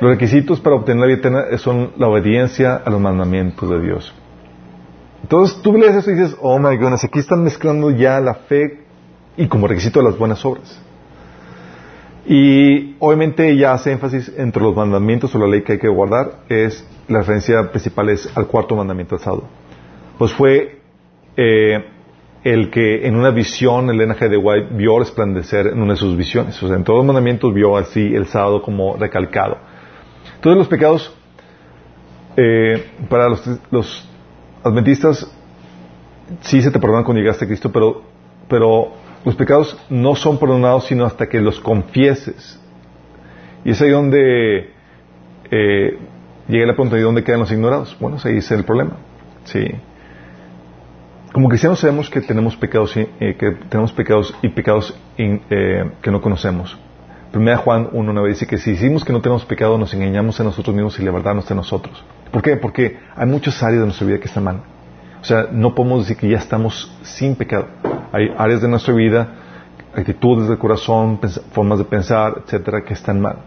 Los 0.00 0.10
requisitos 0.10 0.60
para 0.60 0.76
obtener 0.76 1.00
la 1.00 1.06
vida 1.06 1.18
eterna 1.18 1.58
son 1.58 1.92
la 1.96 2.08
obediencia 2.08 2.74
a 2.76 2.90
los 2.90 3.00
mandamientos 3.00 3.70
de 3.70 3.80
Dios. 3.80 4.12
Entonces 5.22 5.62
tú 5.62 5.76
lees 5.78 5.94
eso 5.94 6.10
y 6.10 6.14
dices, 6.14 6.36
oh 6.40 6.58
my 6.58 6.76
goodness, 6.76 7.04
aquí 7.04 7.18
están 7.18 7.42
mezclando 7.42 7.90
ya 7.90 8.20
la 8.20 8.34
fe 8.34 8.80
y 9.36 9.46
como 9.46 9.66
requisito 9.66 10.02
las 10.02 10.18
buenas 10.18 10.44
obras. 10.44 10.80
Y 12.26 12.96
obviamente 12.98 13.56
ya 13.56 13.72
hace 13.72 13.92
énfasis 13.92 14.32
entre 14.36 14.62
los 14.62 14.74
mandamientos 14.76 15.34
o 15.34 15.38
la 15.38 15.46
ley 15.46 15.62
que 15.62 15.72
hay 15.72 15.78
que 15.78 15.88
guardar, 15.88 16.40
es 16.48 16.86
la 17.08 17.20
referencia 17.20 17.70
principal 17.70 18.10
es 18.10 18.36
al 18.36 18.48
cuarto 18.48 18.76
mandamiento 18.76 19.14
alzado. 19.14 19.44
Pues 20.18 20.32
fue 20.32 20.80
eh, 21.36 21.84
el 22.46 22.70
que 22.70 23.04
en 23.04 23.16
una 23.16 23.30
visión 23.30 23.90
el 23.90 23.98
G. 23.98 24.28
de 24.28 24.36
White 24.36 24.68
vio 24.70 25.00
resplandecer 25.00 25.66
en 25.66 25.82
una 25.82 25.94
de 25.94 25.98
sus 25.98 26.16
visiones. 26.16 26.62
O 26.62 26.68
sea, 26.68 26.76
en 26.76 26.84
todos 26.84 26.98
los 26.98 27.06
mandamientos 27.06 27.52
vio 27.52 27.76
así 27.76 28.14
el 28.14 28.26
sábado 28.26 28.62
como 28.62 28.96
recalcado. 28.96 29.58
Todos 30.40 30.56
los 30.56 30.68
pecados 30.68 31.12
eh, 32.36 32.84
para 33.08 33.30
los, 33.72 34.08
adventistas 34.62 35.28
sí 36.42 36.62
se 36.62 36.70
te 36.70 36.78
perdonan 36.78 37.02
cuando 37.02 37.20
llegaste 37.20 37.46
a 37.46 37.48
Cristo, 37.48 37.72
pero, 37.72 38.02
pero 38.48 38.92
Los 39.24 39.34
pecados 39.34 39.76
no 39.90 40.14
son 40.14 40.38
perdonados 40.38 40.86
sino 40.86 41.04
hasta 41.04 41.28
que 41.28 41.40
los 41.40 41.58
confieses. 41.58 42.60
Y 43.64 43.72
es 43.72 43.82
ahí 43.82 43.90
donde 43.90 44.70
eh, 45.50 45.98
llega 46.46 46.66
la 46.66 46.74
pregunta, 46.74 46.96
¿y 46.96 47.00
dónde 47.00 47.24
quedan 47.24 47.40
los 47.40 47.50
ignorados? 47.50 47.96
Bueno, 47.98 48.18
ahí 48.22 48.36
es 48.36 48.48
el 48.52 48.62
problema. 48.62 48.98
Sí. 49.46 49.64
Como 51.36 51.50
cristianos 51.50 51.80
sabemos 51.80 52.08
que 52.08 52.22
tenemos 52.22 52.56
pecados, 52.56 52.96
eh, 52.96 53.36
que 53.38 53.50
tenemos 53.68 53.92
pecados 53.92 54.34
y 54.40 54.48
pecados 54.48 54.98
eh, 55.18 55.90
que 56.00 56.10
no 56.10 56.22
conocemos. 56.22 56.78
Primera 57.30 57.58
Juan 57.58 57.90
1.9 57.90 58.28
dice 58.28 58.46
que 58.46 58.56
si 58.56 58.70
decimos 58.70 59.04
que 59.04 59.12
no 59.12 59.20
tenemos 59.20 59.44
pecado, 59.44 59.76
nos 59.76 59.92
engañamos 59.92 60.40
a 60.40 60.44
nosotros 60.44 60.74
mismos 60.74 60.98
y 60.98 61.02
la 61.02 61.10
verdad 61.10 61.34
no 61.34 61.40
está 61.40 61.52
en 61.52 61.58
nosotros. 61.58 62.02
¿Por 62.30 62.40
qué? 62.40 62.56
Porque 62.56 62.98
hay 63.14 63.26
muchas 63.26 63.62
áreas 63.62 63.80
de 63.80 63.84
nuestra 63.84 64.06
vida 64.06 64.18
que 64.18 64.28
están 64.28 64.44
mal. 64.44 64.62
O 65.20 65.24
sea, 65.24 65.48
no 65.52 65.74
podemos 65.74 66.04
decir 66.04 66.16
que 66.16 66.26
ya 66.26 66.38
estamos 66.38 66.90
sin 67.02 67.36
pecado. 67.36 67.66
Hay 68.12 68.32
áreas 68.38 68.62
de 68.62 68.68
nuestra 68.68 68.94
vida, 68.94 69.28
actitudes 69.94 70.48
del 70.48 70.56
corazón, 70.56 71.20
formas 71.52 71.78
de 71.78 71.84
pensar, 71.84 72.44
etcétera, 72.46 72.82
que 72.82 72.94
están 72.94 73.20
mal. 73.20 73.40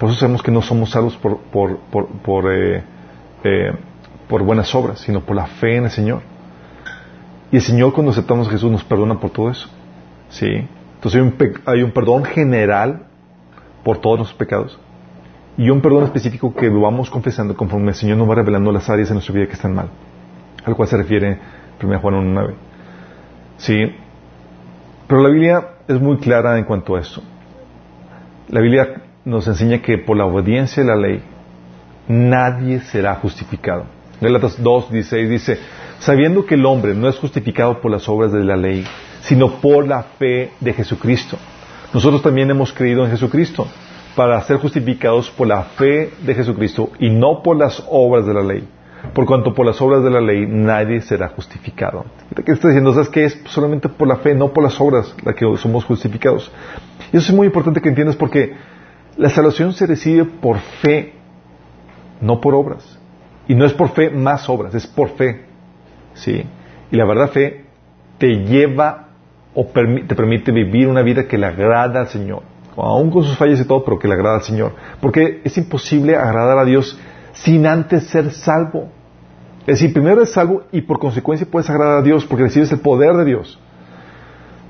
Por 0.00 0.10
eso 0.10 0.18
sabemos 0.18 0.42
que 0.42 0.50
no 0.50 0.62
somos 0.62 0.90
salvos 0.90 1.16
por, 1.16 1.38
por, 1.42 1.78
por, 1.78 2.52
eh, 2.52 2.82
eh, 3.44 3.72
por 4.28 4.42
buenas 4.42 4.74
obras, 4.74 4.98
sino 4.98 5.20
por 5.20 5.36
la 5.36 5.46
fe 5.46 5.76
en 5.76 5.84
el 5.84 5.90
Señor. 5.92 6.37
Y 7.50 7.56
el 7.56 7.62
Señor 7.62 7.92
cuando 7.92 8.12
aceptamos 8.12 8.48
a 8.48 8.50
Jesús 8.50 8.70
nos 8.70 8.84
perdona 8.84 9.18
por 9.18 9.30
todo 9.30 9.50
eso. 9.50 9.68
¿Sí? 10.28 10.66
Entonces 10.94 11.20
hay 11.20 11.26
un, 11.26 11.54
hay 11.64 11.82
un 11.82 11.92
perdón 11.92 12.24
general 12.24 13.06
por 13.84 13.98
todos 13.98 14.18
los 14.18 14.34
pecados 14.34 14.78
y 15.58 15.70
un 15.70 15.80
perdón 15.80 16.04
específico 16.04 16.54
que 16.54 16.68
lo 16.68 16.82
vamos 16.82 17.10
confesando 17.10 17.56
conforme 17.56 17.88
el 17.88 17.94
Señor 17.94 18.16
nos 18.16 18.30
va 18.30 18.36
revelando 18.36 18.70
las 18.70 18.88
áreas 18.88 19.08
de 19.08 19.14
nuestra 19.14 19.34
vida 19.34 19.46
que 19.46 19.54
están 19.54 19.74
mal, 19.74 19.88
al 20.64 20.76
cual 20.76 20.88
se 20.88 20.96
refiere 20.96 21.38
1 21.82 21.98
Juan 21.98 22.14
1.9. 22.14 22.54
¿Sí? 23.56 23.92
Pero 25.08 25.20
la 25.20 25.28
Biblia 25.30 25.68
es 25.88 26.00
muy 26.00 26.18
clara 26.18 26.58
en 26.58 26.64
cuanto 26.64 26.94
a 26.94 27.00
esto. 27.00 27.22
La 28.48 28.60
Biblia 28.60 29.02
nos 29.24 29.48
enseña 29.48 29.82
que 29.82 29.98
por 29.98 30.16
la 30.16 30.26
obediencia 30.26 30.82
a 30.84 30.86
la 30.86 30.96
ley 30.96 31.22
nadie 32.06 32.80
será 32.80 33.16
justificado. 33.16 33.84
Galatas 34.20 34.62
2.16 34.62 35.28
dice, 35.28 35.58
sabiendo 35.98 36.46
que 36.46 36.54
el 36.54 36.66
hombre 36.66 36.94
no 36.94 37.08
es 37.08 37.18
justificado 37.18 37.80
por 37.80 37.90
las 37.90 38.08
obras 38.08 38.32
de 38.32 38.44
la 38.44 38.56
ley, 38.56 38.84
sino 39.22 39.60
por 39.60 39.86
la 39.86 40.02
fe 40.02 40.52
de 40.60 40.72
Jesucristo. 40.72 41.36
Nosotros 41.92 42.22
también 42.22 42.50
hemos 42.50 42.72
creído 42.72 43.04
en 43.04 43.10
Jesucristo 43.10 43.66
para 44.14 44.40
ser 44.42 44.58
justificados 44.58 45.30
por 45.30 45.46
la 45.46 45.62
fe 45.62 46.10
de 46.22 46.34
Jesucristo 46.34 46.90
y 46.98 47.10
no 47.10 47.42
por 47.42 47.56
las 47.56 47.82
obras 47.88 48.26
de 48.26 48.34
la 48.34 48.42
ley. 48.42 48.68
Por 49.14 49.26
cuanto 49.26 49.54
por 49.54 49.64
las 49.64 49.80
obras 49.80 50.02
de 50.02 50.10
la 50.10 50.20
ley 50.20 50.46
nadie 50.46 51.00
será 51.00 51.28
justificado. 51.28 52.04
¿Qué 52.44 52.52
está 52.52 52.68
diciendo? 52.68 52.92
¿Sabes 52.92 53.08
que 53.08 53.24
es 53.24 53.40
solamente 53.46 53.88
por 53.88 54.08
la 54.08 54.16
fe, 54.16 54.34
no 54.34 54.52
por 54.52 54.64
las 54.64 54.80
obras, 54.80 55.14
la 55.24 55.34
que 55.34 55.46
somos 55.56 55.84
justificados? 55.84 56.50
Y 57.12 57.16
eso 57.16 57.30
es 57.30 57.36
muy 57.36 57.46
importante 57.46 57.80
que 57.80 57.88
entiendas 57.88 58.16
porque 58.16 58.54
la 59.16 59.30
salvación 59.30 59.72
se 59.72 59.86
recibe 59.86 60.24
por 60.24 60.58
fe, 60.58 61.14
no 62.20 62.40
por 62.40 62.54
obras. 62.54 62.98
Y 63.46 63.54
no 63.54 63.64
es 63.64 63.72
por 63.72 63.90
fe 63.90 64.10
más 64.10 64.48
obras, 64.48 64.74
es 64.74 64.86
por 64.86 65.10
fe. 65.10 65.47
¿Sí? 66.18 66.44
Y 66.90 66.96
la 66.96 67.04
verdad 67.04 67.30
fe 67.30 67.64
te 68.18 68.44
lleva 68.44 69.08
o 69.54 69.64
te 69.64 70.14
permite 70.14 70.52
vivir 70.52 70.88
una 70.88 71.02
vida 71.02 71.26
que 71.26 71.38
le 71.38 71.46
agrada 71.46 72.00
al 72.00 72.08
Señor, 72.08 72.42
aún 72.76 73.10
con 73.10 73.24
sus 73.24 73.36
fallas 73.36 73.60
y 73.60 73.64
todo, 73.64 73.84
pero 73.84 73.98
que 73.98 74.08
le 74.08 74.14
agrada 74.14 74.36
al 74.36 74.42
Señor. 74.42 74.72
Porque 75.00 75.40
es 75.44 75.56
imposible 75.58 76.16
agradar 76.16 76.58
a 76.58 76.64
Dios 76.64 76.98
sin 77.32 77.66
antes 77.66 78.04
ser 78.04 78.30
salvo. 78.32 78.88
Es 79.60 79.80
decir, 79.80 79.92
primero 79.92 80.16
eres 80.16 80.32
salvo 80.32 80.62
y 80.72 80.80
por 80.82 80.98
consecuencia 80.98 81.46
puedes 81.50 81.68
agradar 81.68 81.98
a 81.98 82.02
Dios 82.02 82.24
porque 82.24 82.44
recibes 82.44 82.70
el 82.72 82.80
poder 82.80 83.14
de 83.16 83.24
Dios. 83.24 83.58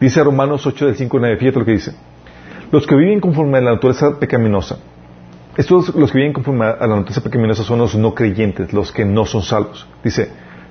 Dice 0.01 0.23
Romanos 0.23 0.67
8 0.67 0.87
del 0.87 0.97
5 0.97 1.19
9, 1.19 1.37
fíjate 1.39 1.59
lo 1.59 1.65
que 1.65 1.73
dice. 1.73 1.93
Los 2.71 2.87
que 2.87 2.95
viven 2.95 3.21
conforme 3.21 3.59
a 3.59 3.61
la 3.61 3.73
naturaleza 3.73 4.19
pecaminosa, 4.19 4.79
estos 5.57 5.95
los 5.95 6.13
que 6.13 6.19
viven 6.19 6.33
conforme 6.33 6.67
a 6.67 6.77
la 6.81 6.97
naturaleza 6.97 7.23
pecaminosa 7.23 7.65
son 7.65 7.79
los 7.79 7.95
no 7.95 8.15
creyentes, 8.15 8.73
los 8.73 8.93
que 8.93 9.05
no 9.05 9.25
son 9.25 9.43
salvos. 9.43 9.87
Dice, 10.05 10.31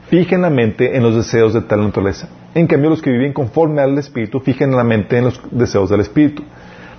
fijen 0.10 0.42
la 0.42 0.50
mente 0.50 0.96
en 0.96 1.04
los 1.04 1.16
deseos 1.16 1.54
de 1.54 1.62
tal 1.62 1.82
naturaleza. 1.82 2.30
En 2.54 2.68
cambio, 2.68 2.90
los 2.90 3.02
que 3.02 3.12
viven 3.12 3.34
conforme 3.34 3.82
al 3.82 3.98
Espíritu 3.98 4.40
fijen 4.40 4.76
la 4.76 4.84
mente 4.84 5.18
en 5.18 5.26
los 5.26 5.42
deseos 5.52 5.90
del 5.90 6.02
Espíritu. 6.02 6.44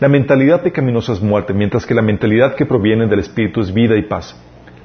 La 0.00 0.08
mentalidad 0.08 0.62
pecaminosa 0.62 1.12
es 1.12 1.20
muerte, 1.20 1.52
mientras 1.52 1.84
que 1.84 1.94
la 1.94 2.02
mentalidad 2.02 2.54
que 2.54 2.66
proviene 2.66 3.06
del 3.06 3.20
Espíritu 3.20 3.60
es 3.60 3.72
vida 3.72 3.96
y 3.96 4.02
paz. 4.02 4.36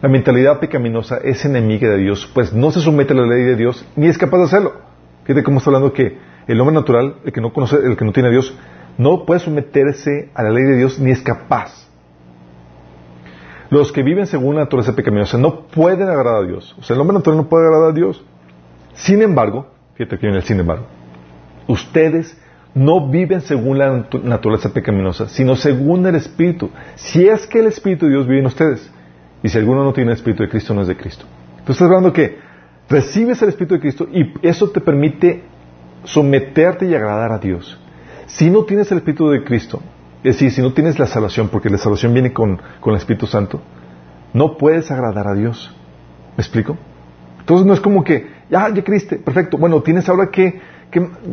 La 0.02 0.10
mentalidad 0.10 0.60
pecaminosa 0.60 1.18
es 1.24 1.46
enemiga 1.46 1.90
de 1.90 1.98
Dios, 1.98 2.30
pues 2.34 2.52
no 2.52 2.72
se 2.72 2.82
somete 2.82 3.14
a 3.14 3.18
la 3.18 3.28
ley 3.28 3.44
de 3.44 3.56
Dios 3.56 3.86
ni 3.96 4.08
es 4.08 4.18
capaz 4.18 4.40
de 4.40 4.44
hacerlo. 4.44 4.74
Fíjate 5.24 5.44
cómo 5.44 5.60
está 5.60 5.70
hablando 5.70 5.94
que 5.94 6.18
el 6.48 6.60
hombre 6.60 6.76
natural, 6.76 7.16
el 7.24 7.32
que 7.32 7.40
no 7.40 7.54
conoce, 7.54 7.78
el 7.78 7.96
que 7.96 8.04
no 8.04 8.12
tiene 8.12 8.30
a 8.30 8.32
Dios, 8.32 8.58
no 8.98 9.26
puede 9.26 9.40
someterse 9.40 10.30
a 10.34 10.44
la 10.44 10.50
ley 10.50 10.64
de 10.64 10.78
Dios 10.78 11.00
ni 11.00 11.12
es 11.12 11.22
capaz. 11.22 11.83
Los 13.74 13.92
que 13.92 14.04
viven 14.04 14.28
según 14.28 14.54
la 14.54 14.66
naturaleza 14.66 14.96
pecaminosa 14.96 15.36
no 15.40 15.62
pueden 15.62 16.08
agradar 16.08 16.44
a 16.44 16.46
Dios. 16.46 16.76
O 16.78 16.84
sea, 16.84 16.94
el 16.94 17.02
hombre 17.02 17.18
natural 17.18 17.38
no 17.38 17.50
puede 17.50 17.66
agradar 17.66 17.90
a 17.90 17.92
Dios. 17.92 18.24
Sin 18.94 19.24
embargo, 19.24 19.66
fíjate 19.96 20.20
que 20.20 20.28
viene 20.28 20.38
el 20.38 20.44
sin 20.44 20.60
embargo, 20.60 20.86
ustedes 21.68 22.40
no 22.76 23.10
viven 23.10 23.42
según 23.42 23.80
la 23.80 24.06
naturaleza 24.22 24.72
pecaminosa, 24.72 25.28
sino 25.28 25.56
según 25.56 26.06
el 26.06 26.14
Espíritu. 26.14 26.70
Si 26.94 27.28
es 27.28 27.48
que 27.48 27.62
el 27.62 27.66
Espíritu 27.66 28.06
de 28.06 28.12
Dios 28.12 28.28
vive 28.28 28.42
en 28.42 28.46
ustedes. 28.46 28.92
Y 29.42 29.50
si 29.50 29.58
alguno 29.58 29.84
no 29.84 29.92
tiene 29.92 30.12
el 30.12 30.18
Espíritu 30.18 30.44
de 30.44 30.50
Cristo, 30.50 30.76
no 30.76 30.84
es 30.84 30.88
de 30.88 30.96
Cristo. 30.96 31.26
Entonces 31.58 31.82
hablando 31.82 32.14
que 32.14 32.38
recibes 32.88 33.42
el 33.42 33.50
Espíritu 33.50 33.74
de 33.74 33.82
Cristo 33.82 34.08
y 34.14 34.34
eso 34.48 34.70
te 34.70 34.82
permite 34.82 35.46
someterte 36.04 36.86
y 36.86 36.94
agradar 36.94 37.32
a 37.32 37.40
Dios. 37.40 37.76
Si 38.28 38.52
no 38.52 38.66
tienes 38.66 38.92
el 38.92 39.00
Espíritu 39.00 39.32
de 39.32 39.44
Cristo, 39.44 39.82
es 40.24 40.36
decir, 40.36 40.52
si 40.52 40.62
no 40.62 40.72
tienes 40.74 40.98
la 41.00 41.06
salvación, 41.06 41.50
porque 41.50 41.70
la 41.70 41.78
salvación 41.78 42.14
viene 42.14 42.32
con, 42.32 42.60
el 42.86 42.96
Espíritu 42.96 43.28
Santo, 43.28 43.60
no 44.34 44.58
puedes 44.58 44.90
agradar 44.90 45.28
a 45.28 45.34
Dios. 45.34 45.76
¿Me 46.38 46.42
explico? 46.42 46.78
Entonces 47.40 47.68
no 47.68 47.74
es 47.74 47.82
como 47.82 48.04
que, 48.06 48.28
ya, 48.50 48.70
ya 48.74 48.84
creíste, 48.84 49.18
perfecto. 49.18 49.58
Bueno, 49.58 49.82
tienes 49.82 50.08
ahora 50.08 50.30
que, 50.32 50.62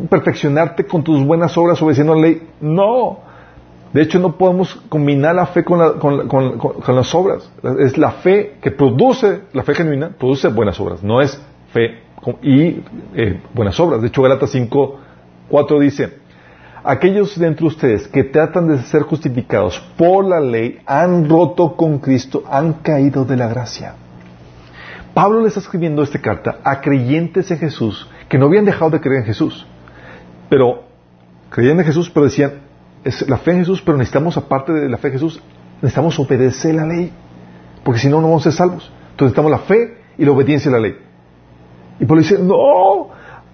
perfeccionarte 0.09 0.85
con 0.85 1.03
tus 1.03 1.23
buenas 1.23 1.57
obras 1.57 1.81
obedeciendo 1.81 2.15
la 2.15 2.21
ley. 2.21 2.47
No. 2.59 3.19
De 3.93 4.01
hecho, 4.01 4.19
no 4.19 4.37
podemos 4.37 4.75
combinar 4.89 5.35
la 5.35 5.45
fe 5.45 5.63
con, 5.63 5.79
las 5.79 7.15
obras. 7.15 7.49
Es 7.79 7.97
la 7.97 8.11
fe 8.11 8.57
que 8.61 8.71
produce, 8.71 9.41
la 9.53 9.63
fe 9.63 9.73
genuina, 9.73 10.09
produce 10.17 10.49
buenas 10.49 10.79
obras. 10.79 11.01
No 11.01 11.21
es 11.21 11.41
fe 11.71 11.99
y 12.41 12.83
eh, 13.15 13.41
buenas 13.53 13.79
obras. 13.79 14.01
De 14.01 14.07
hecho, 14.07 14.21
Galatas 14.21 14.51
5, 14.51 14.99
4 15.49 15.79
dice, 15.79 16.20
aquellos 16.83 17.37
de 17.37 17.47
entre 17.47 17.65
ustedes 17.65 18.07
que 18.07 18.23
tratan 18.23 18.67
de 18.67 18.81
ser 18.83 19.03
justificados 19.03 19.79
por 19.97 20.25
la 20.25 20.39
ley 20.39 20.79
han 20.85 21.29
roto 21.29 21.75
con 21.75 21.99
Cristo, 21.99 22.43
han 22.49 22.73
caído 22.73 23.25
de 23.25 23.37
la 23.37 23.47
gracia. 23.47 23.95
Pablo 25.13 25.41
le 25.41 25.49
está 25.49 25.59
escribiendo 25.59 26.03
esta 26.03 26.19
carta 26.19 26.59
a 26.63 26.81
creyentes 26.81 27.51
en 27.51 27.57
Jesús 27.57 28.09
que 28.29 28.37
no 28.37 28.45
habían 28.45 28.65
dejado 28.65 28.91
de 28.91 29.01
creer 29.01 29.21
en 29.21 29.25
Jesús, 29.25 29.65
pero 30.49 30.83
creían 31.49 31.79
en 31.79 31.85
Jesús, 31.85 32.09
pero 32.09 32.25
decían, 32.25 32.53
es 33.03 33.27
la 33.27 33.37
fe 33.37 33.51
en 33.51 33.59
Jesús, 33.59 33.81
pero 33.81 33.97
necesitamos, 33.97 34.37
aparte 34.37 34.71
de 34.71 34.87
la 34.87 34.97
fe 34.97 35.07
en 35.09 35.13
Jesús, 35.13 35.41
necesitamos 35.81 36.17
obedecer 36.19 36.75
la 36.75 36.85
ley, 36.85 37.11
porque 37.83 37.99
si 37.99 38.07
no, 38.07 38.21
no 38.21 38.27
vamos 38.27 38.45
a 38.45 38.51
ser 38.51 38.57
salvos. 38.57 38.91
Entonces 39.11 39.37
necesitamos 39.37 39.51
la 39.51 39.59
fe 39.59 39.97
y 40.17 40.25
la 40.25 40.31
obediencia 40.31 40.69
a 40.69 40.73
la 40.75 40.79
ley. 40.79 40.95
Y 41.99 42.05
Pablo 42.05 42.21
dice, 42.21 42.39
no, 42.39 43.09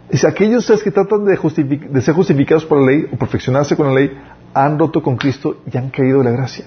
Dice, 0.10 0.28
aquellos 0.28 0.66
que 0.82 0.91
tratan 0.91 1.26
de, 1.26 2.01
ser 2.01 2.16
justificados 2.16 2.66
por 2.66 2.80
la 2.80 2.91
ley 2.91 3.08
o 3.12 3.18
perfeccionarse 3.18 3.76
con 3.76 3.88
la 3.88 3.93
ley 3.93 4.18
han 4.53 4.80
roto 4.80 5.03
con 5.03 5.18
Cristo 5.18 5.58
y 5.72 5.78
han 5.78 5.89
caído 5.89 6.20
de 6.20 6.26
la 6.26 6.32
gracia. 6.32 6.66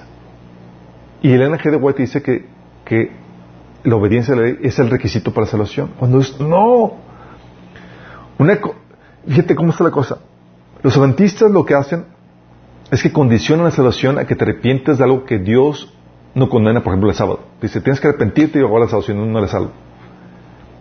Y 1.22 1.32
Elena 1.32 1.58
G. 1.58 1.70
de 1.70 1.76
White 1.76 2.02
dice 2.02 2.22
que, 2.22 2.46
que 2.84 3.10
la 3.82 3.96
obediencia 3.96 4.34
a 4.34 4.36
la 4.36 4.42
ley 4.42 4.58
es 4.62 4.78
el 4.78 4.90
requisito 4.90 5.32
para 5.32 5.46
la 5.46 5.50
salvación. 5.50 5.92
Cuando 5.98 6.20
es, 6.20 6.38
no. 6.38 6.96
Una, 8.38 8.58
fíjate 9.26 9.54
cómo 9.54 9.70
está 9.70 9.84
la 9.84 9.90
cosa. 9.90 10.18
Los 10.82 10.96
adventistas 10.96 11.50
lo 11.50 11.64
que 11.64 11.74
hacen 11.74 12.04
es 12.90 13.02
que 13.02 13.12
condicionan 13.12 13.64
la 13.64 13.70
salvación 13.70 14.18
a 14.18 14.26
que 14.26 14.34
te 14.34 14.44
arrepientes 14.44 14.98
de 14.98 15.04
algo 15.04 15.24
que 15.24 15.38
Dios 15.38 15.94
no 16.34 16.48
condena, 16.50 16.82
por 16.82 16.92
ejemplo, 16.92 17.08
el 17.08 17.16
sábado. 17.16 17.40
Dice, 17.60 17.80
tienes 17.80 18.00
que 18.00 18.08
arrepentirte 18.08 18.58
y 18.58 18.60
luego 18.60 18.78
la 18.78 18.88
salvación, 18.88 19.32
no 19.32 19.40
la 19.40 19.48
salvo. 19.48 19.70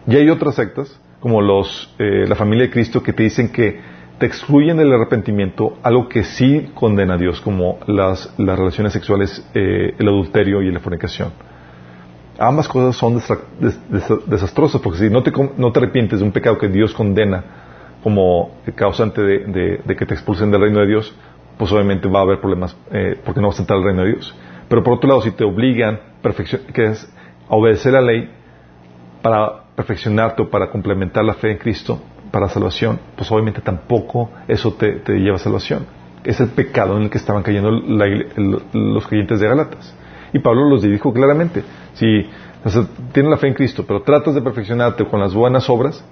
Y 0.08 0.16
hay 0.16 0.30
otras 0.30 0.56
sectas 0.56 1.00
como 1.20 1.42
los, 1.42 1.94
eh, 2.00 2.26
la 2.28 2.36
familia 2.36 2.66
de 2.66 2.72
Cristo 2.72 3.04
que 3.04 3.14
te 3.14 3.24
dicen 3.24 3.52
que 3.52 3.80
te 4.20 4.26
excluyen 4.26 4.78
del 4.78 4.92
arrepentimiento 4.94 5.78
algo 5.82 6.10
que 6.10 6.24
sí 6.24 6.70
condena 6.74 7.16
a 7.16 7.18
Dios, 7.18 7.40
como 7.42 7.80
las, 7.88 8.34
las 8.38 8.60
relaciones 8.60 8.94
sexuales, 8.94 9.50
eh, 9.54 9.96
el 9.98 10.08
adulterio 10.08 10.62
y 10.62 10.72
la 10.72 10.80
fornicación. 10.80 11.32
Ambas 12.38 12.68
cosas 12.68 12.96
son 12.96 13.22
desastrosas, 14.28 14.82
porque 14.82 15.00
si 15.00 15.10
no 15.10 15.24
te, 15.24 15.32
no 15.58 15.72
te 15.72 15.80
arrepientes 15.80 16.20
de 16.20 16.26
un 16.26 16.32
pecado 16.32 16.58
que 16.58 16.70
Dios 16.70 16.94
condena 16.94 17.44
como 18.04 18.52
causante 18.76 19.22
de, 19.22 19.96
que 19.98 20.06
te 20.06 20.14
expulsen 20.14 20.52
del 20.52 20.62
reino 20.62 20.80
de 20.80 20.88
Dios, 20.88 21.14
pues 21.58 21.72
obviamente 21.74 22.08
va 22.08 22.20
a 22.20 22.24
haber 22.24 22.40
problemas 22.40 22.78
eh, 22.92 23.20
porque 23.26 23.42
no 23.42 23.48
vas 23.48 23.60
a 23.60 23.64
entrar 23.64 23.80
al 23.80 23.86
reino 23.86 24.04
de 24.04 24.14
Dios. 24.14 24.34
Pero 24.70 24.84
por 24.84 24.94
otro 24.94 25.10
lado, 25.10 25.22
si 25.22 25.32
te 25.32 25.44
obligan 25.44 26.00
que 26.74 26.86
es 26.86 27.14
a 27.50 27.56
obedecer 27.56 27.94
la 27.94 28.02
ley 28.02 28.30
para 29.22 29.64
perfeccionarte 29.80 30.42
o 30.42 30.50
para 30.50 30.70
complementar 30.70 31.24
la 31.24 31.36
fe 31.36 31.52
en 31.52 31.58
Cristo, 31.58 32.02
para 32.32 32.50
salvación, 32.50 33.00
pues 33.16 33.32
obviamente 33.32 33.62
tampoco 33.62 34.30
eso 34.46 34.74
te, 34.74 35.02
lleva 35.18 35.38
a 35.38 35.40
salvación. 35.40 35.86
Es 36.22 36.42
el 36.42 36.50
pecado 36.50 36.98
en 36.98 37.04
el 37.04 37.10
que 37.10 37.18
estaban 37.18 37.44
cayendo 37.44 37.72
los 37.72 39.08
creyentes 39.08 39.40
de 39.40 39.48
Galatas. 39.48 39.96
Y 40.34 40.40
Pablo 40.40 40.70
los 40.70 40.82
dijo 40.82 41.14
claramente, 41.14 41.64
si 41.94 42.30
tienes 43.14 43.32
la 43.32 43.38
fe 43.38 43.48
en 43.48 43.54
Cristo, 43.54 43.86
pero 43.88 44.02
tratas 44.02 44.36
de 44.36 44.42
perfeccionarte 44.42 45.06
con 45.06 45.22
las 45.22 45.34
buenas 45.34 45.70
obras 45.70 46.04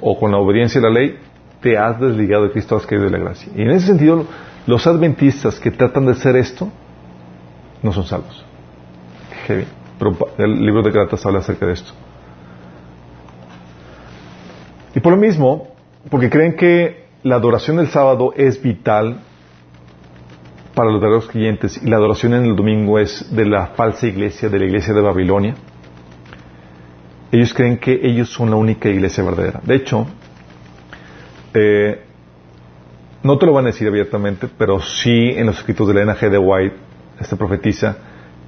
o 0.00 0.18
con 0.18 0.32
la 0.32 0.38
obediencia 0.38 0.80
a 0.80 0.84
la 0.84 0.90
ley, 0.90 1.16
te 1.60 1.78
has 1.78 2.00
desligado 2.00 2.42
de 2.42 2.50
Cristo, 2.50 2.74
has 2.74 2.84
caído 2.84 3.04
de 3.04 3.12
la 3.12 3.18
gracia. 3.18 3.52
Y 3.54 3.62
en 3.62 3.70
ese 3.70 3.86
sentido, 3.86 4.26
los 4.66 4.88
adventistas 4.88 5.60
que 5.60 5.70
tratan 5.70 6.04
de 6.04 6.12
hacer 6.12 6.34
esto, 6.34 6.68
no 7.80 7.92
son 7.92 8.06
salvos. 8.06 8.44
Pero 9.46 10.16
el 10.38 10.66
libro 10.66 10.82
de 10.82 10.90
Galatas 10.90 11.24
habla 11.24 11.38
acerca 11.38 11.66
de 11.66 11.74
esto. 11.74 11.92
Y 14.94 15.00
por 15.00 15.12
lo 15.12 15.18
mismo, 15.18 15.68
porque 16.10 16.30
creen 16.30 16.56
que 16.56 17.06
la 17.22 17.36
adoración 17.36 17.76
del 17.76 17.88
sábado 17.88 18.32
es 18.36 18.62
vital 18.62 19.20
para 20.74 20.90
los 20.90 21.00
verdaderos 21.00 21.28
clientes 21.28 21.80
y 21.82 21.88
la 21.88 21.96
adoración 21.96 22.34
en 22.34 22.44
el 22.46 22.56
domingo 22.56 22.98
es 22.98 23.34
de 23.34 23.44
la 23.44 23.68
falsa 23.68 24.06
iglesia, 24.06 24.48
de 24.48 24.58
la 24.58 24.64
iglesia 24.64 24.94
de 24.94 25.00
Babilonia, 25.00 25.54
ellos 27.32 27.54
creen 27.54 27.78
que 27.78 27.98
ellos 28.02 28.28
son 28.28 28.50
la 28.50 28.56
única 28.56 28.90
iglesia 28.90 29.24
verdadera. 29.24 29.60
De 29.64 29.74
hecho, 29.74 30.06
eh, 31.54 32.02
no 33.22 33.38
te 33.38 33.46
lo 33.46 33.54
van 33.54 33.64
a 33.64 33.68
decir 33.68 33.88
abiertamente, 33.88 34.48
pero 34.58 34.80
sí 34.80 35.30
en 35.30 35.46
los 35.46 35.58
escritos 35.58 35.88
de 35.88 35.94
la 35.94 36.12
NG 36.12 36.30
de 36.30 36.38
White, 36.38 36.76
esta 37.18 37.36
profetisa, 37.36 37.96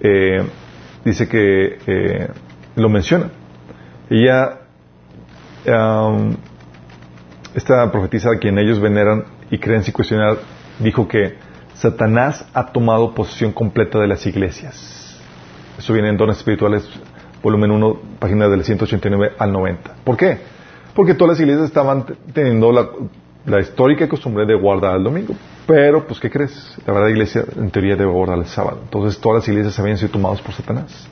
eh, 0.01 0.45
dice 1.03 1.27
que 1.27 1.79
eh, 1.87 2.29
lo 2.77 2.91
menciona. 2.91 3.31
Ella, 4.11 4.64
esta 7.55 7.91
profetisa 7.91 8.31
a 8.31 8.39
quien 8.39 8.59
ellos 8.59 8.81
veneran 8.81 9.25
y 9.51 9.59
creen 9.59 9.83
sin 9.83 9.93
cuestionar, 9.93 10.39
dijo 10.79 11.07
que 11.09 11.35
Satanás 11.75 12.47
ha 12.55 12.67
tomado 12.73 13.15
posesión 13.15 13.53
completa 13.53 13.99
de 13.99 14.07
las 14.07 14.27
iglesias. 14.27 15.21
Eso 15.79 15.93
viene 15.93 16.09
en 16.09 16.17
Dones 16.17 16.39
Espirituales, 16.39 16.89
volumen 17.43 17.71
1, 17.71 18.01
página 18.19 18.49
del 18.49 18.65
189 18.65 19.35
al 19.39 19.53
90. 19.53 19.97
¿Por 20.05 20.17
qué? 20.17 20.39
Porque 20.95 21.15
todas 21.15 21.33
las 21.33 21.41
iglesias 21.41 21.67
estaban 21.67 22.07
teniendo 22.33 22.73
la, 22.73 23.61
histórica 23.61 24.09
costumbre 24.09 24.47
de 24.47 24.55
guardar 24.55 24.97
el 24.97 25.05
domingo. 25.05 25.35
Pero, 25.67 26.07
pues, 26.07 26.21
¿qué 26.21 26.31
crees? 26.31 26.77
La 26.87 26.93
verdad, 26.93 27.09
la 27.09 27.13
iglesia 27.13 27.45
en 27.57 27.71
teoría 27.71 27.97
debe 27.97 28.11
guardar 28.11 28.39
el 28.39 28.47
sábado. 28.47 28.81
Entonces, 28.85 29.21
todas 29.21 29.43
las 29.43 29.49
iglesias 29.49 29.79
habían 29.79 29.99
sido 29.99 30.13
tomadas 30.13 30.41
por 30.41 30.55
Satanás. 30.55 31.09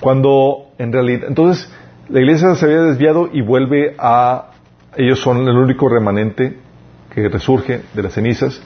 Cuando, 0.00 0.68
en 0.78 0.92
realidad, 0.92 1.28
entonces, 1.28 1.68
la 2.08 2.20
iglesia 2.20 2.54
se 2.54 2.66
había 2.66 2.82
desviado 2.82 3.28
y 3.32 3.40
vuelve 3.42 3.94
a, 3.98 4.50
ellos 4.96 5.20
son 5.20 5.48
el 5.48 5.56
único 5.56 5.88
remanente 5.88 6.58
que 7.14 7.28
resurge 7.28 7.82
de 7.94 8.02
las 8.02 8.12
cenizas 8.12 8.62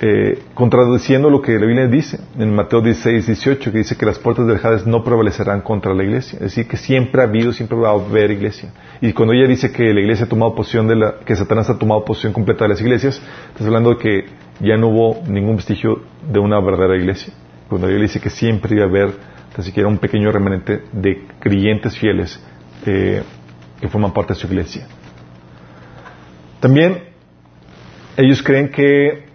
eh, 0.00 0.38
contradiciendo 0.54 1.28
lo 1.28 1.42
que 1.42 1.58
la 1.58 1.66
Biblia 1.66 1.88
dice 1.88 2.20
en 2.38 2.54
Mateo 2.54 2.80
16, 2.80 3.26
18, 3.26 3.72
que 3.72 3.78
dice 3.78 3.96
que 3.96 4.06
las 4.06 4.20
puertas 4.20 4.46
del 4.46 4.60
Hades 4.62 4.86
no 4.86 5.02
prevalecerán 5.02 5.60
contra 5.60 5.92
la 5.92 6.04
iglesia. 6.04 6.36
Es 6.36 6.54
decir, 6.54 6.68
que 6.68 6.76
siempre 6.76 7.20
ha 7.20 7.24
habido, 7.24 7.52
siempre 7.52 7.76
va 7.76 7.88
a 7.88 7.94
haber 7.94 8.30
iglesia. 8.30 8.72
Y 9.00 9.12
cuando 9.12 9.34
ella 9.34 9.48
dice 9.48 9.72
que 9.72 9.92
la 9.92 10.00
iglesia 10.00 10.26
ha 10.26 10.28
tomado 10.28 10.54
posición 10.54 10.86
de 10.86 10.94
la, 10.94 11.14
que 11.24 11.34
Satanás 11.34 11.68
ha 11.68 11.78
tomado 11.78 12.04
posición 12.04 12.32
completa 12.32 12.64
de 12.64 12.68
las 12.68 12.80
iglesias, 12.80 13.20
estás 13.48 13.66
hablando 13.66 13.90
de 13.90 13.96
que 13.96 14.24
ya 14.60 14.76
no 14.76 14.88
hubo 14.88 15.22
ningún 15.28 15.56
vestigio 15.56 16.02
de 16.30 16.38
una 16.38 16.60
verdadera 16.60 16.96
iglesia. 16.96 17.32
Cuando 17.68 17.88
ella 17.88 18.00
dice 18.00 18.20
que 18.20 18.30
siempre 18.30 18.76
iba 18.76 18.84
a 18.84 18.88
haber, 18.88 19.10
tan 19.54 19.64
siquiera 19.64 19.88
un 19.88 19.98
pequeño 19.98 20.30
remanente 20.30 20.82
de 20.92 21.26
creyentes 21.38 21.98
fieles 21.98 22.40
eh, 22.86 23.22
que 23.80 23.88
forman 23.88 24.12
parte 24.12 24.34
de 24.34 24.40
su 24.40 24.46
iglesia. 24.46 24.86
También 26.60 27.04
ellos 28.16 28.42
creen 28.42 28.70
que 28.70 29.28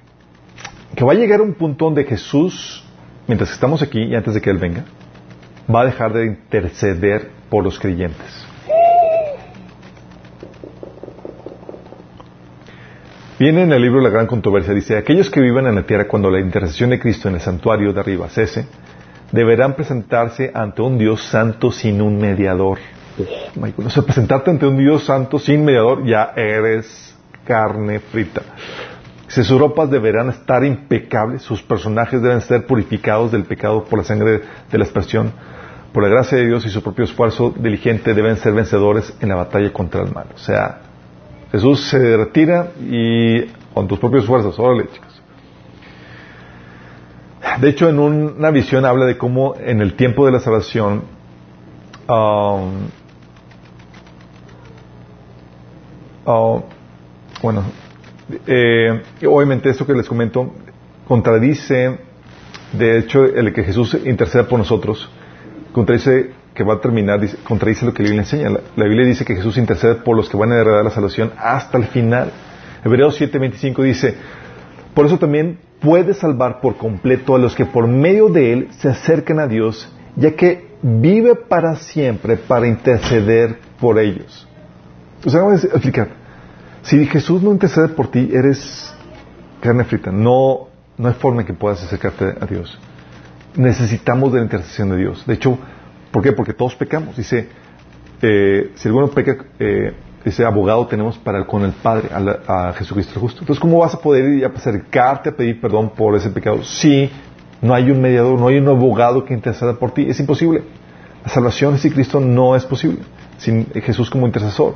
que 0.95 1.03
va 1.03 1.14
a 1.14 1.16
llegar 1.16 1.41
un 1.41 1.53
punto 1.55 1.86
donde 1.86 2.03
Jesús, 2.03 2.84
mientras 3.28 3.51
estamos 3.51 3.82
aquí 3.82 4.01
y 4.03 4.16
antes 4.16 4.34
de 4.34 4.41
que 4.41 4.49
Él 4.49 4.57
venga, 4.57 4.86
va 5.74 5.82
a 5.82 5.86
dejar 5.86 6.14
de 6.14 6.26
interceder 6.26 7.30
por 7.49 7.64
los 7.64 7.80
creyentes. 7.80 8.45
Viene 13.39 13.64
en 13.64 13.74
el 13.74 13.82
libro 13.82 13.99
La 13.99 14.09
Gran 14.09 14.28
Controversia, 14.28 14.74
dice, 14.74 14.95
aquellos 14.95 15.30
que 15.30 15.41
viven 15.41 15.66
en 15.66 15.76
la 15.76 15.84
tierra 15.84 16.07
cuando 16.07 16.30
la 16.30 16.39
intercesión 16.39 16.91
de 16.91 16.99
Cristo 16.99 17.28
en 17.28 17.36
el 17.36 17.41
santuario 17.41 17.91
de 17.91 17.99
arriba 17.99 18.30
cese, 18.30 18.68
deberán 19.34 19.74
presentarse 19.74 20.50
ante 20.54 20.82
un 20.82 20.98
Dios 20.98 21.22
santo 21.24 21.70
sin 21.70 22.02
un 22.02 22.18
mediador. 22.18 22.80
o 23.76 23.90
sea, 23.90 24.04
presentarte 24.04 24.52
ante 24.52 24.66
un 24.66 24.78
Dios 24.78 25.04
santo 25.04 25.38
sin 25.38 25.66
mediador, 25.66 26.06
ya 26.06 26.32
eres 26.38 27.14
carne 27.44 28.00
frita 28.00 28.42
sus 29.42 29.60
ropas 29.60 29.90
deberán 29.90 30.30
estar 30.30 30.64
impecables, 30.64 31.42
sus 31.42 31.64
personajes 31.64 32.22
deben 32.22 32.42
ser 32.42 32.68
purificados 32.68 33.32
del 33.32 33.46
pecado 33.46 33.84
por 33.86 33.98
la 33.98 34.06
sangre 34.06 34.42
de 34.72 34.78
la 34.78 34.84
expresión, 34.84 35.32
por 35.92 36.04
la 36.04 36.10
gracia 36.10 36.38
de 36.38 36.46
Dios 36.46 36.66
y 36.66 36.70
su 36.70 36.84
propio 36.84 37.06
esfuerzo 37.06 37.54
diligente 37.58 38.14
deben 38.14 38.38
ser 38.38 38.54
vencedores 38.54 39.16
en 39.22 39.30
la 39.30 39.36
batalla 39.36 39.72
contra 39.74 40.02
el 40.02 40.14
mal. 40.14 40.28
O 40.36 40.38
sea, 40.38 40.82
Jesús 41.52 41.88
se 41.90 42.18
retira 42.18 42.72
y 42.80 43.46
con 43.74 43.88
tus 43.88 43.98
propios 43.98 44.24
esfuerzos, 44.24 44.60
órale 44.60 44.88
chicos. 44.92 45.12
De 47.60 47.70
hecho, 47.70 47.89
en 47.89 47.99
una 47.99 48.51
visión 48.51 48.86
habla 48.86 49.06
de 49.06 49.18
cómo 49.18 49.56
en 49.60 49.82
el 49.82 49.95
tiempo 49.95 50.26
de 50.26 50.32
la 50.32 50.39
salvación, 50.39 51.04
um, 52.08 52.88
uh, 56.26 56.62
bueno, 57.41 57.64
eh, 58.47 59.01
obviamente 59.26 59.70
esto 59.70 59.86
que 59.86 59.93
les 59.93 60.08
comento 60.08 60.54
contradice, 61.08 61.99
de 62.72 62.97
hecho, 62.97 63.26
el 63.26 63.54
que 63.54 63.64
Jesús 63.64 63.97
interceda 64.06 64.47
por 64.47 64.58
nosotros, 64.58 65.10
contradice 65.74 66.32
que 66.54 66.64
va 66.64 66.76
a 66.76 66.80
terminar, 66.80 67.20
contradice 67.43 67.86
lo 67.86 67.93
que 67.93 68.04
la 68.04 68.10
Biblia 68.10 68.22
enseña. 68.22 68.49
La, 68.49 68.86
Biblia 68.86 69.06
dice 69.06 69.26
que 69.26 69.36
Jesús 69.36 69.58
intercede 69.58 69.95
por 69.95 70.16
los 70.16 70.30
que 70.30 70.38
van 70.38 70.51
a 70.51 70.60
heredar 70.60 70.84
la 70.84 70.91
salvación 70.91 71.34
hasta 71.38 71.78
el 71.78 71.86
final. 71.86 72.32
Hebreos 72.84 73.20
7:25 73.20 73.84
dice, 73.84 74.16
por 74.93 75.06
eso 75.06 75.18
también 75.18 75.60
puede 75.84 76.14
salvar 76.14 76.62
por 76.62 76.78
completo 76.78 77.36
a 77.36 77.40
los 77.40 77.54
que 77.54 77.66
por 77.66 77.88
medio 77.88 78.30
de 78.30 78.54
Él 78.54 78.70
se 78.80 78.88
acercan 78.88 79.40
a 79.40 79.48
Dios, 79.48 79.92
ya 80.16 80.32
que 80.32 80.74
vive 80.82 81.36
para 81.36 81.76
siempre 81.76 82.38
para 82.38 82.68
interceder 82.68 83.60
por 83.80 84.00
ellos. 84.00 84.48
O 85.26 85.32
vamos 85.32 85.64
a 85.64 85.68
explicar. 85.68 86.10
Si 86.84 87.06
Jesús 87.06 87.42
no 87.44 87.52
intercede 87.52 87.90
por 87.90 88.10
ti, 88.10 88.30
eres 88.34 88.94
carne 89.62 89.84
frita. 89.84 90.12
No, 90.12 90.68
no 90.98 91.08
hay 91.08 91.14
forma 91.14 91.42
en 91.42 91.48
que 91.48 91.54
puedas 91.54 91.84
acercarte 91.84 92.36
a 92.40 92.46
Dios. 92.46 92.78
Necesitamos 93.56 94.34
de 94.34 94.40
la 94.40 94.46
intercesión 94.46 94.90
de 94.90 94.98
Dios. 94.98 95.26
De 95.26 95.36
hecho, 95.36 95.58
¿por 96.12 96.24
qué? 96.24 96.34
Porque 96.34 96.54
todos 96.54 96.76
pecamos. 96.76 97.16
Dice, 97.16 97.48
eh, 98.22 98.72
si 98.76 98.88
alguno 98.88 99.10
peca, 99.10 99.46
eh, 99.60 99.94
ese 100.26 100.45
abogado 100.45 100.88
tenemos 100.88 101.17
para 101.17 101.45
con 101.45 101.63
el 101.63 101.71
Padre, 101.71 102.09
a, 102.47 102.74
Jesucristo 102.78 103.19
justo. 103.19 103.41
Entonces, 103.41 103.59
¿cómo 103.59 103.80
vas 103.80 103.93
a 103.93 103.99
poder 103.99 104.45
a 104.45 104.47
acercarte 104.47 105.30
a 105.30 105.36
pedir 105.36 105.59
perdón 105.59 105.89
por 105.89 106.15
ese 106.15 106.30
pecado? 106.30 106.63
Si 106.63 107.09
no 107.61 107.74
hay 107.74 107.91
un 107.91 108.01
mediador, 108.01 108.39
no 108.39 108.47
hay 108.47 108.57
un 108.57 108.67
abogado 108.67 109.26
que 109.26 109.34
interceda 109.34 109.74
por 109.74 109.91
ti. 109.91 110.05
Es 110.07 110.19
imposible. 110.19 110.63
La 111.24 111.30
salvación 111.30 111.78
sin 111.78 111.91
Cristo 111.91 112.19
no 112.19 112.55
es 112.55 112.65
posible 112.65 112.99
sin 113.43 113.65
Jesús 113.74 114.09
como 114.09 114.26
intercesor. 114.26 114.76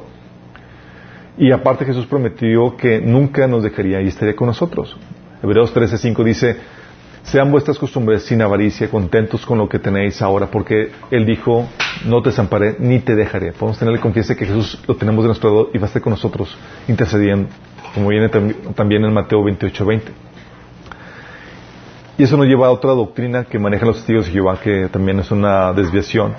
Y 1.38 1.52
aparte 1.52 1.86
Jesús 1.86 2.06
prometió 2.06 2.76
que 2.76 3.00
nunca 3.00 3.48
nos 3.48 3.64
dejaría 3.64 4.02
y 4.02 4.08
estaría 4.08 4.36
con 4.36 4.48
nosotros. 4.48 4.98
Hebreos 5.42 5.74
13:5 5.74 6.24
dice, 6.24 6.58
sean 7.28 7.52
vuestras 7.52 7.78
costumbres 7.78 8.24
sin 8.24 8.42
avaricia, 8.42 8.90
contentos 8.90 9.46
con 9.46 9.58
lo 9.58 9.68
que 9.68 9.80
tenéis 9.80 10.22
ahora, 10.22 10.48
porque 10.48 10.92
Él 11.12 11.26
dijo, 11.26 11.68
no 12.06 12.22
te 12.22 12.30
desamparé 12.30 12.78
ni 12.80 13.00
te 13.00 13.16
dejaré. 13.16 13.52
Podemos 13.52 13.78
tenerle 13.78 14.00
confianza 14.00 14.34
que 14.36 14.46
Jesús 14.46 14.80
lo 14.88 14.96
tenemos 14.96 15.26
de 15.26 15.28
nuestro 15.28 15.50
lado 15.50 15.70
y 15.74 15.78
va 15.78 15.86
a 15.86 15.88
estar 15.88 16.02
con 16.02 16.12
nosotros 16.12 16.58
intercediendo, 16.88 17.50
como 17.94 18.10
viene 18.10 18.30
también 18.30 19.04
en 19.04 19.14
Mateo 19.14 19.44
28:20. 19.44 20.04
Y 22.18 22.24
eso 22.24 22.38
nos 22.38 22.48
lleva 22.48 22.68
a 22.68 22.72
otra 22.72 22.92
doctrina 22.92 23.44
que 23.44 23.60
manejan 23.60 23.90
los 23.90 23.98
testigos 23.98 24.28
de 24.28 24.32
Jehová, 24.32 24.60
que 24.62 24.88
también 24.88 25.20
es 25.20 25.30
una 25.30 25.74
desviación. 25.74 26.34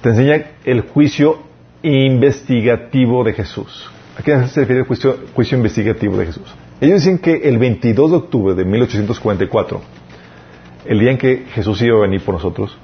Te 0.00 0.08
enseña 0.08 0.52
el 0.64 0.80
juicio 0.80 1.38
investigativo 1.82 3.22
de 3.24 3.34
Jesús. 3.34 3.90
¿A 4.18 4.22
qué 4.22 4.48
se 4.48 4.60
refiere 4.60 4.80
el 4.80 4.86
juicio 4.86 5.58
investigativo 5.58 6.16
de 6.16 6.26
Jesús? 6.26 6.65
Ellos 6.78 7.00
dicen 7.00 7.18
que 7.18 7.48
el 7.48 7.56
22 7.56 8.10
de 8.10 8.16
octubre 8.18 8.54
de 8.54 8.64
1844, 8.66 9.80
el 10.84 10.98
día 10.98 11.10
en 11.12 11.18
que 11.18 11.46
Jesús 11.52 11.80
iba 11.80 11.96
a 11.96 12.02
venir 12.02 12.22
por 12.22 12.34
nosotros, 12.34 12.76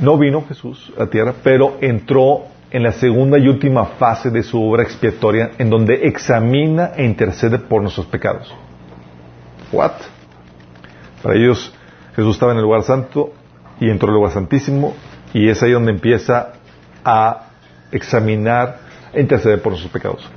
no 0.00 0.16
vino 0.18 0.44
Jesús 0.46 0.92
a 0.96 1.06
tierra, 1.06 1.34
pero 1.42 1.78
entró 1.80 2.44
en 2.70 2.84
la 2.84 2.92
segunda 2.92 3.38
y 3.38 3.48
última 3.48 3.86
fase 3.86 4.30
de 4.30 4.44
su 4.44 4.62
obra 4.62 4.84
expiatoria, 4.84 5.52
en 5.58 5.68
donde 5.68 6.06
examina 6.06 6.92
e 6.96 7.04
intercede 7.04 7.58
por 7.58 7.82
nuestros 7.82 8.06
pecados. 8.06 8.54
¿What? 9.72 9.92
Para 11.22 11.34
ellos, 11.34 11.74
Jesús 12.14 12.36
estaba 12.36 12.52
en 12.52 12.58
el 12.58 12.64
lugar 12.64 12.84
santo 12.84 13.32
y 13.80 13.90
entró 13.90 14.10
al 14.10 14.14
lugar 14.14 14.32
santísimo, 14.32 14.94
y 15.32 15.48
es 15.48 15.60
ahí 15.60 15.72
donde 15.72 15.90
empieza 15.90 16.52
a 17.04 17.48
examinar 17.90 18.78
e 19.12 19.20
interceder 19.20 19.60
por 19.60 19.76
sus 19.76 19.90
pecados. 19.90 20.28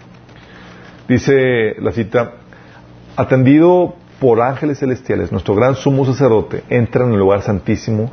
Dice 1.08 1.76
la 1.80 1.92
cita, 1.92 2.34
atendido 3.20 3.96
por 4.22 4.42
ángeles 4.42 4.80
celestiales, 4.80 5.30
nuestro 5.30 5.54
gran 5.54 5.76
sumo 5.76 6.06
sacerdote 6.06 6.64
entra 6.70 7.04
en 7.04 7.12
el 7.12 7.20
lugar 7.20 7.42
santísimo 7.42 8.10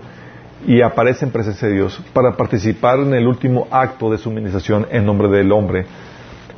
y 0.67 0.83
aparece 0.83 1.25
en 1.25 1.31
presencia 1.31 1.69
de 1.69 1.75
Dios 1.75 2.03
para 2.13 2.37
participar 2.37 2.99
en 2.99 3.15
el 3.15 3.25
último 3.29 3.69
acto 3.71 4.11
de 4.11 4.19
su 4.19 4.31
administración 4.31 4.85
en 4.91 5.07
nombre 5.07 5.29
del 5.29 5.53
hombre, 5.53 5.87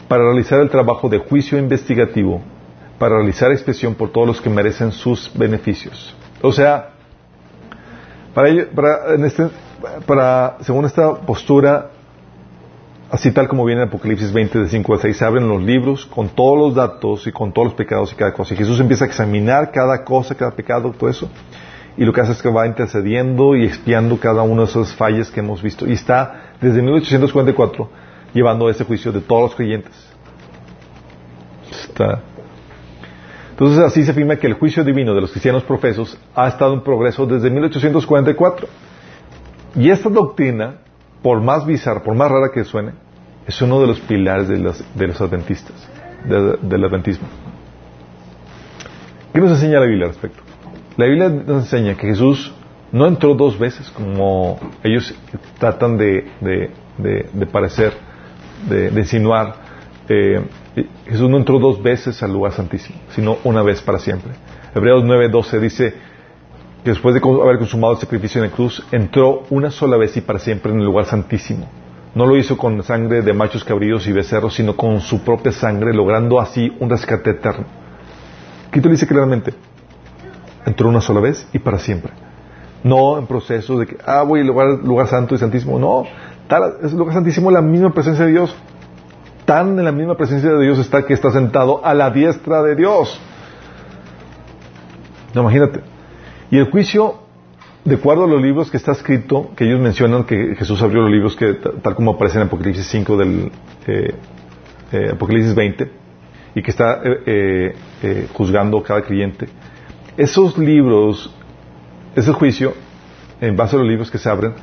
para 0.09 0.25
realizar 0.25 0.61
el 0.61 0.71
trabajo 0.71 1.11
de 1.11 1.19
juicio 1.19 1.59
investigativo, 1.59 2.41
para 2.99 3.17
realizar 3.17 3.53
expresión 3.53 3.95
por 3.95 4.13
todos 4.13 4.27
los 4.27 4.41
que 4.41 4.49
merecen 4.49 4.93
sus 4.93 5.31
beneficios. 5.35 6.17
O 6.41 6.51
sea, 6.51 6.93
para, 8.33 8.49
este, 8.49 9.49
para, 10.07 10.57
según 10.63 10.87
esta 10.87 11.17
postura, 11.17 11.91
así 13.11 13.33
tal 13.33 13.49
como 13.49 13.65
viene 13.65 13.83
en 13.83 13.89
Apocalipsis 13.89 14.33
20, 14.33 14.61
de 14.61 14.69
5 14.69 14.95
a 14.95 14.99
6, 14.99 15.17
se 15.17 15.25
abren 15.25 15.49
los 15.49 15.63
libros 15.63 16.07
con 16.07 16.29
todos 16.29 16.59
los 16.59 16.75
datos 16.75 17.27
y 17.27 17.33
con 17.33 17.53
todos 17.53 17.69
los 17.69 17.75
pecados 17.75 18.13
y 18.13 18.17
cada 18.17 18.33
cosa. 18.33 18.55
Y 18.55 18.57
Jesús 18.57 18.79
empieza 18.81 19.05
a 19.05 19.09
examinar 19.09 19.71
cada 19.73 20.05
cosa, 20.05 20.35
cada 20.35 20.51
pecado, 20.51 20.93
todo 20.93 21.09
eso. 21.09 21.29
Y 21.97 22.05
lo 22.05 22.13
que 22.13 22.21
hace 22.21 22.33
es 22.33 22.43
que 22.43 22.49
va 22.49 22.67
intercediendo 22.67 23.57
y 23.57 23.65
expiando 23.65 24.19
cada 24.19 24.43
una 24.43 24.63
de 24.63 24.69
esas 24.69 24.95
fallas 24.95 25.31
que 25.31 25.41
hemos 25.41 25.63
visto. 25.63 25.87
Y 25.87 25.93
está 25.93 26.53
desde 26.61 26.81
1844 26.81 27.89
llevando 28.33 28.69
ese 28.69 28.85
juicio 28.85 29.11
de 29.11 29.21
todos 29.21 29.43
los 29.43 29.55
creyentes. 29.55 29.93
Está. 31.71 32.21
Entonces 33.51 33.81
así 33.81 34.05
se 34.05 34.13
afirma 34.13 34.37
que 34.37 34.47
el 34.47 34.55
juicio 34.55 34.85
divino 34.85 35.15
de 35.15 35.21
los 35.21 35.33
cristianos 35.33 35.65
profesos 35.65 36.17
ha 36.37 36.47
estado 36.47 36.75
en 36.75 36.83
progreso 36.83 37.27
desde 37.27 37.51
1844. 37.51 38.69
Y 39.75 39.91
esta 39.91 40.09
doctrina, 40.09 40.77
por 41.23 41.41
más 41.41 41.67
bizarra, 41.67 42.03
por 42.03 42.15
más 42.15 42.31
rara 42.31 42.51
que 42.53 42.65
suene, 42.65 42.93
es 43.47 43.61
uno 43.63 43.81
de 43.81 43.87
los 43.87 44.01
pilares 44.01 44.49
de 44.49 44.59
los, 44.59 44.85
de 44.95 45.07
los 45.07 45.21
adventistas, 45.21 45.75
del 46.25 46.85
adventismo. 46.85 47.27
¿Qué 49.33 49.41
nos 49.41 49.51
enseña 49.53 49.81
la 49.81 49.87
Biblia 49.87 50.07
al 50.07 50.13
respecto? 50.13 50.43
La 50.97 51.07
Biblia 51.07 51.29
nos 51.29 51.65
enseña 51.65 51.95
que 51.95 52.09
Jesús 52.09 52.53
no 52.93 53.07
entró 53.07 53.35
dos 53.35 53.59
veces 53.59 53.91
como 53.91 54.59
ellos 54.83 55.15
tratan 55.59 55.97
de, 55.97 56.29
parecer, 57.53 57.93
de, 58.69 58.89
insinuar. 58.99 59.55
Eh, 60.09 60.43
Jesús 61.07 61.29
no 61.29 61.37
entró 61.37 61.59
dos 61.59 61.83
veces 61.83 62.23
al 62.23 62.33
lugar 62.33 62.53
santísimo, 62.53 62.99
sino 63.11 63.39
una 63.45 63.63
vez 63.63 63.81
para 63.83 63.99
siempre. 63.99 64.33
Hebreos 64.75 65.05
9:12 65.05 65.61
dice 65.61 65.95
después 66.89 67.15
de 67.15 67.21
haber 67.21 67.59
consumado 67.59 67.95
el 67.95 67.99
sacrificio 67.99 68.43
en 68.43 68.51
la 68.51 68.57
cruz, 68.57 68.85
entró 68.93 69.45
una 69.51 69.71
sola 69.71 69.97
vez 69.97 70.17
y 70.17 70.21
para 70.21 70.39
siempre 70.39 70.73
en 70.73 70.81
el 70.81 70.85
lugar 70.85 71.07
santísimo. 71.07 71.69
No 72.15 72.27
lo 72.27 72.37
hizo 72.37 72.57
con 72.57 72.83
sangre 72.83 73.23
de 73.23 73.33
machos 73.33 73.65
cabríos 73.65 74.07
y 74.07 74.13
becerros, 74.13 74.55
sino 74.55 74.77
con 74.77 75.01
su 75.01 75.23
propia 75.23 75.53
sangre, 75.53 75.95
logrando 75.95 76.41
así 76.41 76.75
un 76.81 76.91
rescate 76.91 77.31
eterno. 77.31 77.65
Aquí 78.69 78.81
te 78.81 78.89
dice 78.89 79.07
claramente, 79.07 79.55
entró 80.65 80.89
una 80.89 81.01
sola 81.01 81.21
vez 81.21 81.47
y 81.53 81.59
para 81.59 81.79
siempre. 81.79 82.13
No 82.83 83.19
en 83.19 83.27
proceso 83.27 83.79
de 83.79 83.87
que, 83.87 83.99
ah, 84.05 84.23
voy 84.23 84.41
al 84.41 84.47
lugar, 84.47 84.69
lugar 84.83 85.09
santo 85.09 85.35
y 85.35 85.39
santísimo. 85.39 85.79
No, 85.79 86.05
tal, 86.49 86.77
es 86.83 86.93
el 86.93 86.99
lugar 86.99 87.15
santísimo 87.15 87.51
la 87.51 87.63
misma 87.63 87.93
presencia 87.93 88.25
de 88.25 88.33
Dios. 88.33 88.57
Tan 89.45 89.79
en 89.79 89.85
la 89.85 89.93
misma 89.93 90.17
presencia 90.17 90.51
de 90.51 90.63
Dios 90.63 90.79
está 90.79 91.05
que 91.07 91.15
está 91.15 91.31
sentado 91.31 91.85
a 91.85 91.95
la 91.95 92.11
diestra 92.11 92.63
de 92.63 92.77
Dios. 92.77 93.21
No, 95.35 95.43
imagínate. 95.43 95.98
Y 96.51 96.57
el 96.59 96.71
juicio, 96.71 97.17
de 97.85 97.97
acuerdo 97.97 98.25
a 98.25 98.27
los 98.27 98.41
libros 98.41 98.71
que 98.71 98.79
está 98.79 98.93
escrito, 98.93 99.51
que 99.55 99.65
ellos 99.65 99.81
mencionan 99.81 100.25
que 100.25 100.55
Jesús 100.57 100.81
abrió 100.81 101.03
los 101.03 101.11
libros 101.11 101.37
que 101.37 101.55
tal 101.83 101.95
como 101.95 102.13
aparece 102.13 102.39
en 102.39 102.47
Apocalipsis 102.47 102.87
5 102.87 103.17
del 103.17 103.53
eh, 103.87 104.15
eh, 104.93 105.11
Apocalipsis 105.13 105.55
20, 105.55 105.91
y 106.55 106.63
que 106.63 106.71
está 106.71 107.01
eh, 107.05 107.75
juzgando 108.33 108.83
cada 108.83 109.03
creyente, 109.03 109.49
esos 110.17 110.57
libros, 110.57 111.35
ese 112.17 112.33
juicio, 112.33 112.73
en 113.41 113.55
base 113.55 113.77
a 113.77 113.79
los 113.79 113.89
libros 113.89 114.11
que 114.11 114.19
se 114.19 114.29
abren, 114.29 114.55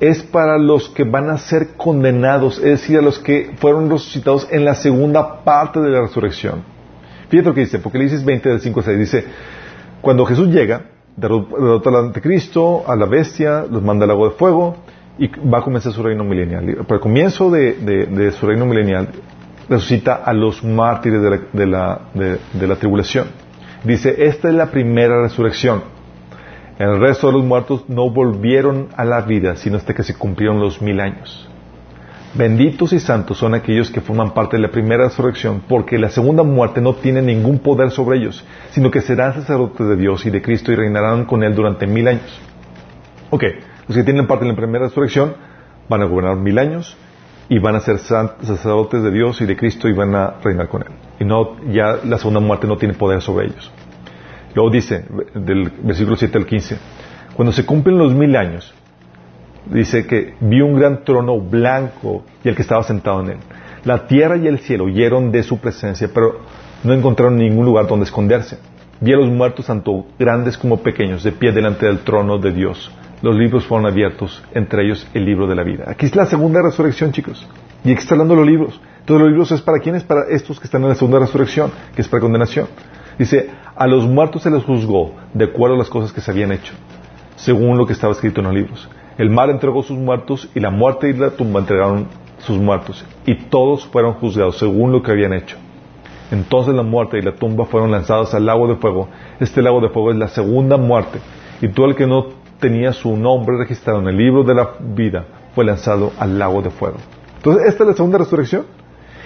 es 0.00 0.22
para 0.22 0.58
los 0.58 0.88
que 0.90 1.04
van 1.04 1.30
a 1.30 1.38
ser 1.38 1.74
condenados, 1.76 2.58
es 2.58 2.64
decir, 2.64 2.98
a 2.98 3.02
los 3.02 3.18
que 3.18 3.52
fueron 3.58 3.88
resucitados 3.88 4.48
en 4.50 4.64
la 4.64 4.74
segunda 4.74 5.44
parte 5.44 5.80
de 5.80 5.90
la 5.90 6.02
resurrección. 6.02 6.62
Fíjate 7.28 7.48
lo 7.48 7.54
que 7.54 7.62
dice, 7.62 7.80
dices 7.94 8.24
20 8.24 8.48
del 8.48 8.60
5 8.60 8.80
al 8.80 8.86
6, 8.86 8.98
dice, 8.98 9.24
cuando 10.00 10.24
Jesús 10.24 10.48
llega, 10.48 10.82
derrota 11.18 11.90
al 11.90 11.96
anticristo, 11.96 12.84
a 12.86 12.96
la 12.96 13.06
bestia, 13.06 13.64
los 13.70 13.82
manda 13.82 14.04
al 14.04 14.12
agua 14.12 14.28
de 14.28 14.34
fuego 14.34 14.76
y 15.18 15.28
va 15.28 15.58
a 15.58 15.62
comenzar 15.62 15.92
su 15.92 16.02
reino 16.02 16.24
milenial. 16.24 16.84
Para 16.86 16.96
el 16.96 17.00
comienzo 17.00 17.50
de, 17.50 18.32
su 18.38 18.46
reino 18.46 18.66
milenial, 18.66 19.08
resucita 19.68 20.14
a 20.14 20.32
los 20.32 20.62
mártires 20.62 21.20
de 21.52 21.66
la 21.66 22.76
tribulación. 22.78 23.26
Dice, 23.84 24.26
esta 24.26 24.48
es 24.48 24.54
la 24.54 24.70
primera 24.70 25.22
resurrección. 25.22 25.82
El 26.78 27.00
resto 27.00 27.26
de 27.28 27.32
los 27.34 27.44
muertos 27.44 27.88
no 27.88 28.08
volvieron 28.10 28.88
a 28.96 29.04
la 29.04 29.20
vida, 29.22 29.56
sino 29.56 29.76
hasta 29.76 29.94
que 29.94 30.04
se 30.04 30.14
cumplieron 30.14 30.60
los 30.60 30.80
mil 30.80 31.00
años. 31.00 31.47
Benditos 32.34 32.92
y 32.92 33.00
santos 33.00 33.38
son 33.38 33.54
aquellos 33.54 33.90
que 33.90 34.00
forman 34.00 34.32
parte 34.34 34.56
de 34.56 34.62
la 34.62 34.70
primera 34.70 35.04
resurrección, 35.04 35.62
porque 35.66 35.98
la 35.98 36.10
segunda 36.10 36.42
muerte 36.42 36.80
no 36.80 36.94
tiene 36.94 37.22
ningún 37.22 37.58
poder 37.58 37.90
sobre 37.90 38.18
ellos, 38.18 38.44
sino 38.70 38.90
que 38.90 39.00
serán 39.00 39.34
sacerdotes 39.34 39.86
de 39.86 39.96
Dios 39.96 40.26
y 40.26 40.30
de 40.30 40.42
Cristo 40.42 40.70
y 40.70 40.76
reinarán 40.76 41.24
con 41.24 41.42
Él 41.42 41.54
durante 41.54 41.86
mil 41.86 42.06
años. 42.06 42.40
Ok, 43.30 43.44
los 43.86 43.96
que 43.96 44.04
tienen 44.04 44.26
parte 44.26 44.44
de 44.44 44.50
la 44.50 44.56
primera 44.56 44.84
resurrección 44.86 45.34
van 45.88 46.02
a 46.02 46.04
gobernar 46.04 46.36
mil 46.36 46.58
años 46.58 46.96
y 47.48 47.58
van 47.58 47.76
a 47.76 47.80
ser 47.80 47.98
sacerdotes 47.98 49.02
de 49.02 49.10
Dios 49.10 49.40
y 49.40 49.46
de 49.46 49.56
Cristo 49.56 49.88
y 49.88 49.92
van 49.92 50.14
a 50.14 50.34
reinar 50.42 50.68
con 50.68 50.82
Él 50.82 51.08
y 51.20 51.24
no, 51.24 51.56
ya 51.70 51.98
la 52.04 52.18
segunda 52.18 52.40
muerte 52.40 52.66
no 52.66 52.76
tiene 52.76 52.94
poder 52.94 53.20
sobre 53.20 53.46
ellos. 53.46 53.70
Luego 54.54 54.70
dice, 54.70 55.04
del 55.34 55.70
versículo 55.82 56.16
7 56.16 56.38
al 56.38 56.46
15, 56.46 56.78
cuando 57.34 57.52
se 57.52 57.66
cumplen 57.66 57.98
los 57.98 58.12
mil 58.12 58.34
años, 58.36 58.72
dice 59.70 60.06
que 60.06 60.34
vi 60.40 60.60
un 60.60 60.78
gran 60.78 61.04
trono 61.04 61.40
blanco 61.40 62.24
y 62.44 62.48
el 62.48 62.56
que 62.56 62.62
estaba 62.62 62.82
sentado 62.82 63.20
en 63.20 63.30
él. 63.30 63.38
La 63.84 64.06
tierra 64.06 64.36
y 64.36 64.46
el 64.46 64.58
cielo 64.58 64.84
huyeron 64.84 65.30
de 65.30 65.42
su 65.42 65.58
presencia, 65.58 66.08
pero 66.12 66.40
no 66.84 66.92
encontraron 66.92 67.36
ningún 67.36 67.64
lugar 67.64 67.86
donde 67.86 68.04
esconderse. 68.04 68.58
Vi 69.00 69.12
a 69.12 69.16
los 69.16 69.28
muertos, 69.28 69.66
tanto 69.66 70.06
grandes 70.18 70.58
como 70.58 70.78
pequeños, 70.78 71.22
de 71.22 71.32
pie 71.32 71.52
delante 71.52 71.86
del 71.86 72.00
trono 72.00 72.38
de 72.38 72.52
Dios. 72.52 72.90
Los 73.22 73.36
libros 73.36 73.64
fueron 73.64 73.86
abiertos, 73.86 74.42
entre 74.52 74.84
ellos 74.84 75.06
el 75.14 75.24
libro 75.24 75.46
de 75.46 75.54
la 75.54 75.62
vida. 75.62 75.84
Aquí 75.86 76.06
es 76.06 76.14
la 76.14 76.26
segunda 76.26 76.60
resurrección, 76.62 77.12
chicos. 77.12 77.46
Y 77.84 77.92
aquí 77.92 78.00
está 78.00 78.14
hablando 78.14 78.34
los 78.34 78.46
libros. 78.46 78.80
Todos 79.04 79.20
los 79.20 79.30
libros 79.30 79.52
es 79.52 79.62
para 79.62 79.78
quiénes? 79.78 80.04
Para 80.04 80.28
estos 80.28 80.58
que 80.58 80.66
están 80.66 80.82
en 80.82 80.90
la 80.90 80.94
segunda 80.94 81.18
resurrección, 81.18 81.70
que 81.94 82.02
es 82.02 82.08
para 82.08 82.20
condenación. 82.20 82.66
Dice, 83.18 83.50
a 83.74 83.86
los 83.86 84.06
muertos 84.06 84.42
se 84.42 84.50
les 84.50 84.62
juzgó 84.62 85.14
de 85.34 85.46
acuerdo 85.46 85.74
a 85.74 85.78
las 85.78 85.88
cosas 85.88 86.12
que 86.12 86.20
se 86.20 86.30
habían 86.30 86.52
hecho, 86.52 86.74
según 87.36 87.76
lo 87.76 87.86
que 87.86 87.92
estaba 87.92 88.12
escrito 88.12 88.40
en 88.40 88.46
los 88.46 88.54
libros. 88.54 88.88
El 89.18 89.30
mar 89.30 89.50
entregó 89.50 89.82
sus 89.82 89.98
muertos 89.98 90.48
y 90.54 90.60
la 90.60 90.70
muerte 90.70 91.10
y 91.10 91.12
la 91.12 91.30
tumba 91.30 91.60
entregaron 91.60 92.06
sus 92.38 92.56
muertos. 92.56 93.04
Y 93.26 93.34
todos 93.34 93.84
fueron 93.86 94.14
juzgados 94.14 94.58
según 94.58 94.92
lo 94.92 95.02
que 95.02 95.10
habían 95.10 95.32
hecho. 95.32 95.56
Entonces 96.30 96.72
la 96.74 96.84
muerte 96.84 97.18
y 97.18 97.22
la 97.22 97.34
tumba 97.34 97.66
fueron 97.66 97.90
lanzados 97.90 98.32
al 98.34 98.46
lago 98.46 98.68
de 98.68 98.76
fuego. 98.76 99.08
Este 99.40 99.60
lago 99.60 99.80
de 99.80 99.88
fuego 99.88 100.12
es 100.12 100.16
la 100.16 100.28
segunda 100.28 100.76
muerte. 100.76 101.18
Y 101.60 101.68
todo 101.68 101.86
el 101.86 101.96
que 101.96 102.06
no 102.06 102.26
tenía 102.60 102.92
su 102.92 103.16
nombre 103.16 103.56
registrado 103.56 103.98
en 103.98 104.08
el 104.08 104.16
libro 104.16 104.44
de 104.44 104.54
la 104.54 104.70
vida 104.80 105.24
fue 105.54 105.64
lanzado 105.64 106.12
al 106.18 106.38
lago 106.38 106.62
de 106.62 106.70
fuego. 106.70 106.98
Entonces, 107.36 107.66
esta 107.66 107.82
es 107.82 107.88
la 107.88 107.96
segunda 107.96 108.18
resurrección 108.18 108.66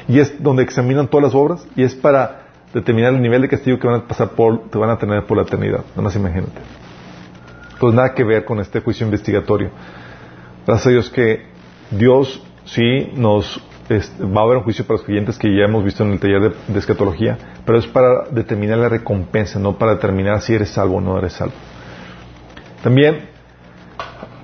y 0.09 0.19
es 0.21 0.43
donde 0.43 0.63
examinan 0.63 1.09
todas 1.09 1.25
las 1.25 1.35
obras 1.35 1.67
y 1.77 1.83
es 1.83 1.95
para 1.95 2.47
determinar 2.73 3.13
el 3.13 3.21
nivel 3.21 3.43
de 3.43 3.49
castigo 3.49 3.79
que 3.79 3.87
van 3.87 4.01
a 4.01 4.09
pasar 4.09 4.31
por, 4.31 4.71
te 4.71 4.79
van 4.79 4.91
a 4.91 4.97
tener 4.97 5.27
por 5.27 5.37
la 5.37 5.43
eternidad. 5.43 5.81
Nada 5.91 6.03
más 6.03 6.17
imagínate. 6.17 6.61
Pues 7.83 7.95
nada 7.95 8.15
que 8.15 8.23
ver 8.23 8.45
con 8.45 8.61
este 8.61 8.79
juicio 8.79 9.05
investigatorio. 9.05 9.71
Gracias 10.65 10.87
a 10.87 10.91
Dios 10.91 11.11
que 11.11 11.43
Dios 11.91 12.41
sí 12.65 13.11
nos 13.17 13.61
va 13.91 14.43
a 14.43 14.45
haber 14.45 14.59
un 14.59 14.63
juicio 14.63 14.87
para 14.87 14.99
los 14.99 15.05
creyentes 15.05 15.37
que 15.37 15.49
ya 15.49 15.65
hemos 15.65 15.83
visto 15.83 16.05
en 16.05 16.13
el 16.13 16.21
taller 16.21 16.43
de, 16.43 16.53
de, 16.69 16.79
escatología, 16.79 17.37
pero 17.67 17.79
es 17.79 17.89
para 17.89 18.29
determinar 18.31 18.79
la 18.79 18.89
recompensa, 18.89 19.59
no 19.59 19.79
para 19.79 19.95
determinar 19.97 20.43
si 20.43 20.55
eres 20.55 20.71
salvo 20.71 20.99
o 20.99 21.01
no 21.01 21.19
eres 21.19 21.33
salvo. 21.33 21.55
También 22.85 23.31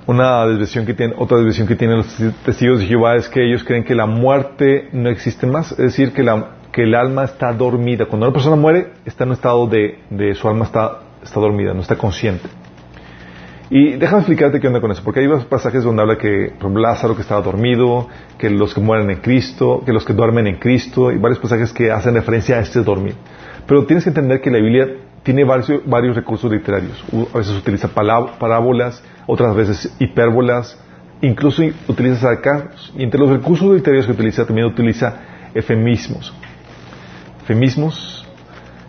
una 0.07 0.45
desviación 0.45 0.84
que 0.84 0.95
tiene, 0.95 1.14
otra 1.16 1.36
desviación 1.36 1.68
que 1.68 1.76
tienen 1.76 1.99
los 1.99 2.16
testigos 2.45 2.80
de 2.80 2.86
Jehová 2.86 3.14
es 3.14 3.28
que 3.28 3.49
ellos 3.49 3.62
creen 3.62 3.84
que 3.84 3.95
la 3.95 4.07
muerte 4.07 4.89
no 4.91 5.11
existe 5.11 5.47
más, 5.47 5.70
es 5.70 5.78
decir, 5.78 6.12
que, 6.12 6.28
que 6.72 6.82
el 6.82 6.95
alma 6.97 7.22
está 7.22 7.53
dormida. 7.53 8.07
Cuando 8.07 8.26
una 8.26 8.32
persona 8.32 8.57
muere, 8.57 8.95
está 9.05 9.22
en 9.22 9.30
un 9.30 9.34
estado 9.34 9.68
de, 9.68 10.01
de 10.11 10.34
su 10.34 10.49
alma 10.49 10.64
está, 10.64 11.03
está 11.22 11.39
dormida, 11.39 11.72
no 11.72 11.82
está 11.82 11.95
consciente. 11.95 12.49
Y 13.70 13.96
déjame 13.96 14.20
explicarte 14.20 14.60
qué 14.60 14.66
onda 14.66 14.80
con 14.80 14.90
eso, 14.90 15.02
porque 15.04 15.20
hay 15.20 15.26
varios 15.26 15.44
pasajes 15.46 15.84
donde 15.84 16.00
habla 16.00 16.16
que 16.16 16.54
Lázaro 16.74 17.14
que 17.14 17.20
estaba 17.20 17.42
dormido, 17.42 18.08
que 18.38 18.48
los 18.48 18.74
que 18.74 18.80
mueren 18.80 19.10
en 19.10 19.18
Cristo, 19.18 19.82
que 19.84 19.92
los 19.92 20.04
que 20.04 20.14
duermen 20.14 20.46
en 20.46 20.56
Cristo, 20.56 21.12
y 21.12 21.18
varios 21.18 21.38
pasajes 21.38 21.72
que 21.72 21.90
hacen 21.90 22.14
referencia 22.14 22.56
a 22.56 22.60
este 22.60 22.82
dormir. 22.82 23.14
Pero 23.66 23.84
tienes 23.84 24.04
que 24.04 24.10
entender 24.10 24.40
que 24.40 24.50
la 24.50 24.58
Biblia 24.58 24.88
tiene 25.22 25.44
varios, 25.44 25.82
varios 25.84 26.16
recursos 26.16 26.50
literarios. 26.50 27.04
A 27.34 27.38
veces 27.38 27.58
utiliza 27.58 27.88
parábolas, 27.88 29.04
otras 29.26 29.54
veces 29.54 29.94
hipérbolas, 29.98 30.78
incluso 31.20 31.62
utiliza 31.88 32.16
sarcasmos. 32.16 32.94
Y 32.96 33.02
entre 33.02 33.20
los 33.20 33.28
recursos 33.28 33.74
literarios 33.74 34.06
que 34.06 34.12
utiliza 34.12 34.46
también 34.46 34.66
utiliza 34.66 35.20
efemismos. 35.54 36.32
Efemismos 37.42 38.26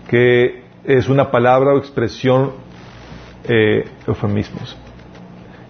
que 0.07 0.63
es 0.85 1.07
una 1.07 1.29
palabra 1.29 1.73
o 1.73 1.77
expresión 1.77 2.51
eh, 3.43 3.85
eufemismos 4.07 4.77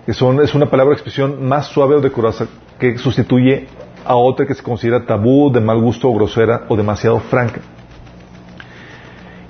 que 0.09 0.15
son, 0.15 0.41
es 0.41 0.55
una 0.55 0.67
palabra 0.71 0.89
o 0.89 0.93
expresión 0.95 1.47
más 1.47 1.67
suave 1.67 1.93
o 1.93 2.01
decorosa 2.01 2.47
que 2.79 2.97
sustituye 2.97 3.67
a 4.03 4.15
otra 4.15 4.47
que 4.47 4.55
se 4.55 4.63
considera 4.63 5.05
tabú, 5.05 5.51
de 5.51 5.59
mal 5.59 5.79
gusto, 5.79 6.11
grosera 6.11 6.65
o 6.67 6.75
demasiado 6.75 7.19
franca. 7.19 7.61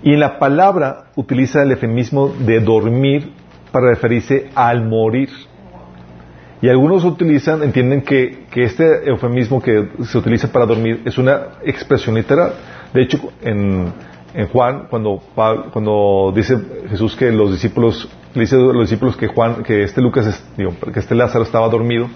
Y 0.03 0.15
en 0.15 0.19
la 0.19 0.37
palabra 0.37 1.05
utiliza 1.15 1.63
el 1.63 1.71
efemismo 1.71 2.27
de 2.27 2.59
dormir 2.59 3.31
para 3.71 3.87
referirse 3.87 4.49
al 4.53 4.85
morir. 4.85 5.29
Y 6.61 6.67
algunos 6.67 7.05
utilizan, 7.05 7.63
entienden 7.63 8.01
que, 8.01 8.43
que, 8.51 8.63
este 8.65 9.09
eufemismo 9.09 9.61
que 9.61 9.87
se 10.03 10.17
utiliza 10.17 10.51
para 10.51 10.65
dormir 10.65 11.03
es 11.05 11.17
una 11.17 11.59
expresión 11.63 12.15
literal. 12.15 12.51
De 12.93 13.01
hecho, 13.01 13.31
en, 13.41 13.93
en 14.33 14.47
Juan, 14.47 14.87
cuando, 14.89 15.21
cuando 15.33 16.31
dice 16.35 16.57
Jesús 16.89 17.15
que 17.15 17.31
los 17.31 17.51
discípulos, 17.51 18.09
le 18.33 18.41
dice 18.41 18.55
a 18.55 18.59
los 18.59 18.81
discípulos 18.81 19.17
que 19.17 19.27
Juan, 19.27 19.63
que 19.63 19.83
este 19.83 20.01
Lucas, 20.01 20.43
digo, 20.55 20.73
que 20.93 20.99
este 20.99 21.15
Lázaro 21.15 21.43
estaba 21.43 21.67
dormido, 21.69 22.07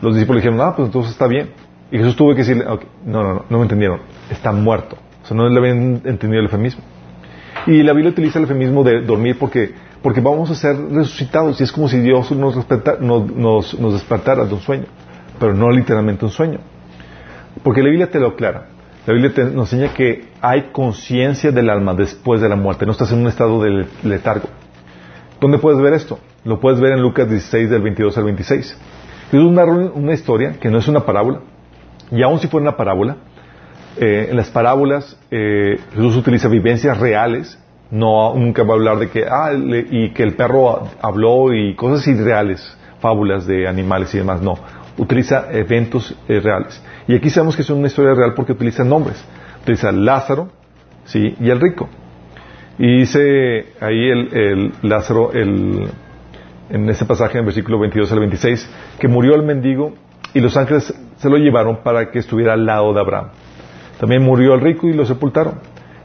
los 0.00 0.14
discípulos 0.14 0.42
dijeron, 0.42 0.60
ah, 0.60 0.74
pues 0.74 0.86
entonces 0.86 1.12
está 1.12 1.26
bien. 1.26 1.50
Y 1.90 1.98
Jesús 1.98 2.14
tuvo 2.16 2.30
que 2.30 2.38
decirle, 2.38 2.64
no, 2.64 2.78
no, 3.04 3.22
no, 3.22 3.44
no 3.48 3.58
me 3.58 3.62
entendieron, 3.62 4.00
está 4.30 4.52
muerto. 4.52 4.96
O 5.22 5.26
sea, 5.26 5.36
no 5.36 5.48
le 5.48 5.58
habían 5.58 6.02
entendido 6.04 6.40
el 6.40 6.46
eufemismo. 6.46 6.82
Y 7.66 7.82
la 7.82 7.92
Biblia 7.92 8.10
utiliza 8.10 8.38
el 8.38 8.44
eufemismo 8.44 8.84
de 8.84 9.02
dormir 9.02 9.36
porque, 9.38 9.74
porque 10.02 10.20
vamos 10.20 10.50
a 10.50 10.54
ser 10.54 10.76
resucitados 10.76 11.60
y 11.60 11.64
es 11.64 11.72
como 11.72 11.88
si 11.88 12.00
Dios 12.00 12.30
nos, 12.32 12.56
nos, 13.00 13.78
nos 13.78 13.92
despertara 13.92 14.44
de 14.44 14.54
un 14.54 14.60
sueño, 14.60 14.86
pero 15.38 15.52
no 15.54 15.70
literalmente 15.70 16.24
un 16.24 16.30
sueño. 16.30 16.58
Porque 17.62 17.82
la 17.82 17.88
Biblia 17.88 18.10
te 18.10 18.20
lo 18.20 18.28
aclara. 18.28 18.68
La 19.06 19.14
Biblia 19.14 19.32
nos 19.52 19.72
enseña 19.72 19.94
que 19.94 20.24
hay 20.42 20.70
conciencia 20.72 21.50
del 21.52 21.70
alma 21.70 21.94
después 21.94 22.40
de 22.40 22.48
la 22.48 22.56
muerte, 22.56 22.84
no 22.84 22.92
estás 22.92 23.12
en 23.12 23.20
un 23.20 23.28
estado 23.28 23.62
de 23.62 23.86
letargo. 24.02 24.48
¿Dónde 25.40 25.58
puedes 25.58 25.80
ver 25.80 25.94
esto? 25.94 26.18
Lo 26.44 26.60
puedes 26.60 26.80
ver 26.80 26.92
en 26.92 27.00
Lucas 27.00 27.28
16 27.28 27.70
del 27.70 27.80
22 27.80 28.18
al 28.18 28.24
26. 28.24 28.78
Es 29.32 29.38
una, 29.38 29.64
una 29.64 30.12
historia 30.12 30.52
que 30.60 30.68
no 30.68 30.78
es 30.78 30.88
una 30.88 31.06
parábola, 31.06 31.40
y 32.10 32.22
aun 32.22 32.38
si 32.40 32.48
fuera 32.48 32.68
una 32.68 32.76
parábola, 32.76 33.16
eh, 33.96 34.28
en 34.30 34.36
las 34.36 34.50
parábolas 34.50 35.16
eh, 35.30 35.78
Jesús 35.92 36.16
utiliza 36.16 36.48
vivencias 36.48 36.98
reales, 36.98 37.58
no 37.90 38.34
nunca 38.34 38.62
va 38.62 38.74
a 38.74 38.76
hablar 38.76 38.98
de 38.98 39.08
que 39.08 39.24
ah, 39.24 39.52
y 39.52 40.10
que 40.10 40.22
el 40.22 40.34
perro 40.34 40.88
habló 41.02 41.52
y 41.52 41.74
cosas 41.74 42.06
irreales, 42.06 42.76
fábulas 43.00 43.46
de 43.46 43.66
animales 43.66 44.14
y 44.14 44.18
demás, 44.18 44.42
no, 44.42 44.56
utiliza 45.00 45.46
eventos 45.50 46.14
eh, 46.28 46.40
reales. 46.40 46.80
Y 47.08 47.16
aquí 47.16 47.30
sabemos 47.30 47.56
que 47.56 47.62
es 47.62 47.70
una 47.70 47.86
historia 47.86 48.14
real 48.14 48.34
porque 48.34 48.52
utiliza 48.52 48.84
nombres, 48.84 49.24
utiliza 49.62 49.90
Lázaro, 49.90 50.50
sí, 51.06 51.34
y 51.40 51.48
el 51.48 51.58
rico. 51.58 51.88
Y 52.78 52.98
dice 53.00 53.72
ahí 53.80 54.10
el, 54.10 54.72
Lázaro, 54.82 55.32
el, 55.32 55.88
en 56.68 56.88
ese 56.88 57.04
pasaje, 57.06 57.32
en 57.32 57.40
el 57.40 57.44
versículo 57.46 57.78
22 57.78 58.12
al 58.12 58.20
26, 58.20 58.70
que 58.98 59.08
murió 59.08 59.34
el 59.34 59.42
mendigo 59.42 59.94
y 60.34 60.40
los 60.40 60.56
ángeles 60.56 60.94
se 61.16 61.28
lo 61.28 61.36
llevaron 61.36 61.82
para 61.82 62.10
que 62.10 62.18
estuviera 62.18 62.52
al 62.52 62.66
lado 62.66 62.92
de 62.92 63.00
Abraham. 63.00 63.28
También 63.98 64.22
murió 64.22 64.54
el 64.54 64.60
rico 64.60 64.86
y 64.86 64.92
lo 64.92 65.04
sepultaron. 65.04 65.60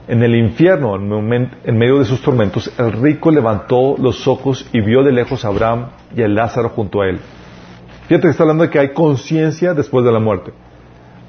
En 0.08 0.22
el 0.22 0.36
infierno, 0.36 0.96
en 0.96 1.78
medio 1.78 2.00
de 2.00 2.06
sus 2.06 2.22
tormentos, 2.22 2.72
el 2.78 2.92
rico 2.92 3.32
levantó 3.32 3.96
los 3.98 4.28
ojos 4.28 4.68
y 4.72 4.82
vio 4.82 5.04
de 5.04 5.12
lejos 5.12 5.44
a 5.44 5.48
Abraham 5.48 5.88
y 6.16 6.22
a 6.22 6.28
Lázaro 6.28 6.70
junto 6.70 7.02
a 7.02 7.08
él. 7.08 7.20
Fíjate 8.08 8.28
que 8.28 8.30
está 8.30 8.44
hablando 8.44 8.64
de 8.64 8.70
que 8.70 8.80
hay 8.80 8.94
conciencia 8.94 9.74
después 9.74 10.06
de 10.06 10.12
la 10.12 10.20
muerte. 10.20 10.52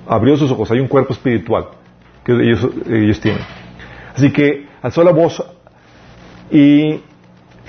Abrió 0.07 0.37
sus 0.37 0.51
ojos, 0.51 0.71
hay 0.71 0.81
un 0.81 0.89
cuerpo 0.89 1.15
espiritual 1.15 1.69
que 2.23 2.33
ellos, 2.33 3.21
tienen. 3.21 3.43
Así 4.15 4.33
que 4.33 4.67
alzó 4.83 5.03
la 5.03 5.13
voz 5.13 5.43
y 6.51 7.01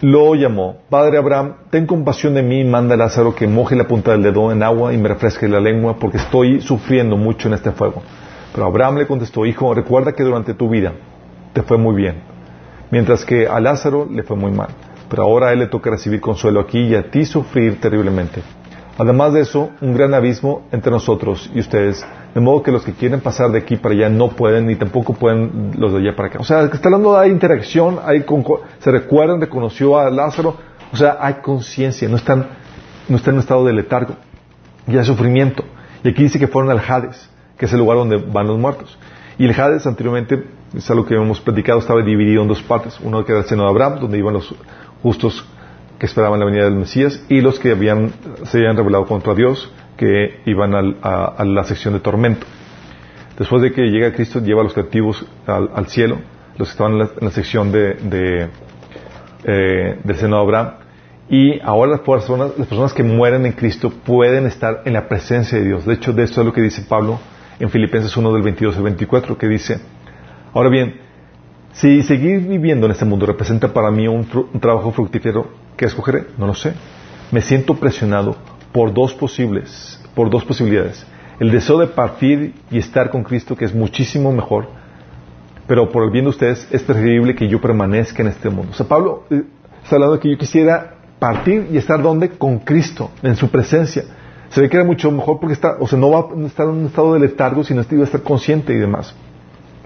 lo 0.02 0.36
llamó, 0.36 0.78
Padre 0.90 1.18
Abraham, 1.18 1.54
ten 1.70 1.86
compasión 1.86 2.34
de 2.34 2.44
mí 2.44 2.64
manda 2.64 2.96
a 2.96 2.98
Lázaro 2.98 3.34
que 3.34 3.48
moje 3.48 3.76
la 3.76 3.88
punta 3.88 4.12
del 4.12 4.24
dedo 4.24 4.52
en 4.52 4.62
agua 4.62 4.94
y 4.94 4.98
me 4.98 5.08
refresque 5.08 5.48
la 5.48 5.60
lengua 5.60 5.98
porque 6.00 6.18
estoy 6.18 6.62
sufriendo 6.62 7.18
mucho 7.18 7.48
en 7.48 7.54
este 7.54 7.72
fuego. 7.72 8.04
Pero 8.54 8.66
Abraham 8.66 8.98
le 8.98 9.08
contestó, 9.08 9.46
Hijo, 9.46 9.74
recuerda 9.74 10.14
que 10.14 10.24
durante 10.24 10.54
tu 10.54 10.70
vida 10.70 10.94
te 11.54 11.64
fue 11.64 11.78
muy 11.78 11.96
bien, 11.96 12.22
mientras 12.92 13.24
que 13.24 13.48
a 13.48 13.60
Lázaro 13.60 14.08
le 14.12 14.24
fue 14.24 14.36
muy 14.36 14.52
mal. 14.52 14.70
Pero 15.10 15.24
ahora 15.24 15.48
a 15.48 15.54
él 15.54 15.60
le 15.60 15.68
toca 15.68 15.90
recibir 15.90 16.20
consuelo 16.20 16.60
aquí 16.60 16.80
y 16.80 16.96
a 16.96 17.10
ti 17.10 17.26
sufrir 17.26 17.80
terriblemente. 17.80 18.42
Además 18.98 19.34
de 19.34 19.42
eso, 19.42 19.70
un 19.80 19.94
gran 19.94 20.14
abismo 20.16 20.64
entre 20.72 20.92
nosotros 20.92 21.52
y 21.54 21.60
ustedes, 21.60 22.04
de 22.34 22.42
modo 22.42 22.64
que 22.64 22.72
los 22.72 22.84
que 22.84 22.94
quieren 22.94 23.22
pasar 23.22 23.52
de 23.52 23.60
aquí 23.60 23.76
para 23.76 23.94
allá 23.94 24.10
no 24.10 24.30
pueden, 24.30 24.66
ni 24.66 24.76
tampoco 24.76 25.14
pueden 25.14 25.74
los 25.78 25.94
de 25.94 26.00
allá 26.00 26.16
para 26.16 26.30
acá. 26.30 26.40
O 26.40 26.44
sea, 26.44 26.64
está 26.64 26.88
hablando 26.88 27.20
de 27.20 27.28
interacción, 27.28 28.00
hay 28.04 28.26
se 28.80 28.92
recuerdan, 28.92 29.40
reconoció 29.40 30.00
a 30.00 30.10
Lázaro, 30.10 30.56
o 30.92 30.98
sea, 30.98 31.18
hay 31.20 31.36
conciencia, 31.36 32.10
no 32.10 32.16
están, 32.16 32.48
no 33.08 33.18
están 33.18 33.34
en 33.34 33.38
un 33.38 33.42
estado 33.42 33.66
de 33.66 33.74
letargo, 33.74 34.16
y 34.88 34.98
hay 34.98 35.06
sufrimiento. 35.06 35.64
Y 36.04 36.10
aquí 36.10 36.24
dice 36.24 36.40
que 36.40 36.48
fueron 36.48 36.72
al 36.72 36.80
Hades, 36.80 37.30
que 37.56 37.66
es 37.66 37.74
el 37.74 37.80
lugar 37.80 37.98
donde 37.98 38.18
van 38.18 38.48
los 38.48 38.58
muertos. 38.58 38.98
Y 39.38 39.46
el 39.46 39.60
Hades 39.60 39.86
anteriormente, 39.86 40.44
es 40.74 40.90
algo 40.90 41.06
que 41.06 41.14
hemos 41.14 41.40
platicado, 41.40 41.78
estaba 41.78 42.02
dividido 42.02 42.42
en 42.42 42.48
dos 42.48 42.64
partes. 42.64 43.00
Uno 43.04 43.24
que 43.24 43.32
era 43.32 43.42
el 43.42 43.48
seno 43.48 43.64
de 43.64 43.70
Abraham, 43.70 44.00
donde 44.00 44.18
iban 44.18 44.34
los 44.34 44.56
justos 45.04 45.46
que 46.00 46.06
esperaban 46.06 46.40
la 46.40 46.46
venida 46.46 46.66
del 46.66 46.76
Mesías 46.76 47.24
y 47.30 47.42
los 47.42 47.60
que 47.60 47.72
habían, 47.72 48.12
se 48.44 48.60
habían 48.60 48.78
revelado 48.78 49.06
contra 49.06 49.34
Dios, 49.34 49.72
que 49.98 50.42
iban 50.46 50.76
a, 50.76 51.44
la 51.44 51.64
sección 51.64 51.94
de 51.94 52.00
tormento. 52.00 52.46
Después 53.38 53.62
de 53.62 53.72
que 53.72 53.84
llega 53.84 54.14
Cristo, 54.14 54.40
lleva 54.40 54.62
a 54.62 54.64
los 54.64 54.74
cautivos 54.74 55.26
al, 55.46 55.88
cielo, 55.88 56.20
los 56.58 56.68
que 56.68 56.72
estaban 56.72 56.94
en 56.94 57.10
la, 57.20 57.32
sección 57.32 57.72
de, 57.72 58.50
eh, 59.44 60.00
del 60.04 60.16
seno 60.16 60.38
de 60.38 60.42
Abraham, 60.42 60.74
y 61.30 61.60
ahora 61.62 61.92
las 61.92 62.02
personas, 62.02 62.52
las 62.58 62.68
personas 62.68 62.94
que 62.94 63.04
mueren 63.04 63.46
en 63.46 63.52
Cristo 63.52 63.90
pueden 63.90 64.46
estar 64.46 64.84
en 64.86 64.94
la 64.94 65.10
presencia 65.10 65.58
de 65.58 65.66
Dios. 65.66 65.86
De 65.86 65.96
hecho, 65.96 66.14
de 66.14 66.24
esto 66.24 66.42
es 66.42 66.48
lo 66.48 66.54
que 66.54 66.62
dice 66.62 66.84
Pablo 66.88 67.20
en 67.60 67.70
Filipenses 67.70 68.16
1 68.16 68.34
del 68.34 68.44
22 68.44 68.78
al 68.78 68.84
24, 68.84 69.38
que 69.38 69.48
dice, 69.48 69.80
ahora 70.54 70.70
bien, 70.70 71.07
si 71.80 72.04
seguir 72.04 72.42
viviendo 72.42 72.86
en 72.86 72.92
este 72.92 73.06
mundo 73.06 73.26
representa 73.26 73.74
para 73.74 73.90
mí 73.92 74.08
un 74.08 74.28
trabajo 74.60 74.92
fructífero, 74.92 75.48
¿Qué 75.78 75.86
escogeré? 75.86 76.26
No 76.38 76.48
lo 76.48 76.56
sé. 76.56 76.74
Me 77.32 77.42
siento 77.42 77.76
presionado 77.76 78.36
por 78.72 78.92
dos 78.94 79.14
posibles, 79.14 80.02
por 80.16 80.30
dos 80.32 80.44
posibilidades. 80.44 81.06
El 81.40 81.52
deseo 81.52 81.78
de 81.78 81.86
partir 81.86 82.56
y 82.72 82.80
estar 82.80 83.12
con 83.12 83.24
Cristo, 83.24 83.56
que 83.56 83.66
es 83.66 83.76
muchísimo 83.76 84.32
mejor, 84.32 84.68
pero 85.68 85.92
por 85.92 86.04
el 86.04 86.10
bien 86.10 86.26
de 86.26 86.30
ustedes 86.30 86.68
es 86.72 86.82
preferible 86.82 87.36
que 87.36 87.48
yo 87.48 87.62
permanezca 87.62 88.24
en 88.24 88.30
este 88.30 88.50
mundo. 88.50 88.72
O 88.72 88.74
sea, 88.74 88.88
Pablo 88.88 89.26
eh, 89.30 89.44
está 89.84 90.00
de 90.00 90.20
que 90.20 90.32
yo 90.32 90.38
quisiera 90.38 90.96
partir 91.20 91.68
y 91.72 91.78
estar 91.78 92.02
donde? 92.02 92.30
Con 92.30 92.60
Cristo, 92.60 93.12
en 93.22 93.36
su 93.36 93.50
presencia. 93.50 94.04
Se 94.50 94.62
ve 94.62 94.70
que 94.70 94.78
era 94.78 94.86
mucho 94.86 95.12
mejor 95.12 95.40
porque 95.40 95.54
está, 95.54 95.78
o 95.80 95.88
sea, 95.88 96.00
no 96.00 96.10
va 96.10 96.22
a 96.22 96.48
estar 96.48 96.66
en 96.66 96.72
un 96.72 96.86
estado 96.88 97.14
de 97.14 97.20
letargo, 97.20 97.64
sino 97.64 97.86
que 97.86 97.96
va 97.98 98.02
a 98.02 98.06
estar 98.06 98.24
consciente 98.24 98.74
y 98.74 98.78
demás. 98.78 99.14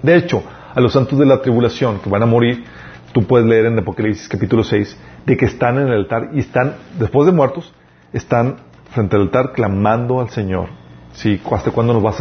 De 0.02 0.16
hecho, 0.16 0.42
a 0.74 0.80
los 0.80 0.92
santos 0.92 1.18
de 1.18 1.26
la 1.26 1.42
tribulación 1.42 2.00
que 2.00 2.10
van 2.10 2.22
a 2.22 2.26
morir, 2.26 2.64
tú 3.12 3.24
puedes 3.24 3.46
leer 3.46 3.66
en 3.66 3.78
Apocalipsis 3.78 4.28
capítulo 4.28 4.64
6, 4.64 4.96
de 5.26 5.36
que 5.36 5.44
están 5.44 5.78
en 5.78 5.88
el 5.88 5.94
altar 5.94 6.30
y 6.32 6.40
están, 6.40 6.74
después 6.98 7.26
de 7.26 7.32
muertos, 7.32 7.72
están 8.12 8.56
frente 8.90 9.16
al 9.16 9.22
altar 9.22 9.52
clamando 9.52 10.20
al 10.20 10.30
Señor. 10.30 10.68
Sí, 11.12 11.40
¿hasta 11.50 11.70
cuándo 11.70 11.92
nos 11.92 12.02
vas 12.02 12.20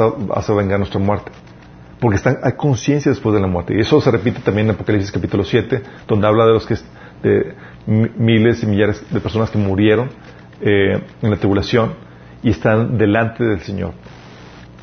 a, 0.49 0.53
vengar 0.53 0.79
nuestra 0.79 0.99
muerte? 0.99 1.31
Porque 1.99 2.17
están, 2.17 2.39
hay 2.43 2.53
conciencia 2.53 3.11
después 3.11 3.33
de 3.33 3.41
la 3.41 3.47
muerte. 3.47 3.73
Y 3.75 3.79
eso 3.79 4.01
se 4.01 4.11
repite 4.11 4.41
también 4.41 4.67
en 4.67 4.75
Apocalipsis 4.75 5.11
capítulo 5.11 5.43
7, 5.43 5.81
donde 6.07 6.27
habla 6.27 6.45
de 6.45 6.53
los 6.53 6.65
que, 6.65 6.75
de 7.23 7.55
miles 7.85 8.63
y 8.63 8.65
millares 8.65 9.03
de 9.09 9.19
personas 9.19 9.49
que 9.49 9.57
murieron 9.57 10.09
eh, 10.61 11.01
en 11.21 11.29
la 11.29 11.37
tribulación 11.37 11.93
y 12.43 12.49
están 12.49 12.97
delante 12.97 13.43
del 13.43 13.61
Señor. 13.61 13.93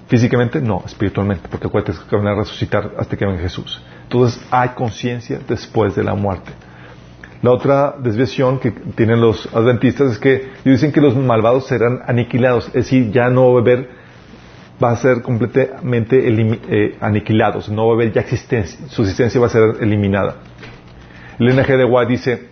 Físicamente, 0.08 0.62
no, 0.62 0.82
espiritualmente, 0.86 1.48
porque 1.50 1.66
acuérdate 1.66 1.98
que 2.08 2.16
van 2.16 2.26
a 2.26 2.34
resucitar 2.34 2.92
hasta 2.98 3.14
que 3.14 3.26
venga 3.26 3.40
Jesús. 3.40 3.82
Entonces 4.04 4.42
hay 4.50 4.70
conciencia 4.70 5.38
después 5.46 5.94
de 5.94 6.02
la 6.02 6.14
muerte. 6.14 6.50
La 7.42 7.52
otra 7.52 7.94
desviación 7.98 8.58
que 8.58 8.70
tienen 8.70 9.20
los 9.20 9.54
adventistas 9.54 10.12
es 10.12 10.18
que 10.18 10.48
dicen 10.64 10.92
que 10.92 11.02
los 11.02 11.14
malvados 11.14 11.66
serán 11.66 12.00
aniquilados, 12.06 12.68
es 12.68 12.72
decir, 12.72 13.12
ya 13.12 13.28
no 13.28 13.52
va 13.52 13.58
a 13.58 13.62
haber, 13.62 13.90
va 14.82 14.90
a 14.92 14.96
ser 14.96 15.20
completamente 15.20 16.18
eh, 16.26 16.96
aniquilados, 17.00 17.68
no 17.68 17.86
va 17.86 17.92
a 17.92 17.94
haber 17.96 18.12
ya 18.12 18.22
existencia, 18.22 18.88
su 18.88 19.02
existencia 19.02 19.38
va 19.38 19.48
a 19.48 19.50
ser 19.50 19.76
eliminada. 19.80 20.36
El 21.38 21.54
NG 21.54 21.76
de 21.76 21.84
White 21.84 22.10
dice, 22.10 22.48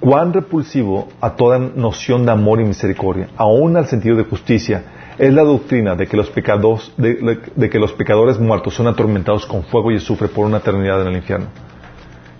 cuán 0.00 0.32
repulsivo 0.32 1.08
a 1.20 1.36
toda 1.36 1.58
noción 1.58 2.24
de 2.24 2.32
amor 2.32 2.60
y 2.60 2.64
misericordia, 2.64 3.28
aún 3.36 3.76
al 3.76 3.86
sentido 3.86 4.16
de 4.16 4.24
justicia, 4.24 4.82
es 5.18 5.34
la 5.34 5.42
doctrina 5.42 5.96
de 5.96 6.06
que 6.06 6.16
los 6.16 6.30
pecados, 6.30 6.92
de, 6.96 7.70
que 7.70 7.78
los 7.78 7.92
pecadores 7.92 8.38
muertos 8.38 8.74
son 8.74 8.86
atormentados 8.86 9.46
con 9.46 9.64
fuego 9.64 9.90
y 9.90 9.96
azufre 9.96 10.28
por 10.28 10.46
una 10.46 10.58
eternidad 10.58 11.02
en 11.02 11.08
el 11.08 11.16
infierno. 11.16 11.48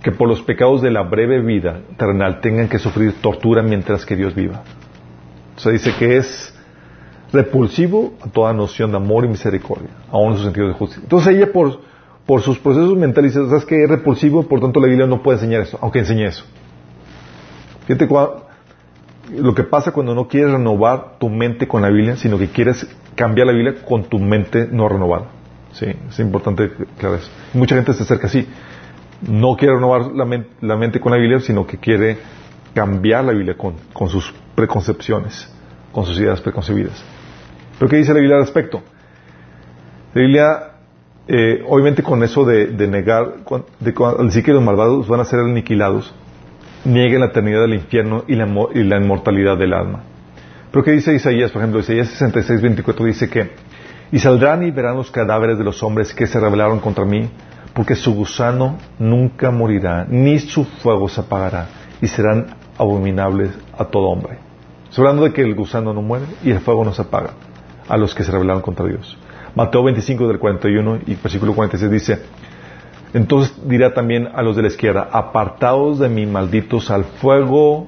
Que 0.03 0.13
por 0.13 0.29
los 0.29 0.41
pecados 0.43 0.81
de 0.81 0.93
la 0.93 1.03
breve 1.03 1.43
vida 1.43 1.81
terrenal 1.97 2.41
tengan 2.41 2.69
que 2.69 2.79
sufrir 2.79 3.21
tortura 3.21 3.63
mientras 3.63 4.07
que 4.07 4.15
Dios 4.15 4.35
viva. 4.35 4.63
O 5.65 5.71
dice 5.71 5.93
que 5.99 6.19
es 6.19 6.55
repulsivo 7.33 8.15
a 8.25 8.29
toda 8.29 8.53
noción 8.53 8.93
de 8.93 8.97
amor 8.97 9.25
y 9.25 9.29
misericordia, 9.29 9.91
aún 10.11 10.33
en 10.33 10.39
su 10.39 10.45
sentido 10.45 10.69
de 10.69 10.75
justicia. 10.75 11.03
Entonces 11.03 11.35
ella 11.35 11.53
por, 11.53 11.81
por 12.25 12.43
sus 12.43 12.59
procesos 12.59 12.97
mentales 12.97 13.35
dice, 13.35 13.49
¿sabes 13.49 13.65
que 13.65 13.83
es 13.83 13.91
repulsivo? 13.91 14.45
Por 14.45 14.61
tanto 14.61 14.79
la 14.79 14.87
Biblia 14.87 15.07
no 15.07 15.21
puede 15.21 15.39
enseñar 15.39 15.63
eso, 15.63 15.79
aunque 15.83 15.99
enseñe 15.99 16.27
eso. 16.27 16.45
Fíjate 17.87 18.07
lo 19.37 19.55
que 19.55 19.65
pasa 19.65 19.93
cuando 19.93 20.15
no 20.15 20.29
quieres 20.29 20.53
renovar 20.53 21.19
tu 21.19 21.29
mente 21.29 21.69
con 21.69 21.83
la 21.83 21.89
Biblia, 21.89 22.17
sino 22.17 22.39
que 22.39 22.49
quieres 22.49 22.87
cambiar 23.15 23.47
la 23.49 23.53
Biblia 23.53 23.75
con 23.87 24.05
tu 24.05 24.19
mente 24.19 24.69
no 24.71 24.89
renovada. 24.89 25.27
Sí, 25.73 25.87
es 26.09 26.19
importante 26.19 26.71
claro. 26.97 27.19
Mucha 27.53 27.75
gente 27.75 27.93
se 27.93 28.03
acerca 28.03 28.27
así. 28.27 28.47
No 29.23 29.57
quiere 29.57 29.75
renovar 29.75 30.13
la, 30.13 30.77
mente 30.77 31.01
con 31.01 31.13
la 31.13 31.19
Biblia, 31.19 31.41
sino 31.41 31.67
que 31.67 31.79
quiere 31.79 32.19
cambiar 32.73 33.25
la 33.25 33.33
Biblia 33.33 33.57
con, 33.57 34.09
sus 34.09 34.33
preconcepciones, 34.55 35.53
con 35.93 36.05
sus 36.05 36.19
ideas 36.19 36.41
preconcebidas. 36.41 37.05
¿Pero 37.79 37.89
qué 37.91 37.97
dice 37.97 38.15
la 38.15 38.21
Biblia 38.21 38.37
al 38.37 38.43
respecto? 38.43 38.83
La 40.15 40.21
Biblia, 40.23 40.71
eh, 41.27 41.65
obviamente 41.67 42.03
con 42.03 42.23
eso 42.23 42.45
de, 42.45 42.69
negar, 42.87 43.35
de, 43.81 43.95
decir 44.25 44.45
que 44.45 44.53
los 44.53 44.63
malvados 44.63 45.09
van 45.09 45.21
a 45.21 45.25
ser 45.25 45.41
aniquilados, 45.41 46.15
nieguen 46.89 47.21
la 47.21 47.27
eternidad 47.27 47.61
del 47.61 47.75
infierno 47.75 48.25
y 48.27 48.35
la, 48.35 48.49
y 48.75 48.83
la 48.83 48.97
inmortalidad 48.97 49.57
del 49.57 49.75
alma. 49.75 50.03
Pero 50.71 50.85
¿qué 50.85 50.93
dice 50.93 51.15
Isaías? 51.15 51.51
Por 51.51 51.63
ejemplo, 51.63 51.81
Isaías 51.81 52.09
66, 52.09 52.63
24 52.63 53.07
dice 53.07 53.29
que, 53.29 53.51
y 54.11 54.19
saldrán 54.19 54.63
y 54.63 54.71
verán 54.71 54.97
los 54.97 55.11
cadáveres 55.11 55.59
de 55.59 55.65
los 55.65 55.83
hombres 55.83 56.15
que 56.15 56.27
se 56.27 56.41
rebelaron 56.41 56.81
contra 56.81 57.05
mí, 57.05 57.29
porque 57.75 57.95
su 57.95 58.15
gusano 58.15 58.79
nunca 58.99 59.51
morirá, 59.51 60.07
ni 60.09 60.39
su 60.39 60.65
fuego 60.65 61.09
se 61.09 61.21
apagará, 61.21 61.69
y 62.01 62.07
serán 62.07 62.57
abominables 62.79 63.51
a 63.77 63.85
todo 63.85 64.09
hombre. 64.09 64.39
Estoy 64.89 65.03
hablando 65.03 65.25
de 65.25 65.33
que 65.33 65.43
el 65.43 65.55
gusano 65.55 65.93
no 65.93 66.01
muere 66.01 66.25
y 66.43 66.51
el 66.51 66.61
fuego 66.61 66.85
no 66.85 66.93
se 66.93 67.03
apaga 67.03 67.31
a 67.87 67.97
los 67.97 68.15
que 68.15 68.25
se 68.25 68.33
rebelaron 68.33 68.63
contra 68.63 68.87
Dios. 68.87 69.19
Mateo 69.55 69.83
25 69.83 70.29
del 70.29 70.39
41 70.39 71.01
y 71.07 71.15
versículo 71.15 71.55
46 71.55 71.91
dice, 71.91 72.23
entonces 73.15 73.55
dirá 73.69 73.95
también 73.95 74.29
a 74.35 74.43
los 74.43 74.57
de 74.57 74.63
la 74.63 74.69
izquierda, 74.69 75.09
apartados 75.11 75.99
de 75.99 76.09
mí, 76.09 76.27
malditos, 76.27 76.91
al 76.91 77.05
fuego 77.05 77.87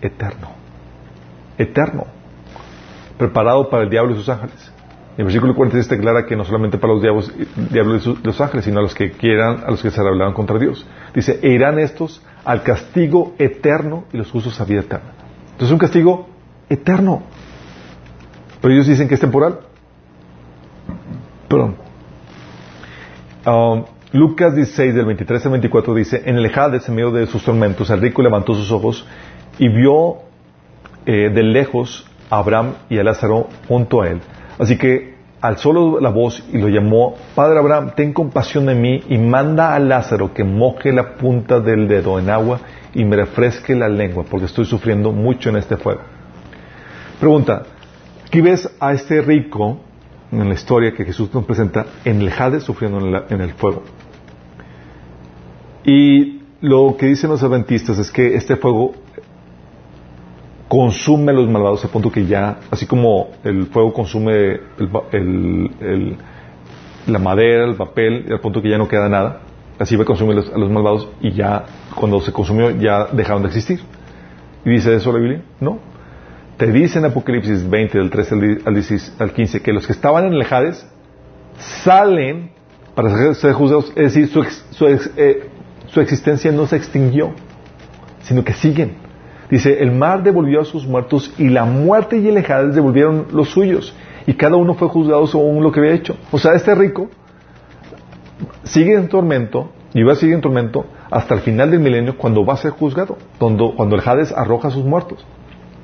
eterno, 0.00 0.50
eterno, 1.56 2.06
preparado 3.16 3.68
para 3.70 3.84
el 3.84 3.90
diablo 3.90 4.12
y 4.12 4.16
sus 4.16 4.28
ángeles. 4.28 4.72
el 5.16 5.24
versículo 5.24 5.54
46 5.54 5.88
declara 5.88 6.26
que 6.26 6.36
no 6.36 6.44
solamente 6.44 6.78
para 6.78 6.92
los 6.92 7.02
diablos, 7.02 7.32
diablos 7.70 8.06
y 8.06 8.26
los 8.26 8.40
ángeles, 8.40 8.64
sino 8.64 8.80
a 8.80 8.82
los 8.82 8.94
que 8.94 9.12
quieran, 9.12 9.64
a 9.64 9.70
los 9.70 9.82
que 9.82 9.90
se 9.90 10.02
rebelaron 10.02 10.34
contra 10.34 10.58
Dios. 10.58 10.86
Dice, 11.14 11.38
e 11.42 11.50
irán 11.50 11.78
estos 11.78 12.22
al 12.44 12.62
castigo 12.62 13.34
eterno 13.38 14.04
y 14.12 14.16
los 14.16 14.30
justos 14.30 14.60
a 14.60 14.64
vida 14.64 14.80
eterna. 14.80 15.12
Entonces 15.52 15.72
un 15.72 15.78
castigo 15.78 16.28
eterno. 16.68 17.22
Pero 18.60 18.74
ellos 18.74 18.86
dicen 18.86 19.08
que 19.08 19.14
es 19.14 19.20
temporal. 19.20 19.60
Perdón. 21.48 21.76
Um, 23.46 23.84
Lucas 24.12 24.54
16, 24.54 24.94
del 24.94 25.04
23 25.04 25.44
al 25.44 25.52
24 25.52 25.94
dice, 25.94 26.22
en 26.24 26.36
el 26.36 26.46
Hades, 26.58 26.88
en 26.88 26.94
medio 26.94 27.10
de 27.10 27.26
sus 27.26 27.44
tormentos, 27.44 27.90
el 27.90 28.00
rico 28.00 28.22
levantó 28.22 28.54
sus 28.54 28.72
ojos 28.72 29.06
y 29.58 29.68
vio 29.68 30.18
eh, 31.04 31.30
de 31.30 31.42
lejos 31.42 32.06
a 32.30 32.38
Abraham 32.38 32.74
y 32.88 32.98
a 32.98 33.04
Lázaro 33.04 33.48
junto 33.66 34.00
a 34.00 34.08
él. 34.08 34.20
Así 34.58 34.78
que 34.78 35.16
alzó 35.42 36.00
la 36.00 36.08
voz 36.08 36.42
y 36.52 36.58
lo 36.58 36.68
llamó, 36.68 37.16
Padre 37.34 37.58
Abraham, 37.58 37.92
ten 37.94 38.12
compasión 38.14 38.66
de 38.66 38.74
mí 38.74 39.02
y 39.08 39.18
manda 39.18 39.74
a 39.74 39.78
Lázaro 39.78 40.32
que 40.32 40.42
moje 40.42 40.92
la 40.92 41.16
punta 41.16 41.60
del 41.60 41.86
dedo 41.86 42.18
en 42.18 42.30
agua 42.30 42.60
y 42.94 43.04
me 43.04 43.16
refresque 43.16 43.74
la 43.74 43.88
lengua, 43.88 44.24
porque 44.28 44.46
estoy 44.46 44.64
sufriendo 44.64 45.12
mucho 45.12 45.50
en 45.50 45.56
este 45.56 45.76
fuego. 45.76 46.00
Pregunta, 47.20 47.64
Aquí 48.28 48.42
ves 48.42 48.68
a 48.78 48.92
este 48.92 49.22
rico 49.22 49.80
en 50.30 50.48
la 50.48 50.54
historia 50.54 50.92
que 50.92 51.04
Jesús 51.04 51.32
nos 51.32 51.44
presenta 51.44 51.86
en 52.04 52.20
el 52.20 52.30
Hades 52.30 52.62
sufriendo 52.62 53.24
en, 53.28 53.40
el 53.40 53.52
fuego. 53.52 53.82
Y 55.84 56.42
lo 56.60 56.96
que 56.98 57.06
dicen 57.06 57.30
los 57.30 57.42
adventistas 57.42 57.98
es 57.98 58.10
que 58.10 58.34
este 58.34 58.56
fuego 58.56 58.92
consume 60.68 61.32
a 61.32 61.34
los 61.34 61.48
malvados 61.48 61.84
a 61.84 61.88
punto 61.88 62.12
que 62.12 62.26
ya, 62.26 62.58
así 62.70 62.86
como 62.86 63.28
el 63.42 63.66
fuego 63.66 63.92
consume 63.92 64.60
la 67.06 67.18
madera, 67.18 67.64
el 67.64 67.76
papel, 67.76 68.26
al 68.30 68.40
punto 68.40 68.60
que 68.60 68.68
ya 68.68 68.76
no 68.76 68.86
queda 68.86 69.08
nada, 69.08 69.40
así 69.78 69.96
va 69.96 70.02
a 70.02 70.06
consumir 70.06 70.38
a 70.38 70.58
los 70.58 70.70
malvados 70.70 71.08
y 71.22 71.32
ya 71.32 71.64
cuando 71.94 72.20
se 72.20 72.32
consumió 72.32 72.70
ya 72.72 73.06
dejaron 73.06 73.42
de 73.42 73.48
existir. 73.48 73.80
¿Y 74.64 74.70
dice 74.70 74.94
eso 74.94 75.10
la 75.12 75.20
Biblia? 75.20 75.42
No 75.60 75.87
te 76.58 76.72
dice 76.72 76.98
en 76.98 77.04
Apocalipsis 77.04 77.70
20, 77.70 77.98
del 77.98 78.10
13 78.10 78.62
al 79.18 79.32
15, 79.32 79.62
que 79.62 79.72
los 79.72 79.86
que 79.86 79.92
estaban 79.92 80.26
en 80.26 80.32
el 80.34 80.42
Hades 80.42 80.84
salen 81.84 82.50
para 82.96 83.34
ser 83.34 83.52
juzgados, 83.52 83.92
es 83.94 84.14
decir, 84.14 84.28
eh, 85.16 85.48
su, 85.86 86.00
existencia 86.00 86.50
no 86.50 86.66
se 86.66 86.74
extinguió, 86.74 87.30
sino 88.22 88.42
que 88.42 88.54
siguen. 88.54 88.96
Dice, 89.48 89.80
el 89.80 89.92
mar 89.92 90.24
devolvió 90.24 90.60
a 90.60 90.64
sus 90.64 90.84
muertos 90.84 91.32
y 91.38 91.48
la 91.48 91.64
muerte 91.64 92.18
y 92.18 92.26
el 92.26 92.38
Hades 92.38 92.74
devolvieron 92.74 93.28
los 93.32 93.50
suyos, 93.50 93.94
y 94.26 94.34
cada 94.34 94.56
uno 94.56 94.74
fue 94.74 94.88
juzgado 94.88 95.28
según 95.28 95.62
lo 95.62 95.70
que 95.70 95.78
había 95.78 95.92
hecho. 95.92 96.16
O 96.32 96.38
sea, 96.38 96.54
este 96.54 96.74
rico 96.74 97.08
sigue 98.64 98.94
en 98.94 99.08
tormento, 99.08 99.70
y 99.94 100.02
va 100.02 100.14
a 100.14 100.16
seguir 100.16 100.34
en 100.34 100.40
tormento 100.40 100.86
hasta 101.08 101.34
el 101.34 101.40
final 101.40 101.70
del 101.70 101.80
milenio 101.80 102.18
cuando 102.18 102.44
va 102.44 102.54
a 102.54 102.56
ser 102.56 102.72
juzgado, 102.72 103.16
cuando, 103.38 103.76
cuando 103.76 103.94
el 103.94 104.02
Hades 104.04 104.32
arroja 104.32 104.68
a 104.68 104.70
sus 104.72 104.84
muertos. 104.84 105.24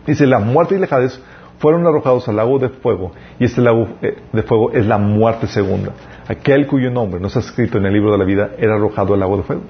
Dice, 0.07 0.27
la 0.27 0.39
muerte 0.39 0.75
y 0.75 0.83
el 0.83 0.89
Hades 0.91 1.21
fueron 1.59 1.87
arrojados 1.87 2.29
al 2.29 2.37
lago 2.37 2.59
de 2.59 2.69
fuego, 2.69 3.13
y 3.39 3.45
este 3.45 3.61
lago 3.61 3.89
eh, 4.03 4.17
de 4.33 4.43
fuego 4.43 4.73
es 4.73 4.87
la 4.87 4.99
muerte 4.99 5.47
segunda. 5.47 5.93
Aquel 6.29 6.67
cuyo 6.67 6.91
nombre 6.91 7.21
no 7.21 7.29
está 7.29 7.41
escrito 7.41 7.79
en 7.79 7.87
el 7.87 7.93
libro 7.93 8.13
de 8.13 8.19
la 8.19 8.25
vida 8.25 8.51
era 8.59 8.75
arrojado 8.75 9.15
al 9.15 9.21
lago 9.21 9.37
de 9.39 9.43
fuego. 9.45 9.63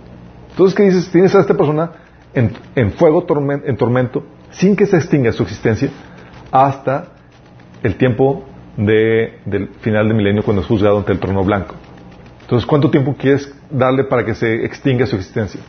Entonces, 0.51 0.74
¿qué 0.74 0.85
dices? 0.85 1.11
Tienes 1.11 1.35
a 1.35 1.41
esta 1.41 1.55
persona 1.55 1.91
en, 2.32 2.93
fuego, 2.93 3.24
en 3.64 3.76
tormento, 3.76 4.24
sin 4.51 4.76
que 4.76 4.87
se 4.87 4.97
extinga 4.97 5.32
su 5.32 5.43
existencia, 5.43 5.91
hasta 6.51 7.09
el 7.82 7.97
tiempo 7.97 8.45
del 8.76 9.68
final 9.80 10.09
del 10.09 10.16
milenio, 10.16 10.43
cuando 10.43 10.62
es 10.62 10.68
juzgado 10.68 10.99
ante 10.99 11.12
el 11.12 11.20
trono 11.20 11.45
blanco. 11.45 11.74
Entonces, 12.41 12.66
¿cuánto 12.66 12.91
tiempo 12.91 13.14
quieres 13.16 13.55
darle 13.70 14.05
para 14.05 14.24
que 14.24 14.35
se 14.35 14.64
extinga 14.64 15.07
su 15.07 15.16
existencia? 15.16 15.61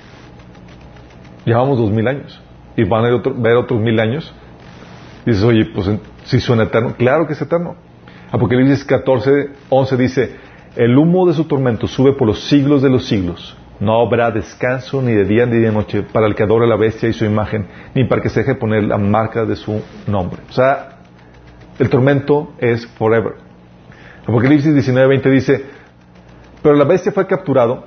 Llevamos 1.45 1.77
dos 1.77 1.91
mil 1.91 2.07
años. 2.07 2.41
Y 2.75 2.83
van 2.83 3.05
a 3.05 3.09
ver 3.09 3.55
otros 3.55 3.79
mil 3.79 3.99
años 3.99 4.33
Dices, 5.25 5.43
oye, 5.43 5.65
pues 5.73 5.89
si 6.25 6.39
suena 6.39 6.63
eterno. 6.63 6.95
Claro 6.95 7.25
que 7.25 7.33
es 7.33 7.41
eterno. 7.41 7.75
Apocalipsis 8.31 8.83
14, 8.85 9.49
11 9.69 9.97
dice, 9.97 10.35
el 10.75 10.97
humo 10.97 11.25
de 11.25 11.33
su 11.33 11.45
tormento 11.45 11.87
sube 11.87 12.13
por 12.13 12.27
los 12.27 12.47
siglos 12.47 12.81
de 12.81 12.89
los 12.89 13.05
siglos. 13.05 13.57
No 13.79 13.99
habrá 13.99 14.31
descanso 14.31 15.01
ni 15.01 15.13
de 15.13 15.25
día 15.25 15.45
ni 15.45 15.57
de 15.57 15.71
noche 15.71 16.03
para 16.03 16.27
el 16.27 16.35
que 16.35 16.43
adore 16.43 16.67
la 16.67 16.77
bestia 16.77 17.09
y 17.09 17.13
su 17.13 17.25
imagen, 17.25 17.67
ni 17.93 18.05
para 18.05 18.21
que 18.21 18.29
se 18.29 18.41
deje 18.41 18.55
poner 18.55 18.83
la 18.83 18.97
marca 18.97 19.45
de 19.45 19.55
su 19.55 19.81
nombre. 20.07 20.41
O 20.49 20.53
sea, 20.53 20.99
el 21.77 21.89
tormento 21.89 22.53
es 22.59 22.85
forever. 22.87 23.33
Apocalipsis 24.23 24.73
19, 24.73 25.07
20 25.07 25.29
dice, 25.29 25.65
pero 26.61 26.75
la 26.75 26.85
bestia 26.85 27.11
fue 27.11 27.27
capturado 27.27 27.85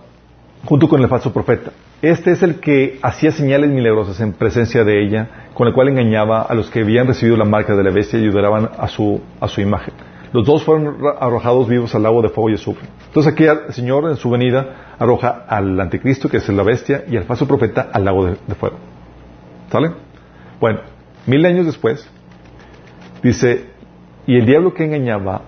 junto 0.65 0.89
con 0.89 1.01
el 1.01 1.09
falso 1.09 1.33
profeta. 1.33 1.73
Este 2.01 2.31
es 2.31 2.45
el 2.45 2.61
que 2.61 3.01
hacía 3.03 3.33
señales 3.33 3.71
milagrosas 3.71 4.21
en 4.21 4.33
presencia 4.33 4.85
de 4.85 5.03
ella, 5.05 5.49
con 5.53 5.67
el 5.67 5.75
cual 5.75 5.89
engañaba 5.89 6.43
a 6.43 6.55
los 6.55 6.71
que 6.71 6.81
habían 6.81 7.09
recibido 7.09 7.37
la 7.37 7.45
marca 7.45 7.75
de 7.75 7.83
la 7.83 7.91
bestia 7.91 8.21
y 8.21 8.23
ayudaban 8.23 8.71
a 8.79 8.87
su, 8.87 9.21
a 9.41 9.49
su 9.49 9.61
imagen. 9.61 9.95
Los 10.33 10.47
dos 10.47 10.63
fueron 10.63 10.99
arrojados 11.19 11.67
vivos 11.69 11.95
al 11.97 12.05
lago 12.05 12.23
de 12.23 12.29
fuego 12.29 12.51
y 12.51 12.55
azufre. 12.55 12.87
Entonces 13.07 13.33
aquí 13.33 13.45
el 13.45 13.73
Señor 13.73 14.09
en 14.09 14.17
su 14.17 14.31
venida 14.31 14.95
arroja 14.97 15.45
al 15.49 15.81
anticristo, 15.81 16.29
que 16.29 16.37
es 16.37 16.49
la 16.49 16.63
bestia, 16.63 17.03
y 17.09 17.17
al 17.17 17.25
falso 17.25 17.49
profeta 17.49 17.89
al 17.93 18.05
lago 18.05 18.27
de, 18.27 18.37
de 18.47 18.55
fuego. 18.55 18.77
¿Sale? 19.73 19.91
Bueno, 20.61 20.81
mil 21.27 21.45
años 21.47 21.67
después, 21.67 22.09
dice, 23.25 23.71
y 24.25 24.37
el 24.37 24.47
diablo 24.47 24.73
que 24.73 24.85
engañaba 24.85 25.43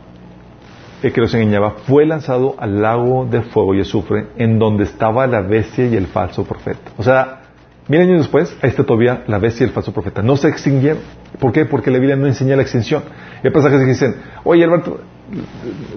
el 1.03 1.13
que 1.13 1.21
los 1.21 1.33
engañaba, 1.35 1.77
fue 1.87 2.05
lanzado 2.07 2.55
al 2.59 2.83
lago 2.83 3.27
de 3.27 3.43
fuego 3.43 3.75
y 3.75 3.81
azufre, 3.81 4.27
en 4.37 4.59
donde 4.59 4.85
estaba 4.85 5.27
la 5.27 5.41
bestia 5.41 5.87
y 5.87 5.97
el 5.97 6.07
falso 6.07 6.45
profeta. 6.45 6.93
O 6.99 7.03
sea, 7.03 7.41
mil 7.89 8.01
años 8.01 8.19
después, 8.19 8.57
ahí 8.63 8.71
está 8.71 8.85
todavía 8.85 9.25
la 9.27 9.39
bestia 9.39 9.65
y 9.65 9.69
el 9.69 9.75
falso 9.75 9.93
profeta. 9.93 10.23
No 10.23 10.37
se 10.37 10.49
extinguieron. 10.49 11.03
¿Por 11.39 11.53
qué? 11.53 11.65
Porque 11.65 11.91
la 11.91 11.99
Biblia 11.99 12.17
no 12.17 12.27
enseña 12.27 12.57
la 12.57 12.63
extinción. 12.63 13.03
Y 13.43 13.47
hay 13.47 13.53
pasajes 13.53 13.81
que 13.81 13.87
dicen, 13.87 14.17
oye 14.45 14.65
Alberto, 14.65 15.01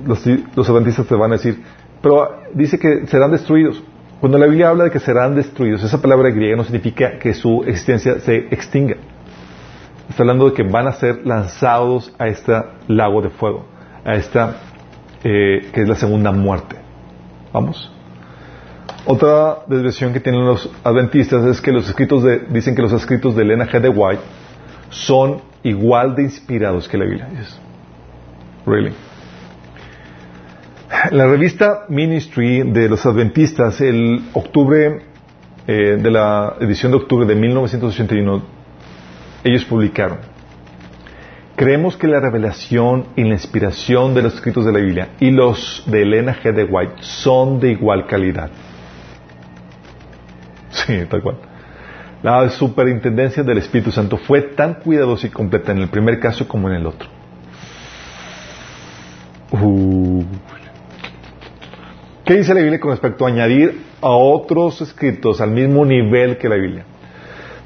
los, 0.06 0.26
los 0.56 0.70
adventistas 0.70 1.06
te 1.06 1.16
van 1.16 1.32
a 1.32 1.36
decir, 1.36 1.62
pero 2.02 2.42
dice 2.54 2.80
que 2.80 3.08
serán 3.08 3.32
destruidos. 3.32 3.84
Cuando 4.20 4.38
la 4.38 4.46
Biblia 4.46 4.70
habla 4.70 4.86
de 4.86 4.92
que 4.92 5.00
serán 5.00 5.36
destruidos, 5.36 5.84
esa 5.84 6.02
palabra 6.02 6.30
griega 6.30 6.56
no 6.56 6.64
significa 6.64 7.20
que 7.20 7.34
su 7.34 7.64
existencia 7.66 8.20
se 8.20 8.38
extinga. 8.52 8.96
Está 10.10 10.24
hablando 10.24 10.50
de 10.50 10.54
que 10.54 10.64
van 10.64 10.88
a 10.88 10.94
ser 10.94 11.26
lanzados 11.26 12.14
a 12.18 12.28
este 12.28 12.54
lago 12.88 13.22
de 13.22 13.30
fuego, 13.30 13.66
a 14.06 14.14
esta 14.14 14.56
eh, 15.24 15.70
que 15.74 15.82
es 15.82 15.88
la 15.88 15.96
segunda 15.96 16.32
muerte. 16.32 16.76
¿Vamos? 17.52 17.92
Otra 19.06 19.60
desviación 19.68 20.14
que 20.14 20.20
tienen 20.20 20.46
los 20.46 20.70
adventistas 20.84 21.46
es 21.46 21.60
que 21.60 21.72
los 21.72 21.88
escritos 21.90 22.24
de, 22.24 22.40
dicen 22.50 22.76
que 22.76 22.82
los 22.82 22.94
escritos 22.94 23.36
de 23.36 23.44
Elena 23.44 23.68
G. 23.68 23.82
de 23.82 23.90
White 23.90 24.22
son 24.90 25.42
igual 25.64 26.16
de 26.16 26.24
inspirados 26.24 26.88
que 26.88 26.98
la 26.98 27.06
Biblia. 27.06 27.28
Really. 28.66 28.94
La 31.12 31.28
revista 31.28 31.86
Ministry 31.90 32.64
de 32.72 32.88
los 32.88 33.06
Adventistas, 33.06 33.82
el 33.82 34.22
octubre 34.34 35.02
eh, 35.68 35.98
de 36.02 36.12
la 36.12 36.56
edición 36.60 36.92
de 36.92 36.98
octubre 36.98 37.26
de 37.26 37.36
1981, 37.36 38.42
ellos 39.44 39.66
publicaron. 39.66 40.33
Creemos 41.56 41.96
que 41.98 42.08
la 42.08 42.20
revelación 42.20 43.06
y 43.16 43.24
la 43.24 43.34
inspiración 43.34 44.16
de 44.16 44.24
los 44.24 44.34
escritos 44.34 44.66
de 44.66 44.72
la 44.72 44.80
Biblia 44.80 45.10
y 45.20 45.30
los 45.30 45.84
de 45.86 46.02
Elena 46.02 46.36
G. 46.42 46.52
de 46.52 46.64
White 46.64 46.96
son 47.02 47.60
de 47.60 47.72
igual 47.72 48.08
calidad. 48.08 48.50
Sí, 50.72 51.06
tal 51.08 51.22
cual. 51.22 51.38
La 52.24 52.50
superintendencia 52.50 53.44
del 53.44 53.60
Espíritu 53.60 53.92
Santo 53.92 54.18
fue 54.18 54.42
tan 54.42 54.76
cuidadosa 54.76 55.28
y 55.28 55.30
completa 55.30 55.72
en 55.72 55.78
el 55.78 55.90
primer 55.90 56.20
caso 56.20 56.48
como 56.48 56.68
en 56.68 56.76
el 56.76 56.88
otro. 56.88 57.08
Uh. 59.52 60.24
¿Qué 62.26 62.36
dice 62.36 62.54
la 62.54 62.62
Biblia 62.62 62.80
con 62.80 62.92
respecto 62.92 63.26
a 63.26 63.30
añadir 63.30 63.84
a 64.02 64.10
otros 64.10 64.82
escritos 64.82 65.42
al 65.42 65.52
mismo 65.52 65.86
nivel 65.86 66.38
que 66.38 66.50
la 66.50 66.56
Biblia? 66.56 66.86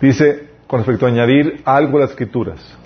Dice 0.01 0.49
con 0.67 0.79
respecto 0.79 1.05
a 1.05 1.09
añadir 1.09 1.61
algo 1.63 1.97
a 1.97 2.01
las 2.01 2.09
escrituras. 2.09 2.77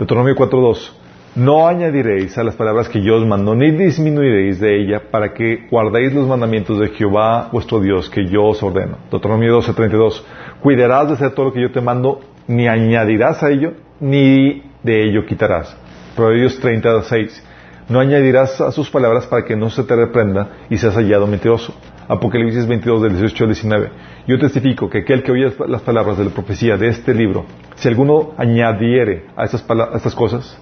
Deuteronomio 0.00 0.34
4.2. 0.34 0.92
No 1.34 1.68
añadiréis 1.68 2.38
a 2.38 2.42
las 2.42 2.56
palabras 2.56 2.88
que 2.88 3.02
yo 3.02 3.16
os 3.16 3.26
mando, 3.26 3.54
ni 3.54 3.70
disminuiréis 3.70 4.58
de 4.58 4.80
ella, 4.80 5.10
para 5.10 5.34
que 5.34 5.68
guardéis 5.70 6.14
los 6.14 6.26
mandamientos 6.26 6.80
de 6.80 6.88
Jehová 6.88 7.50
vuestro 7.52 7.80
Dios, 7.80 8.08
que 8.08 8.24
yo 8.24 8.44
os 8.44 8.62
ordeno. 8.62 8.96
Deuteronomio 9.10 9.60
12.32. 9.60 10.22
Cuidarás 10.62 11.08
de 11.08 11.14
hacer 11.14 11.32
todo 11.32 11.46
lo 11.46 11.52
que 11.52 11.60
yo 11.60 11.70
te 11.70 11.82
mando, 11.82 12.20
ni 12.48 12.66
añadirás 12.66 13.42
a 13.42 13.50
ello, 13.50 13.74
ni 14.00 14.62
de 14.82 15.04
ello 15.04 15.26
quitarás. 15.26 15.76
Proverbios 16.16 16.58
36. 16.60 17.44
No 17.90 18.00
añadirás 18.00 18.58
a 18.62 18.72
sus 18.72 18.88
palabras 18.88 19.26
para 19.26 19.44
que 19.44 19.54
no 19.54 19.68
se 19.68 19.84
te 19.84 19.94
reprenda 19.94 20.48
y 20.70 20.78
seas 20.78 20.94
hallado 20.94 21.26
mentiroso. 21.26 21.74
Apocalipsis 22.10 22.66
22 22.66 23.02
del 23.02 23.12
18 23.12 23.44
al 23.44 23.50
19. 23.50 23.90
Yo 24.26 24.36
testifico 24.40 24.90
que 24.90 24.98
aquel 24.98 25.22
que 25.22 25.30
oye 25.30 25.52
las 25.68 25.82
palabras 25.82 26.18
de 26.18 26.24
la 26.24 26.30
profecía 26.30 26.76
de 26.76 26.88
este 26.88 27.14
libro, 27.14 27.46
si 27.76 27.86
alguno 27.86 28.34
añadiere 28.36 29.26
a 29.36 29.44
estas, 29.44 29.64
a 29.70 29.96
estas 29.96 30.16
cosas, 30.16 30.58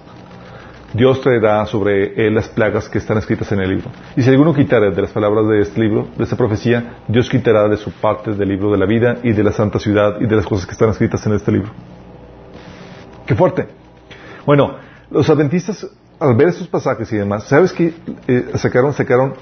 Dios 0.93 1.19
traerá 1.21 1.65
sobre 1.65 2.27
él 2.27 2.35
las 2.35 2.49
plagas 2.49 2.87
que 2.87 2.99
están 2.99 3.17
escritas 3.17 3.51
en 3.51 3.61
el 3.61 3.69
libro. 3.69 3.89
Y 4.15 4.21
si 4.21 4.29
alguno 4.29 4.53
quitare 4.53 4.91
de 4.91 5.01
las 5.01 5.11
palabras 5.11 5.47
de 5.47 5.61
este 5.61 5.81
libro, 5.81 6.07
de 6.15 6.23
esta 6.23 6.35
profecía, 6.35 6.97
Dios 7.07 7.27
quitará 7.27 7.67
de 7.67 7.77
su 7.77 7.91
parte 7.93 8.33
del 8.33 8.47
libro 8.47 8.71
de 8.71 8.77
la 8.77 8.85
vida 8.85 9.17
y 9.23 9.31
de 9.31 9.43
la 9.43 9.51
santa 9.51 9.79
ciudad 9.79 10.21
y 10.21 10.27
de 10.27 10.35
las 10.35 10.45
cosas 10.45 10.67
que 10.67 10.73
están 10.73 10.89
escritas 10.89 11.25
en 11.25 11.33
este 11.33 11.51
libro. 11.51 11.71
¡Qué 13.25 13.33
fuerte! 13.33 13.67
Bueno, 14.45 14.75
los 15.09 15.27
adventistas 15.27 15.87
al 16.19 16.35
ver 16.35 16.49
estos 16.49 16.67
pasajes 16.67 17.11
y 17.11 17.17
demás, 17.17 17.45
¿sabes 17.45 17.73
qué 17.73 17.93
eh, 18.27 18.51
sacaron? 18.55 18.93
Sacaron 18.93 19.33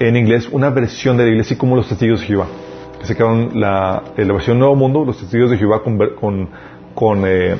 en 0.00 0.16
inglés 0.16 0.48
una 0.50 0.70
versión 0.70 1.18
de 1.18 1.24
la 1.24 1.30
iglesia, 1.30 1.58
como 1.58 1.76
los 1.76 1.86
testigos 1.86 2.20
de 2.20 2.26
Jehová. 2.26 2.46
Sacaron 3.02 3.60
la, 3.60 4.02
eh, 4.16 4.24
la 4.24 4.32
versión 4.32 4.58
Nuevo 4.58 4.74
Mundo, 4.74 5.04
los 5.04 5.18
testigos 5.18 5.50
de 5.50 5.58
Jehová 5.58 5.82
con, 5.82 5.98
con, 6.16 6.48
con 6.94 7.22
eh, 7.26 7.56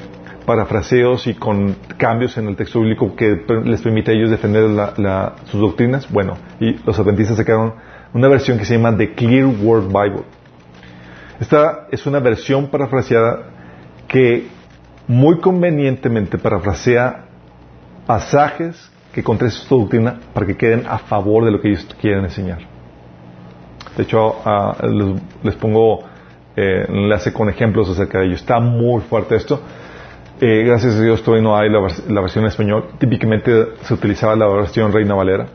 parafraseos 0.47 1.27
y 1.27 1.35
con 1.35 1.77
cambios 1.99 2.39
en 2.39 2.49
el 2.49 2.57
texto 2.57 2.81
bíblico 2.81 3.15
que 3.15 3.45
les 3.65 3.83
permite 3.83 4.11
a 4.11 4.15
ellos 4.15 4.31
defender 4.31 4.65
la, 4.71 5.35
sus 5.51 5.61
doctrinas. 5.61 6.11
Bueno, 6.11 6.37
y 6.59 6.73
los 6.85 6.99
adventistas 6.99 7.37
sacaron 7.37 7.75
una 8.15 8.29
versión 8.29 8.59
que 8.59 8.65
se 8.65 8.75
llama 8.75 8.97
The 8.97 9.13
Clear 9.15 9.47
Word 9.47 9.89
Bible. 9.89 10.25
Esta 11.41 11.89
es 11.91 12.07
una 12.07 12.21
versión 12.21 12.69
parafraseada 12.69 13.51
que 14.09 14.49
muy 15.07 15.41
convenientemente 15.41 16.39
parafrasea 16.39 17.27
pasajes 18.07 18.91
que 19.13 19.23
contrastan 19.23 19.67
su 19.67 19.79
doctrina 19.81 20.21
para 20.33 20.47
que 20.47 20.57
queden 20.57 20.85
a 20.87 20.99
favor 20.99 21.45
de 21.45 21.51
lo 21.51 21.61
que 21.61 21.69
ellos 21.69 21.87
quieren 22.01 22.25
enseñar. 22.25 22.59
De 23.97 24.05
hecho, 24.05 24.37
ah, 24.45 24.77
les, 25.43 25.57
pongo 25.57 26.01
eh, 26.57 26.87
enlace 26.89 27.33
con 27.33 27.49
ejemplos 27.49 27.89
acerca 27.89 28.21
de 28.21 28.27
ello. 28.27 28.35
Está 28.35 28.61
muy 28.61 29.01
fuerte 29.03 29.37
esto. 29.37 29.61
Eh, 30.41 30.63
gracias 30.65 30.95
a 30.95 31.03
Dios 31.03 31.23
todavía 31.23 31.43
no 31.43 31.57
hay 31.57 31.69
la, 31.69 32.21
versión 32.21 32.45
en 32.45 32.49
español. 32.49 32.91
Típicamente 32.99 33.75
se 33.83 33.95
utilizaba 33.95 34.37
la 34.37 34.49
versión 34.49 34.93
Reina 34.93 35.15
Valera 35.15 35.49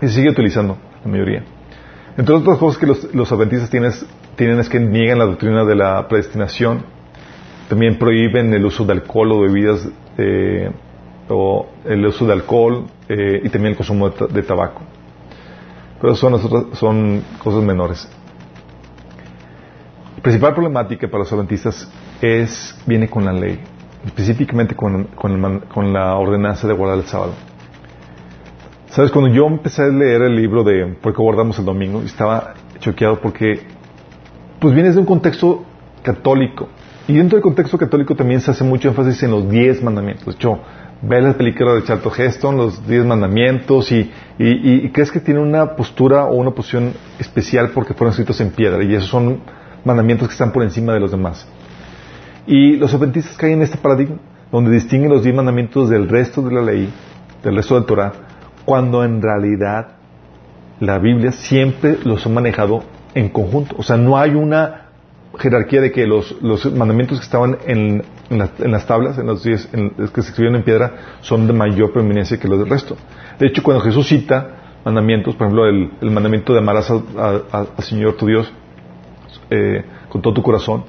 y 0.00 0.06
se 0.06 0.14
sigue 0.14 0.30
utilizando 0.30 0.76
la 1.04 1.10
mayoría. 1.10 1.42
Entre 2.16 2.34
otras 2.34 2.58
cosas 2.58 2.78
que 2.78 2.86
los, 2.86 3.32
adventistas 3.32 3.68
tienen, 3.68 3.92
tienen 4.36 4.60
es 4.60 4.68
que 4.68 4.78
niegan 4.78 5.18
la 5.18 5.26
doctrina 5.26 5.64
de 5.64 5.74
la 5.74 6.06
predestinación. 6.08 6.84
También 7.68 7.98
prohíben 7.98 8.54
el 8.54 8.64
uso 8.64 8.84
de 8.84 8.92
alcohol 8.92 9.32
o 9.32 9.40
bebidas 9.40 9.88
eh, 10.18 10.70
o 11.28 11.66
el 11.84 12.06
uso 12.06 12.26
de 12.26 12.32
alcohol 12.32 12.86
eh, 13.08 13.40
y 13.42 13.48
también 13.48 13.72
el 13.72 13.76
consumo 13.76 14.10
de, 14.10 14.42
tabaco. 14.42 14.82
Pero 16.00 16.14
son, 16.14 16.74
son 16.74 17.22
cosas 17.42 17.62
menores. 17.62 18.08
La 20.16 20.22
principal 20.22 20.54
problemática 20.54 21.08
para 21.08 21.20
los 21.20 21.32
adventistas 21.32 21.90
es, 22.20 22.76
viene 22.86 23.08
con 23.08 23.24
la 23.24 23.32
ley, 23.32 23.60
específicamente 24.04 24.74
con, 24.74 25.04
con, 25.14 25.92
la 25.92 26.16
ordenanza 26.16 26.66
de 26.66 26.74
guardar 26.74 26.98
el 26.98 27.04
sábado. 27.04 27.32
Sabes, 28.88 29.10
cuando 29.10 29.32
yo 29.32 29.46
empecé 29.46 29.82
a 29.82 29.88
leer 29.88 30.22
el 30.22 30.36
libro 30.36 30.64
de 30.64 30.86
Por 31.00 31.14
qué 31.14 31.22
guardamos 31.22 31.58
el 31.58 31.64
domingo, 31.64 32.02
estaba 32.02 32.54
choqueado 32.78 33.20
porque, 33.20 33.66
pues 34.58 34.74
vienes 34.74 34.94
de 34.94 35.00
un 35.00 35.06
contexto 35.06 35.64
católico. 36.02 36.68
Y 37.08 37.14
dentro 37.14 37.36
del 37.36 37.42
contexto 37.42 37.78
católico 37.78 38.16
también 38.16 38.40
se 38.40 38.50
hace 38.50 38.64
mucho 38.64 38.88
énfasis 38.88 39.22
en 39.22 39.30
los 39.30 39.48
diez 39.48 39.82
mandamientos. 39.82 40.26
De 40.26 40.32
hecho, 40.32 40.58
ve 41.02 41.20
la 41.20 41.34
película 41.34 41.74
de 41.74 41.84
Charlton 41.84 42.12
Heston, 42.16 42.56
los 42.56 42.86
diez 42.86 43.04
mandamientos, 43.04 43.92
y, 43.92 44.10
y, 44.38 44.88
crees 44.90 45.10
que 45.10 45.20
tiene 45.20 45.40
una 45.40 45.76
postura 45.76 46.24
o 46.24 46.34
una 46.36 46.50
posición 46.50 46.92
especial 47.18 47.70
porque 47.70 47.94
fueron 47.94 48.10
escritos 48.12 48.40
en 48.40 48.50
piedra, 48.50 48.82
y 48.82 48.94
esos 48.94 49.08
son 49.08 49.40
mandamientos 49.84 50.28
que 50.28 50.32
están 50.32 50.52
por 50.52 50.62
encima 50.62 50.92
de 50.92 51.00
los 51.00 51.10
demás. 51.10 51.46
Y 52.46 52.76
los 52.76 52.94
adventistas 52.94 53.36
caen 53.36 53.54
en 53.54 53.62
este 53.62 53.78
paradigma, 53.78 54.16
donde 54.50 54.70
distinguen 54.70 55.10
los 55.10 55.22
diez 55.22 55.34
mandamientos 55.34 55.90
del 55.90 56.08
resto 56.08 56.42
de 56.42 56.54
la 56.54 56.62
ley, 56.62 56.92
del 57.42 57.56
resto 57.56 57.74
del 57.74 57.84
Torah, 57.84 58.12
cuando 58.64 59.04
en 59.04 59.20
realidad 59.20 59.96
la 60.80 60.98
Biblia 60.98 61.32
siempre 61.32 61.98
los 62.04 62.24
ha 62.26 62.28
manejado 62.28 62.84
en 63.14 63.28
conjunto. 63.30 63.76
O 63.78 63.82
sea, 63.82 63.96
no 63.96 64.16
hay 64.18 64.30
una 64.30 64.88
jerarquía 65.38 65.80
de 65.80 65.92
que 65.92 66.06
los, 66.06 66.40
los 66.42 66.72
mandamientos 66.72 67.18
que 67.18 67.24
estaban 67.24 67.58
en, 67.66 68.02
en, 68.30 68.70
las 68.70 68.86
tablas, 68.86 69.18
en 69.18 69.26
los 69.26 69.42
días 69.42 69.68
que 70.12 70.22
se 70.22 70.28
escribieron 70.30 70.56
en 70.56 70.64
piedra, 70.64 71.18
son 71.20 71.46
de 71.46 71.52
mayor 71.52 71.92
preeminencia 71.92 72.38
que 72.38 72.48
los 72.48 72.58
del 72.58 72.68
resto. 72.68 72.96
De 73.38 73.46
hecho, 73.46 73.62
cuando 73.62 73.82
Jesús 73.82 74.06
cita 74.08 74.80
mandamientos, 74.84 75.34
por 75.34 75.46
ejemplo, 75.46 75.66
el, 75.66 75.90
el 76.00 76.10
mandamiento 76.10 76.52
de 76.52 76.60
amarás 76.60 76.90
al 76.90 77.68
Señor 77.78 78.16
tu 78.16 78.26
Dios 78.26 78.52
eh, 79.50 79.84
con 80.08 80.22
todo 80.22 80.34
tu 80.34 80.42
corazón, 80.42 80.84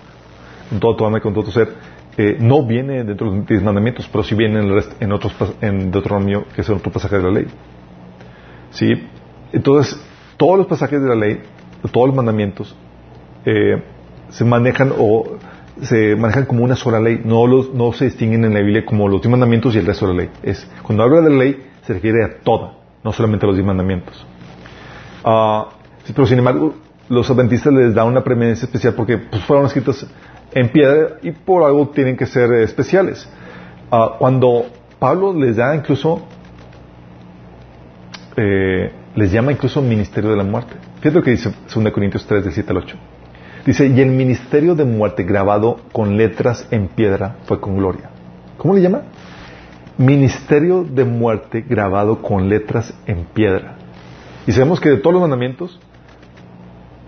con 0.70 0.80
toda 0.80 0.98
tu 0.98 1.06
alma 1.06 1.18
y 1.18 1.22
con 1.22 1.34
todo 1.34 1.46
tu 1.46 1.52
ser, 1.52 1.70
eh, 2.18 2.38
no 2.40 2.64
viene 2.64 3.04
dentro 3.04 3.30
de 3.30 3.38
los 3.38 3.46
diez 3.46 3.62
mandamientos, 3.62 4.10
pero 4.12 4.24
sí 4.24 4.34
viene 4.34 4.60
en, 4.60 4.84
en 5.00 5.12
otros 5.12 5.34
en 5.62 5.92
Deuteronomio, 5.92 6.46
que 6.56 6.62
es 6.62 6.70
otro 6.70 6.92
pasaje 6.92 7.18
de 7.18 7.24
la 7.24 7.32
ley. 7.32 7.48
¿Sí? 8.72 9.08
Entonces, 9.52 10.00
todos 10.38 10.58
los 10.58 10.68
pasajes 10.68 11.02
de 11.02 11.08
la 11.08 11.16
ley, 11.16 11.42
todos 11.92 12.08
los 12.08 12.16
mandamientos, 12.16 12.76
eh, 13.46 13.82
se 14.30 14.44
manejan 14.44 14.92
o 14.98 15.38
se 15.82 16.16
manejan 16.16 16.46
como 16.46 16.64
una 16.64 16.76
sola 16.76 17.00
ley, 17.00 17.22
no, 17.24 17.46
los, 17.48 17.74
no 17.74 17.92
se 17.94 18.06
distinguen 18.06 18.46
en 18.46 18.54
la 18.54 18.60
Biblia 18.62 18.86
como 18.86 19.08
los 19.08 19.22
diez 19.22 19.30
mandamientos 19.30 19.76
y 19.76 19.80
el 19.80 19.86
resto 19.86 20.08
de 20.08 20.14
la 20.14 20.20
ley. 20.22 20.30
Es, 20.44 20.70
cuando 20.84 21.04
habla 21.04 21.22
de 21.22 21.30
la 21.30 21.36
ley 21.38 21.64
se 21.86 21.94
refiere 21.94 22.24
a 22.24 22.40
toda, 22.44 22.74
no 23.04 23.12
solamente 23.14 23.46
a 23.46 23.48
los 23.48 23.56
diez 23.56 23.66
mandamientos. 23.66 24.26
Uh, 25.24 25.66
pero 26.14 26.26
sin 26.26 26.40
embargo, 26.40 26.76
los 27.10 27.30
adventistas 27.30 27.74
les 27.74 27.94
da 27.94 28.04
una 28.04 28.24
preeminencia 28.24 28.66
especial 28.66 28.94
porque 28.94 29.18
pues, 29.18 29.44
fueron 29.44 29.66
escritos 29.66 30.06
en 30.52 30.70
piedra 30.70 31.18
y 31.22 31.32
por 31.32 31.64
algo 31.64 31.90
tienen 31.90 32.18
que 32.18 32.26
ser 32.26 32.52
especiales. 32.54 33.30
Uh, 33.92 34.18
cuando 34.18 34.66
Pablo 35.00 35.34
les 35.34 35.56
da 35.58 35.76
incluso, 35.76 36.26
eh, 38.36 38.92
les 39.16 39.32
llama 39.32 39.52
incluso 39.52 39.82
ministerio 39.82 40.30
de 40.32 40.38
la 40.38 40.44
muerte. 40.44 40.76
Fíjate 40.98 41.16
lo 41.16 41.24
que 41.24 41.32
dice 41.32 41.54
2 41.74 41.92
Corintios 41.92 42.26
3, 42.26 42.44
del 42.44 42.54
7 42.54 42.72
al 42.72 42.78
8. 42.78 42.98
Dice, 43.68 43.86
y 43.86 44.00
el 44.00 44.12
ministerio 44.12 44.76
de 44.76 44.86
muerte 44.86 45.24
grabado 45.24 45.82
con 45.92 46.16
letras 46.16 46.66
en 46.72 46.88
piedra 46.88 47.36
fue 47.44 47.60
con 47.60 47.76
gloria. 47.76 48.10
¿Cómo 48.58 48.74
le 48.74 48.82
llama? 48.82 49.02
Ministerio 49.98 50.86
de 50.86 51.04
muerte 51.04 51.66
grabado 51.68 52.22
con 52.22 52.48
letras 52.48 52.98
en 53.08 53.26
piedra. 53.26 53.76
Y 54.48 54.54
sabemos 54.54 54.80
que 54.80 54.88
de 54.88 54.98
todos 54.98 55.16
los 55.16 55.22
mandamientos, 55.22 55.82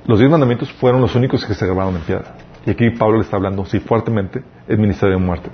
los 0.05 0.19
diez 0.19 0.29
mandamientos 0.29 0.69
fueron 0.73 0.99
los 0.99 1.15
únicos 1.15 1.45
que 1.45 1.53
se 1.53 1.65
grabaron 1.65 1.95
en 1.95 2.01
piedra. 2.01 2.35
Y 2.65 2.71
aquí 2.71 2.89
Pablo 2.89 3.19
le 3.19 3.23
está 3.23 3.37
hablando, 3.37 3.63
sí, 3.63 3.79
fuertemente, 3.79 4.43
el 4.67 4.79
ministerio 4.79 5.17
de 5.17 5.25
muerte. 5.25 5.49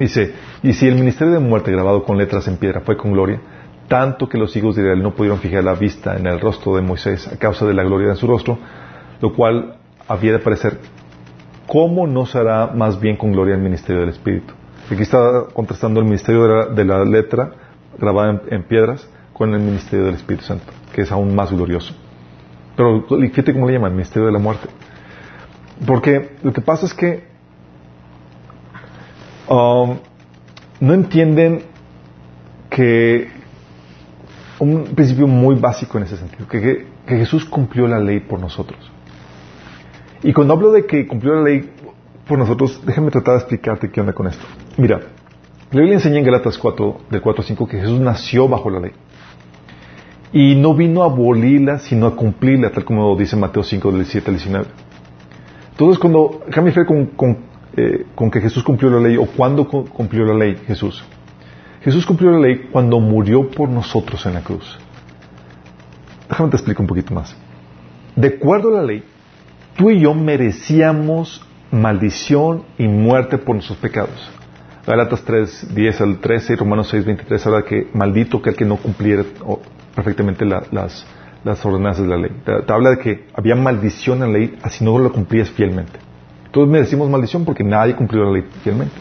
Dice, 0.00 0.34
y 0.64 0.72
si 0.72 0.88
el 0.88 0.96
ministerio 0.96 1.32
de 1.32 1.38
muerte 1.38 1.70
grabado 1.70 2.02
con 2.02 2.18
letras 2.18 2.48
en 2.48 2.56
piedra 2.56 2.80
fue 2.80 2.96
con 2.96 3.12
gloria, 3.12 3.40
tanto 3.86 4.28
que 4.28 4.36
los 4.36 4.56
hijos 4.56 4.74
de 4.74 4.82
Israel 4.82 5.00
no 5.00 5.14
pudieron 5.14 5.38
fijar 5.38 5.62
la 5.62 5.74
vista 5.74 6.16
en 6.16 6.26
el 6.26 6.40
rostro 6.40 6.74
de 6.74 6.82
Moisés 6.82 7.28
a 7.28 7.38
causa 7.38 7.64
de 7.66 7.74
la 7.74 7.84
gloria 7.84 8.08
de 8.08 8.16
su 8.16 8.26
rostro, 8.26 8.58
lo 9.20 9.32
cual 9.32 9.76
había 10.08 10.32
de 10.32 10.38
parecer 10.38 10.78
¿cómo 11.66 12.06
no 12.06 12.26
será 12.26 12.68
más 12.68 13.00
bien 13.00 13.16
con 13.16 13.32
gloria 13.32 13.54
el 13.54 13.60
ministerio 13.60 14.00
del 14.00 14.10
Espíritu? 14.10 14.52
Aquí 14.90 15.02
está 15.02 15.46
contrastando 15.52 16.00
el 16.00 16.06
ministerio 16.06 16.66
de 16.66 16.84
la, 16.84 17.04
letra 17.04 17.52
grabada 17.98 18.42
en, 18.50 18.62
piedras 18.64 19.08
con 19.32 19.54
el 19.54 19.60
ministerio 19.60 20.04
del 20.06 20.14
Espíritu 20.14 20.44
Santo, 20.44 20.66
que 20.92 21.02
es 21.02 21.10
aún 21.10 21.34
más 21.34 21.50
glorioso. 21.50 21.94
Pero 22.76 23.04
fíjate 23.08 23.52
cómo 23.52 23.66
le 23.66 23.74
llaman, 23.74 23.92
el 23.92 23.96
ministerio 23.96 24.26
de 24.26 24.32
la 24.32 24.38
muerte. 24.38 24.68
Porque 25.86 26.36
lo 26.42 26.52
que 26.52 26.60
pasa 26.60 26.86
es 26.86 26.94
que 26.94 27.24
um, 29.48 29.96
no 30.80 30.94
entienden 30.94 31.62
que 32.68 33.28
un 34.58 34.84
principio 34.94 35.26
muy 35.26 35.56
básico 35.56 35.98
en 35.98 36.04
ese 36.04 36.16
sentido, 36.16 36.46
que, 36.46 36.92
Jesús 37.06 37.44
cumplió 37.44 37.86
la 37.86 37.98
ley 37.98 38.20
por 38.20 38.40
nosotros. 38.40 38.93
Y 40.24 40.32
cuando 40.32 40.54
hablo 40.54 40.72
de 40.72 40.86
que 40.86 41.06
cumplió 41.06 41.34
la 41.34 41.42
ley 41.42 41.70
por 42.26 42.38
nosotros, 42.38 42.80
déjame 42.86 43.10
tratar 43.10 43.34
de 43.34 43.40
explicarte 43.40 43.90
qué 43.90 44.00
onda 44.00 44.14
con 44.14 44.26
esto. 44.26 44.44
Mira, 44.78 44.98
la 45.70 45.80
Biblia 45.80 45.96
enseña 45.96 46.18
en 46.18 46.24
Galatas 46.24 46.56
4, 46.56 47.00
del 47.10 47.20
4 47.20 47.42
a 47.42 47.46
5, 47.46 47.68
que 47.68 47.78
Jesús 47.78 48.00
nació 48.00 48.48
bajo 48.48 48.70
la 48.70 48.80
ley. 48.80 48.92
Y 50.32 50.54
no 50.54 50.74
vino 50.74 51.02
a 51.02 51.06
abolirla, 51.06 51.78
sino 51.78 52.06
a 52.06 52.16
cumplirla, 52.16 52.70
tal 52.70 52.86
como 52.86 53.14
dice 53.16 53.36
Mateo 53.36 53.62
5, 53.62 53.92
del 53.92 54.06
7 54.06 54.30
al 54.30 54.36
19. 54.36 54.66
Entonces, 55.72 55.98
cuando 55.98 56.40
cambia 56.50 56.72
fe 56.72 56.86
con, 56.86 57.10
eh, 57.76 58.06
con, 58.14 58.30
que 58.30 58.40
Jesús 58.40 58.64
cumplió 58.64 58.90
la 58.90 59.00
ley, 59.00 59.18
o 59.18 59.26
cuándo 59.26 59.68
cumplió 59.68 60.24
la 60.24 60.34
ley 60.34 60.56
Jesús. 60.66 61.04
Jesús 61.82 62.06
cumplió 62.06 62.30
la 62.30 62.38
ley 62.38 62.68
cuando 62.72 62.98
murió 62.98 63.50
por 63.50 63.68
nosotros 63.68 64.24
en 64.24 64.34
la 64.34 64.40
cruz. 64.40 64.78
Déjame 66.30 66.48
te 66.48 66.56
explico 66.56 66.82
un 66.82 66.88
poquito 66.88 67.12
más. 67.12 67.36
De 68.16 68.28
acuerdo 68.28 68.70
a 68.70 68.80
la 68.80 68.82
ley, 68.84 69.04
tú 69.76 69.90
y 69.90 70.00
yo 70.00 70.14
merecíamos 70.14 71.44
maldición 71.70 72.64
y 72.78 72.86
muerte 72.86 73.38
por 73.38 73.56
nuestros 73.56 73.78
pecados. 73.78 74.30
Galatas 74.86 75.22
3, 75.24 75.74
10 75.74 76.00
al 76.00 76.18
13 76.18 76.52
y 76.52 76.56
Romanos 76.56 76.88
6, 76.90 77.04
23 77.04 77.46
habla 77.46 77.62
que 77.62 77.88
maldito 77.94 78.42
que 78.42 78.50
el 78.50 78.56
que 78.56 78.64
no 78.64 78.76
cumpliera 78.76 79.24
perfectamente 79.94 80.44
las, 80.44 81.06
ordenanzas 81.64 82.04
de 82.04 82.08
la 82.08 82.16
ley. 82.16 82.30
Te, 82.44 82.72
habla 82.72 82.90
de 82.90 82.98
que 82.98 83.26
había 83.34 83.54
maldición 83.54 84.22
en 84.22 84.32
la 84.32 84.38
ley 84.38 84.58
así 84.62 84.84
no 84.84 84.98
lo 84.98 85.10
cumplías 85.12 85.50
fielmente. 85.50 85.98
Todos 86.50 86.68
merecimos 86.68 87.08
maldición 87.08 87.44
porque 87.44 87.64
nadie 87.64 87.96
cumplió 87.96 88.24
la 88.24 88.32
ley 88.32 88.44
fielmente. 88.62 88.94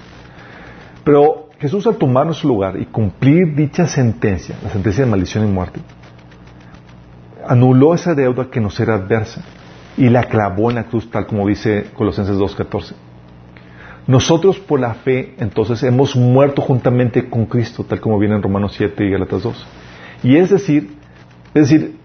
Pero 1.04 1.50
Jesús 1.60 1.86
al 1.86 1.98
tomar 1.98 2.26
nuestro 2.26 2.48
lugar 2.48 2.80
y 2.80 2.86
cumplir 2.86 3.54
dicha 3.54 3.86
sentencia, 3.86 4.56
la 4.64 4.70
sentencia 4.70 5.04
de 5.04 5.12
maldición 5.12 5.48
y 5.48 5.52
muerte, 5.52 5.82
anuló 7.46 7.94
esa 7.94 8.16
deuda 8.16 8.50
que 8.50 8.62
nos 8.62 8.80
era 8.80 8.96
adversa 8.96 9.44
y 9.98 10.10
la 10.10 10.24
clavó 10.24 10.70
en 10.70 10.78
la 10.78 10.84
cruz, 10.86 11.10
tal 11.10 11.28
como 11.28 11.48
dice 11.48 11.88
Colosenses 11.96 12.38
2.14. 12.38 12.94
Nosotros 14.08 14.60
por 14.60 14.80
la 14.80 14.96
fe, 14.96 15.36
entonces, 15.38 15.82
hemos 15.84 16.16
muerto 16.16 16.62
juntamente 16.62 17.30
con 17.30 17.46
Cristo, 17.46 17.84
tal 17.84 18.02
como 18.02 18.20
viene 18.20 18.36
en 18.36 18.42
Romanos 18.42 18.74
7 18.76 19.06
y 19.06 19.12
Galatas 19.12 19.44
2. 19.44 19.68
Y 20.24 20.36
es 20.36 20.50
decir, 20.50 20.98
es 21.54 21.70
decir, 21.70 21.98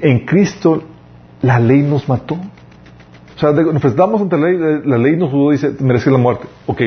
en 0.00 0.24
Cristo 0.24 0.82
la 1.42 1.58
ley 1.58 1.82
nos 1.82 2.08
mató. 2.08 2.34
O 2.34 3.38
sea, 3.38 3.52
nos 3.52 3.74
enfrentamos 3.74 4.20
ante 4.20 4.36
la 4.36 4.48
ley, 4.48 4.82
la 4.84 4.98
ley 4.98 5.16
nos 5.16 5.30
dice, 5.52 5.74
merece 5.80 6.10
la 6.10 6.18
muerte. 6.18 6.46
Ok, 6.66 6.80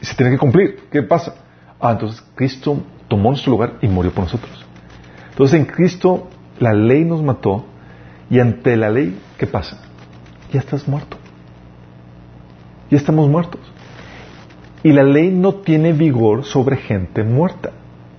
se 0.00 0.14
tiene 0.14 0.32
que 0.32 0.38
cumplir. 0.38 0.80
¿Qué 0.90 1.02
pasa? 1.02 1.34
Ah, 1.80 1.92
entonces 1.92 2.24
Cristo 2.34 2.78
tomó 3.08 3.30
nuestro 3.30 3.50
lugar 3.52 3.74
y 3.82 3.88
murió 3.88 4.10
por 4.10 4.24
nosotros. 4.24 4.64
Entonces 5.30 5.60
en 5.60 5.66
Cristo 5.66 6.28
la 6.58 6.72
ley 6.72 7.04
nos 7.04 7.22
mató 7.22 7.64
y 8.30 8.40
ante 8.40 8.76
la 8.76 8.90
ley, 8.90 9.18
¿qué 9.38 9.46
pasa? 9.46 9.78
Ya 10.52 10.60
estás 10.60 10.86
muerto. 10.88 11.16
Ya 12.90 12.96
estamos 12.96 13.28
muertos. 13.28 13.60
Y 14.82 14.92
la 14.92 15.02
ley 15.02 15.30
no 15.30 15.56
tiene 15.56 15.92
vigor 15.92 16.44
sobre 16.44 16.76
gente 16.76 17.24
muerta. 17.24 17.70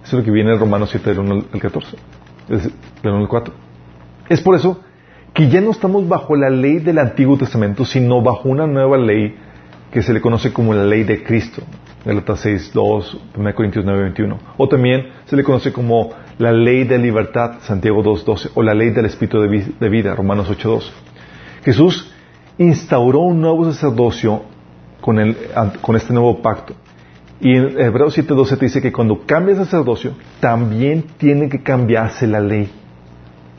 Eso 0.03 0.17
es 0.17 0.21
lo 0.21 0.23
que 0.23 0.31
viene 0.31 0.53
en 0.53 0.59
Romanos 0.59 0.89
7, 0.91 1.09
del 1.09 1.19
1 1.19 1.45
al 1.53 1.59
14, 1.59 1.97
del 2.47 2.71
1 3.03 3.17
al 3.17 3.27
4. 3.27 3.53
Es 4.29 4.41
por 4.41 4.55
eso 4.55 4.81
que 5.33 5.49
ya 5.49 5.61
no 5.61 5.71
estamos 5.71 6.07
bajo 6.07 6.35
la 6.35 6.49
ley 6.49 6.79
del 6.79 6.97
Antiguo 6.97 7.37
Testamento, 7.37 7.85
sino 7.85 8.21
bajo 8.21 8.49
una 8.49 8.67
nueva 8.67 8.97
ley 8.97 9.35
que 9.91 10.01
se 10.01 10.13
le 10.13 10.21
conoce 10.21 10.51
como 10.51 10.73
la 10.73 10.83
ley 10.83 11.03
de 11.03 11.23
Cristo, 11.23 11.61
Galatas 12.07 12.39
6, 12.39 12.71
2, 12.73 13.17
1 13.35 13.53
Corintios 13.53 13.83
9, 13.83 14.01
21. 14.03 14.39
O 14.55 14.69
también 14.69 15.09
se 15.25 15.35
le 15.35 15.43
conoce 15.43 15.73
como 15.73 16.11
la 16.37 16.53
ley 16.53 16.85
de 16.85 16.97
libertad, 16.97 17.55
Santiago 17.63 18.01
2, 18.01 18.23
12, 18.23 18.49
o 18.55 18.63
la 18.63 18.73
ley 18.73 18.91
del 18.91 19.07
Espíritu 19.07 19.41
de 19.41 19.89
vida, 19.89 20.15
Romanos 20.15 20.47
8, 20.49 20.69
2. 20.69 20.93
Jesús 21.65 22.09
instauró 22.57 23.19
un 23.19 23.41
nuevo 23.41 23.65
sacerdocio 23.65 24.43
con, 25.01 25.19
el, 25.19 25.35
con 25.81 25.97
este 25.97 26.13
nuevo 26.13 26.41
pacto. 26.41 26.75
Y 27.41 27.53
en 27.57 27.77
Hebreos 27.77 28.13
7, 28.13 28.33
12 28.33 28.55
te 28.55 28.65
dice 28.67 28.81
que 28.81 28.93
cuando 28.93 29.25
cambia 29.25 29.51
el 29.51 29.65
sacerdocio, 29.65 30.13
también 30.39 31.03
tiene 31.17 31.49
que 31.49 31.61
cambiarse 31.61 32.25
la 32.25 32.39
ley. 32.39 32.71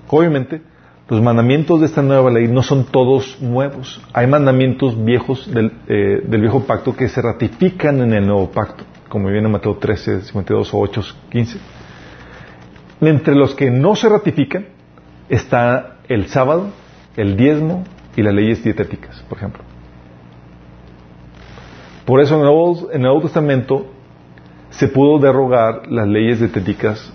Obviamente, 0.08 0.62
los 1.08 1.22
mandamientos 1.22 1.80
de 1.80 1.86
esta 1.86 2.02
nueva 2.02 2.30
ley 2.30 2.48
no 2.48 2.62
son 2.62 2.84
todos 2.84 3.40
nuevos. 3.40 4.00
Hay 4.12 4.26
mandamientos 4.26 5.02
viejos 5.02 5.50
del, 5.50 5.72
eh, 5.88 6.20
viejo 6.26 6.64
pacto 6.64 6.94
que 6.94 7.08
se 7.08 7.22
ratifican 7.22 8.02
en 8.02 8.12
el 8.12 8.26
nuevo 8.26 8.50
pacto, 8.50 8.84
como 9.08 9.28
viene 9.28 9.46
en 9.46 9.52
Mateo 9.52 9.76
13, 9.76 10.20
52 10.22 10.74
o 10.74 10.78
8, 10.78 11.02
15. 11.30 11.58
Entre 13.00 13.34
los 13.34 13.54
que 13.54 13.70
no 13.70 13.96
se 13.96 14.08
ratifican 14.08 14.66
está 15.30 15.96
el 16.08 16.28
sábado, 16.28 16.68
el 17.16 17.36
diezmo 17.36 17.84
y 18.14 18.22
las 18.22 18.34
leyes 18.34 18.62
dietéticas, 18.62 19.22
por 19.30 19.38
ejemplo. 19.38 19.62
Por 22.04 22.20
eso 22.20 22.34
en 22.34 22.40
el 22.40 22.46
Nuevo, 22.46 22.88
en 22.90 22.96
el 22.96 23.02
Nuevo 23.02 23.22
Testamento 23.22 23.86
se 24.70 24.88
pudo 24.88 25.18
derogar 25.18 25.86
las 25.90 26.06
leyes 26.06 26.40
dietéticas 26.40 27.12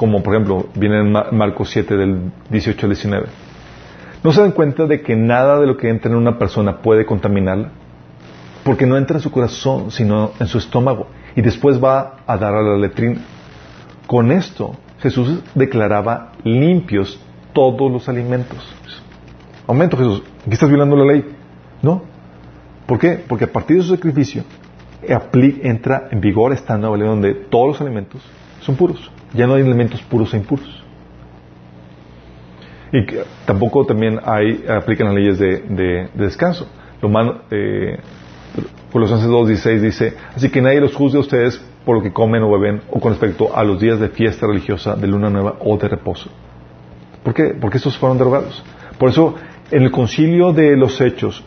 como 0.00 0.22
por 0.22 0.34
ejemplo 0.34 0.64
viene 0.74 1.00
en 1.00 1.12
Marcos 1.12 1.68
7 1.68 1.94
del 1.94 2.32
18 2.48 2.86
al 2.86 2.90
19. 2.90 3.26
¿No 4.24 4.32
se 4.32 4.40
dan 4.40 4.52
cuenta 4.52 4.86
de 4.86 5.02
que 5.02 5.14
nada 5.14 5.60
de 5.60 5.66
lo 5.66 5.76
que 5.76 5.90
entra 5.90 6.10
en 6.10 6.16
una 6.16 6.38
persona 6.38 6.78
puede 6.78 7.04
contaminarla? 7.04 7.68
Porque 8.64 8.86
no 8.86 8.96
entra 8.96 9.18
en 9.18 9.22
su 9.22 9.30
corazón, 9.30 9.90
sino 9.90 10.30
en 10.40 10.46
su 10.46 10.56
estómago, 10.56 11.08
y 11.36 11.42
después 11.42 11.84
va 11.84 12.16
a 12.26 12.38
dar 12.38 12.54
a 12.54 12.62
la 12.62 12.78
letrina. 12.78 13.20
Con 14.06 14.32
esto, 14.32 14.74
Jesús 15.00 15.40
declaraba 15.54 16.32
limpios 16.44 17.20
todos 17.52 17.92
los 17.92 18.08
alimentos. 18.08 18.74
Aumento 19.66 19.98
Jesús, 19.98 20.22
aquí 20.40 20.54
estás 20.54 20.70
violando 20.70 20.96
la 20.96 21.12
ley. 21.12 21.26
No. 21.82 22.04
¿Por 22.86 22.98
qué? 22.98 23.22
Porque 23.28 23.44
a 23.44 23.52
partir 23.52 23.76
de 23.76 23.82
su 23.82 23.94
sacrificio 23.94 24.44
entra 25.02 26.08
en 26.10 26.22
vigor 26.22 26.54
esta 26.54 26.78
nueva 26.78 26.96
ley 26.96 27.06
donde 27.06 27.34
todos 27.34 27.68
los 27.68 27.80
alimentos 27.82 28.22
son 28.62 28.76
puros. 28.76 29.10
Ya 29.34 29.46
no 29.46 29.54
hay 29.54 29.62
elementos 29.62 30.02
puros 30.02 30.32
e 30.34 30.38
impuros. 30.38 30.84
Y 32.92 33.06
tampoco 33.46 33.86
también 33.86 34.18
hay, 34.24 34.64
aplican 34.68 35.06
las 35.06 35.14
leyes 35.14 35.38
de, 35.38 36.08
descanso. 36.14 36.68
Lo 37.00 37.10
eh, 37.50 37.98
Colosenses 38.92 39.28
2.16 39.28 39.80
dice, 39.80 40.14
así 40.34 40.50
que 40.50 40.60
nadie 40.60 40.80
los 40.80 40.94
juzgue 40.94 41.18
a 41.18 41.20
ustedes 41.20 41.64
por 41.84 41.96
lo 41.96 42.02
que 42.02 42.12
comen 42.12 42.42
o 42.42 42.50
beben 42.50 42.82
o 42.90 43.00
con 43.00 43.12
respecto 43.12 43.56
a 43.56 43.62
los 43.64 43.80
días 43.80 44.00
de 44.00 44.08
fiesta 44.08 44.46
religiosa, 44.46 44.96
de 44.96 45.06
luna 45.06 45.30
nueva 45.30 45.56
o 45.60 45.76
de 45.76 45.88
reposo. 45.88 46.30
¿Por 47.22 47.32
qué? 47.32 47.54
Porque 47.60 47.78
estos 47.78 47.96
fueron 47.96 48.18
derogados. 48.18 48.62
Por 48.98 49.10
eso, 49.10 49.34
en 49.70 49.82
el 49.82 49.90
concilio 49.90 50.52
de 50.52 50.76
los 50.76 51.00
hechos, 51.00 51.44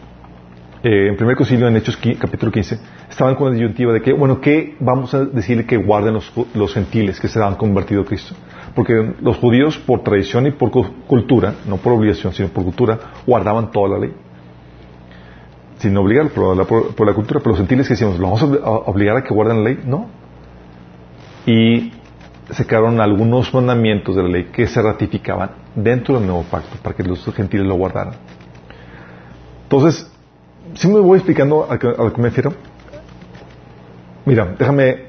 eh, 0.84 1.10
en 1.10 1.18
primer 1.18 1.36
concilio 1.36 1.68
en 1.68 1.78
Hechos 1.78 1.98
capítulo 2.20 2.52
15, 2.52 2.80
estaban 3.14 3.36
con 3.36 3.48
la 3.48 3.54
disyuntiva 3.54 3.94
de 3.94 4.02
que, 4.02 4.12
bueno, 4.12 4.42
¿qué 4.42 4.76
vamos 4.80 5.14
a 5.14 5.24
decirle 5.26 5.66
que 5.66 5.78
guarden 5.78 6.16
los, 6.16 6.74
gentiles 6.74 7.20
que 7.20 7.28
se 7.28 7.42
han 7.42 7.56
convertido 7.56 8.02
a 8.02 8.06
Cristo? 8.06 8.36
Porque 8.76 9.14
los 9.22 9.38
judíos, 9.38 9.78
por 9.78 10.04
tradición 10.04 10.48
y 10.48 10.52
por 10.52 10.72
cultura, 11.06 11.54
no 11.68 11.78
por 11.78 11.94
obligación, 11.94 12.34
sino 12.34 12.50
por 12.50 12.64
cultura, 12.64 13.00
guardaban 13.28 13.72
toda 13.72 13.90
la 13.90 14.00
ley. 14.00 14.14
Sin 15.78 15.96
obligar, 15.96 16.30
por 16.30 16.58
la, 16.58 16.64
por, 16.66 17.06
la 17.06 17.14
cultura. 17.14 17.40
Pero 17.40 17.52
los 17.52 17.60
gentiles 17.60 17.88
que 17.88 17.94
decíamos, 17.94 18.18
¿lo 18.18 18.32
vamos 18.32 18.42
a 18.42 18.70
obligar 18.90 19.18
a 19.18 19.24
que 19.24 19.34
guarden 19.34 19.58
la 19.58 19.70
ley? 19.70 19.80
No. 19.86 20.08
Y 21.46 21.92
se 22.50 22.66
quedaron 22.66 23.00
algunos 23.00 23.54
mandamientos 23.54 24.16
de 24.16 24.24
la 24.24 24.30
ley 24.30 24.46
que 24.46 24.66
se 24.66 24.82
ratificaban 24.82 25.52
dentro 25.76 26.16
del 26.16 26.26
nuevo 26.26 26.44
pacto 26.50 26.78
para 26.82 26.96
que 26.96 27.04
los 27.04 27.24
gentiles 27.36 27.68
lo 27.68 27.76
guardaran. 27.76 28.16
Entonces, 29.64 30.12
si 30.74 30.88
me 30.88 31.00
voy 31.00 31.18
explicando 31.18 31.68
a, 31.70 31.76
lo 31.76 32.12
que 32.14 32.22
me 32.22 32.30
refiero? 32.30 32.54
Mira, 34.26 34.56
déjame 34.58 35.06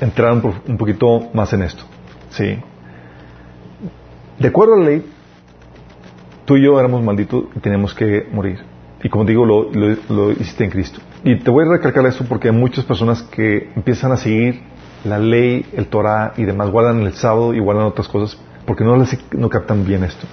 entrar 0.00 0.32
un, 0.32 0.76
poquito 0.78 1.30
más 1.34 1.52
en 1.52 1.62
esto. 1.62 1.84
¿sí? 2.30 2.58
De 4.38 4.48
acuerdo 4.48 4.74
a 4.74 4.78
la 4.78 4.84
ley, 4.84 5.06
tú 6.44 6.56
y 6.56 6.64
yo 6.64 6.78
éramos 6.78 7.02
malditos 7.02 7.44
y 7.54 7.60
teníamos 7.60 7.94
que 7.94 8.26
morir. 8.32 8.60
Y 9.02 9.08
como 9.08 9.24
digo, 9.24 9.44
lo, 9.44 9.70
lo, 9.70 10.30
hiciste 10.32 10.64
en 10.64 10.70
Cristo. 10.70 11.00
Y 11.24 11.36
te 11.36 11.50
voy 11.50 11.66
a 11.66 11.72
recalcar 11.72 12.04
esto 12.06 12.24
porque 12.28 12.48
hay 12.48 12.54
muchas 12.54 12.84
personas 12.84 13.22
que 13.22 13.70
empiezan 13.76 14.12
a 14.12 14.16
seguir 14.16 14.62
la 15.04 15.18
ley, 15.18 15.66
el 15.74 15.86
Torah 15.86 16.34
y 16.36 16.44
demás, 16.44 16.70
guardan 16.70 17.00
el 17.00 17.14
sábado 17.14 17.54
y 17.54 17.60
guardan 17.60 17.84
otras 17.84 18.08
cosas 18.08 18.38
porque 18.66 18.84
no, 18.84 18.96
les, 18.96 19.18
no 19.32 19.48
captan 19.48 19.84
bien 19.84 20.04
esto. 20.04 20.26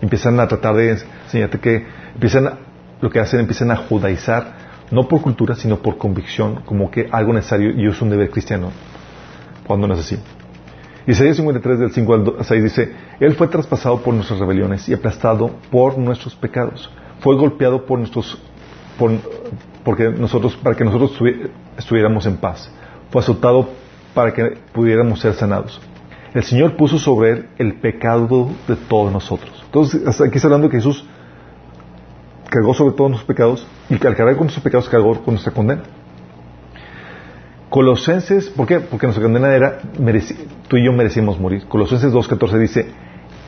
Empiezan 0.00 0.38
a 0.40 0.46
tratar 0.46 0.76
de 0.76 0.90
enseñarte 1.24 1.58
que 1.58 1.86
empiezan 2.14 2.58
lo 3.00 3.10
que 3.10 3.20
hacen 3.20 3.40
empiezan 3.40 3.70
a 3.70 3.76
judaizar, 3.76 4.54
no 4.90 5.08
por 5.08 5.20
cultura, 5.20 5.54
sino 5.54 5.78
por 5.78 5.98
convicción, 5.98 6.62
como 6.64 6.90
que 6.90 7.08
algo 7.10 7.32
necesario 7.32 7.70
y 7.70 7.86
es 7.88 8.00
un 8.00 8.10
deber 8.10 8.30
cristiano, 8.30 8.70
cuando 9.66 9.86
no 9.86 9.94
es 9.94 10.00
así. 10.00 10.18
Isaías 11.06 11.36
53 11.36 11.78
del 11.78 11.92
5 11.92 12.14
al 12.14 12.44
6 12.44 12.62
dice, 12.62 12.92
Él 13.20 13.34
fue 13.34 13.46
traspasado 13.46 13.98
por 14.02 14.12
nuestras 14.12 14.40
rebeliones 14.40 14.88
y 14.88 14.94
aplastado 14.94 15.50
por 15.70 15.96
nuestros 15.98 16.34
pecados. 16.34 16.90
Fue 17.20 17.36
golpeado 17.36 17.86
por 17.86 17.98
nuestros, 17.98 18.38
porque 19.84 20.10
nosotros, 20.10 20.56
para 20.56 20.76
que 20.76 20.84
nosotros 20.84 21.12
estuviéramos 21.78 22.26
en 22.26 22.38
paz. 22.38 22.70
Fue 23.10 23.22
azotado 23.22 23.68
para 24.14 24.34
que 24.34 24.58
pudiéramos 24.72 25.20
ser 25.20 25.34
sanados. 25.34 25.80
El 26.34 26.42
Señor 26.42 26.76
puso 26.76 26.98
sobre 26.98 27.30
Él 27.30 27.48
el 27.58 27.74
pecado 27.74 28.50
de 28.66 28.74
todos 28.74 29.12
nosotros. 29.12 29.62
Entonces, 29.64 30.20
aquí 30.20 30.36
está 30.36 30.48
hablando 30.48 30.68
que 30.68 30.78
Jesús 30.78 31.06
cargó 32.48 32.74
sobre 32.74 32.94
todos 32.94 33.10
nuestros 33.10 33.26
pecados 33.26 33.66
y 33.88 33.96
que 33.96 34.06
al 34.06 34.16
cargar 34.16 34.36
con 34.36 34.44
nuestros 34.44 34.62
pecados 34.62 34.88
cargó 34.88 35.14
con 35.22 35.34
nuestra 35.34 35.52
condena. 35.52 35.82
Colosenses, 37.68 38.48
¿por 38.50 38.66
qué? 38.66 38.80
Porque 38.80 39.06
nuestra 39.06 39.22
condena 39.22 39.54
era, 39.54 39.80
tú 40.68 40.76
y 40.76 40.84
yo 40.84 40.92
merecíamos 40.92 41.38
morir. 41.38 41.66
Colosenses 41.66 42.12
2.14 42.12 42.58
dice, 42.58 42.86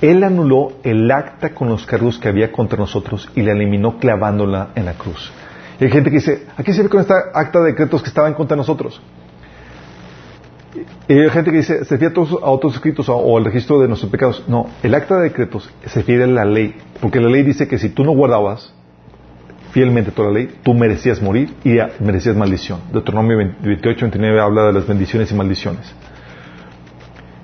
Él 0.02 0.24
anuló 0.24 0.72
el 0.82 1.10
acta 1.10 1.50
con 1.54 1.68
los 1.68 1.86
cargos 1.86 2.18
que 2.18 2.28
había 2.28 2.50
contra 2.50 2.78
nosotros 2.78 3.30
y 3.34 3.42
la 3.42 3.52
eliminó 3.52 3.98
clavándola 3.98 4.70
en 4.74 4.86
la 4.86 4.94
cruz. 4.94 5.32
Y 5.80 5.84
hay 5.84 5.90
gente 5.90 6.10
que 6.10 6.16
dice, 6.16 6.46
¿a 6.56 6.62
qué 6.62 6.72
sirve 6.72 6.88
con 6.88 7.00
esta 7.00 7.14
acta 7.32 7.60
de 7.60 7.66
decretos 7.66 8.02
que 8.02 8.08
estaba 8.08 8.26
en 8.26 8.34
contra 8.34 8.56
nosotros? 8.56 9.00
Y 11.08 11.12
hay 11.14 11.30
gente 11.30 11.50
que 11.50 11.58
dice, 11.58 11.84
se 11.84 11.96
refiere 11.96 12.14
a, 12.16 12.50
otros 12.50 12.74
escritos 12.74 13.08
o, 13.08 13.38
al 13.38 13.44
registro 13.44 13.78
de 13.80 13.88
nuestros 13.88 14.10
pecados. 14.10 14.44
No, 14.48 14.66
el 14.82 14.94
acta 14.94 15.16
de 15.16 15.22
decretos 15.24 15.70
se 15.86 16.00
refiere 16.00 16.24
a 16.24 16.26
la 16.26 16.44
ley, 16.44 16.74
porque 17.00 17.20
la 17.20 17.28
ley 17.28 17.44
dice 17.44 17.68
que 17.68 17.78
si 17.78 17.88
tú 17.90 18.04
no 18.04 18.12
guardabas 18.12 18.74
fielmente 19.72 20.10
toda 20.10 20.28
la 20.28 20.34
ley, 20.34 20.50
tú 20.62 20.74
merecías 20.74 21.20
morir 21.20 21.54
y 21.64 21.78
merecías 22.02 22.36
maldición. 22.36 22.80
Deuteronomio 22.92 23.36
28, 23.36 24.00
29 24.02 24.40
habla 24.40 24.66
de 24.66 24.72
las 24.72 24.86
bendiciones 24.86 25.30
y 25.30 25.34
maldiciones. 25.34 25.94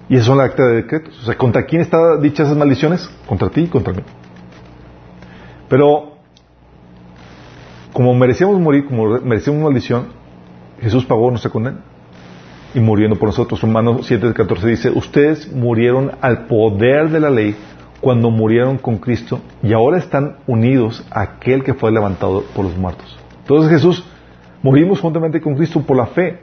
Y 0.09 0.17
eso 0.17 0.27
son 0.27 0.39
la 0.39 0.45
acta 0.45 0.67
de 0.67 0.77
decretos. 0.77 1.19
O 1.23 1.25
sea, 1.25 1.37
¿contra 1.37 1.65
quién 1.65 1.83
están 1.83 2.21
dichas 2.21 2.47
esas 2.47 2.59
maldiciones? 2.59 3.09
Contra 3.27 3.49
ti 3.49 3.63
y 3.63 3.67
contra 3.69 3.93
mí. 3.93 4.03
Pero, 5.69 6.19
como 7.93 8.15
merecíamos 8.15 8.61
morir, 8.61 8.85
como 8.85 9.19
merecíamos 9.21 9.63
maldición, 9.63 10.09
Jesús 10.81 11.05
pagó 11.05 11.31
nuestra 11.31 11.51
condena 11.51 11.81
y 12.75 12.81
muriendo 12.81 13.17
por 13.17 13.29
nosotros. 13.29 13.61
Romanos 13.61 14.07
7, 14.07 14.35
14 14.35 14.69
dice, 14.69 14.91
ustedes 14.91 15.51
murieron 15.51 16.13
al 16.21 16.47
poder 16.47 17.09
de 17.09 17.21
la 17.21 17.31
ley 17.31 17.57
cuando 18.05 18.31
murieron 18.31 18.77
con 18.77 18.99
Cristo 18.99 19.41
y 19.63 19.73
ahora 19.73 19.97
están 19.97 20.37
unidos 20.47 21.03
a 21.11 21.23
aquel 21.23 21.65
que 21.65 21.73
fue 21.73 21.91
levantado 21.91 22.45
por 22.55 22.67
los 22.67 22.77
muertos. 22.77 23.19
Entonces 23.39 23.71
Jesús, 23.71 24.05
morimos 24.63 25.01
juntamente 25.01 25.41
con 25.41 25.55
Cristo 25.55 25.81
por 25.81 25.97
la 25.97 26.05
fe. 26.09 26.39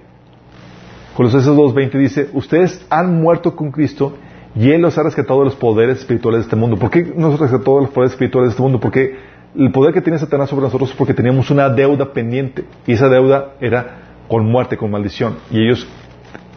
Colosenses 1.15 1.53
2.20 1.53 1.99
dice, 1.99 2.29
ustedes 2.33 2.83
han 2.89 3.21
muerto 3.21 3.55
con 3.55 3.71
Cristo 3.71 4.17
y 4.55 4.71
Él 4.71 4.81
los 4.81 4.97
ha 4.97 5.03
rescatado 5.03 5.37
de 5.41 5.45
los 5.45 5.55
poderes 5.55 5.99
espirituales 5.99 6.39
de 6.39 6.43
este 6.45 6.55
mundo. 6.55 6.77
¿Por 6.77 6.89
qué 6.89 7.03
nos 7.15 7.39
rescató 7.39 7.75
de 7.75 7.81
los 7.83 7.91
poderes 7.91 8.13
espirituales 8.13 8.47
de 8.47 8.51
este 8.53 8.63
mundo? 8.63 8.79
Porque 8.79 9.19
el 9.55 9.71
poder 9.71 9.93
que 9.93 10.01
tiene 10.01 10.17
Satanás 10.17 10.49
sobre 10.49 10.63
nosotros 10.63 10.89
es 10.89 10.95
porque 10.95 11.13
teníamos 11.13 11.51
una 11.51 11.69
deuda 11.69 12.11
pendiente 12.11 12.65
y 12.87 12.93
esa 12.93 13.07
deuda 13.07 13.51
era 13.61 13.99
con 14.27 14.47
muerte, 14.47 14.77
con 14.77 14.89
maldición. 14.89 15.35
Y 15.51 15.63
ellos 15.63 15.87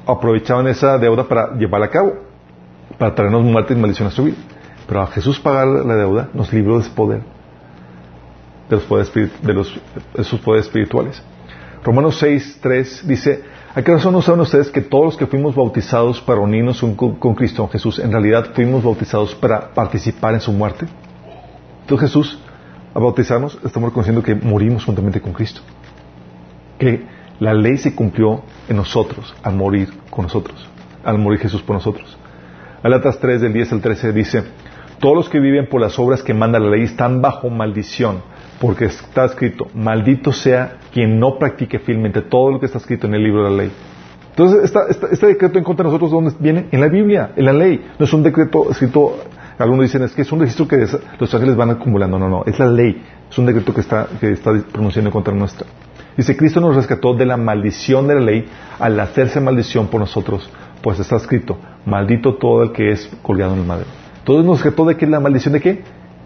aprovechaban 0.07 0.67
esa 0.67 0.97
deuda 0.97 1.25
para 1.25 1.55
llevarla 1.59 1.89
a 1.89 1.91
cabo, 1.91 2.15
para 2.97 3.15
traernos 3.15 3.45
muerte 3.45 3.75
y 3.75 3.77
maldición 3.77 4.09
a 4.09 4.11
su 4.11 4.25
vida. 4.25 4.37
Pero 4.86 5.02
a 5.02 5.06
Jesús 5.09 5.39
pagar 5.40 5.66
la 5.66 5.97
deuda 5.97 6.28
nos 6.35 6.52
libró 6.52 6.77
de 6.77 6.82
ese 6.82 6.90
poder, 6.90 7.23
de 8.69 8.77
los 8.77 8.85
poderes, 8.85 9.12
de 9.43 9.52
los, 9.52 9.81
sus 10.23 10.40
poderes 10.40 10.66
espirituales. 10.66 11.23
Romanos 11.82 12.16
6, 12.19 12.61
3 12.62 13.06
dice, 13.06 13.43
¿acaso 13.74 14.11
no 14.11 14.23
saben 14.23 14.40
ustedes 14.40 14.70
que 14.70 14.81
todos 14.81 15.05
los 15.05 15.16
que 15.16 15.27
fuimos 15.27 15.55
bautizados 15.55 16.20
para 16.20 16.40
unirnos 16.40 16.81
con, 16.81 17.16
con 17.16 17.35
Cristo 17.35 17.69
Jesús, 17.69 17.98
en 17.98 18.11
realidad 18.11 18.52
fuimos 18.55 18.82
bautizados 18.82 19.35
para 19.35 19.70
participar 19.73 20.35
en 20.35 20.40
su 20.40 20.52
muerte? 20.52 20.86
Entonces 21.82 22.09
Jesús, 22.09 22.39
al 22.94 23.02
bautizarnos, 23.02 23.59
estamos 23.65 23.90
reconociendo 23.90 24.23
que 24.23 24.35
morimos 24.35 24.85
juntamente 24.85 25.20
con 25.20 25.32
Cristo. 25.35 25.61
Que 26.78 27.05
la 27.39 27.52
ley 27.52 27.77
se 27.77 27.94
cumplió 27.94 28.43
en 28.69 28.77
nosotros 28.77 29.35
al 29.43 29.55
morir 29.55 29.93
con 30.09 30.24
nosotros, 30.24 30.66
al 31.05 31.19
morir 31.19 31.40
Jesús 31.40 31.62
por 31.62 31.74
nosotros. 31.74 32.16
Alatas 32.82 33.19
3 33.19 33.43
del 33.43 33.52
10 33.52 33.73
al 33.73 33.81
13 33.81 34.12
dice, 34.12 34.44
todos 35.05 35.17
los 35.17 35.29
que 35.29 35.39
viven 35.39 35.67
por 35.67 35.83
las 35.83 35.99
obras 35.99 36.23
que 36.23 36.33
manda 36.33 36.59
la 36.59 36.71
ley 36.71 36.85
están 36.85 37.21
bajo 37.21 37.51
maldición, 37.51 38.23
porque 38.59 38.87
está 38.87 39.27
escrito, 39.27 39.67
maldito 39.75 40.33
sea 40.33 40.79
quien 40.95 41.21
no 41.21 41.39
practique 41.39 41.79
fielmente 41.79 42.23
todo 42.23 42.53
lo 42.53 42.59
que 42.59 42.65
está 42.65 42.79
escrito 42.79 43.07
en 43.07 43.13
el 43.13 43.23
libro 43.23 43.45
de 43.45 43.51
la 43.51 43.57
ley. 43.65 43.71
Entonces, 44.31 44.75
este 45.13 45.27
decreto 45.27 45.59
en 45.59 45.65
contra 45.65 45.85
de 45.85 45.89
nosotros, 45.91 46.11
¿dónde 46.11 46.33
viene? 46.41 46.69
En 46.71 46.81
la 46.81 46.89
Biblia, 46.89 47.33
en 47.37 47.45
la 47.45 47.53
ley. 47.53 47.85
No 47.99 48.07
es 48.07 48.15
un 48.15 48.23
decreto 48.23 48.71
escrito, 48.71 49.19
algunos 49.59 49.83
dicen, 49.83 50.05
es 50.05 50.13
que 50.13 50.23
es 50.23 50.33
un 50.33 50.41
registro 50.41 50.67
que 50.67 50.87
los 51.19 51.35
ángeles 51.35 51.55
van 51.55 51.69
acumulando. 51.69 52.19
No, 52.19 52.31
no, 52.31 52.43
es 52.47 52.59
la 52.59 52.67
ley. 52.67 53.05
Es 53.31 53.37
un 53.37 53.45
decreto 53.45 53.75
que 53.75 53.83
está, 53.83 54.09
que 54.19 54.31
está 54.31 54.55
pronunciando 54.73 55.11
en 55.11 55.13
contra 55.13 55.35
nuestra. 55.35 55.67
Dice, 56.17 56.35
Cristo 56.35 56.63
nos 56.63 56.77
rescató 56.77 57.13
de 57.13 57.27
la 57.27 57.37
maldición 57.37 58.09
de 58.09 58.15
la 58.15 58.21
ley 58.23 58.47
al 58.79 58.99
hacerse 58.99 59.39
maldición 59.39 59.89
por 59.89 60.01
nosotros, 60.01 60.49
pues 60.81 60.99
está 60.99 61.17
escrito, 61.17 61.59
maldito 61.85 62.37
todo 62.37 62.63
el 62.63 62.73
que 62.73 62.91
es 62.91 63.11
colgado 63.21 63.53
en 63.53 63.61
el 63.61 63.67
madero. 63.67 64.04
Entonces 64.25 64.47
nos 64.47 64.63
rescató 64.63 64.87
de 64.87 64.97
qué? 64.97 65.07
La 65.07 65.21
maldición 65.21 65.53
de 65.53 65.61
qué? 65.61 65.83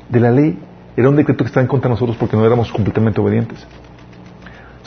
De 0.08 0.20
la 0.20 0.30
ley. 0.30 0.56
Era 0.96 1.08
un 1.08 1.16
decreto 1.16 1.42
que 1.42 1.48
estaba 1.48 1.62
en 1.62 1.68
contra 1.68 1.88
de 1.88 1.94
nosotros 1.94 2.16
porque 2.16 2.36
no 2.36 2.46
éramos 2.46 2.70
completamente 2.70 3.20
obedientes. 3.20 3.66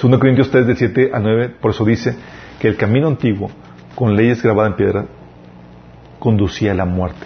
2 0.02 0.18
Corintios 0.18 0.50
3, 0.50 0.66
de 0.66 0.76
7 0.78 1.12
a 1.14 1.20
9, 1.20 1.56
por 1.60 1.72
eso 1.72 1.84
dice 1.84 2.16
que 2.58 2.70
el 2.70 2.78
camino 2.78 3.10
antiguo, 3.10 3.52
con 3.96 4.16
leyes 4.16 4.42
grabadas 4.42 4.72
en 4.72 4.78
piedra, 4.78 5.06
conducía 6.20 6.72
a 6.72 6.74
la 6.74 6.86
muerte, 6.86 7.26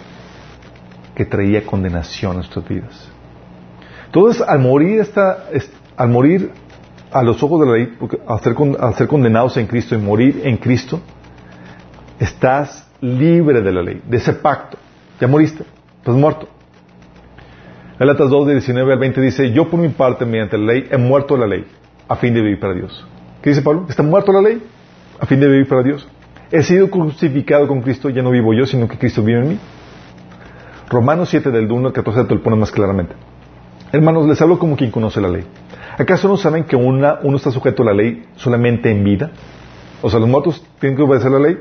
que 1.14 1.24
traía 1.24 1.64
condenación 1.64 2.32
a 2.32 2.34
nuestras 2.34 2.66
vidas. 2.66 3.08
Entonces, 4.06 4.42
al 4.42 4.58
morir, 4.58 4.98
esta, 4.98 5.44
al 5.96 6.08
morir 6.08 6.50
a 7.12 7.22
los 7.22 7.40
ojos 7.44 7.60
de 7.60 7.66
la 7.66 7.72
ley, 7.74 7.96
al 8.26 8.76
al 8.80 8.94
ser 8.96 9.06
condenados 9.06 9.56
en 9.56 9.68
Cristo 9.68 9.94
y 9.94 9.98
morir 9.98 10.42
en 10.42 10.56
Cristo, 10.56 11.00
estás 12.18 12.88
libre 13.00 13.62
de 13.62 13.70
la 13.70 13.82
ley, 13.82 14.02
de 14.04 14.16
ese 14.16 14.32
pacto. 14.32 14.78
Ya 15.20 15.28
moriste, 15.28 15.64
estás 16.06 16.14
muerto. 16.14 16.46
Galatas 17.98 18.30
2, 18.30 18.46
de 18.46 18.52
19 18.54 18.92
al 18.92 18.98
20 19.00 19.20
dice, 19.20 19.50
yo 19.50 19.68
por 19.68 19.80
mi 19.80 19.88
parte, 19.88 20.24
mediante 20.24 20.56
la 20.56 20.72
ley, 20.72 20.86
he 20.88 20.96
muerto 20.96 21.36
la 21.36 21.48
ley, 21.48 21.64
a 22.08 22.14
fin 22.14 22.32
de 22.32 22.42
vivir 22.42 22.60
para 22.60 22.74
Dios. 22.74 23.04
¿Qué 23.42 23.50
dice 23.50 23.62
Pablo? 23.62 23.86
¿Está 23.88 24.04
muerto 24.04 24.32
la 24.32 24.40
ley? 24.40 24.62
A 25.18 25.26
fin 25.26 25.40
de 25.40 25.48
vivir 25.48 25.66
para 25.66 25.82
Dios. 25.82 26.06
He 26.52 26.62
sido 26.62 26.90
crucificado 26.90 27.66
con 27.66 27.82
Cristo, 27.82 28.08
ya 28.08 28.22
no 28.22 28.30
vivo 28.30 28.54
yo, 28.54 28.66
sino 28.66 28.86
que 28.86 28.96
Cristo 28.98 29.22
vive 29.24 29.40
en 29.40 29.48
mí. 29.48 29.58
Romanos 30.88 31.28
7, 31.30 31.50
del 31.50 31.70
1 31.72 31.88
al 31.88 31.92
14 31.92 32.24
te 32.24 32.34
lo 32.36 32.42
pone 32.42 32.54
más 32.54 32.70
claramente. 32.70 33.16
Hermanos, 33.90 34.28
les 34.28 34.40
hablo 34.40 34.60
como 34.60 34.76
quien 34.76 34.92
conoce 34.92 35.20
la 35.20 35.28
ley. 35.28 35.44
¿Acaso 35.98 36.28
no 36.28 36.36
saben 36.36 36.64
que 36.64 36.76
una, 36.76 37.18
uno 37.22 37.36
está 37.36 37.50
sujeto 37.50 37.82
a 37.82 37.86
la 37.86 37.94
ley 37.94 38.26
solamente 38.36 38.92
en 38.92 39.02
vida? 39.02 39.32
O 40.02 40.10
sea, 40.10 40.20
¿los 40.20 40.28
muertos 40.28 40.64
tienen 40.78 40.96
que 40.96 41.02
obedecer 41.02 41.32
la 41.32 41.40
ley? 41.40 41.58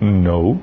No. 0.00 0.60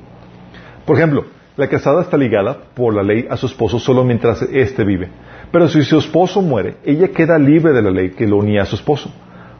Por 0.85 0.95
ejemplo, 0.95 1.25
la 1.61 1.69
casada 1.69 2.01
está 2.01 2.17
ligada 2.17 2.57
por 2.73 2.91
la 2.91 3.03
ley 3.03 3.27
a 3.29 3.37
su 3.37 3.45
esposo 3.45 3.77
solo 3.77 4.03
mientras 4.03 4.41
éste 4.41 4.83
vive. 4.83 5.09
Pero 5.51 5.67
si 5.67 5.83
su 5.83 5.99
esposo 5.99 6.41
muere, 6.41 6.77
ella 6.83 7.09
queda 7.09 7.37
libre 7.37 7.71
de 7.71 7.83
la 7.83 7.91
ley 7.91 8.09
que 8.09 8.25
lo 8.25 8.37
unía 8.37 8.63
a 8.63 8.65
su 8.65 8.75
esposo. 8.75 9.11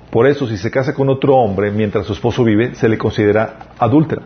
Por 0.09 0.25
eso, 0.25 0.47
si 0.47 0.57
se 0.57 0.71
casa 0.71 0.95
con 0.95 1.09
otro 1.09 1.35
hombre 1.35 1.69
mientras 1.69 2.07
su 2.07 2.13
esposo 2.13 2.43
vive, 2.43 2.73
se 2.73 2.89
le 2.89 2.97
considera 2.97 3.73
adúltera. 3.77 4.23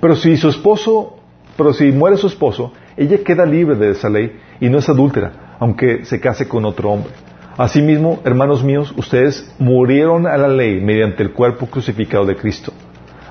Pero 0.00 0.14
si 0.14 0.36
su 0.36 0.48
esposo, 0.48 1.18
pero 1.56 1.72
si 1.72 1.90
muere 1.90 2.16
su 2.16 2.28
esposo, 2.28 2.72
ella 2.96 3.18
queda 3.24 3.44
libre 3.44 3.74
de 3.74 3.90
esa 3.90 4.08
ley 4.08 4.38
y 4.60 4.68
no 4.68 4.78
es 4.78 4.88
adúltera, 4.88 5.56
aunque 5.58 6.04
se 6.04 6.20
case 6.20 6.46
con 6.46 6.64
otro 6.64 6.90
hombre. 6.90 7.10
Asimismo, 7.56 8.20
hermanos 8.24 8.62
míos, 8.62 8.94
ustedes 8.96 9.52
murieron 9.58 10.28
a 10.28 10.36
la 10.36 10.48
ley 10.48 10.80
mediante 10.80 11.24
el 11.24 11.32
cuerpo 11.32 11.66
crucificado 11.66 12.24
de 12.24 12.36
Cristo, 12.36 12.72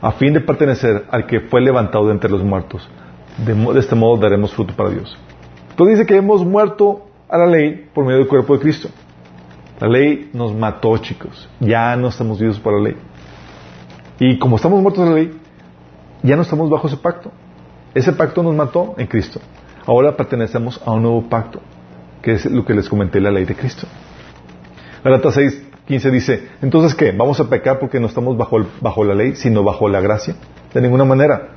a 0.01 0.11
fin 0.11 0.33
de 0.33 0.41
pertenecer 0.41 1.05
al 1.09 1.25
que 1.25 1.39
fue 1.39 1.61
levantado 1.61 2.07
de 2.07 2.11
entre 2.11 2.29
los 2.29 2.43
muertos 2.43 2.89
de, 3.37 3.79
este 3.79 3.95
modo 3.95 4.17
daremos 4.17 4.53
fruto 4.53 4.75
para 4.75 4.89
Dios. 4.89 5.17
Entonces 5.69 5.97
dice 5.97 6.07
que 6.07 6.15
hemos 6.15 6.45
muerto 6.45 7.07
a 7.29 7.37
la 7.37 7.45
ley 7.45 7.89
por 7.93 8.05
medio 8.05 8.19
del 8.19 8.27
cuerpo 8.27 8.53
de 8.53 8.59
Cristo. 8.59 8.89
La 9.79 9.87
ley 9.87 10.31
nos 10.33 10.55
mató, 10.55 10.97
chicos. 10.97 11.47
Ya 11.59 11.95
no 11.95 12.07
estamos 12.07 12.39
vivos 12.39 12.59
por 12.59 12.73
la 12.73 12.89
ley. 12.89 12.97
Y 14.19 14.39
como 14.39 14.55
estamos 14.55 14.81
muertos 14.81 15.05
a 15.05 15.09
la 15.09 15.15
ley, 15.15 15.39
ya 16.23 16.35
no 16.35 16.41
estamos 16.41 16.69
bajo 16.69 16.87
ese 16.87 16.97
pacto. 16.97 17.31
Ese 17.93 18.11
pacto 18.13 18.41
nos 18.41 18.55
mató 18.55 18.95
en 18.97 19.05
Cristo. 19.05 19.39
Ahora 19.85 20.15
pertenecemos 20.17 20.81
a 20.85 20.91
un 20.91 21.03
nuevo 21.03 21.29
pacto, 21.29 21.61
que 22.21 22.33
es 22.33 22.45
lo 22.45 22.65
que 22.65 22.73
les 22.73 22.89
comenté, 22.89 23.21
la 23.21 23.31
ley 23.31 23.45
de 23.45 23.55
Cristo. 23.55 23.87
Galatas 25.03 25.35
6, 25.35 25.63
15 25.87 26.11
dice, 26.11 26.47
entonces 26.61 26.95
¿qué? 26.95 27.11
¿Vamos 27.11 27.39
a 27.39 27.47
pecar 27.47 27.79
porque 27.79 27.99
no 27.99 28.07
estamos 28.07 28.35
bajo, 28.35 28.57
bajo 28.81 29.03
la 29.03 29.13
ley, 29.13 29.35
sino 29.35 29.63
bajo 29.63 29.87
la 29.87 30.01
gracia? 30.01 30.35
De 30.73 30.81
ninguna 30.81 31.05
manera. 31.05 31.56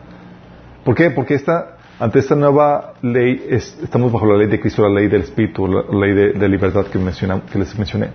¿Por 0.85 0.94
qué? 0.94 1.11
Porque 1.11 1.35
esta 1.35 1.77
ante 2.01 2.19
esta 2.19 2.35
nueva 2.35 2.94
ley, 3.02 3.47
estamos 3.51 4.11
bajo 4.11 4.24
la 4.24 4.39
ley 4.39 4.47
de 4.47 4.59
Cristo, 4.59 4.82
la 4.89 5.01
ley 5.01 5.09
del 5.09 5.20
Espíritu, 5.20 5.69
la 5.69 5.82
ley 5.93 6.32
de, 6.32 6.48
libertad 6.48 6.86
que, 6.86 6.98
que 6.98 7.59
les 7.59 7.78
mencioné. 7.78 8.09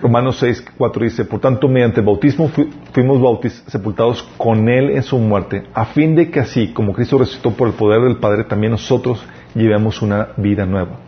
Romanos 0.00 0.38
6, 0.40 0.64
4 0.78 1.04
dice, 1.04 1.24
por 1.26 1.38
tanto, 1.38 1.68
mediante 1.68 2.00
el 2.00 2.06
bautismo 2.06 2.50
fuimos 2.92 3.20
bautizados, 3.20 3.70
sepultados 3.70 4.22
con 4.38 4.70
Él 4.70 4.90
en 4.90 5.02
su 5.02 5.18
muerte, 5.18 5.64
a 5.74 5.84
fin 5.84 6.16
de 6.16 6.30
que 6.30 6.40
así, 6.40 6.72
como 6.72 6.94
Cristo 6.94 7.18
resucitó 7.18 7.52
por 7.52 7.68
el 7.68 7.74
poder 7.74 8.00
del 8.00 8.16
Padre, 8.16 8.44
también 8.44 8.72
nosotros 8.72 9.22
llevemos 9.54 10.00
una 10.00 10.28
vida 10.38 10.64
nueva. 10.64 10.98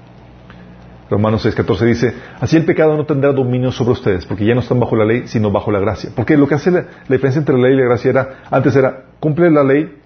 Romanos 1.09 1.43
6, 1.43 1.55
14 1.55 1.87
dice, 1.87 2.15
así 2.41 2.59
el 2.59 2.66
pecado 2.66 2.95
no 2.95 3.07
tendrá 3.07 3.33
dominio 3.33 3.73
sobre 3.73 3.93
ustedes, 3.93 4.27
porque 4.27 4.45
ya 4.45 4.55
no 4.55 4.61
están 4.61 4.79
bajo 4.79 4.97
la 4.97 5.07
ley, 5.07 5.23
sino 5.29 5.51
bajo 5.51 5.73
la 5.73 5.81
gracia. 5.81 6.11
Porque 6.15 6.37
lo 6.37 6.47
que 6.47 6.57
hace 6.57 6.71
la, 6.71 6.85
diferencia 7.09 7.39
entre 7.39 7.57
la 7.57 7.69
ley 7.69 7.73
y 7.73 7.79
la 7.79 7.85
gracia 7.85 8.11
era, 8.11 8.29
antes 8.51 8.77
era, 8.77 9.07
cumple 9.19 9.51
la 9.51 9.65
ley 9.65 10.03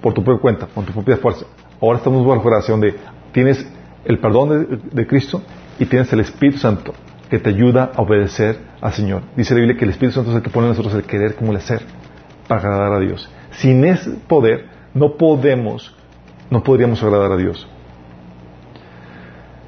por 0.00 0.14
tu 0.14 0.22
propia 0.22 0.40
cuenta, 0.40 0.66
con 0.66 0.84
tu 0.84 0.92
propia 0.92 1.16
fuerza. 1.16 1.46
Ahora 1.80 1.98
estamos 1.98 2.26
bajo 2.26 2.44
la 2.44 2.56
gracia 2.56 2.72
donde 2.72 2.94
tienes 3.32 3.66
el 4.04 4.18
perdón 4.18 4.80
de 4.90 5.06
Cristo 5.06 5.42
y 5.78 5.86
tienes 5.86 6.12
el 6.12 6.20
Espíritu 6.20 6.58
Santo 6.58 6.92
que 7.28 7.38
te 7.38 7.50
ayuda 7.50 7.92
a 7.94 8.02
obedecer 8.02 8.58
al 8.80 8.92
Señor. 8.92 9.22
Dice 9.36 9.54
la 9.54 9.60
Biblia 9.60 9.78
que 9.78 9.84
el 9.84 9.90
Espíritu 9.90 10.14
Santo 10.14 10.30
es 10.30 10.36
el 10.36 10.42
que 10.42 10.50
pone 10.50 10.66
en 10.66 10.70
nosotros 10.70 10.94
el 10.94 11.02
querer 11.02 11.34
como 11.34 11.52
el 11.52 11.58
hacer 11.58 11.82
para 12.46 12.60
agradar 12.60 12.94
a 12.94 13.00
Dios. 13.00 13.30
Sin 13.52 13.84
ese 13.84 14.10
poder 14.26 14.66
no 14.94 15.16
podemos, 15.16 15.94
no 16.50 16.62
podríamos 16.62 17.02
agradar 17.02 17.32
a 17.32 17.36
Dios. 17.36 17.68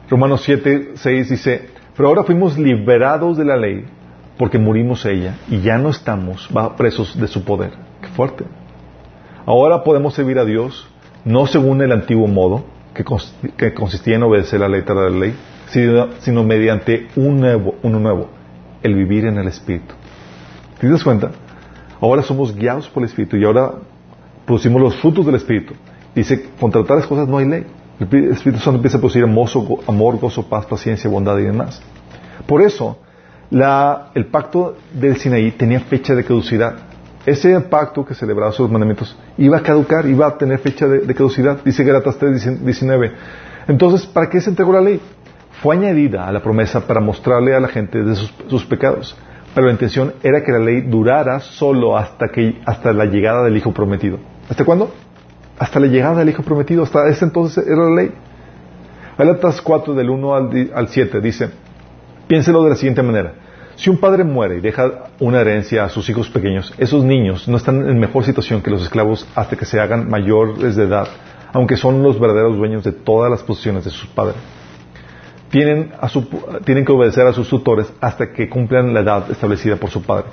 Romanos 0.09 0.43
7, 0.45 0.93
6 0.95 1.29
dice, 1.29 1.69
pero 1.97 2.09
ahora 2.09 2.25
fuimos 2.25 2.59
liberados 2.59 3.37
de 3.37 3.45
la 3.45 3.57
ley 3.57 3.85
porque 4.39 4.59
murimos 4.59 5.05
ella 5.05 5.37
y 5.49 5.61
ya 5.61 5.77
no 5.79 5.91
estamos 5.91 6.49
presos 6.77 7.19
de 7.21 7.29
su 7.29 7.45
poder. 7.45 7.73
Qué 8.01 8.09
fuerte. 8.09 8.45
Ahora 9.47 9.83
podemos 9.85 10.15
servir 10.15 10.39
a 10.39 10.45
Dios 10.45 10.87
no 11.25 11.47
según 11.47 11.83
el 11.83 11.93
antiguo 11.93 12.27
modo, 12.27 12.65
que, 12.95 13.75
consistía 13.75 14.17
en 14.17 14.23
obedecer 14.23 14.61
la 14.61 14.69
letra 14.69 14.95
de 14.95 15.11
la 15.11 15.19
ley, 15.19 15.35
sino, 15.67 16.45
mediante 16.45 17.09
un 17.17 17.41
nuevo, 17.41 17.77
uno 17.83 18.01
nuevo, 18.01 18.29
el 18.83 18.95
vivir 18.95 19.27
en 19.27 19.39
el 19.39 19.49
Espíritu. 19.49 19.95
¿Te 20.81 20.89
das 20.89 21.05
cuenta? 21.05 21.31
Ahora 22.01 22.23
somos 22.23 22.55
guiados 22.55 22.89
por 22.89 23.03
el 23.03 23.09
Espíritu 23.09 23.37
y 23.37 23.45
ahora 23.45 23.73
producimos 24.47 24.81
los 24.81 24.97
frutos 24.97 25.27
del 25.27 25.37
Espíritu. 25.37 25.75
Dice, 26.15 26.51
contra 26.59 26.83
tales 26.85 27.07
cosas 27.07 27.29
no 27.29 27.39
hay 27.39 27.47
ley. 27.47 27.67
El 28.01 28.33
Espíritu 28.33 28.63
Santo 28.63 28.77
empieza 28.77 28.97
a 28.97 29.01
producir 29.01 29.23
amor, 29.23 30.19
gozo, 30.19 30.49
paz, 30.49 30.67
paciencia, 30.67 31.09
bondad 31.11 31.39
y 31.39 31.43
demás. 31.43 31.81
Por 32.47 32.63
eso, 32.63 32.99
el 33.51 34.27
pacto 34.27 34.77
del 34.93 35.19
Sinaí 35.19 35.53
tenía 35.53 35.81
fecha 35.81 36.15
de 36.15 36.25
caducidad. 36.25 36.90
Ese 37.27 37.61
pacto 37.61 38.05
que 38.05 38.15
celebraba 38.15 38.53
sus 38.53 38.71
mandamientos 38.71 39.17
iba 39.37 39.59
a 39.59 39.63
caducar, 39.63 40.07
iba 40.07 40.27
a 40.27 40.39
tener 40.39 40.59
fecha 40.59 40.89
de, 40.89 41.15
caducidad, 41.15 41.59
dice 41.65 41.85
Galatas 41.85 42.17
3, 42.17 42.65
19. 42.65 43.13
Entonces, 43.69 44.07
¿para 44.07 44.29
qué 44.29 44.41
se 44.41 44.51
entregó 44.51 44.73
la 44.73 44.81
ley? 44.81 45.01
fue 45.63 45.77
añadida 45.77 46.27
a 46.27 46.33
la 46.33 46.41
promesa 46.41 46.87
para 46.87 47.01
mostrarle 47.01 47.55
a 47.55 47.61
la 47.61 47.69
gente 47.69 48.03
de 48.03 48.15
sus, 48.15 48.65
pecados. 48.65 49.17
Pero 49.55 49.67
la 49.67 49.73
intención 49.73 50.15
era 50.23 50.43
que 50.43 50.53
la 50.53 50.59
ley 50.59 50.83
durara 50.83 51.41
solo 51.41 51.97
hasta, 51.97 52.29
que, 52.29 52.61
hasta 52.65 52.93
la 52.93 53.05
llegada 53.05 53.45
del 53.45 53.57
Hijo 53.57 53.73
prometido. 53.73 54.19
¿Hasta 54.49 54.65
cuándo? 54.65 54.93
Hasta 55.59 55.81
la 55.81 55.89
llegada 55.89 56.21
del 56.21 56.31
Hijo 56.31 56.43
prometido. 56.43 56.85
Hasta 56.85 57.09
ese 57.09 57.25
entonces 57.25 57.67
era 57.67 57.89
la 57.89 57.95
ley. 57.95 58.13
Galatas 59.19 59.61
4 59.61 59.95
del 59.95 60.09
1 60.09 60.35
al, 60.35 60.71
al 60.75 60.89
7 60.89 61.21
dice, 61.21 61.51
piénselo 62.27 62.63
de 62.65 62.71
la 62.71 62.77
siguiente 62.77 63.03
manera. 63.03 63.35
Si 63.81 63.89
un 63.89 63.97
padre 63.97 64.25
muere 64.25 64.59
y 64.59 64.61
deja 64.61 65.09
una 65.21 65.41
herencia 65.41 65.85
a 65.85 65.89
sus 65.89 66.09
hijos 66.11 66.29
pequeños, 66.29 66.73
esos 66.77 67.03
niños 67.03 67.49
no 67.49 67.57
están 67.57 67.89
en 67.89 67.99
mejor 67.99 68.25
situación 68.25 68.61
que 68.61 68.71
los 68.71 68.83
esclavos 68.83 69.27
hasta 69.35 69.57
que 69.57 69.65
se 69.65 69.81
hagan 69.81 70.09
mayores 70.09 70.77
de 70.77 70.85
edad, 70.85 71.09
aunque 71.53 71.77
son 71.77 72.03
los 72.03 72.21
verdaderos 72.21 72.57
dueños 72.57 72.85
de 72.85 72.93
todas 72.93 73.31
las 73.31 73.43
posesiones 73.43 73.85
de 73.85 73.91
sus 73.91 74.09
padres 74.09 74.37
tienen, 75.51 75.93
tienen 76.65 76.85
que 76.85 76.93
obedecer 76.93 77.27
a 77.27 77.33
sus 77.33 77.49
tutores 77.49 77.93
hasta 78.01 78.33
que 78.33 78.49
cumplan 78.49 78.95
la 78.95 79.01
edad 79.01 79.31
establecida 79.31 79.77
por 79.77 79.91
su 79.91 80.03
padre. 80.03 80.27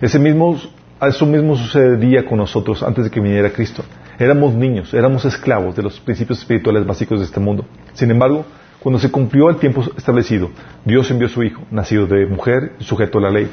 Ese 0.00 0.18
mismo, 0.18 0.58
eso 1.02 1.26
mismo 1.26 1.56
sucedía 1.56 2.24
con 2.24 2.38
nosotros 2.38 2.82
antes 2.82 3.04
de 3.04 3.10
que 3.10 3.20
viniera 3.20 3.50
Cristo. 3.50 3.82
Éramos 4.18 4.54
niños, 4.54 4.94
éramos 4.94 5.24
esclavos 5.24 5.74
de 5.74 5.82
los 5.82 5.98
principios 6.00 6.38
espirituales 6.38 6.86
básicos 6.86 7.18
de 7.18 7.24
este 7.24 7.40
mundo. 7.40 7.64
Sin 7.94 8.10
embargo, 8.10 8.44
cuando 8.82 8.98
se 8.98 9.10
cumplió 9.10 9.50
el 9.50 9.56
tiempo 9.56 9.84
establecido, 9.96 10.50
Dios 10.86 11.10
envió 11.10 11.26
a 11.26 11.30
su 11.30 11.42
Hijo, 11.42 11.62
nacido 11.70 12.06
de 12.06 12.24
mujer 12.24 12.72
sujeto 12.78 13.18
a 13.18 13.22
la 13.22 13.30
ley. 13.30 13.50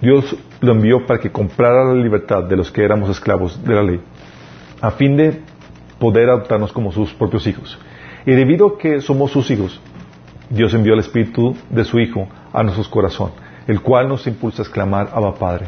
Dios 0.00 0.36
lo 0.60 0.72
envió 0.72 1.04
para 1.04 1.18
que 1.18 1.32
comprara 1.32 1.84
la 1.84 2.00
libertad 2.00 2.44
de 2.44 2.56
los 2.56 2.70
que 2.70 2.84
éramos 2.84 3.10
esclavos 3.10 3.62
de 3.64 3.74
la 3.74 3.82
ley, 3.82 4.00
a 4.80 4.92
fin 4.92 5.16
de 5.16 5.40
poder 5.98 6.30
adoptarnos 6.30 6.72
como 6.72 6.92
sus 6.92 7.12
propios 7.12 7.46
hijos. 7.48 7.76
Y 8.24 8.32
debido 8.32 8.68
a 8.68 8.78
que 8.78 9.00
somos 9.00 9.32
sus 9.32 9.50
hijos, 9.50 9.80
Dios 10.48 10.72
envió 10.74 10.94
el 10.94 11.00
Espíritu 11.00 11.56
de 11.70 11.84
su 11.84 11.98
Hijo 11.98 12.28
a 12.52 12.62
nuestros 12.62 12.88
corazones, 12.88 13.34
el 13.66 13.80
cual 13.80 14.08
nos 14.08 14.28
impulsa 14.28 14.62
a 14.62 14.64
exclamar, 14.64 15.10
Abba 15.12 15.34
Padre. 15.34 15.66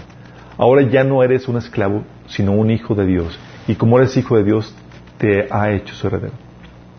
Ahora 0.57 0.82
ya 0.82 1.03
no 1.03 1.24
eres 1.24 1.49
un 1.49 1.57
esclavo, 1.57 2.05
sino 2.27 2.53
un 2.53 2.70
hijo 2.70 2.95
de 2.95 3.07
Dios. 3.07 3.39
Y 3.66 3.74
como 3.74 3.99
eres 3.99 4.16
hijo 4.16 4.37
de 4.37 4.45
Dios, 4.45 4.73
te 5.19 5.49
ha 5.51 5.73
hecho 5.73 5.95
su 5.95 6.07
heredero. 6.07 6.35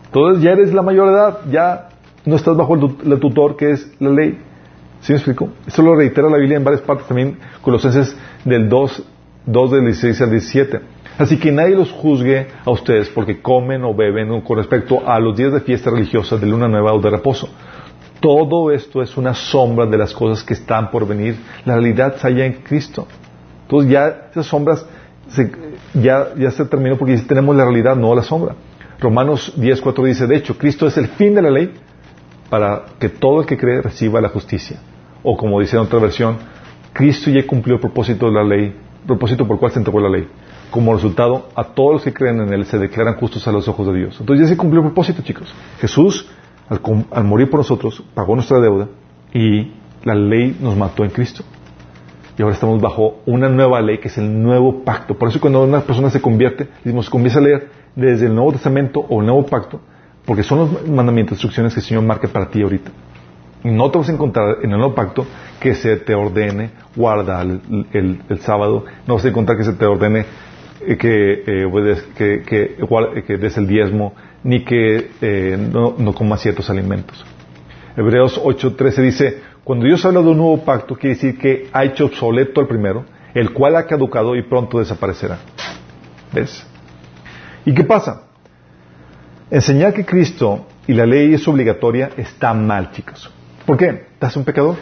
Entonces 0.06 0.42
ya 0.42 0.52
eres 0.52 0.74
la 0.74 0.82
mayor 0.82 1.08
edad, 1.08 1.38
ya 1.50 1.88
no 2.24 2.36
estás 2.36 2.56
bajo 2.56 2.74
el, 2.74 3.20
tutor 3.20 3.56
que 3.56 3.72
es 3.72 3.90
la 3.98 4.10
ley. 4.10 4.38
¿Sí 5.00 5.12
me 5.12 5.18
explico? 5.18 5.48
Esto 5.66 5.82
lo 5.82 5.96
reitera 5.96 6.30
la 6.30 6.38
Biblia 6.38 6.56
en 6.56 6.64
varias 6.64 6.82
partes 6.82 7.06
también, 7.06 7.38
Colosenses 7.60 8.16
del 8.44 8.68
2, 8.68 9.02
2 9.46 9.70
del 9.72 9.84
16 9.86 10.20
al 10.22 10.30
17. 10.30 10.80
Así 11.18 11.38
que 11.38 11.52
nadie 11.52 11.74
los 11.74 11.90
juzgue 11.90 12.46
a 12.64 12.70
ustedes 12.70 13.08
porque 13.08 13.42
comen 13.42 13.84
o 13.84 13.94
beben 13.94 14.40
con 14.42 14.56
respecto 14.56 15.06
a 15.06 15.18
los 15.18 15.36
días 15.36 15.52
de 15.52 15.60
fiesta 15.60 15.90
religiosa 15.90 16.36
de 16.36 16.46
luna 16.46 16.68
nueva 16.68 16.92
o 16.92 17.00
de 17.00 17.10
reposo 17.10 17.48
todo 18.22 18.70
esto 18.70 19.02
es 19.02 19.16
una 19.16 19.34
sombra 19.34 19.84
de 19.84 19.98
las 19.98 20.14
cosas 20.14 20.44
que 20.44 20.54
están 20.54 20.92
por 20.92 21.06
venir. 21.06 21.36
La 21.64 21.74
realidad 21.74 22.14
está 22.14 22.28
allá 22.28 22.46
en 22.46 22.52
Cristo. 22.62 23.08
Entonces 23.62 23.90
ya 23.90 24.28
esas 24.30 24.46
sombras 24.46 24.86
ya, 25.92 26.28
ya 26.36 26.50
se 26.52 26.64
terminó 26.66 26.96
porque 26.96 27.16
ya 27.16 27.26
tenemos 27.26 27.56
la 27.56 27.64
realidad, 27.64 27.96
no 27.96 28.14
la 28.14 28.22
sombra. 28.22 28.54
Romanos 29.00 29.52
10.4 29.58 30.04
dice, 30.04 30.26
de 30.28 30.36
hecho, 30.36 30.56
Cristo 30.56 30.86
es 30.86 30.96
el 30.96 31.08
fin 31.08 31.34
de 31.34 31.42
la 31.42 31.50
ley 31.50 31.74
para 32.52 32.82
que 32.98 33.08
todo 33.08 33.40
el 33.40 33.46
que 33.46 33.56
cree 33.56 33.80
reciba 33.80 34.20
la 34.20 34.28
justicia. 34.28 34.78
O 35.22 35.38
como 35.38 35.58
dice 35.58 35.76
en 35.76 35.84
otra 35.84 35.98
versión, 35.98 36.36
Cristo 36.92 37.30
ya 37.30 37.46
cumplió 37.46 37.76
el 37.76 37.80
propósito 37.80 38.26
de 38.26 38.32
la 38.32 38.44
ley, 38.44 38.76
propósito 39.06 39.46
por 39.46 39.54
el 39.54 39.58
cual 39.60 39.72
se 39.72 39.78
entregó 39.78 40.00
la 40.00 40.10
ley. 40.10 40.28
Como 40.70 40.92
resultado, 40.92 41.48
a 41.54 41.64
todos 41.64 41.94
los 41.94 42.02
que 42.02 42.12
creen 42.12 42.42
en 42.42 42.52
Él 42.52 42.66
se 42.66 42.78
declaran 42.78 43.14
justos 43.14 43.48
a 43.48 43.52
los 43.52 43.66
ojos 43.68 43.86
de 43.86 43.94
Dios. 43.94 44.18
Entonces 44.20 44.44
ya 44.44 44.52
se 44.52 44.58
cumplió 44.58 44.82
el 44.82 44.88
propósito, 44.88 45.22
chicos. 45.22 45.50
Jesús 45.80 46.28
al, 46.68 47.24
morir 47.24 47.48
por 47.48 47.60
nosotros, 47.60 48.04
pagó 48.12 48.34
nuestra 48.34 48.60
deuda 48.60 48.88
y 49.32 49.72
la 50.04 50.14
ley 50.14 50.54
nos 50.60 50.76
mató 50.76 51.04
en 51.04 51.10
Cristo. 51.10 51.44
Y 52.36 52.42
ahora 52.42 52.54
estamos 52.54 52.82
bajo 52.82 53.22
una 53.24 53.48
nueva 53.48 53.80
ley 53.80 53.96
que 53.96 54.08
es 54.08 54.18
el 54.18 54.42
nuevo 54.42 54.84
pacto. 54.84 55.14
Por 55.14 55.30
eso 55.30 55.40
cuando 55.40 55.64
una 55.64 55.80
persona 55.80 56.10
se 56.10 56.20
convierte, 56.20 56.68
decimos, 56.84 57.08
comienza 57.08 57.38
a 57.38 57.42
leer 57.42 57.70
desde 57.96 58.26
el 58.26 58.34
Nuevo 58.34 58.52
Testamento 58.52 59.00
o 59.00 59.20
el 59.20 59.26
Nuevo 59.26 59.46
Pacto, 59.46 59.80
porque 60.24 60.42
son 60.42 60.58
los 60.58 60.88
mandamientos, 60.88 61.36
instrucciones 61.36 61.74
que 61.74 61.80
el 61.80 61.86
Señor 61.86 62.04
marca 62.04 62.28
para 62.28 62.48
ti 62.48 62.62
ahorita. 62.62 62.90
Y 63.64 63.70
no 63.70 63.90
te 63.90 63.98
vas 63.98 64.08
a 64.08 64.12
encontrar 64.12 64.56
en 64.62 64.72
el 64.72 64.78
Nuevo 64.78 64.94
Pacto 64.94 65.26
que 65.60 65.74
se 65.74 65.96
te 65.96 66.14
ordene 66.14 66.70
guardar 66.96 67.46
el, 67.46 68.20
sábado, 68.40 68.84
no 69.06 69.14
vas 69.14 69.24
a 69.24 69.28
encontrar 69.28 69.56
que 69.56 69.64
se 69.64 69.72
te 69.72 69.84
ordene 69.84 70.24
eh, 70.80 70.96
que, 70.96 71.44
eh, 71.46 72.02
que, 72.16 72.42
que, 72.42 73.22
que 73.26 73.36
des 73.36 73.56
el 73.56 73.66
diezmo, 73.68 74.14
ni 74.42 74.64
que 74.64 75.10
eh, 75.20 75.56
no, 75.56 75.94
no 75.96 76.12
coma 76.12 76.36
ciertos 76.36 76.68
alimentos. 76.70 77.24
Hebreos 77.96 78.40
8:13 78.42 79.02
dice, 79.02 79.42
cuando 79.64 79.86
Dios 79.86 80.04
habla 80.04 80.22
de 80.22 80.28
un 80.28 80.38
nuevo 80.38 80.64
pacto, 80.64 80.96
quiere 80.96 81.14
decir 81.14 81.38
que 81.38 81.68
ha 81.72 81.84
hecho 81.84 82.06
obsoleto 82.06 82.60
el 82.60 82.66
primero, 82.66 83.04
el 83.34 83.52
cual 83.52 83.76
ha 83.76 83.86
caducado 83.86 84.34
y 84.34 84.42
pronto 84.42 84.78
desaparecerá. 84.78 85.38
¿Ves? 86.32 86.66
¿Y 87.64 87.72
qué 87.72 87.84
pasa? 87.84 88.31
Enseñar 89.52 89.92
que 89.92 90.06
Cristo 90.06 90.64
y 90.86 90.94
la 90.94 91.04
ley 91.04 91.34
es 91.34 91.46
obligatoria 91.46 92.08
está 92.16 92.54
mal, 92.54 92.90
chicos. 92.90 93.30
¿Por 93.66 93.76
qué? 93.76 94.06
Hace 94.18 94.38
un 94.38 94.46
pecador. 94.46 94.76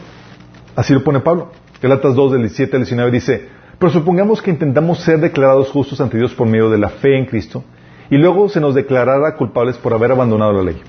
Así 0.76 0.94
lo 0.94 1.02
pone 1.02 1.18
Pablo. 1.18 1.50
Galatas 1.82 2.14
2, 2.14 2.30
del 2.30 2.42
17 2.42 2.76
al 2.76 2.82
19 2.84 3.10
dice, 3.10 3.48
pero 3.80 3.90
supongamos 3.90 4.40
que 4.40 4.52
intentamos 4.52 5.00
ser 5.00 5.18
declarados 5.18 5.70
justos 5.70 6.00
ante 6.00 6.18
Dios 6.18 6.34
por 6.34 6.46
medio 6.46 6.70
de 6.70 6.78
la 6.78 6.88
fe 6.88 7.18
en 7.18 7.26
Cristo 7.26 7.64
y 8.10 8.16
luego 8.16 8.48
se 8.48 8.60
nos 8.60 8.76
declarara 8.76 9.34
culpables 9.34 9.76
por 9.76 9.92
haber 9.92 10.12
abandonado 10.12 10.52
la 10.52 10.62
ley. 10.62 10.80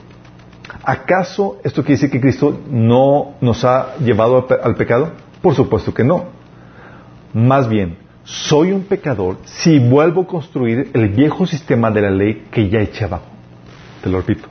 ¿Acaso 0.84 1.58
esto 1.64 1.82
quiere 1.82 1.96
decir 1.96 2.12
que 2.12 2.22
Cristo 2.22 2.62
no 2.70 3.34
nos 3.42 3.66
ha 3.66 3.96
llevado 3.98 4.46
al 4.62 4.76
pecado? 4.76 5.12
Por 5.42 5.56
supuesto 5.56 5.92
que 5.92 6.04
no. 6.04 6.26
Más 7.34 7.68
bien, 7.68 7.98
soy 8.26 8.74
un 8.74 8.84
pecador 8.84 9.38
si 9.44 9.80
vuelvo 9.80 10.22
a 10.22 10.28
construir 10.28 10.92
el 10.94 11.10
viejo 11.10 11.48
sistema 11.48 11.90
de 11.90 12.02
la 12.02 12.12
ley 12.12 12.46
que 12.52 12.70
ya 12.70 12.80
eché 12.80 13.06
abajo. 13.06 13.31
Te 14.02 14.10
lo 14.10 14.18
repito. 14.20 14.48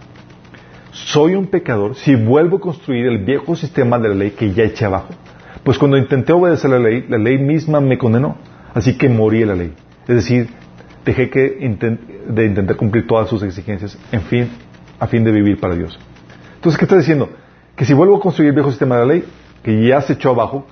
Soy 0.93 1.35
un 1.35 1.47
pecador 1.47 1.94
si 1.94 2.14
vuelvo 2.14 2.59
a 2.59 2.60
construir 2.60 3.06
el 3.06 3.18
viejo 3.18 3.56
sistema 3.56 3.98
de 3.98 4.09
la 4.09 4.14
ley 4.14 4.31
que 4.32 4.52
ya 4.52 4.64
eché 4.64 4.85
abajo. 4.85 5.09
Pues 5.62 5.78
cuando 5.78 5.97
intenté 5.97 6.32
obedecer 6.32 6.70
la 6.70 6.78
ley, 6.78 7.05
la 7.09 7.18
ley 7.18 7.39
misma 7.39 7.81
me 7.81 7.98
condenó. 7.98 8.36
Así 8.74 8.97
que 8.97 9.09
morí 9.09 9.43
en 9.43 9.48
la 9.48 9.56
ley. 9.56 9.72
Es 10.06 10.16
decir, 10.16 10.48
dejé 11.05 11.31
que 11.31 11.40
de 12.28 12.47
intentar 12.47 12.77
cumplir 12.77 13.06
todas 13.06 13.28
sus 13.28 13.43
exigencias 13.43 13.98
en 14.12 14.22
fin, 14.22 14.48
a 14.98 15.06
fin 15.06 15.24
de 15.24 15.32
vivir 15.32 15.59
para 15.59 15.74
Dios. 15.74 15.98
Entonces, 16.56 16.78
¿qué 16.78 16.85
está 16.85 16.97
diciendo? 16.97 17.31
Que 17.77 17.85
si 17.85 17.94
vuelvo 17.94 18.16
a 18.16 18.20
construir 18.20 18.48
el 18.51 18.55
viejo 18.55 18.70
sistema 18.70 18.97
de 18.97 19.06
la 19.06 19.12
ley, 19.14 19.24
que 19.62 19.86
ya 19.86 20.01
se 20.02 20.14
echó 20.14 20.31
abajo 20.31 20.66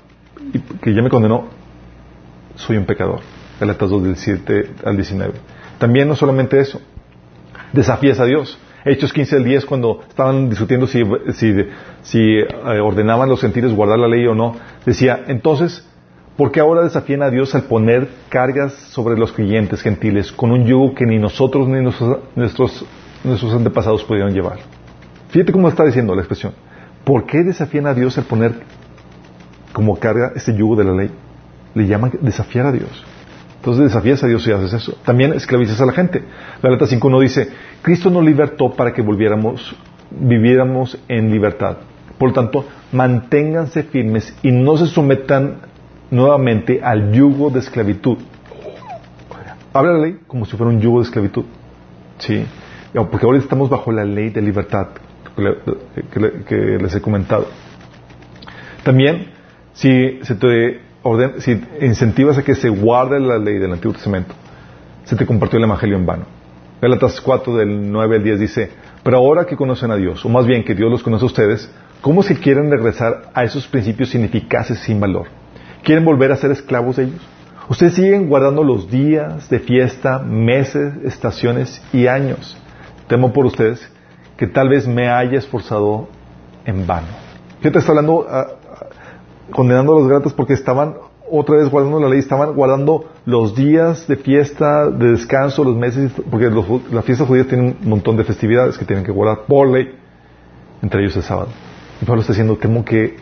y 0.53 0.59
que 0.59 0.95
ya 0.95 1.03
me 1.03 1.11
condenó, 1.11 1.49
soy 2.55 2.77
un 2.77 2.85
pecador. 2.85 3.21
Galatas 3.59 3.91
2 3.91 4.03
del 4.05 4.17
7 4.17 4.71
al 4.85 4.97
19. 4.97 5.35
También 5.79 6.09
no 6.09 6.15
solamente 6.15 6.61
eso, 6.61 6.81
desafías 7.73 8.21
a 8.21 8.25
Dios. 8.25 8.59
Hechos 8.85 9.13
15 9.13 9.37
al 9.37 9.45
10, 9.45 9.67
cuando 9.67 10.01
estaban 10.09 10.49
discutiendo 10.49 10.87
si, 10.87 11.03
si, 12.03 12.39
eh, 12.39 12.47
ordenaban 12.81 13.29
los 13.29 13.41
gentiles 13.41 13.75
guardar 13.75 13.99
la 13.99 14.09
ley 14.09 14.27
o 14.27 14.35
no, 14.35 14.57
decía, 14.87 15.25
entonces, 15.27 15.87
¿por 16.37 16.53
qué 16.53 16.61
ahora 16.61 16.83
desafían 16.83 17.23
a 17.23 17.31
Dios 17.31 17.55
al 17.55 17.65
poner 17.65 18.09
cargas 18.29 18.73
sobre 18.73 19.19
los 19.19 19.33
creyentes 19.33 19.83
gentiles 19.83 20.31
con 20.33 20.53
un 20.53 20.65
yugo 20.65 20.95
que 20.95 21.07
ni 21.07 21.19
nosotros 21.19 21.69
ni 21.69 21.83
nuestros, 21.83 22.85
nuestros 23.25 23.53
antepasados 23.53 24.05
pudieron 24.05 24.33
llevar? 24.33 24.59
Fíjate 25.31 25.53
cómo 25.53 25.69
está 25.69 25.85
diciendo 25.85 26.15
la 26.15 26.23
expresión. 26.23 26.53
¿Por 27.05 27.27
qué 27.27 27.43
desafían 27.43 27.87
a 27.87 27.95
Dios 27.95 28.17
al 28.17 28.25
poner 28.25 28.53
como 29.73 29.99
carga 29.99 30.33
este 30.37 30.55
yugo 30.55 30.77
de 30.77 30.85
la 30.85 30.93
ley? 30.93 31.11
Le 31.75 31.87
llaman 31.87 32.13
desafiar 32.21 32.67
a 32.67 32.73
Dios. 32.73 33.05
Entonces 33.59 33.85
desafías 33.85 34.23
a 34.23 34.29
Dios 34.29 34.47
y 34.47 34.53
haces 34.53 34.73
eso. 34.73 34.97
También 35.05 35.33
esclavizas 35.33 35.81
a 35.81 35.87
la 35.87 35.93
gente. 35.93 36.23
La 36.63 36.71
letra 36.71 36.87
5.1 36.87 37.21
dice, 37.21 37.49
Cristo 37.83 38.09
nos 38.09 38.25
libertó 38.25 38.73
para 38.73 38.93
que 38.93 39.03
volviéramos, 39.03 39.75
viviéramos 40.11 40.97
en 41.09 41.31
libertad. 41.31 41.79
Por 42.19 42.31
lo 42.31 42.35
tanto, 42.35 42.67
manténganse 42.93 43.83
firmes 43.85 44.37
y 44.43 44.53
no 44.53 44.77
se 44.77 44.87
sometan 44.87 45.59
nuevamente 46.11 46.81
al 46.83 47.13
yugo 47.13 47.51
de 47.51 47.61
esclavitud. 47.61 48.19
Habla 49.73 49.93
la 49.93 49.99
ley 49.99 50.19
como 50.27 50.45
si 50.47 50.57
fuera 50.57 50.73
un 50.73 50.81
yugo 50.81 50.99
de 51.01 51.05
esclavitud. 51.05 51.45
Sí. 52.19 52.45
Porque 52.93 53.27
ahora 53.27 53.39
estamos 53.39 53.69
bajo 53.69 53.93
la 53.93 54.05
ley 54.05 54.31
de 54.31 54.41
libertad 54.41 54.89
que, 56.49 56.79
les 56.81 56.95
he 56.95 57.01
comentado. 57.01 57.47
También, 58.83 59.29
si 59.73 60.21
se 60.23 60.35
te 60.35 60.88
si 61.39 61.61
incentivas 61.81 62.39
a 62.39 62.43
que 62.43 62.55
se 62.55 62.69
guarde 62.69 63.21
la 63.21 63.39
ley 63.39 63.59
del 63.59 63.73
Antiguo 63.73 63.95
Testamento, 63.95 64.35
se 65.05 65.17
te 65.17 65.27
compartió 65.27 65.59
el 65.59 65.65
Evangelio 65.65 65.97
en 65.97 66.07
vano. 66.07 66.25
Galatas 66.81 67.21
4 67.21 67.57
del 67.57 67.91
9 67.91 68.17
al 68.17 68.25
10 68.25 68.41
dice, 68.41 68.71
pero 69.03 69.19
ahora 69.19 69.47
que 69.47 69.57
conocen 69.57 69.91
a 69.91 69.97
Dios, 69.97 70.25
o 70.25 70.29
más 70.29 70.47
bien 70.47 70.65
que 70.65 70.75
Dios 70.75 70.91
los 70.91 71.03
conoce 71.03 71.25
a 71.25 71.27
ustedes, 71.27 71.73
¿cómo 72.01 72.23
se 72.23 72.39
quieren 72.39 72.71
regresar 72.71 73.31
a 73.35 73.45
esos 73.45 73.67
principios 73.67 74.15
ineficaces 74.15 74.79
sin 74.81 75.01
valor? 75.01 75.27
¿Quieren 75.83 76.05
volver 76.05 76.31
a 76.31 76.37
ser 76.37 76.51
esclavos 76.51 76.97
de 76.97 77.05
ellos? 77.05 77.21
Ustedes 77.69 77.95
siguen 77.95 78.29
guardando 78.29 78.65
los 78.65 78.91
días 78.91 79.49
de 79.51 79.59
fiesta, 79.59 80.19
meses, 80.21 80.95
estaciones 81.05 81.83
y 81.93 82.07
años. 82.07 82.57
Temo 83.09 83.33
por 83.33 83.47
ustedes 83.47 83.91
que 84.37 84.47
tal 84.47 84.69
vez 84.69 84.87
me 84.87 85.09
haya 85.09 85.39
esforzado 85.39 86.09
en 86.65 86.87
vano. 86.87 87.09
¿Qué 87.61 87.71
te 87.71 87.79
está 87.79 87.93
hablando 87.93 88.27
ah, 88.29 88.47
condenando 89.51 89.97
a 89.97 90.01
los 90.01 90.09
gratos 90.09 90.33
porque 90.33 90.55
estaban 90.55 90.97
otra 91.31 91.57
vez 91.57 91.69
guardando 91.69 92.01
la 92.01 92.09
ley, 92.09 92.19
estaban 92.19 92.55
guardando 92.55 93.11
los 93.27 93.55
días 93.55 94.07
de 94.07 94.17
fiesta, 94.17 94.89
de 94.91 95.13
descanso, 95.13 95.65
los 95.65 95.77
meses, 95.77 96.13
porque 96.31 96.49
los, 96.49 96.67
las 96.91 97.05
fiestas 97.05 97.29
judías 97.29 97.47
tienen 97.47 97.77
un 97.83 97.89
montón 97.89 98.17
de 98.17 98.25
festividades 98.25 98.79
que 98.79 98.85
tienen 98.85 99.05
que 99.05 99.13
guardar 99.13 99.45
por 99.47 99.69
ley, 99.69 99.95
entre 100.83 101.03
ellos 101.03 101.17
el 101.17 101.23
sábado. 101.23 101.49
Y 102.01 102.05
Pablo 102.05 102.23
está 102.23 102.33
diciendo, 102.33 102.57
temo 102.57 102.85
que 102.85 103.17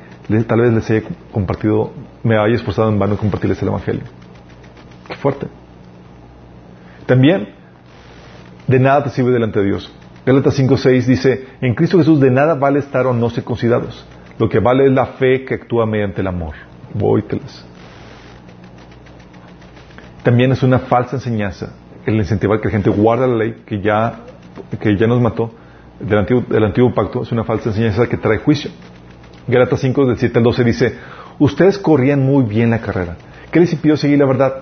tal 0.47 0.61
vez 0.61 0.73
les 0.73 0.91
haya 0.91 1.03
compartido, 1.33 1.91
me 2.23 2.37
haya 2.37 2.55
esforzado 2.55 2.89
en 2.89 2.99
vano 2.99 3.13
en 3.13 3.19
compartirles 3.19 3.61
el 3.63 3.69
Evangelio. 3.69 4.05
Qué 5.09 5.17
fuerte. 5.17 5.47
También, 7.07 7.55
de 8.67 8.79
nada 8.79 9.05
te 9.05 9.11
sirve 9.11 9.33
delante 9.33 9.61
de 9.61 9.67
Dios. 9.67 9.93
Gálatas 10.25 10.59
5.6 10.59 11.05
dice, 11.05 11.47
en 11.61 11.75
Cristo 11.75 11.99
Jesús 11.99 12.21
de 12.21 12.31
nada 12.31 12.55
vale 12.55 12.81
estar 12.81 13.07
o 13.07 13.13
no 13.13 13.31
ser 13.31 13.45
considerados 13.45 14.05
lo 14.39 14.49
que 14.49 14.61
vale 14.61 14.87
es 14.87 14.93
la 14.93 15.07
fe 15.07 15.45
que 15.45 15.55
actúa 15.55 15.87
mediante 15.87 16.21
el 16.21 16.27
amor. 16.27 16.55
También 20.23 20.53
es 20.53 20.63
una 20.63 20.79
falsa 20.81 21.17
enseñanza 21.17 21.73
el 22.07 22.15
incentivar 22.17 22.61
que 22.61 22.69
la 22.69 22.73
gente 22.73 22.91
guarda 22.91 23.27
la 23.27 23.37
ley 23.37 23.57
que 23.67 23.81
ya, 23.81 24.21
que 24.81 24.97
ya 24.97 25.07
nos 25.07 25.21
mató 25.21 25.51
del 25.99 26.19
antiguo, 26.19 26.45
del 26.49 26.65
antiguo 26.65 26.95
pacto. 26.95 27.23
Es 27.23 27.33
una 27.33 27.45
falsa 27.45 27.71
enseñanza 27.71 28.09
que 28.09 28.17
trae 28.17 28.39
juicio. 28.39 28.71
Galatas 29.49 29.81
5, 29.81 30.07
del 30.07 30.17
7 30.17 30.39
al 30.39 30.45
12 30.45 30.65
dice, 30.65 30.99
ustedes 31.39 31.79
corrían 31.79 32.25
muy 32.25 32.45
bien 32.45 32.71
la 32.71 32.81
carrera. 32.81 33.17
¿Qué 33.51 33.61
les 33.61 33.73
impidió 33.73 33.97
seguir 33.97 34.19
la 34.19 34.27
verdad? 34.27 34.61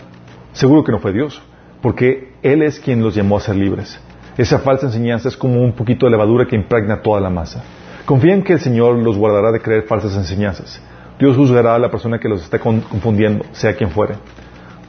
Seguro 0.53 0.85
que 0.85 0.93
no 0.93 0.99
fue 0.99 1.13
Dios, 1.13 1.41
porque 1.83 2.33
Él 2.43 2.63
es 2.63 2.81
quien 2.81 3.03
los 3.03 3.15
llamó 3.15 3.37
a 3.37 3.41
ser 3.41 3.57
libres. 3.57 3.99
Esa 4.37 4.59
falsa 4.59 4.87
enseñanza 4.87 5.29
es 5.29 5.37
como 5.37 5.61
un 5.63 5.73
poquito 5.73 6.07
de 6.07 6.11
levadura 6.11 6.47
que 6.47 6.57
impregna 6.57 7.03
toda 7.03 7.21
la 7.21 7.31
masa. 7.31 7.63
Confíen 8.05 8.43
que 8.43 8.53
el 8.53 8.61
Señor 8.61 8.97
los 8.99 9.17
guardará 9.17 9.51
de 9.51 9.61
creer 9.61 9.85
falsas 9.85 10.15
enseñanzas. 10.17 10.81
Dios 11.19 11.37
juzgará 11.37 11.75
a 11.75 11.79
la 11.79 11.91
persona 11.91 12.19
que 12.19 12.29
los 12.29 12.43
esté 12.43 12.59
confundiendo, 12.59 13.47
sea 13.53 13.75
quien 13.75 13.91
fuere. 13.91 14.17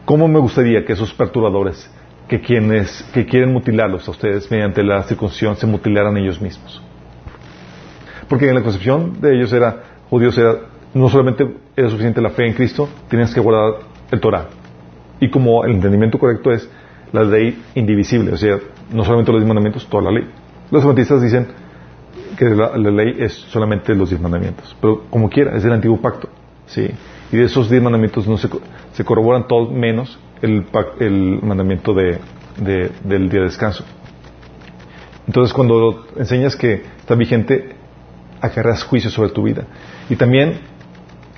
¿Cómo 0.03 0.27
me 0.27 0.39
gustaría 0.39 0.83
que 0.83 0.93
esos 0.93 1.13
perturbadores, 1.13 1.89
que 2.27 2.41
quienes 2.41 3.03
que 3.13 3.25
quieren 3.25 3.53
mutilarlos 3.53 4.05
a 4.07 4.11
ustedes 4.11 4.51
mediante 4.51 4.83
la 4.83 5.03
circuncisión, 5.03 5.55
se 5.55 5.65
mutilaran 5.65 6.17
ellos 6.17 6.41
mismos? 6.41 6.81
Porque 8.27 8.49
en 8.49 8.55
la 8.55 8.63
concepción 8.63 9.21
de 9.21 9.35
ellos 9.35 9.53
era, 9.53 9.83
judíos 10.09 10.37
era, 10.37 10.55
no 10.93 11.07
solamente 11.07 11.47
era 11.75 11.89
suficiente 11.89 12.19
la 12.19 12.31
fe 12.31 12.47
en 12.47 12.53
Cristo, 12.53 12.89
tienes 13.07 13.33
que 13.33 13.39
guardar 13.39 13.81
el 14.11 14.19
Torah. 14.19 14.47
Y 15.21 15.29
como 15.29 15.63
el 15.63 15.71
entendimiento 15.71 16.19
correcto 16.19 16.51
es 16.51 16.69
la 17.13 17.23
ley 17.23 17.63
indivisible, 17.75 18.33
o 18.33 18.37
sea, 18.37 18.57
no 18.91 19.05
solamente 19.05 19.31
los 19.31 19.45
mandamientos, 19.45 19.87
toda 19.87 20.03
la 20.03 20.11
ley. 20.11 20.27
Los 20.69 20.83
adventistas 20.83 21.21
dicen, 21.21 21.47
que 22.37 22.45
la, 22.45 22.77
ley 22.77 23.15
es 23.19 23.33
solamente 23.33 23.95
los 23.95 24.09
diez 24.09 24.21
mandamientos. 24.21 24.75
Pero 24.79 25.03
como 25.09 25.29
quiera, 25.29 25.55
es 25.55 25.63
el 25.65 25.71
antiguo 25.71 25.99
pacto. 26.01 26.29
¿sí? 26.65 26.89
Y 27.31 27.37
de 27.37 27.43
esos 27.43 27.69
diez 27.69 27.81
mandamientos 27.81 28.27
no 28.27 28.37
se, 28.37 28.49
se 28.93 29.03
corroboran 29.03 29.47
todos 29.47 29.71
menos 29.71 30.19
el, 30.41 30.65
el 30.99 31.39
mandamiento 31.41 31.93
de, 31.93 32.19
del 32.57 33.29
día 33.29 33.41
de 33.41 33.47
descanso. 33.47 33.83
Entonces 35.27 35.53
cuando 35.53 36.05
enseñas 36.17 36.55
que 36.55 36.83
está 36.99 37.15
vigente, 37.15 37.75
acarreas 38.41 38.83
juicio 38.83 39.09
sobre 39.09 39.29
tu 39.29 39.43
vida. 39.43 39.65
Y 40.09 40.15
también 40.15 40.59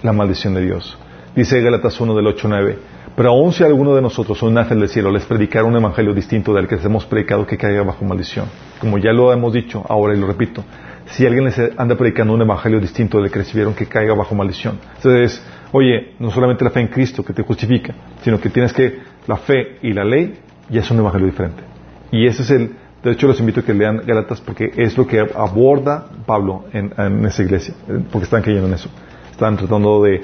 la 0.03 0.13
maldición 0.13 0.53
de 0.53 0.61
Dios. 0.61 0.97
Dice 1.35 1.61
Gálatas 1.61 1.99
1 1.99 2.15
del 2.15 2.27
8 2.27 2.47
9. 2.47 2.79
Pero 3.15 3.29
aun 3.29 3.51
si 3.51 3.63
alguno 3.63 3.95
de 3.95 4.01
nosotros 4.01 4.43
un 4.43 4.57
ángel 4.57 4.79
del 4.79 4.89
cielo 4.89 5.11
les 5.11 5.25
predicara 5.25 5.65
un 5.65 5.75
evangelio 5.75 6.13
distinto 6.13 6.53
del 6.53 6.67
que 6.67 6.75
hemos 6.75 7.05
predicado, 7.05 7.47
que 7.47 7.57
caiga 7.57 7.81
bajo 7.81 8.05
maldición. 8.05 8.45
Como 8.79 8.99
ya 8.99 9.11
lo 9.11 9.33
hemos 9.33 9.53
dicho 9.53 9.83
ahora 9.89 10.15
y 10.15 10.19
lo 10.19 10.27
repito, 10.27 10.63
si 11.07 11.25
alguien 11.25 11.45
les 11.45 11.57
anda 11.77 11.95
predicando 11.95 12.33
un 12.33 12.41
evangelio 12.41 12.79
distinto 12.79 13.21
del 13.21 13.31
que 13.31 13.39
recibieron, 13.39 13.73
que 13.73 13.85
caiga 13.85 14.13
bajo 14.13 14.35
maldición. 14.35 14.79
Entonces, 14.97 15.41
oye, 15.71 16.13
no 16.19 16.31
solamente 16.31 16.63
la 16.63 16.71
fe 16.71 16.81
en 16.81 16.87
Cristo 16.87 17.23
que 17.23 17.33
te 17.33 17.43
justifica, 17.43 17.93
sino 18.21 18.39
que 18.39 18.49
tienes 18.49 18.73
que 18.73 18.99
la 19.27 19.37
fe 19.37 19.77
y 19.81 19.93
la 19.93 20.03
ley 20.03 20.39
ya 20.69 20.81
es 20.81 20.91
un 20.91 20.99
evangelio 20.99 21.27
diferente. 21.27 21.63
Y 22.11 22.27
ese 22.27 22.43
es 22.43 22.51
el, 22.51 22.75
de 23.03 23.11
hecho 23.11 23.27
los 23.27 23.39
invito 23.39 23.61
a 23.61 23.63
que 23.63 23.73
lean 23.73 24.01
Galatas 24.05 24.41
porque 24.41 24.71
es 24.75 24.97
lo 24.97 25.07
que 25.07 25.19
aborda 25.19 26.07
Pablo 26.25 26.65
en, 26.73 27.25
esa 27.25 27.43
iglesia, 27.43 27.73
porque 28.11 28.25
están 28.25 28.41
cayendo 28.41 28.67
en 28.67 28.73
eso. 28.73 28.89
Están 29.31 29.57
tratando 29.57 30.03
de 30.03 30.21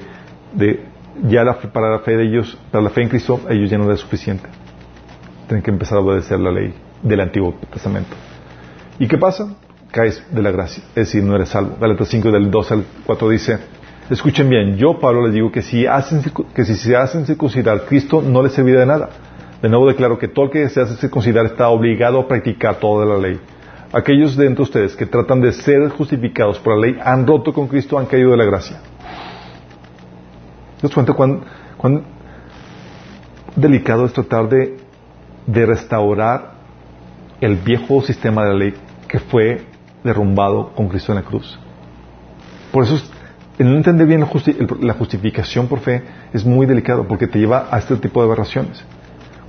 ya 1.21 1.43
para 1.71 1.91
la 1.91 1.99
fe 1.99 2.17
de 2.17 2.23
ellos, 2.23 2.57
para 2.71 2.83
la 2.83 2.89
fe 2.89 3.01
en 3.01 3.09
Cristo, 3.09 3.41
ellos 3.49 3.69
ya 3.69 3.77
no 3.77 3.91
es 3.91 3.99
suficiente. 3.99 4.49
Tienen 5.47 5.63
que 5.63 5.71
empezar 5.71 5.97
a 5.97 6.01
obedecer 6.01 6.39
la 6.39 6.51
ley 6.51 6.73
del 7.01 7.19
Antiguo 7.19 7.53
Testamento. 7.71 8.15
¿Y 8.99 9.07
qué 9.07 9.17
pasa? 9.17 9.55
Caes 9.93 10.23
de 10.31 10.41
la 10.41 10.49
gracia, 10.49 10.83
es 10.89 10.95
decir, 10.95 11.23
no 11.23 11.35
eres 11.35 11.49
salvo. 11.49 11.77
Galatas 11.79 12.07
5 12.07 12.31
del 12.31 12.49
2 12.49 12.71
al 12.71 12.83
4 13.05 13.29
dice, 13.29 13.59
escuchen 14.09 14.49
bien, 14.49 14.75
yo 14.75 14.97
Pablo 14.99 15.21
les 15.21 15.35
digo 15.35 15.51
que 15.51 15.61
si, 15.61 15.85
hacen, 15.85 16.23
que 16.55 16.65
si 16.65 16.73
se 16.73 16.95
hacen 16.95 17.27
circuncidar, 17.27 17.85
Cristo 17.85 18.19
no 18.23 18.41
les 18.41 18.53
servirá 18.53 18.79
de 18.79 18.85
nada. 18.87 19.09
De 19.61 19.69
nuevo 19.69 19.87
declaro 19.87 20.17
que 20.17 20.27
todo 20.27 20.45
el 20.45 20.51
que 20.51 20.67
se 20.69 20.81
hace 20.81 20.95
circuncidar 20.95 21.45
está 21.45 21.69
obligado 21.69 22.19
a 22.19 22.27
practicar 22.27 22.77
toda 22.77 23.05
la 23.05 23.19
ley. 23.19 23.39
Aquellos 23.93 24.35
de 24.35 24.47
entre 24.47 24.63
ustedes 24.63 24.95
que 24.95 25.05
tratan 25.05 25.39
de 25.41 25.53
ser 25.53 25.87
justificados 25.89 26.57
por 26.57 26.75
la 26.75 26.87
ley 26.87 26.99
han 26.99 27.27
roto 27.27 27.53
con 27.53 27.67
Cristo, 27.67 27.99
han 27.99 28.07
caído 28.07 28.31
de 28.31 28.37
la 28.37 28.45
gracia. 28.45 28.81
¿Te 30.81 30.87
das 30.87 30.93
cuenta 30.95 31.13
cuán, 31.13 32.03
delicado 33.55 34.05
es 34.05 34.13
tratar 34.13 34.49
de, 34.49 34.79
restaurar 35.45 36.53
el 37.39 37.57
viejo 37.57 38.01
sistema 38.01 38.43
de 38.43 38.49
la 38.49 38.55
ley 38.55 38.73
que 39.07 39.19
fue 39.19 39.72
derrumbado 40.03 40.73
con 40.73 40.87
Cristo 40.89 41.11
en 41.11 41.17
la 41.17 41.23
cruz? 41.23 41.59
Por 42.71 42.83
eso, 42.83 42.99
el 43.59 43.69
no 43.69 43.77
entender 43.77 44.07
bien 44.07 44.25
la 44.81 44.93
justificación 44.93 45.67
por 45.67 45.79
fe 45.79 46.03
es 46.33 46.45
muy 46.45 46.65
delicado 46.65 47.07
porque 47.07 47.27
te 47.27 47.39
lleva 47.39 47.67
a 47.69 47.77
este 47.77 47.95
tipo 47.97 48.21
de 48.21 48.27
aberraciones. 48.27 48.83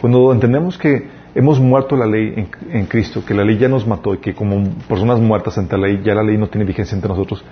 Cuando 0.01 0.33
entendemos 0.33 0.77
que 0.77 1.09
hemos 1.35 1.59
muerto 1.59 1.97
la 1.97 2.07
ley 2.07 2.49
en, 2.71 2.87
Cristo, 2.87 3.25
que 3.25 3.35
la 3.35 3.45
ley 3.45 3.59
ya 3.59 3.69
nos 3.69 3.87
mató 3.87 4.15
y 4.15 4.19
que 4.19 4.35
como 4.35 4.63
personas 4.89 5.19
muertas 5.19 5.57
ante 5.59 5.77
la 5.77 5.89
ley, 5.89 6.03
ya 6.05 6.15
la 6.15 6.23
ley 6.23 6.37
no 6.37 6.49
tiene 6.49 6.67
vigencia 6.67 6.95
entre 6.95 7.09
nosotros, 7.09 7.45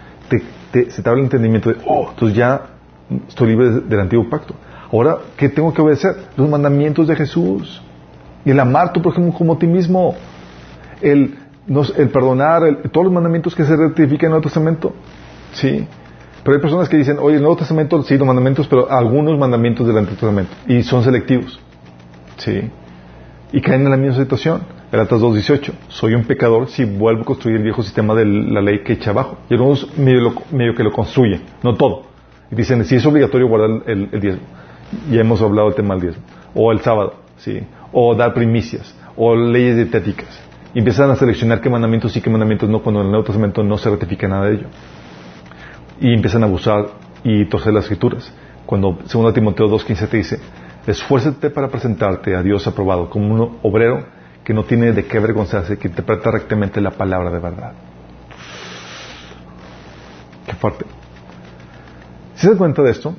se 0.70 1.02
te 1.02 1.08
habla 1.08 1.20
el 1.20 1.24
entendimiento 1.24 1.70
de, 1.70 1.76
oh, 1.86 2.10
entonces 2.10 2.36
ya 2.36 2.62
estoy 3.28 3.48
libre 3.48 3.70
del 3.80 4.00
antiguo 4.00 4.28
pacto. 4.28 4.54
Ahora, 4.92 5.18
¿qué 5.36 5.48
tengo 5.48 5.72
que 5.72 5.80
obedecer? 5.80 6.14
Los 6.36 6.48
mandamientos 6.48 7.08
de 7.08 7.16
Jesús. 7.16 7.82
Y 8.44 8.50
el 8.50 8.60
amar 8.60 8.92
tu 8.92 9.00
prójimo 9.00 9.32
como 9.32 9.54
a 9.54 9.58
ti 9.58 9.66
mismo. 9.66 10.14
El, 11.00 11.38
el 11.68 12.08
perdonar, 12.08 12.62
todos 12.90 13.04
los 13.04 13.12
mandamientos 13.12 13.54
que 13.54 13.64
se 13.64 13.76
rectifican 13.76 14.10
en 14.10 14.24
el 14.26 14.30
Nuevo 14.30 14.42
Testamento. 14.42 14.94
Sí. 15.52 15.86
Pero 16.42 16.56
hay 16.56 16.60
personas 16.60 16.88
que 16.88 16.96
dicen, 16.96 17.18
oye, 17.20 17.36
el 17.36 17.42
Nuevo 17.42 17.56
Testamento 17.56 18.02
sí, 18.02 18.18
los 18.18 18.26
mandamientos, 18.26 18.66
pero 18.66 18.90
algunos 18.90 19.38
mandamientos 19.38 19.86
del 19.86 19.98
Antiguo 19.98 20.18
Testamento. 20.18 20.52
Y 20.66 20.82
son 20.82 21.04
selectivos. 21.04 21.60
Sí. 22.38 22.70
Y 23.52 23.60
caen 23.60 23.82
en 23.82 23.90
la 23.90 23.96
misma 23.96 24.16
situación. 24.16 24.62
El 24.90 25.00
Atas 25.00 25.20
2.18. 25.20 25.72
Soy 25.88 26.14
un 26.14 26.24
pecador 26.24 26.68
si 26.68 26.84
vuelvo 26.84 27.22
a 27.22 27.24
construir 27.24 27.56
el 27.56 27.62
viejo 27.62 27.82
sistema 27.82 28.14
de 28.14 28.26
la 28.26 28.60
ley 28.60 28.82
que 28.82 28.94
echa 28.94 29.10
abajo. 29.10 29.38
Y 29.48 29.54
algunos 29.54 29.96
medio, 29.96 30.34
medio 30.50 30.74
que 30.74 30.82
lo 30.82 30.92
construyen, 30.92 31.42
no 31.62 31.76
todo. 31.76 32.02
Y 32.50 32.56
dicen, 32.56 32.84
si 32.84 32.96
es 32.96 33.06
obligatorio 33.06 33.48
guardar 33.48 33.82
el, 33.86 34.08
el, 34.12 34.20
diezmo. 34.20 34.42
Ya 35.10 35.20
hemos 35.20 35.40
hablado 35.40 35.68
del 35.68 35.76
tema 35.76 35.94
del 35.94 36.02
diezmo. 36.02 36.22
O 36.54 36.72
el 36.72 36.80
sábado, 36.80 37.14
sí. 37.38 37.62
O 37.92 38.14
dar 38.14 38.34
primicias. 38.34 38.94
O 39.16 39.34
leyes 39.34 39.76
dietéticas. 39.76 40.51
Y 40.74 40.78
empiezan 40.78 41.10
a 41.10 41.16
seleccionar 41.16 41.60
qué 41.60 41.68
mandamientos 41.68 42.12
sí, 42.12 42.20
qué 42.20 42.30
mandamientos 42.30 42.68
no, 42.68 42.82
cuando 42.82 43.00
en 43.00 43.06
el 43.06 43.12
Nuevo 43.12 43.26
Testamento 43.26 43.62
no 43.62 43.76
se 43.76 43.90
ratifica 43.90 44.26
nada 44.26 44.46
de 44.46 44.54
ello. 44.54 44.66
Y 46.00 46.14
empiezan 46.14 46.42
a 46.42 46.46
abusar 46.46 46.86
y 47.24 47.44
torcer 47.46 47.72
las 47.72 47.84
escrituras. 47.84 48.32
Cuando 48.64 48.98
2 49.12 49.34
Timoteo 49.34 49.68
2.15 49.68 50.08
te 50.08 50.16
dice, 50.16 50.40
esfuérzate 50.86 51.50
para 51.50 51.68
presentarte 51.68 52.34
a 52.34 52.42
Dios 52.42 52.66
aprobado 52.66 53.10
como 53.10 53.34
un 53.34 53.58
obrero 53.62 54.04
que 54.44 54.54
no 54.54 54.64
tiene 54.64 54.92
de 54.92 55.04
qué 55.04 55.18
avergonzarse, 55.18 55.78
que 55.78 55.88
interpreta 55.88 56.30
rectamente 56.30 56.80
la 56.80 56.90
palabra 56.90 57.30
de 57.30 57.38
verdad. 57.38 57.72
Qué 60.46 60.54
fuerte. 60.54 60.84
¿Se 62.34 62.48
dan 62.48 62.56
cuenta 62.56 62.82
de 62.82 62.90
esto? 62.90 63.14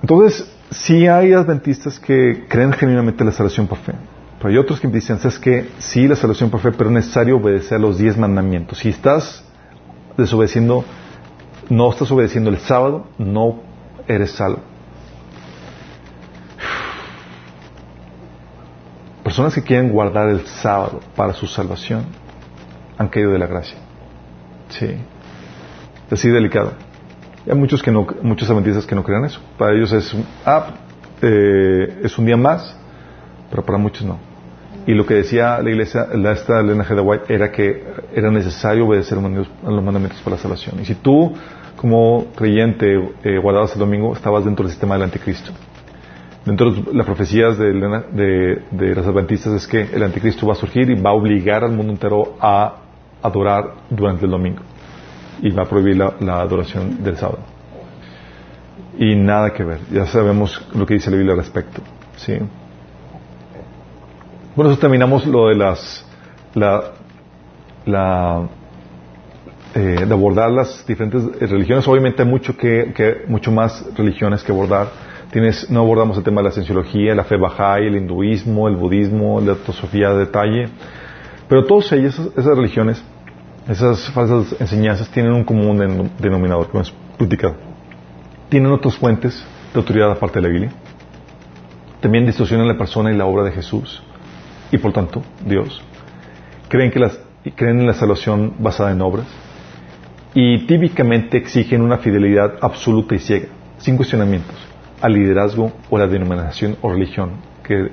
Entonces, 0.00 0.50
si 0.70 1.06
hay 1.06 1.32
adventistas 1.32 2.00
que 2.00 2.46
creen 2.48 2.72
genuinamente 2.72 3.24
la 3.24 3.32
salvación 3.32 3.66
por 3.66 3.78
fe. 3.78 3.92
Pero 4.40 4.52
hay 4.52 4.56
otros 4.56 4.80
que 4.80 4.88
dicen, 4.88 5.18
¿sabes 5.18 5.38
que 5.38 5.68
Sí, 5.78 6.08
la 6.08 6.16
salvación 6.16 6.48
por 6.48 6.60
fe, 6.60 6.72
pero 6.72 6.88
es 6.88 6.94
necesario 6.94 7.36
obedecer 7.36 7.78
los 7.78 7.98
diez 7.98 8.16
mandamientos. 8.16 8.78
Si 8.78 8.88
estás 8.88 9.44
desobedeciendo, 10.16 10.82
no 11.68 11.90
estás 11.90 12.10
obedeciendo 12.10 12.48
el 12.48 12.56
sábado, 12.56 13.06
no 13.18 13.60
eres 14.08 14.30
salvo. 14.30 14.60
Personas 19.22 19.54
que 19.54 19.62
quieren 19.62 19.90
guardar 19.90 20.30
el 20.30 20.46
sábado 20.46 21.00
para 21.14 21.34
su 21.34 21.46
salvación 21.46 22.06
han 22.96 23.08
caído 23.08 23.32
de 23.32 23.38
la 23.38 23.46
gracia. 23.46 23.76
Sí. 24.70 24.86
Es 26.06 26.12
así 26.14 26.30
delicado. 26.30 26.72
Hay 27.46 27.58
muchos 27.58 27.82
que 27.82 27.90
no, 27.90 28.06
muchos 28.22 28.48
adventistas 28.48 28.86
que 28.86 28.94
no 28.94 29.04
crean 29.04 29.26
eso. 29.26 29.38
Para 29.58 29.74
ellos 29.74 29.92
es 29.92 30.16
ah, 30.46 30.68
eh, 31.20 32.00
es 32.04 32.16
un 32.16 32.24
día 32.24 32.38
más, 32.38 32.74
pero 33.50 33.62
para 33.66 33.76
muchos 33.76 34.06
no. 34.06 34.29
Y 34.86 34.94
lo 34.94 35.04
que 35.04 35.14
decía 35.14 35.60
la 35.62 35.70
iglesia, 35.70 36.06
la 36.14 36.32
esta 36.32 36.60
Elena 36.60 36.84
G. 36.84 36.94
de 36.94 37.34
era 37.34 37.52
que 37.52 37.84
era 38.14 38.30
necesario 38.30 38.86
obedecer 38.86 39.18
los 39.18 39.84
mandamientos 39.84 40.20
para 40.22 40.36
la 40.36 40.42
salvación. 40.42 40.80
Y 40.80 40.84
si 40.84 40.94
tú, 40.94 41.32
como 41.76 42.26
creyente, 42.34 42.86
eh, 43.22 43.38
guardabas 43.38 43.72
el 43.74 43.78
domingo, 43.78 44.14
estabas 44.14 44.44
dentro 44.44 44.64
del 44.64 44.72
sistema 44.72 44.94
del 44.94 45.04
anticristo. 45.04 45.52
Dentro 46.44 46.72
de 46.72 46.94
las 46.94 47.04
profecías 47.04 47.58
de, 47.58 47.72
de, 47.72 48.62
de 48.70 48.94
los 48.94 49.06
adventistas 49.06 49.52
es 49.52 49.66
que 49.66 49.82
el 49.82 50.02
anticristo 50.02 50.46
va 50.46 50.54
a 50.54 50.56
surgir 50.56 50.88
y 50.90 50.94
va 50.94 51.10
a 51.10 51.12
obligar 51.12 51.62
al 51.64 51.72
mundo 51.72 51.92
entero 51.92 52.36
a 52.40 52.76
adorar 53.22 53.74
durante 53.90 54.24
el 54.24 54.30
domingo. 54.30 54.62
Y 55.42 55.50
va 55.50 55.64
a 55.64 55.66
prohibir 55.66 55.96
la, 55.96 56.40
adoración 56.40 57.02
del 57.02 57.16
sábado. 57.16 57.40
Y 58.98 59.14
nada 59.14 59.52
que 59.52 59.64
ver. 59.64 59.80
Ya 59.90 60.06
sabemos 60.06 60.66
lo 60.74 60.86
que 60.86 60.94
dice 60.94 61.10
la 61.10 61.16
Biblia 61.16 61.34
al 61.34 61.40
respecto. 61.40 61.82
¿sí? 62.16 62.38
Bueno, 64.60 64.72
eso 64.72 64.80
terminamos 64.82 65.24
lo 65.24 65.48
de 65.48 65.54
las. 65.54 66.04
La, 66.54 66.92
eh, 69.74 70.04
de 70.06 70.12
abordar 70.12 70.50
las 70.50 70.86
diferentes 70.86 71.24
religiones. 71.50 71.88
Obviamente 71.88 72.22
hay 72.22 72.28
mucho, 72.28 72.54
que, 72.58 72.92
que, 72.94 73.22
mucho 73.26 73.50
más 73.50 73.82
religiones 73.96 74.42
que 74.42 74.52
abordar 74.52 74.88
Tienes, 75.30 75.70
no 75.70 75.80
abordamos 75.80 76.18
el 76.18 76.24
tema 76.24 76.42
de 76.42 76.48
la 76.48 76.50
cienciología, 76.52 77.14
la 77.14 77.24
fe 77.24 77.38
bahá'í, 77.38 77.86
el 77.86 77.96
hinduismo, 77.96 78.68
el 78.68 78.76
budismo, 78.76 79.40
la 79.40 79.54
teosofía 79.54 80.10
de 80.10 80.18
detalle. 80.26 80.68
Pero 81.48 81.64
todas 81.64 81.90
ellas, 81.92 82.20
esas 82.36 82.54
religiones, 82.54 83.02
esas 83.66 84.10
falsas 84.10 84.60
enseñanzas 84.60 85.08
tienen 85.08 85.32
un 85.32 85.44
común 85.44 86.10
denominador, 86.18 86.68
como 86.68 86.82
es 86.82 86.92
platicado. 87.16 87.54
Tienen 88.50 88.70
otras 88.72 88.94
fuentes 88.94 89.42
de 89.72 89.80
autoridad 89.80 90.10
aparte 90.10 90.38
de 90.38 90.42
la 90.42 90.52
Biblia. 90.52 90.72
También 92.02 92.26
distorsionan 92.26 92.68
la 92.68 92.76
persona 92.76 93.10
y 93.10 93.16
la 93.16 93.24
obra 93.24 93.42
de 93.44 93.52
Jesús 93.52 94.02
y 94.70 94.78
por 94.78 94.92
tanto 94.92 95.22
Dios. 95.44 95.82
Creen, 96.68 96.90
que 96.90 97.00
las, 97.00 97.18
creen 97.56 97.80
en 97.80 97.86
la 97.86 97.94
salvación 97.94 98.54
basada 98.58 98.92
en 98.92 99.00
obras 99.00 99.26
y 100.34 100.66
típicamente 100.66 101.36
exigen 101.36 101.82
una 101.82 101.98
fidelidad 101.98 102.54
absoluta 102.60 103.14
y 103.14 103.18
ciega, 103.18 103.48
sin 103.78 103.96
cuestionamientos 103.96 104.70
al 105.00 105.14
liderazgo 105.14 105.72
o 105.88 105.96
a 105.96 106.00
la 106.00 106.06
denominación 106.06 106.76
o 106.82 106.92
religión 106.92 107.32
que, 107.64 107.90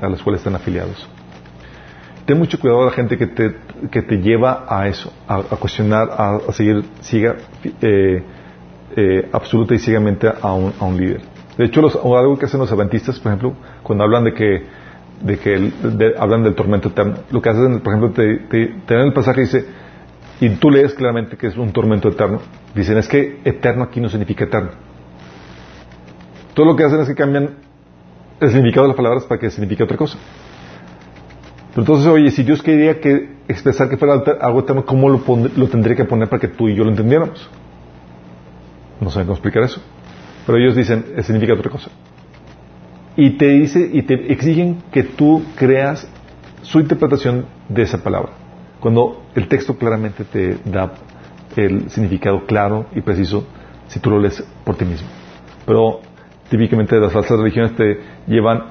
a 0.00 0.08
las 0.08 0.22
cuales 0.22 0.40
están 0.40 0.54
afiliados. 0.54 1.06
Ten 2.24 2.38
mucho 2.38 2.58
cuidado 2.58 2.82
a 2.82 2.86
la 2.86 2.90
gente 2.90 3.16
que 3.16 3.26
te, 3.26 3.54
que 3.90 4.02
te 4.02 4.16
lleva 4.16 4.64
a 4.68 4.86
eso, 4.86 5.12
a, 5.26 5.42
cuestionar, 5.56 6.08
a, 6.10 6.40
seguir 6.52 6.84
ciega, 7.00 7.36
eh, 7.82 8.22
eh, 8.96 9.28
absoluta 9.32 9.74
y 9.74 9.78
ciegamente 9.78 10.28
a 10.28 10.52
un, 10.52 10.72
a 10.78 10.84
un 10.84 10.96
líder. 10.98 11.22
De 11.56 11.64
hecho, 11.64 11.80
los, 11.80 11.96
algo 11.96 12.38
que 12.38 12.46
hacen 12.46 12.60
los 12.60 12.70
adventistas, 12.70 13.18
por 13.18 13.32
ejemplo, 13.32 13.56
cuando 13.82 14.04
hablan 14.04 14.24
de 14.24 14.34
que, 14.34 14.62
de 15.20 15.38
que 15.38 15.72
hablan 16.18 16.42
del 16.42 16.54
tormento 16.54 16.88
eterno, 16.88 17.16
lo 17.30 17.42
que 17.42 17.48
hacen, 17.48 17.80
por 17.80 17.94
ejemplo, 17.94 18.12
te, 18.12 18.38
te, 18.86 18.94
dan 18.94 19.06
el 19.06 19.12
pasaje 19.12 19.40
y 19.40 19.44
dice, 19.44 19.66
y 20.40 20.48
tú 20.50 20.70
lees 20.70 20.94
claramente 20.94 21.36
que 21.36 21.48
es 21.48 21.56
un 21.56 21.72
tormento 21.72 22.08
eterno, 22.08 22.40
dicen 22.74 22.98
es 22.98 23.08
que 23.08 23.40
eterno 23.44 23.84
aquí 23.84 24.00
no 24.00 24.08
significa 24.08 24.44
eterno. 24.44 24.70
Todo 26.54 26.66
lo 26.66 26.76
que 26.76 26.84
hacen 26.84 27.00
es 27.00 27.08
que 27.08 27.14
cambian 27.14 27.50
el 28.40 28.48
significado 28.50 28.84
de 28.84 28.88
las 28.88 28.96
palabras 28.96 29.24
para 29.24 29.40
que 29.40 29.50
signifique 29.50 29.82
otra 29.82 29.96
cosa. 29.96 30.18
Pero 31.70 31.82
entonces, 31.82 32.06
oye, 32.06 32.30
si 32.30 32.42
Dios 32.42 32.62
quería 32.62 33.00
que 33.00 33.36
expresar 33.48 33.88
que 33.88 33.96
fuera 33.96 34.14
algo 34.40 34.60
eterno, 34.60 34.84
¿cómo 34.84 35.08
lo, 35.08 35.20
lo 35.56 35.68
tendría 35.68 35.96
que 35.96 36.04
poner 36.04 36.28
para 36.28 36.40
que 36.40 36.48
tú 36.48 36.68
y 36.68 36.74
yo 36.74 36.84
lo 36.84 36.90
entendiéramos? 36.90 37.48
No 39.00 39.10
saben 39.10 39.26
cómo 39.26 39.36
explicar 39.36 39.62
eso. 39.62 39.80
Pero 40.46 40.58
ellos 40.58 40.74
dicen, 40.74 41.04
significa 41.22 41.54
otra 41.54 41.70
cosa. 41.70 41.90
Y 43.20 43.30
te 43.30 43.48
dice, 43.48 43.90
y 43.92 44.02
te 44.02 44.32
exigen 44.32 44.78
que 44.92 45.02
tú 45.02 45.42
creas 45.56 46.08
su 46.62 46.78
interpretación 46.78 47.46
de 47.68 47.82
esa 47.82 48.00
palabra. 48.00 48.30
Cuando 48.78 49.24
el 49.34 49.48
texto 49.48 49.76
claramente 49.76 50.22
te 50.22 50.56
da 50.64 50.92
el 51.56 51.90
significado 51.90 52.46
claro 52.46 52.86
y 52.94 53.00
preciso 53.00 53.44
si 53.88 53.98
tú 53.98 54.10
lo 54.10 54.20
lees 54.20 54.40
por 54.62 54.76
ti 54.76 54.84
mismo. 54.84 55.08
Pero 55.66 55.98
típicamente 56.48 56.94
las 57.00 57.12
falsas 57.12 57.40
religiones 57.40 57.74
te 57.74 57.98
llevan 58.28 58.62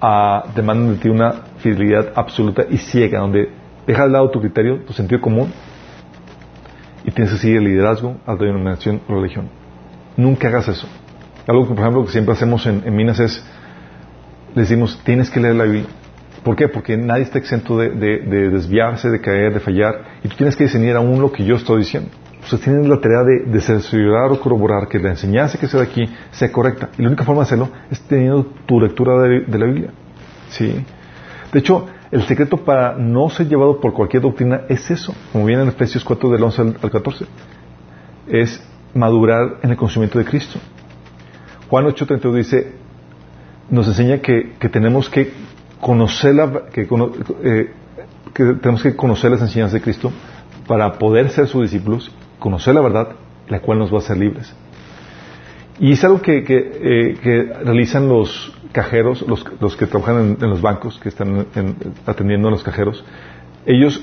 a, 0.00 0.42
demandan 0.56 0.96
de 0.96 1.00
ti 1.00 1.08
una 1.08 1.32
fidelidad 1.58 2.14
absoluta 2.16 2.64
y 2.68 2.78
ciega, 2.78 3.20
donde 3.20 3.48
dejas 3.86 4.06
de 4.06 4.10
lado 4.10 4.28
tu 4.28 4.40
criterio, 4.40 4.80
tu 4.80 4.92
sentido 4.92 5.20
común, 5.20 5.52
y 7.04 7.12
tienes 7.12 7.32
que 7.32 7.38
seguir 7.38 7.58
el 7.58 7.64
liderazgo 7.66 8.16
a 8.26 8.32
la 8.32 8.38
denominación 8.38 9.02
o 9.08 9.14
religión. 9.14 9.48
Nunca 10.16 10.48
hagas 10.48 10.66
eso. 10.66 10.88
Algo 11.46 11.68
que, 11.68 11.74
por 11.74 11.80
ejemplo, 11.80 12.04
que 12.04 12.12
siempre 12.12 12.32
hacemos 12.32 12.66
en, 12.66 12.82
Minas 12.96 13.20
es, 13.20 13.44
le 14.54 14.62
decimos, 14.62 15.00
tienes 15.04 15.30
que 15.30 15.40
leer 15.40 15.54
la 15.54 15.64
Biblia. 15.64 15.86
¿Por 16.42 16.56
qué? 16.56 16.68
Porque 16.68 16.96
nadie 16.96 17.22
está 17.22 17.38
exento 17.38 17.78
de, 17.78 17.90
de 17.90 18.50
desviarse, 18.50 19.08
de 19.10 19.20
caer, 19.20 19.54
de 19.54 19.60
fallar, 19.60 20.18
y 20.22 20.28
tú 20.28 20.36
tienes 20.36 20.56
que 20.56 20.64
discernir 20.64 20.94
aún 20.96 21.20
lo 21.20 21.32
que 21.32 21.44
yo 21.44 21.56
estoy 21.56 21.78
diciendo 21.78 22.10
ustedes 22.44 22.62
tienen 22.62 22.88
la 22.88 23.00
tarea 23.00 23.22
de, 23.22 23.50
de 23.50 23.60
cerciorar 23.60 24.30
o 24.30 24.38
corroborar 24.38 24.88
que 24.88 24.98
la 24.98 25.10
enseñanza 25.10 25.58
que 25.58 25.66
se 25.66 25.76
da 25.76 25.82
aquí 25.82 26.06
sea 26.30 26.52
correcta. 26.52 26.90
Y 26.98 27.02
la 27.02 27.08
única 27.08 27.24
forma 27.24 27.40
de 27.40 27.46
hacerlo 27.46 27.70
es 27.90 28.00
teniendo 28.02 28.44
tu 28.66 28.80
lectura 28.80 29.18
de, 29.22 29.58
la 29.58 29.66
Biblia. 29.66 29.90
¿Sí? 30.50 30.84
De 31.52 31.58
hecho, 31.58 31.86
el 32.10 32.22
secreto 32.22 32.58
para 32.58 32.94
no 32.96 33.28
ser 33.30 33.48
llevado 33.48 33.80
por 33.80 33.92
cualquier 33.92 34.22
doctrina 34.22 34.62
es 34.68 34.90
eso, 34.90 35.14
como 35.32 35.46
viene 35.46 35.62
en 35.62 35.68
Efesios 35.68 36.04
4 36.04 36.30
del 36.30 36.42
11 36.42 36.62
al, 36.82 36.90
14. 36.90 37.26
Es 38.28 38.62
madurar 38.94 39.58
en 39.62 39.70
el 39.70 39.76
conocimiento 39.76 40.18
de 40.18 40.24
Cristo. 40.24 40.58
Juan 41.70 41.86
8:32 41.86 42.34
dice, 42.34 42.72
nos 43.70 43.88
enseña 43.88 44.18
que, 44.18 44.54
tenemos 44.70 45.08
que 45.08 45.32
conocer 45.80 46.34
la, 46.34 46.66
que, 46.72 46.82
eh, 46.82 47.72
que 48.32 48.44
tenemos 48.54 48.82
que 48.82 48.96
conocer 48.96 49.30
las 49.30 49.40
enseñanzas 49.42 49.74
de 49.74 49.80
Cristo 49.80 50.12
para 50.66 50.92
poder 50.98 51.30
ser 51.30 51.46
sus 51.46 51.62
discípulos 51.62 52.10
conocer 52.38 52.74
la 52.74 52.82
verdad, 52.82 53.08
la 53.48 53.60
cual 53.60 53.78
nos 53.78 53.90
va 53.90 53.96
a 53.96 54.00
hacer 54.00 54.18
libres. 54.18 54.54
Y 55.80 55.92
es 55.92 56.04
algo 56.04 56.20
que, 56.20 56.44
eh, 56.46 57.52
realizan 57.64 58.06
los 58.06 58.52
cajeros, 58.72 59.24
los, 59.26 59.76
que 59.76 59.86
trabajan 59.86 60.36
en, 60.40 60.50
los 60.50 60.60
bancos, 60.60 61.00
que 61.00 61.08
están 61.08 61.46
atendiendo 62.04 62.48
a 62.48 62.50
los 62.50 62.62
cajeros. 62.62 63.02
Ellos, 63.64 64.02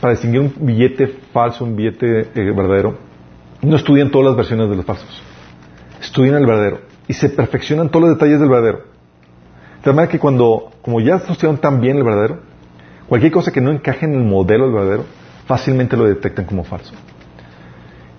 para 0.00 0.14
distinguir 0.14 0.40
un 0.40 0.54
billete 0.58 1.06
falso, 1.32 1.64
un 1.64 1.76
billete 1.76 2.30
eh, 2.34 2.52
verdadero, 2.52 2.96
no 3.60 3.76
estudian 3.76 4.10
todas 4.10 4.28
las 4.28 4.36
versiones 4.36 4.70
de 4.70 4.76
los 4.76 4.84
falsos. 4.84 5.22
Estudian 6.00 6.36
el 6.36 6.46
verdadero 6.46 6.85
y 7.08 7.12
se 7.12 7.28
perfeccionan 7.28 7.88
todos 7.88 8.08
los 8.08 8.16
detalles 8.16 8.40
del 8.40 8.48
verdadero. 8.48 8.80
tal 9.82 9.94
manera 9.94 10.10
que 10.10 10.18
cuando, 10.18 10.72
como 10.82 11.00
ya 11.00 11.16
estudiaron 11.16 11.58
tan 11.58 11.80
bien 11.80 11.96
el 11.96 12.04
verdadero, 12.04 12.40
cualquier 13.08 13.32
cosa 13.32 13.52
que 13.52 13.60
no 13.60 13.70
encaje 13.70 14.06
en 14.06 14.14
el 14.14 14.24
modelo 14.24 14.64
del 14.64 14.74
verdadero, 14.74 15.04
fácilmente 15.46 15.96
lo 15.96 16.04
detectan 16.04 16.44
como 16.44 16.64
falso. 16.64 16.92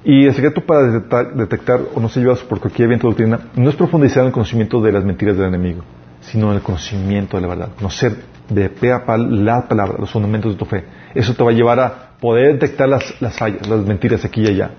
Y 0.03 0.25
el 0.25 0.33
secreto 0.33 0.61
para 0.61 0.87
detectar, 0.89 1.81
o 1.93 1.99
no 1.99 2.07
se 2.07 2.21
lleva 2.21 2.35
por 2.35 2.61
cualquier 2.61 2.87
viento 2.87 3.07
de 3.07 3.11
doctrina 3.11 3.39
no 3.55 3.69
es 3.69 3.75
profundizar 3.75 4.21
en 4.21 4.27
el 4.27 4.31
conocimiento 4.31 4.79
de 4.81 4.93
las 4.93 5.03
mentiras 5.03 5.35
del 5.35 5.47
enemigo, 5.47 5.83
sino 6.21 6.49
en 6.51 6.57
el 6.57 6.61
conocimiento 6.61 7.35
de 7.35 7.41
la 7.41 7.47
verdad. 7.49 7.69
Conocer 7.75 8.15
de 8.47 8.69
pe 8.69 8.93
a 8.93 9.05
pal 9.05 9.43
la 9.43 9.67
palabra, 9.67 9.97
los 9.99 10.09
fundamentos 10.09 10.53
de 10.53 10.57
tu 10.57 10.63
fe. 10.63 10.85
Eso 11.13 11.33
te 11.33 11.43
va 11.43 11.51
a 11.51 11.53
llevar 11.53 11.79
a 11.81 12.11
poder 12.21 12.53
detectar 12.53 12.87
las, 12.87 13.21
las 13.21 13.37
fallas, 13.37 13.67
las 13.67 13.81
mentiras 13.81 14.23
aquí 14.23 14.41
y 14.41 14.47
allá. 14.47 14.71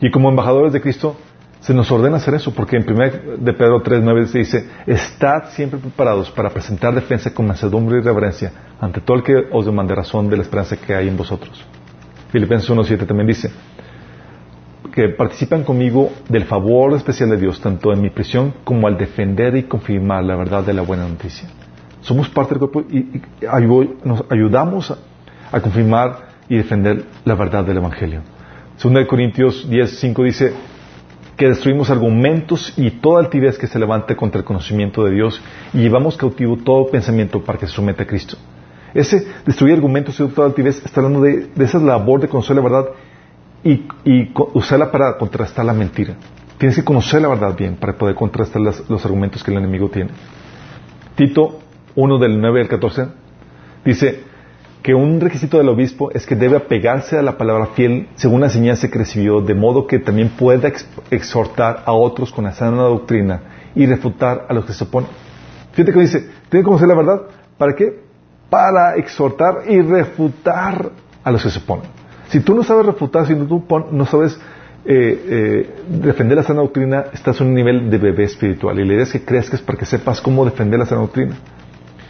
Y 0.00 0.10
como 0.10 0.28
embajadores 0.28 0.74
de 0.74 0.82
Cristo, 0.82 1.16
se 1.66 1.74
nos 1.74 1.90
ordena 1.90 2.18
hacer 2.18 2.32
eso, 2.34 2.54
porque 2.54 2.76
en 2.76 2.88
1 2.88 3.38
de 3.38 3.52
Pedro 3.52 3.82
3.9 3.82 4.26
se 4.26 4.38
dice, 4.38 4.68
estad 4.86 5.48
siempre 5.48 5.80
preparados 5.80 6.30
para 6.30 6.48
presentar 6.50 6.94
defensa 6.94 7.34
con 7.34 7.48
mansedumbre 7.48 7.98
y 7.98 8.02
reverencia 8.02 8.52
ante 8.80 9.00
todo 9.00 9.16
el 9.16 9.24
que 9.24 9.48
os 9.50 9.66
demande 9.66 9.92
razón 9.92 10.30
de 10.30 10.36
la 10.36 10.44
esperanza 10.44 10.76
que 10.76 10.94
hay 10.94 11.08
en 11.08 11.16
vosotros. 11.16 11.66
Filipenses 12.30 12.70
1.7 12.70 13.04
también 13.04 13.26
dice, 13.26 13.50
que 14.94 15.08
participan 15.08 15.64
conmigo 15.64 16.12
del 16.28 16.44
favor 16.44 16.94
especial 16.94 17.30
de 17.30 17.36
Dios, 17.36 17.60
tanto 17.60 17.92
en 17.92 18.00
mi 18.00 18.10
prisión 18.10 18.54
como 18.62 18.86
al 18.86 18.96
defender 18.96 19.56
y 19.56 19.64
confirmar 19.64 20.22
la 20.22 20.36
verdad 20.36 20.62
de 20.62 20.72
la 20.72 20.82
buena 20.82 21.08
noticia. 21.08 21.48
Somos 22.00 22.28
parte 22.28 22.54
del 22.54 22.60
cuerpo 22.60 22.88
y, 22.88 23.20
nos 24.04 24.24
ayudamos 24.30 24.96
a, 25.50 25.60
confirmar 25.60 26.28
y 26.48 26.58
defender 26.58 27.06
la 27.24 27.34
verdad 27.34 27.64
del 27.64 27.78
Evangelio. 27.78 28.20
Segunda 28.76 29.00
de 29.00 29.08
Corintios 29.08 29.68
10.5 29.68 30.24
dice 30.24 30.75
que 31.36 31.48
destruimos 31.48 31.90
argumentos 31.90 32.72
y 32.76 32.90
toda 32.90 33.20
altivez 33.20 33.58
que 33.58 33.66
se 33.66 33.78
levante 33.78 34.16
contra 34.16 34.38
el 34.38 34.44
conocimiento 34.44 35.04
de 35.04 35.12
Dios 35.12 35.40
y 35.74 35.78
llevamos 35.78 36.16
cautivo 36.16 36.56
todo 36.56 36.88
pensamiento 36.88 37.42
para 37.42 37.58
que 37.58 37.66
se 37.66 37.74
someta 37.74 38.04
a 38.04 38.06
Cristo. 38.06 38.36
Ese 38.94 39.26
destruir 39.44 39.74
argumentos 39.74 40.18
y 40.18 40.26
toda 40.28 40.48
altivez 40.48 40.82
está 40.84 41.00
hablando 41.00 41.20
de, 41.20 41.50
esa 41.58 41.78
labor 41.78 42.20
de 42.20 42.28
conocer 42.28 42.56
la 42.56 42.62
verdad 42.62 42.86
y, 43.62 43.82
usarla 44.54 44.90
para 44.90 45.18
contrastar 45.18 45.66
la 45.66 45.74
mentira. 45.74 46.14
Tienes 46.56 46.76
que 46.76 46.84
conocer 46.84 47.20
la 47.20 47.28
verdad 47.28 47.54
bien 47.54 47.76
para 47.76 47.92
poder 47.92 48.14
contrastar 48.14 48.62
los 48.62 49.04
argumentos 49.04 49.44
que 49.44 49.50
el 49.50 49.58
enemigo 49.58 49.90
tiene. 49.90 50.10
Tito 51.16 51.58
1 51.94 52.18
del 52.18 52.40
9 52.40 52.62
al 52.62 52.68
14 52.68 53.08
dice 53.84 54.24
que 54.86 54.94
un 54.94 55.20
requisito 55.20 55.58
del 55.58 55.68
obispo 55.68 56.12
es 56.12 56.26
que 56.26 56.36
debe 56.36 56.56
apegarse 56.56 57.18
a 57.18 57.22
la 57.22 57.36
palabra 57.36 57.66
fiel 57.74 58.06
según 58.14 58.38
la 58.38 58.46
enseñanza 58.46 58.86
que 58.88 59.00
recibió, 59.00 59.40
de 59.40 59.52
modo 59.52 59.84
que 59.84 59.98
también 59.98 60.28
pueda 60.28 60.70
exhortar 61.10 61.82
a 61.84 61.92
otros 61.92 62.30
con 62.32 62.44
la 62.44 62.52
sana 62.52 62.82
doctrina 62.82 63.40
y 63.74 63.84
refutar 63.84 64.46
a 64.48 64.54
los 64.54 64.64
que 64.64 64.72
se 64.72 64.84
oponen. 64.84 65.10
Fíjate 65.72 65.92
que 65.92 65.98
dice, 65.98 66.20
tiene 66.48 66.62
que 66.62 66.62
conocer 66.62 66.86
la 66.86 66.94
verdad, 66.94 67.22
¿para 67.58 67.74
qué? 67.74 67.98
Para 68.48 68.94
exhortar 68.94 69.62
y 69.66 69.80
refutar 69.80 70.92
a 71.24 71.32
los 71.32 71.42
que 71.42 71.50
se 71.50 71.58
oponen. 71.58 71.86
Si 72.28 72.38
tú 72.38 72.54
no 72.54 72.62
sabes 72.62 72.86
refutar, 72.86 73.26
si 73.26 73.34
tú 73.34 73.64
no 73.90 74.06
sabes 74.06 74.38
eh, 74.84 75.24
eh, 75.28 75.70
defender 75.88 76.36
la 76.36 76.44
sana 76.44 76.60
doctrina, 76.60 77.06
estás 77.12 77.40
en 77.40 77.48
un 77.48 77.54
nivel 77.54 77.90
de 77.90 77.98
bebé 77.98 78.22
espiritual. 78.22 78.78
Y 78.78 78.84
la 78.84 78.92
idea 78.92 79.02
es 79.02 79.10
que 79.10 79.24
crezcas 79.24 79.60
para 79.60 79.78
que 79.78 79.84
sepas 79.84 80.20
cómo 80.20 80.44
defender 80.44 80.78
la 80.78 80.86
sana 80.86 81.00
doctrina. 81.00 81.34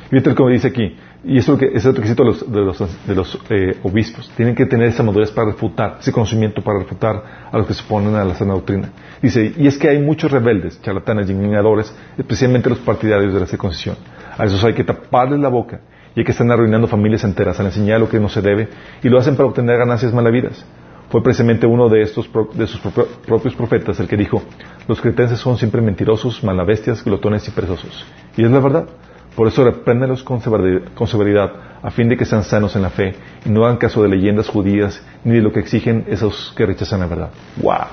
Y 0.09 0.21
fíjate 0.21 0.35
que 0.35 0.51
dice 0.51 0.69
aquí. 0.69 0.95
Y 1.25 1.39
eso 1.39 1.59
es 1.61 1.85
el 1.85 1.97
requisito 1.97 2.23
de 2.23 2.29
los, 2.31 2.53
de 2.53 2.61
los, 2.61 3.07
de 3.07 3.15
los 3.15 3.39
eh, 3.51 3.79
obispos. 3.83 4.31
Tienen 4.37 4.55
que 4.55 4.67
tener 4.67 4.89
esa 4.89 5.03
madurez 5.03 5.31
para 5.33 5.51
refutar, 5.51 5.97
ese 6.01 6.13
conocimiento 6.13 6.63
para 6.63 6.79
refutar 6.79 7.23
a 7.51 7.59
los 7.59 7.67
que 7.67 7.75
se 7.75 7.83
oponen 7.83 8.15
a 8.15 8.25
la 8.25 8.35
sana 8.35 8.55
doctrina. 8.55 8.91
Dice, 9.21 9.53
y 9.57 9.67
es 9.67 9.77
que 9.77 9.89
hay 9.89 10.01
muchos 10.01 10.31
rebeldes, 10.31 10.81
charlatanes 10.83 11.29
y 11.29 11.33
engañadores, 11.33 11.93
especialmente 12.17 12.71
los 12.71 12.79
partidarios 12.79 13.35
de 13.35 13.41
la 13.41 13.47
circuncisión. 13.47 13.97
A 14.39 14.45
esos 14.45 14.63
hay 14.63 14.75
que 14.75 14.85
taparles 14.85 15.41
la 15.41 15.49
boca 15.49 15.81
y 16.15 16.23
que 16.23 16.33
están 16.33 16.51
arruinando 16.51 16.87
familias 16.87 17.25
enteras 17.25 17.59
al 17.59 17.67
enseñar 17.67 18.01
lo 18.01 18.09
que 18.09 18.21
no 18.21 18.29
se 18.29 18.41
debe 18.41 18.69
y 19.03 19.09
lo 19.09 19.19
hacen 19.19 19.37
para 19.37 19.49
obtener 19.49 19.79
ganancias 19.79 20.13
malavidas. 20.15 20.65
Fue 21.11 21.23
precisamente 21.23 21.67
uno 21.67 21.89
de 21.89 22.03
estos 22.03 22.29
de 22.55 22.67
sus 22.67 22.81
propios 22.81 23.55
profetas 23.55 24.01
el 24.01 24.09
que 24.09 24.17
dijo, 24.17 24.43
los 24.89 25.01
cretenses 25.01 25.39
son 25.39 25.57
siempre 25.57 25.81
mentirosos, 25.81 26.43
malabestias, 26.43 27.05
glotones 27.05 27.47
y 27.47 27.51
perezosos. 27.53 28.05
Y 28.37 28.45
es 28.45 28.51
la 28.51 28.59
verdad. 28.59 28.89
Por 29.37 29.47
eso 29.47 29.63
repréndelos 29.65 30.25
con 30.25 30.41
severidad, 30.41 31.53
a 31.83 31.91
fin 31.91 32.09
de 32.09 32.17
que 32.17 32.25
sean 32.25 32.43
sanos 32.43 32.75
en 32.75 32.83
la 32.83 32.91
fe 32.91 33.15
y 33.45 33.51
no 33.51 33.67
hagan 33.67 33.77
caso 33.77 34.03
de 34.03 34.09
leyendas 34.09 34.49
judías 34.49 35.03
ni 35.25 35.35
de 35.35 35.43
lo 35.43 35.53
que 35.53 35.61
exigen 35.61 36.07
esos 36.09 36.55
que 36.57 36.65
rechazan 36.65 37.01
la 37.01 37.07
verdad. 37.07 37.31
¡Wow! 37.63 37.87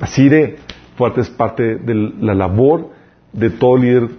Así 0.00 0.28
de 0.28 0.58
fuerte 0.96 1.22
es 1.22 1.30
parte 1.30 1.76
de 1.76 1.94
la 2.20 2.34
labor 2.34 2.90
de 3.32 3.50
todo 3.50 3.78
líder 3.78 4.10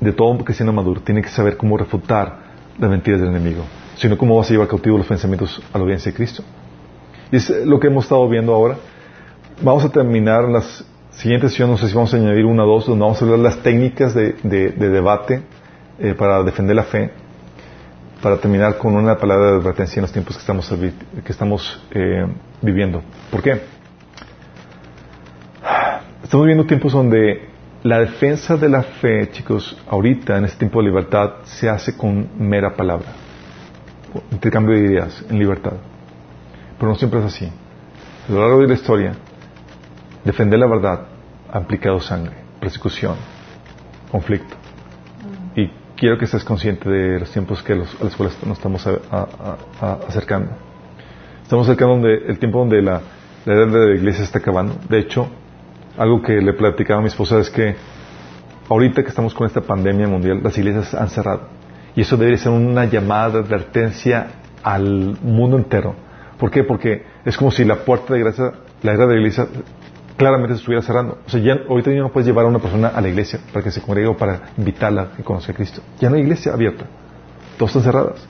de 0.00 0.12
todo 0.12 0.36
cristiano 0.38 0.72
maduro 0.72 1.00
tiene 1.00 1.22
que 1.22 1.28
saber 1.28 1.56
cómo 1.56 1.76
refutar 1.76 2.38
las 2.78 2.90
mentiras 2.90 3.20
del 3.20 3.30
enemigo, 3.30 3.64
sino 3.96 4.18
cómo 4.18 4.36
vas 4.36 4.48
a 4.48 4.52
llevar 4.52 4.68
cautivo 4.68 4.98
los 4.98 5.06
pensamientos 5.06 5.62
a 5.72 5.78
la 5.78 5.84
audiencia 5.84 6.12
de 6.12 6.16
Cristo. 6.16 6.42
Y 7.32 7.36
es 7.36 7.50
lo 7.64 7.80
que 7.80 7.86
hemos 7.86 8.04
estado 8.04 8.28
viendo 8.28 8.52
ahora. 8.52 8.76
Vamos 9.62 9.84
a 9.84 9.88
terminar 9.88 10.44
las 10.48 10.84
siguientes 11.16 11.50
sesiones, 11.50 11.72
no 11.72 11.78
sé 11.78 11.88
si 11.88 11.94
vamos 11.94 12.12
a 12.12 12.16
añadir 12.16 12.44
una 12.44 12.64
o 12.64 12.66
dos, 12.66 12.86
donde 12.86 13.02
vamos 13.02 13.20
a 13.20 13.24
hablar 13.24 13.40
las 13.40 13.62
técnicas 13.62 14.14
de, 14.14 14.32
debate 14.42 15.42
eh, 15.98 16.14
para 16.14 16.42
defender 16.42 16.76
la 16.76 16.84
fe, 16.84 17.10
para 18.22 18.36
terminar 18.38 18.78
con 18.78 18.94
una 18.94 19.16
palabra 19.16 19.52
de 19.52 19.56
advertencia 19.58 20.00
en 20.00 20.02
los 20.02 20.12
tiempos 20.12 20.36
que 20.36 20.40
estamos, 20.40 20.68
que 21.24 21.32
estamos 21.32 21.82
eh, 21.90 22.26
viviendo. 22.60 23.02
¿Por 23.30 23.42
qué? 23.42 23.60
Estamos 26.22 26.44
viviendo 26.44 26.66
tiempos 26.66 26.92
donde 26.92 27.48
la 27.82 28.00
defensa 28.00 28.56
de 28.56 28.68
la 28.68 28.82
fe, 28.82 29.30
chicos, 29.30 29.76
ahorita 29.88 30.36
en 30.36 30.44
este 30.44 30.58
tiempo 30.58 30.80
de 30.80 30.88
libertad 30.88 31.34
se 31.44 31.68
hace 31.68 31.96
con 31.96 32.28
mera 32.38 32.74
palabra, 32.74 33.06
intercambio 34.32 34.74
de 34.74 34.84
ideas 34.86 35.24
en 35.30 35.38
libertad. 35.38 35.74
Pero 36.78 36.90
no 36.90 36.98
siempre 36.98 37.20
es 37.20 37.26
así. 37.26 37.50
A 38.28 38.32
lo 38.32 38.40
largo 38.40 38.60
de 38.60 38.66
la 38.66 38.74
historia, 38.74 39.14
defender 40.26 40.58
la 40.58 40.66
verdad 40.66 41.06
ha 41.52 41.58
implicado 41.58 42.00
sangre, 42.00 42.34
persecución, 42.60 43.14
conflicto. 44.10 44.56
Y 45.54 45.70
quiero 45.96 46.18
que 46.18 46.24
estés 46.24 46.44
consciente 46.44 46.90
de 46.90 47.20
los 47.20 47.30
tiempos 47.30 47.62
que 47.62 47.72
a 47.72 47.76
los 47.76 48.16
cuales 48.16 48.36
nos 48.44 48.58
estamos 48.58 48.86
acercando. 50.06 50.50
Estamos 51.42 51.66
acercando 51.66 51.94
donde, 51.94 52.26
el 52.26 52.38
tiempo 52.38 52.58
donde 52.58 52.82
la, 52.82 53.00
la 53.44 53.54
de 53.54 53.66
la 53.66 53.94
iglesia 53.94 54.24
está 54.24 54.40
acabando. 54.40 54.74
De 54.88 54.98
hecho, 54.98 55.28
algo 55.96 56.20
que 56.20 56.42
le 56.42 56.52
platicaba 56.52 56.98
a 56.98 57.02
mi 57.02 57.08
esposa 57.08 57.38
es 57.38 57.48
que 57.48 57.76
ahorita 58.68 59.02
que 59.04 59.08
estamos 59.08 59.32
con 59.32 59.46
esta 59.46 59.60
pandemia 59.60 60.08
mundial, 60.08 60.40
las 60.42 60.58
iglesias 60.58 60.92
han 60.94 61.08
cerrado. 61.08 61.42
Y 61.94 62.00
eso 62.00 62.16
debe 62.16 62.36
ser 62.36 62.50
una 62.50 62.84
llamada 62.84 63.30
de 63.30 63.38
advertencia 63.38 64.26
al 64.62 65.16
mundo 65.22 65.56
entero. 65.56 65.94
¿Por 66.36 66.50
qué? 66.50 66.64
Porque 66.64 67.04
es 67.24 67.36
como 67.36 67.52
si 67.52 67.64
la 67.64 67.76
puerta 67.76 68.12
de 68.12 68.20
gracia, 68.20 68.52
la 68.82 68.92
era 68.92 69.06
de 69.06 69.14
la 69.14 69.20
iglesia, 69.20 69.46
claramente 70.16 70.54
se 70.54 70.60
estuviera 70.60 70.82
cerrando. 70.82 71.18
O 71.26 71.30
sea, 71.30 71.40
ya, 71.40 71.60
ahorita 71.68 71.90
ya 71.92 72.00
no 72.00 72.10
puedes 72.10 72.26
llevar 72.26 72.44
a 72.44 72.48
una 72.48 72.58
persona 72.58 72.88
a 72.88 73.00
la 73.00 73.08
iglesia 73.08 73.40
para 73.52 73.62
que 73.64 73.70
se 73.70 73.80
congregue 73.80 74.08
o 74.08 74.16
para 74.16 74.50
invitarla 74.56 75.08
a 75.18 75.22
conocer 75.22 75.54
a 75.54 75.56
Cristo. 75.56 75.82
Ya 76.00 76.08
no 76.08 76.16
hay 76.16 76.22
iglesia 76.22 76.52
abierta. 76.52 76.86
Todas 77.58 77.76
están 77.76 77.92
cerradas. 77.92 78.26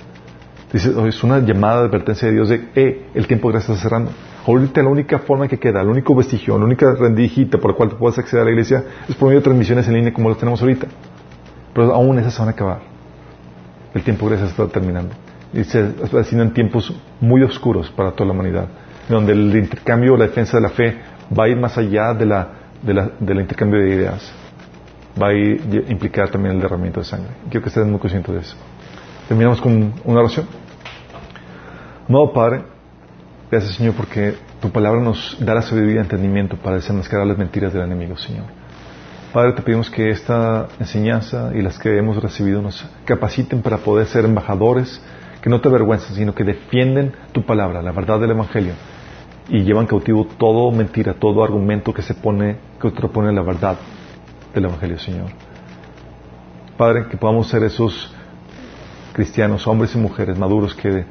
Dice, 0.73 0.93
es 1.07 1.23
una 1.23 1.39
llamada 1.39 1.83
de 1.83 1.89
advertencia 1.89 2.29
de 2.29 2.35
Dios 2.35 2.49
de, 2.49 2.69
eh, 2.75 3.07
el 3.15 3.27
tiempo 3.27 3.49
de 3.49 3.55
gracia 3.55 3.75
está 3.75 3.89
cerrando. 3.89 4.11
Ahorita 4.47 4.83
la 4.83 4.89
única 4.89 5.21
forma 5.21 5.49
que 5.49 5.59
queda, 5.59 5.81
el 5.81 5.89
único 5.89 6.15
vestigio, 6.15 6.59
la 6.59 6.65
única 6.65 6.93
rendijita 6.95 7.59
por 7.59 7.71
la 7.71 7.77
cual 7.77 7.91
te 7.91 7.97
puedes 7.97 8.19
acceder 8.19 8.43
a 8.43 8.45
la 8.45 8.51
iglesia 8.51 8.85
es 9.09 9.15
por 9.15 9.29
medio 9.29 9.41
de 9.41 9.45
transmisiones 9.45 9.87
en 9.89 9.95
línea 9.95 10.13
como 10.13 10.29
las 10.29 10.39
tenemos 10.39 10.61
ahorita. 10.61 10.87
Pero 11.73 11.95
aún 11.95 12.19
esas 12.19 12.35
se 12.35 12.41
van 12.41 12.49
a 12.49 12.53
acabar. 12.53 12.81
El 13.95 14.03
tiempo 14.03 14.29
de 14.29 14.37
gracia 14.37 14.51
está 14.51 14.67
terminando. 14.69 15.15
Y 15.53 15.65
se 15.65 15.93
en 16.33 16.51
tiempos 16.53 16.93
muy 17.21 17.43
oscuros 17.43 17.91
para 17.91 18.13
toda 18.13 18.27
la 18.27 18.33
humanidad, 18.33 18.69
donde 19.09 19.33
el 19.33 19.57
intercambio, 19.57 20.17
la 20.17 20.27
defensa 20.27 20.59
de 20.59 20.63
la 20.63 20.69
fe 20.71 20.97
va 21.37 21.45
a 21.45 21.49
ir 21.49 21.57
más 21.57 21.77
allá 21.79 22.15
de 22.15 22.27
la, 22.27 22.49
del 22.83 23.41
intercambio 23.41 23.81
de 23.81 23.95
ideas. 23.95 24.33
Va 25.21 25.29
a, 25.29 25.35
implicar 25.35 26.29
también 26.29 26.57
el 26.57 26.61
derramamiento 26.61 27.01
de 27.01 27.07
sangre. 27.07 27.31
Quiero 27.51 27.63
que 27.63 27.69
estén 27.69 27.91
muy 27.91 27.99
conscientes 27.99 28.35
de 28.35 28.41
eso. 28.41 28.57
Terminamos 29.29 29.61
con 29.61 29.95
una 30.05 30.21
oración. 30.21 30.47
Amado 32.09 32.33
Padre, 32.33 32.63
gracias 33.51 33.75
Señor 33.75 33.95
porque 33.95 34.35
tu 34.61 34.71
palabra 34.71 35.01
nos 35.01 35.37
da 35.41 35.55
la 35.55 35.63
sabiduría 35.63 35.97
y 35.97 35.99
entendimiento 35.99 36.57
para 36.57 36.77
desenmascarar 36.77 37.27
las 37.27 37.37
mentiras 37.37 37.73
del 37.73 37.83
enemigo, 37.83 38.17
Señor. 38.17 38.45
Padre, 39.33 39.53
te 39.53 39.63
pedimos 39.63 39.91
que 39.91 40.11
esta 40.11 40.69
enseñanza 40.79 41.51
y 41.55 41.61
las 41.61 41.79
que 41.79 41.99
hemos 41.99 42.23
recibido 42.23 42.63
nos 42.63 42.89
capaciten 43.05 43.61
para 43.61 43.79
poder 43.79 44.07
ser 44.07 44.25
embajadores 44.25 45.03
que 45.43 45.51
no 45.51 45.61
te 45.61 45.69
avergüenzan, 45.69 46.15
sino 46.15 46.35
que 46.35 46.45
defienden 46.45 47.13
tu 47.33 47.45
palabra, 47.45 47.83
la 47.83 47.93
verdad 47.93 48.19
del 48.19 48.31
Evangelio, 48.31 48.73
y 49.49 49.63
llevan 49.63 49.87
cautivo 49.87 50.27
todo 50.39 50.71
mentira, 50.73 51.15
todo 51.15 51.45
argumento 51.45 51.95
que 51.95 52.03
se 52.03 52.15
pone, 52.15 52.57
que 52.81 52.91
pone 52.91 53.33
la 53.33 53.43
verdad 53.43 53.77
del 54.55 54.65
Evangelio, 54.65 54.99
Señor. 54.99 55.31
Padre, 56.77 57.07
que 57.09 57.17
podamos 57.17 57.49
ser 57.49 57.63
esos 57.63 58.13
cristianos, 59.13 59.67
hombres 59.67 59.95
y 59.95 59.99
mujeres 59.99 60.37
maduros 60.39 60.75
que, 60.75 61.05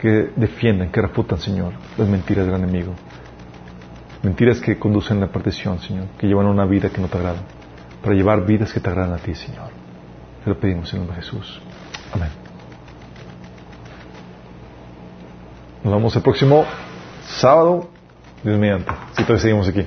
que 0.00 0.30
defienden, 0.34 0.90
que 0.90 1.00
refutan, 1.00 1.38
Señor, 1.38 1.72
las 1.96 2.08
mentiras 2.08 2.46
del 2.46 2.56
enemigo. 2.56 2.94
Mentiras 4.22 4.60
que 4.60 4.78
conducen 4.78 5.18
a 5.18 5.26
la 5.26 5.26
perdición, 5.28 5.78
Señor, 5.78 6.06
que 6.18 6.26
llevan 6.26 6.46
una 6.46 6.64
vida 6.64 6.88
que 6.88 7.00
no 7.00 7.08
te 7.08 7.18
agrada, 7.18 7.42
para 8.02 8.14
llevar 8.14 8.46
vidas 8.46 8.72
que 8.72 8.80
te 8.80 8.88
agradan 8.88 9.12
a 9.12 9.18
ti, 9.18 9.34
Señor. 9.34 9.68
Te 10.42 10.50
lo 10.50 10.58
pedimos 10.58 10.92
en 10.92 11.00
el 11.00 11.06
nombre 11.06 11.16
de 11.20 11.22
Jesús. 11.22 11.60
Amén. 12.12 12.30
Nos 15.84 15.92
vemos 15.92 16.16
el 16.16 16.22
próximo 16.22 16.64
sábado, 17.26 17.88
Dios 18.42 18.58
mediante, 18.58 18.90
si 19.16 19.22
todavía 19.22 19.42
seguimos 19.42 19.68
aquí. 19.68 19.86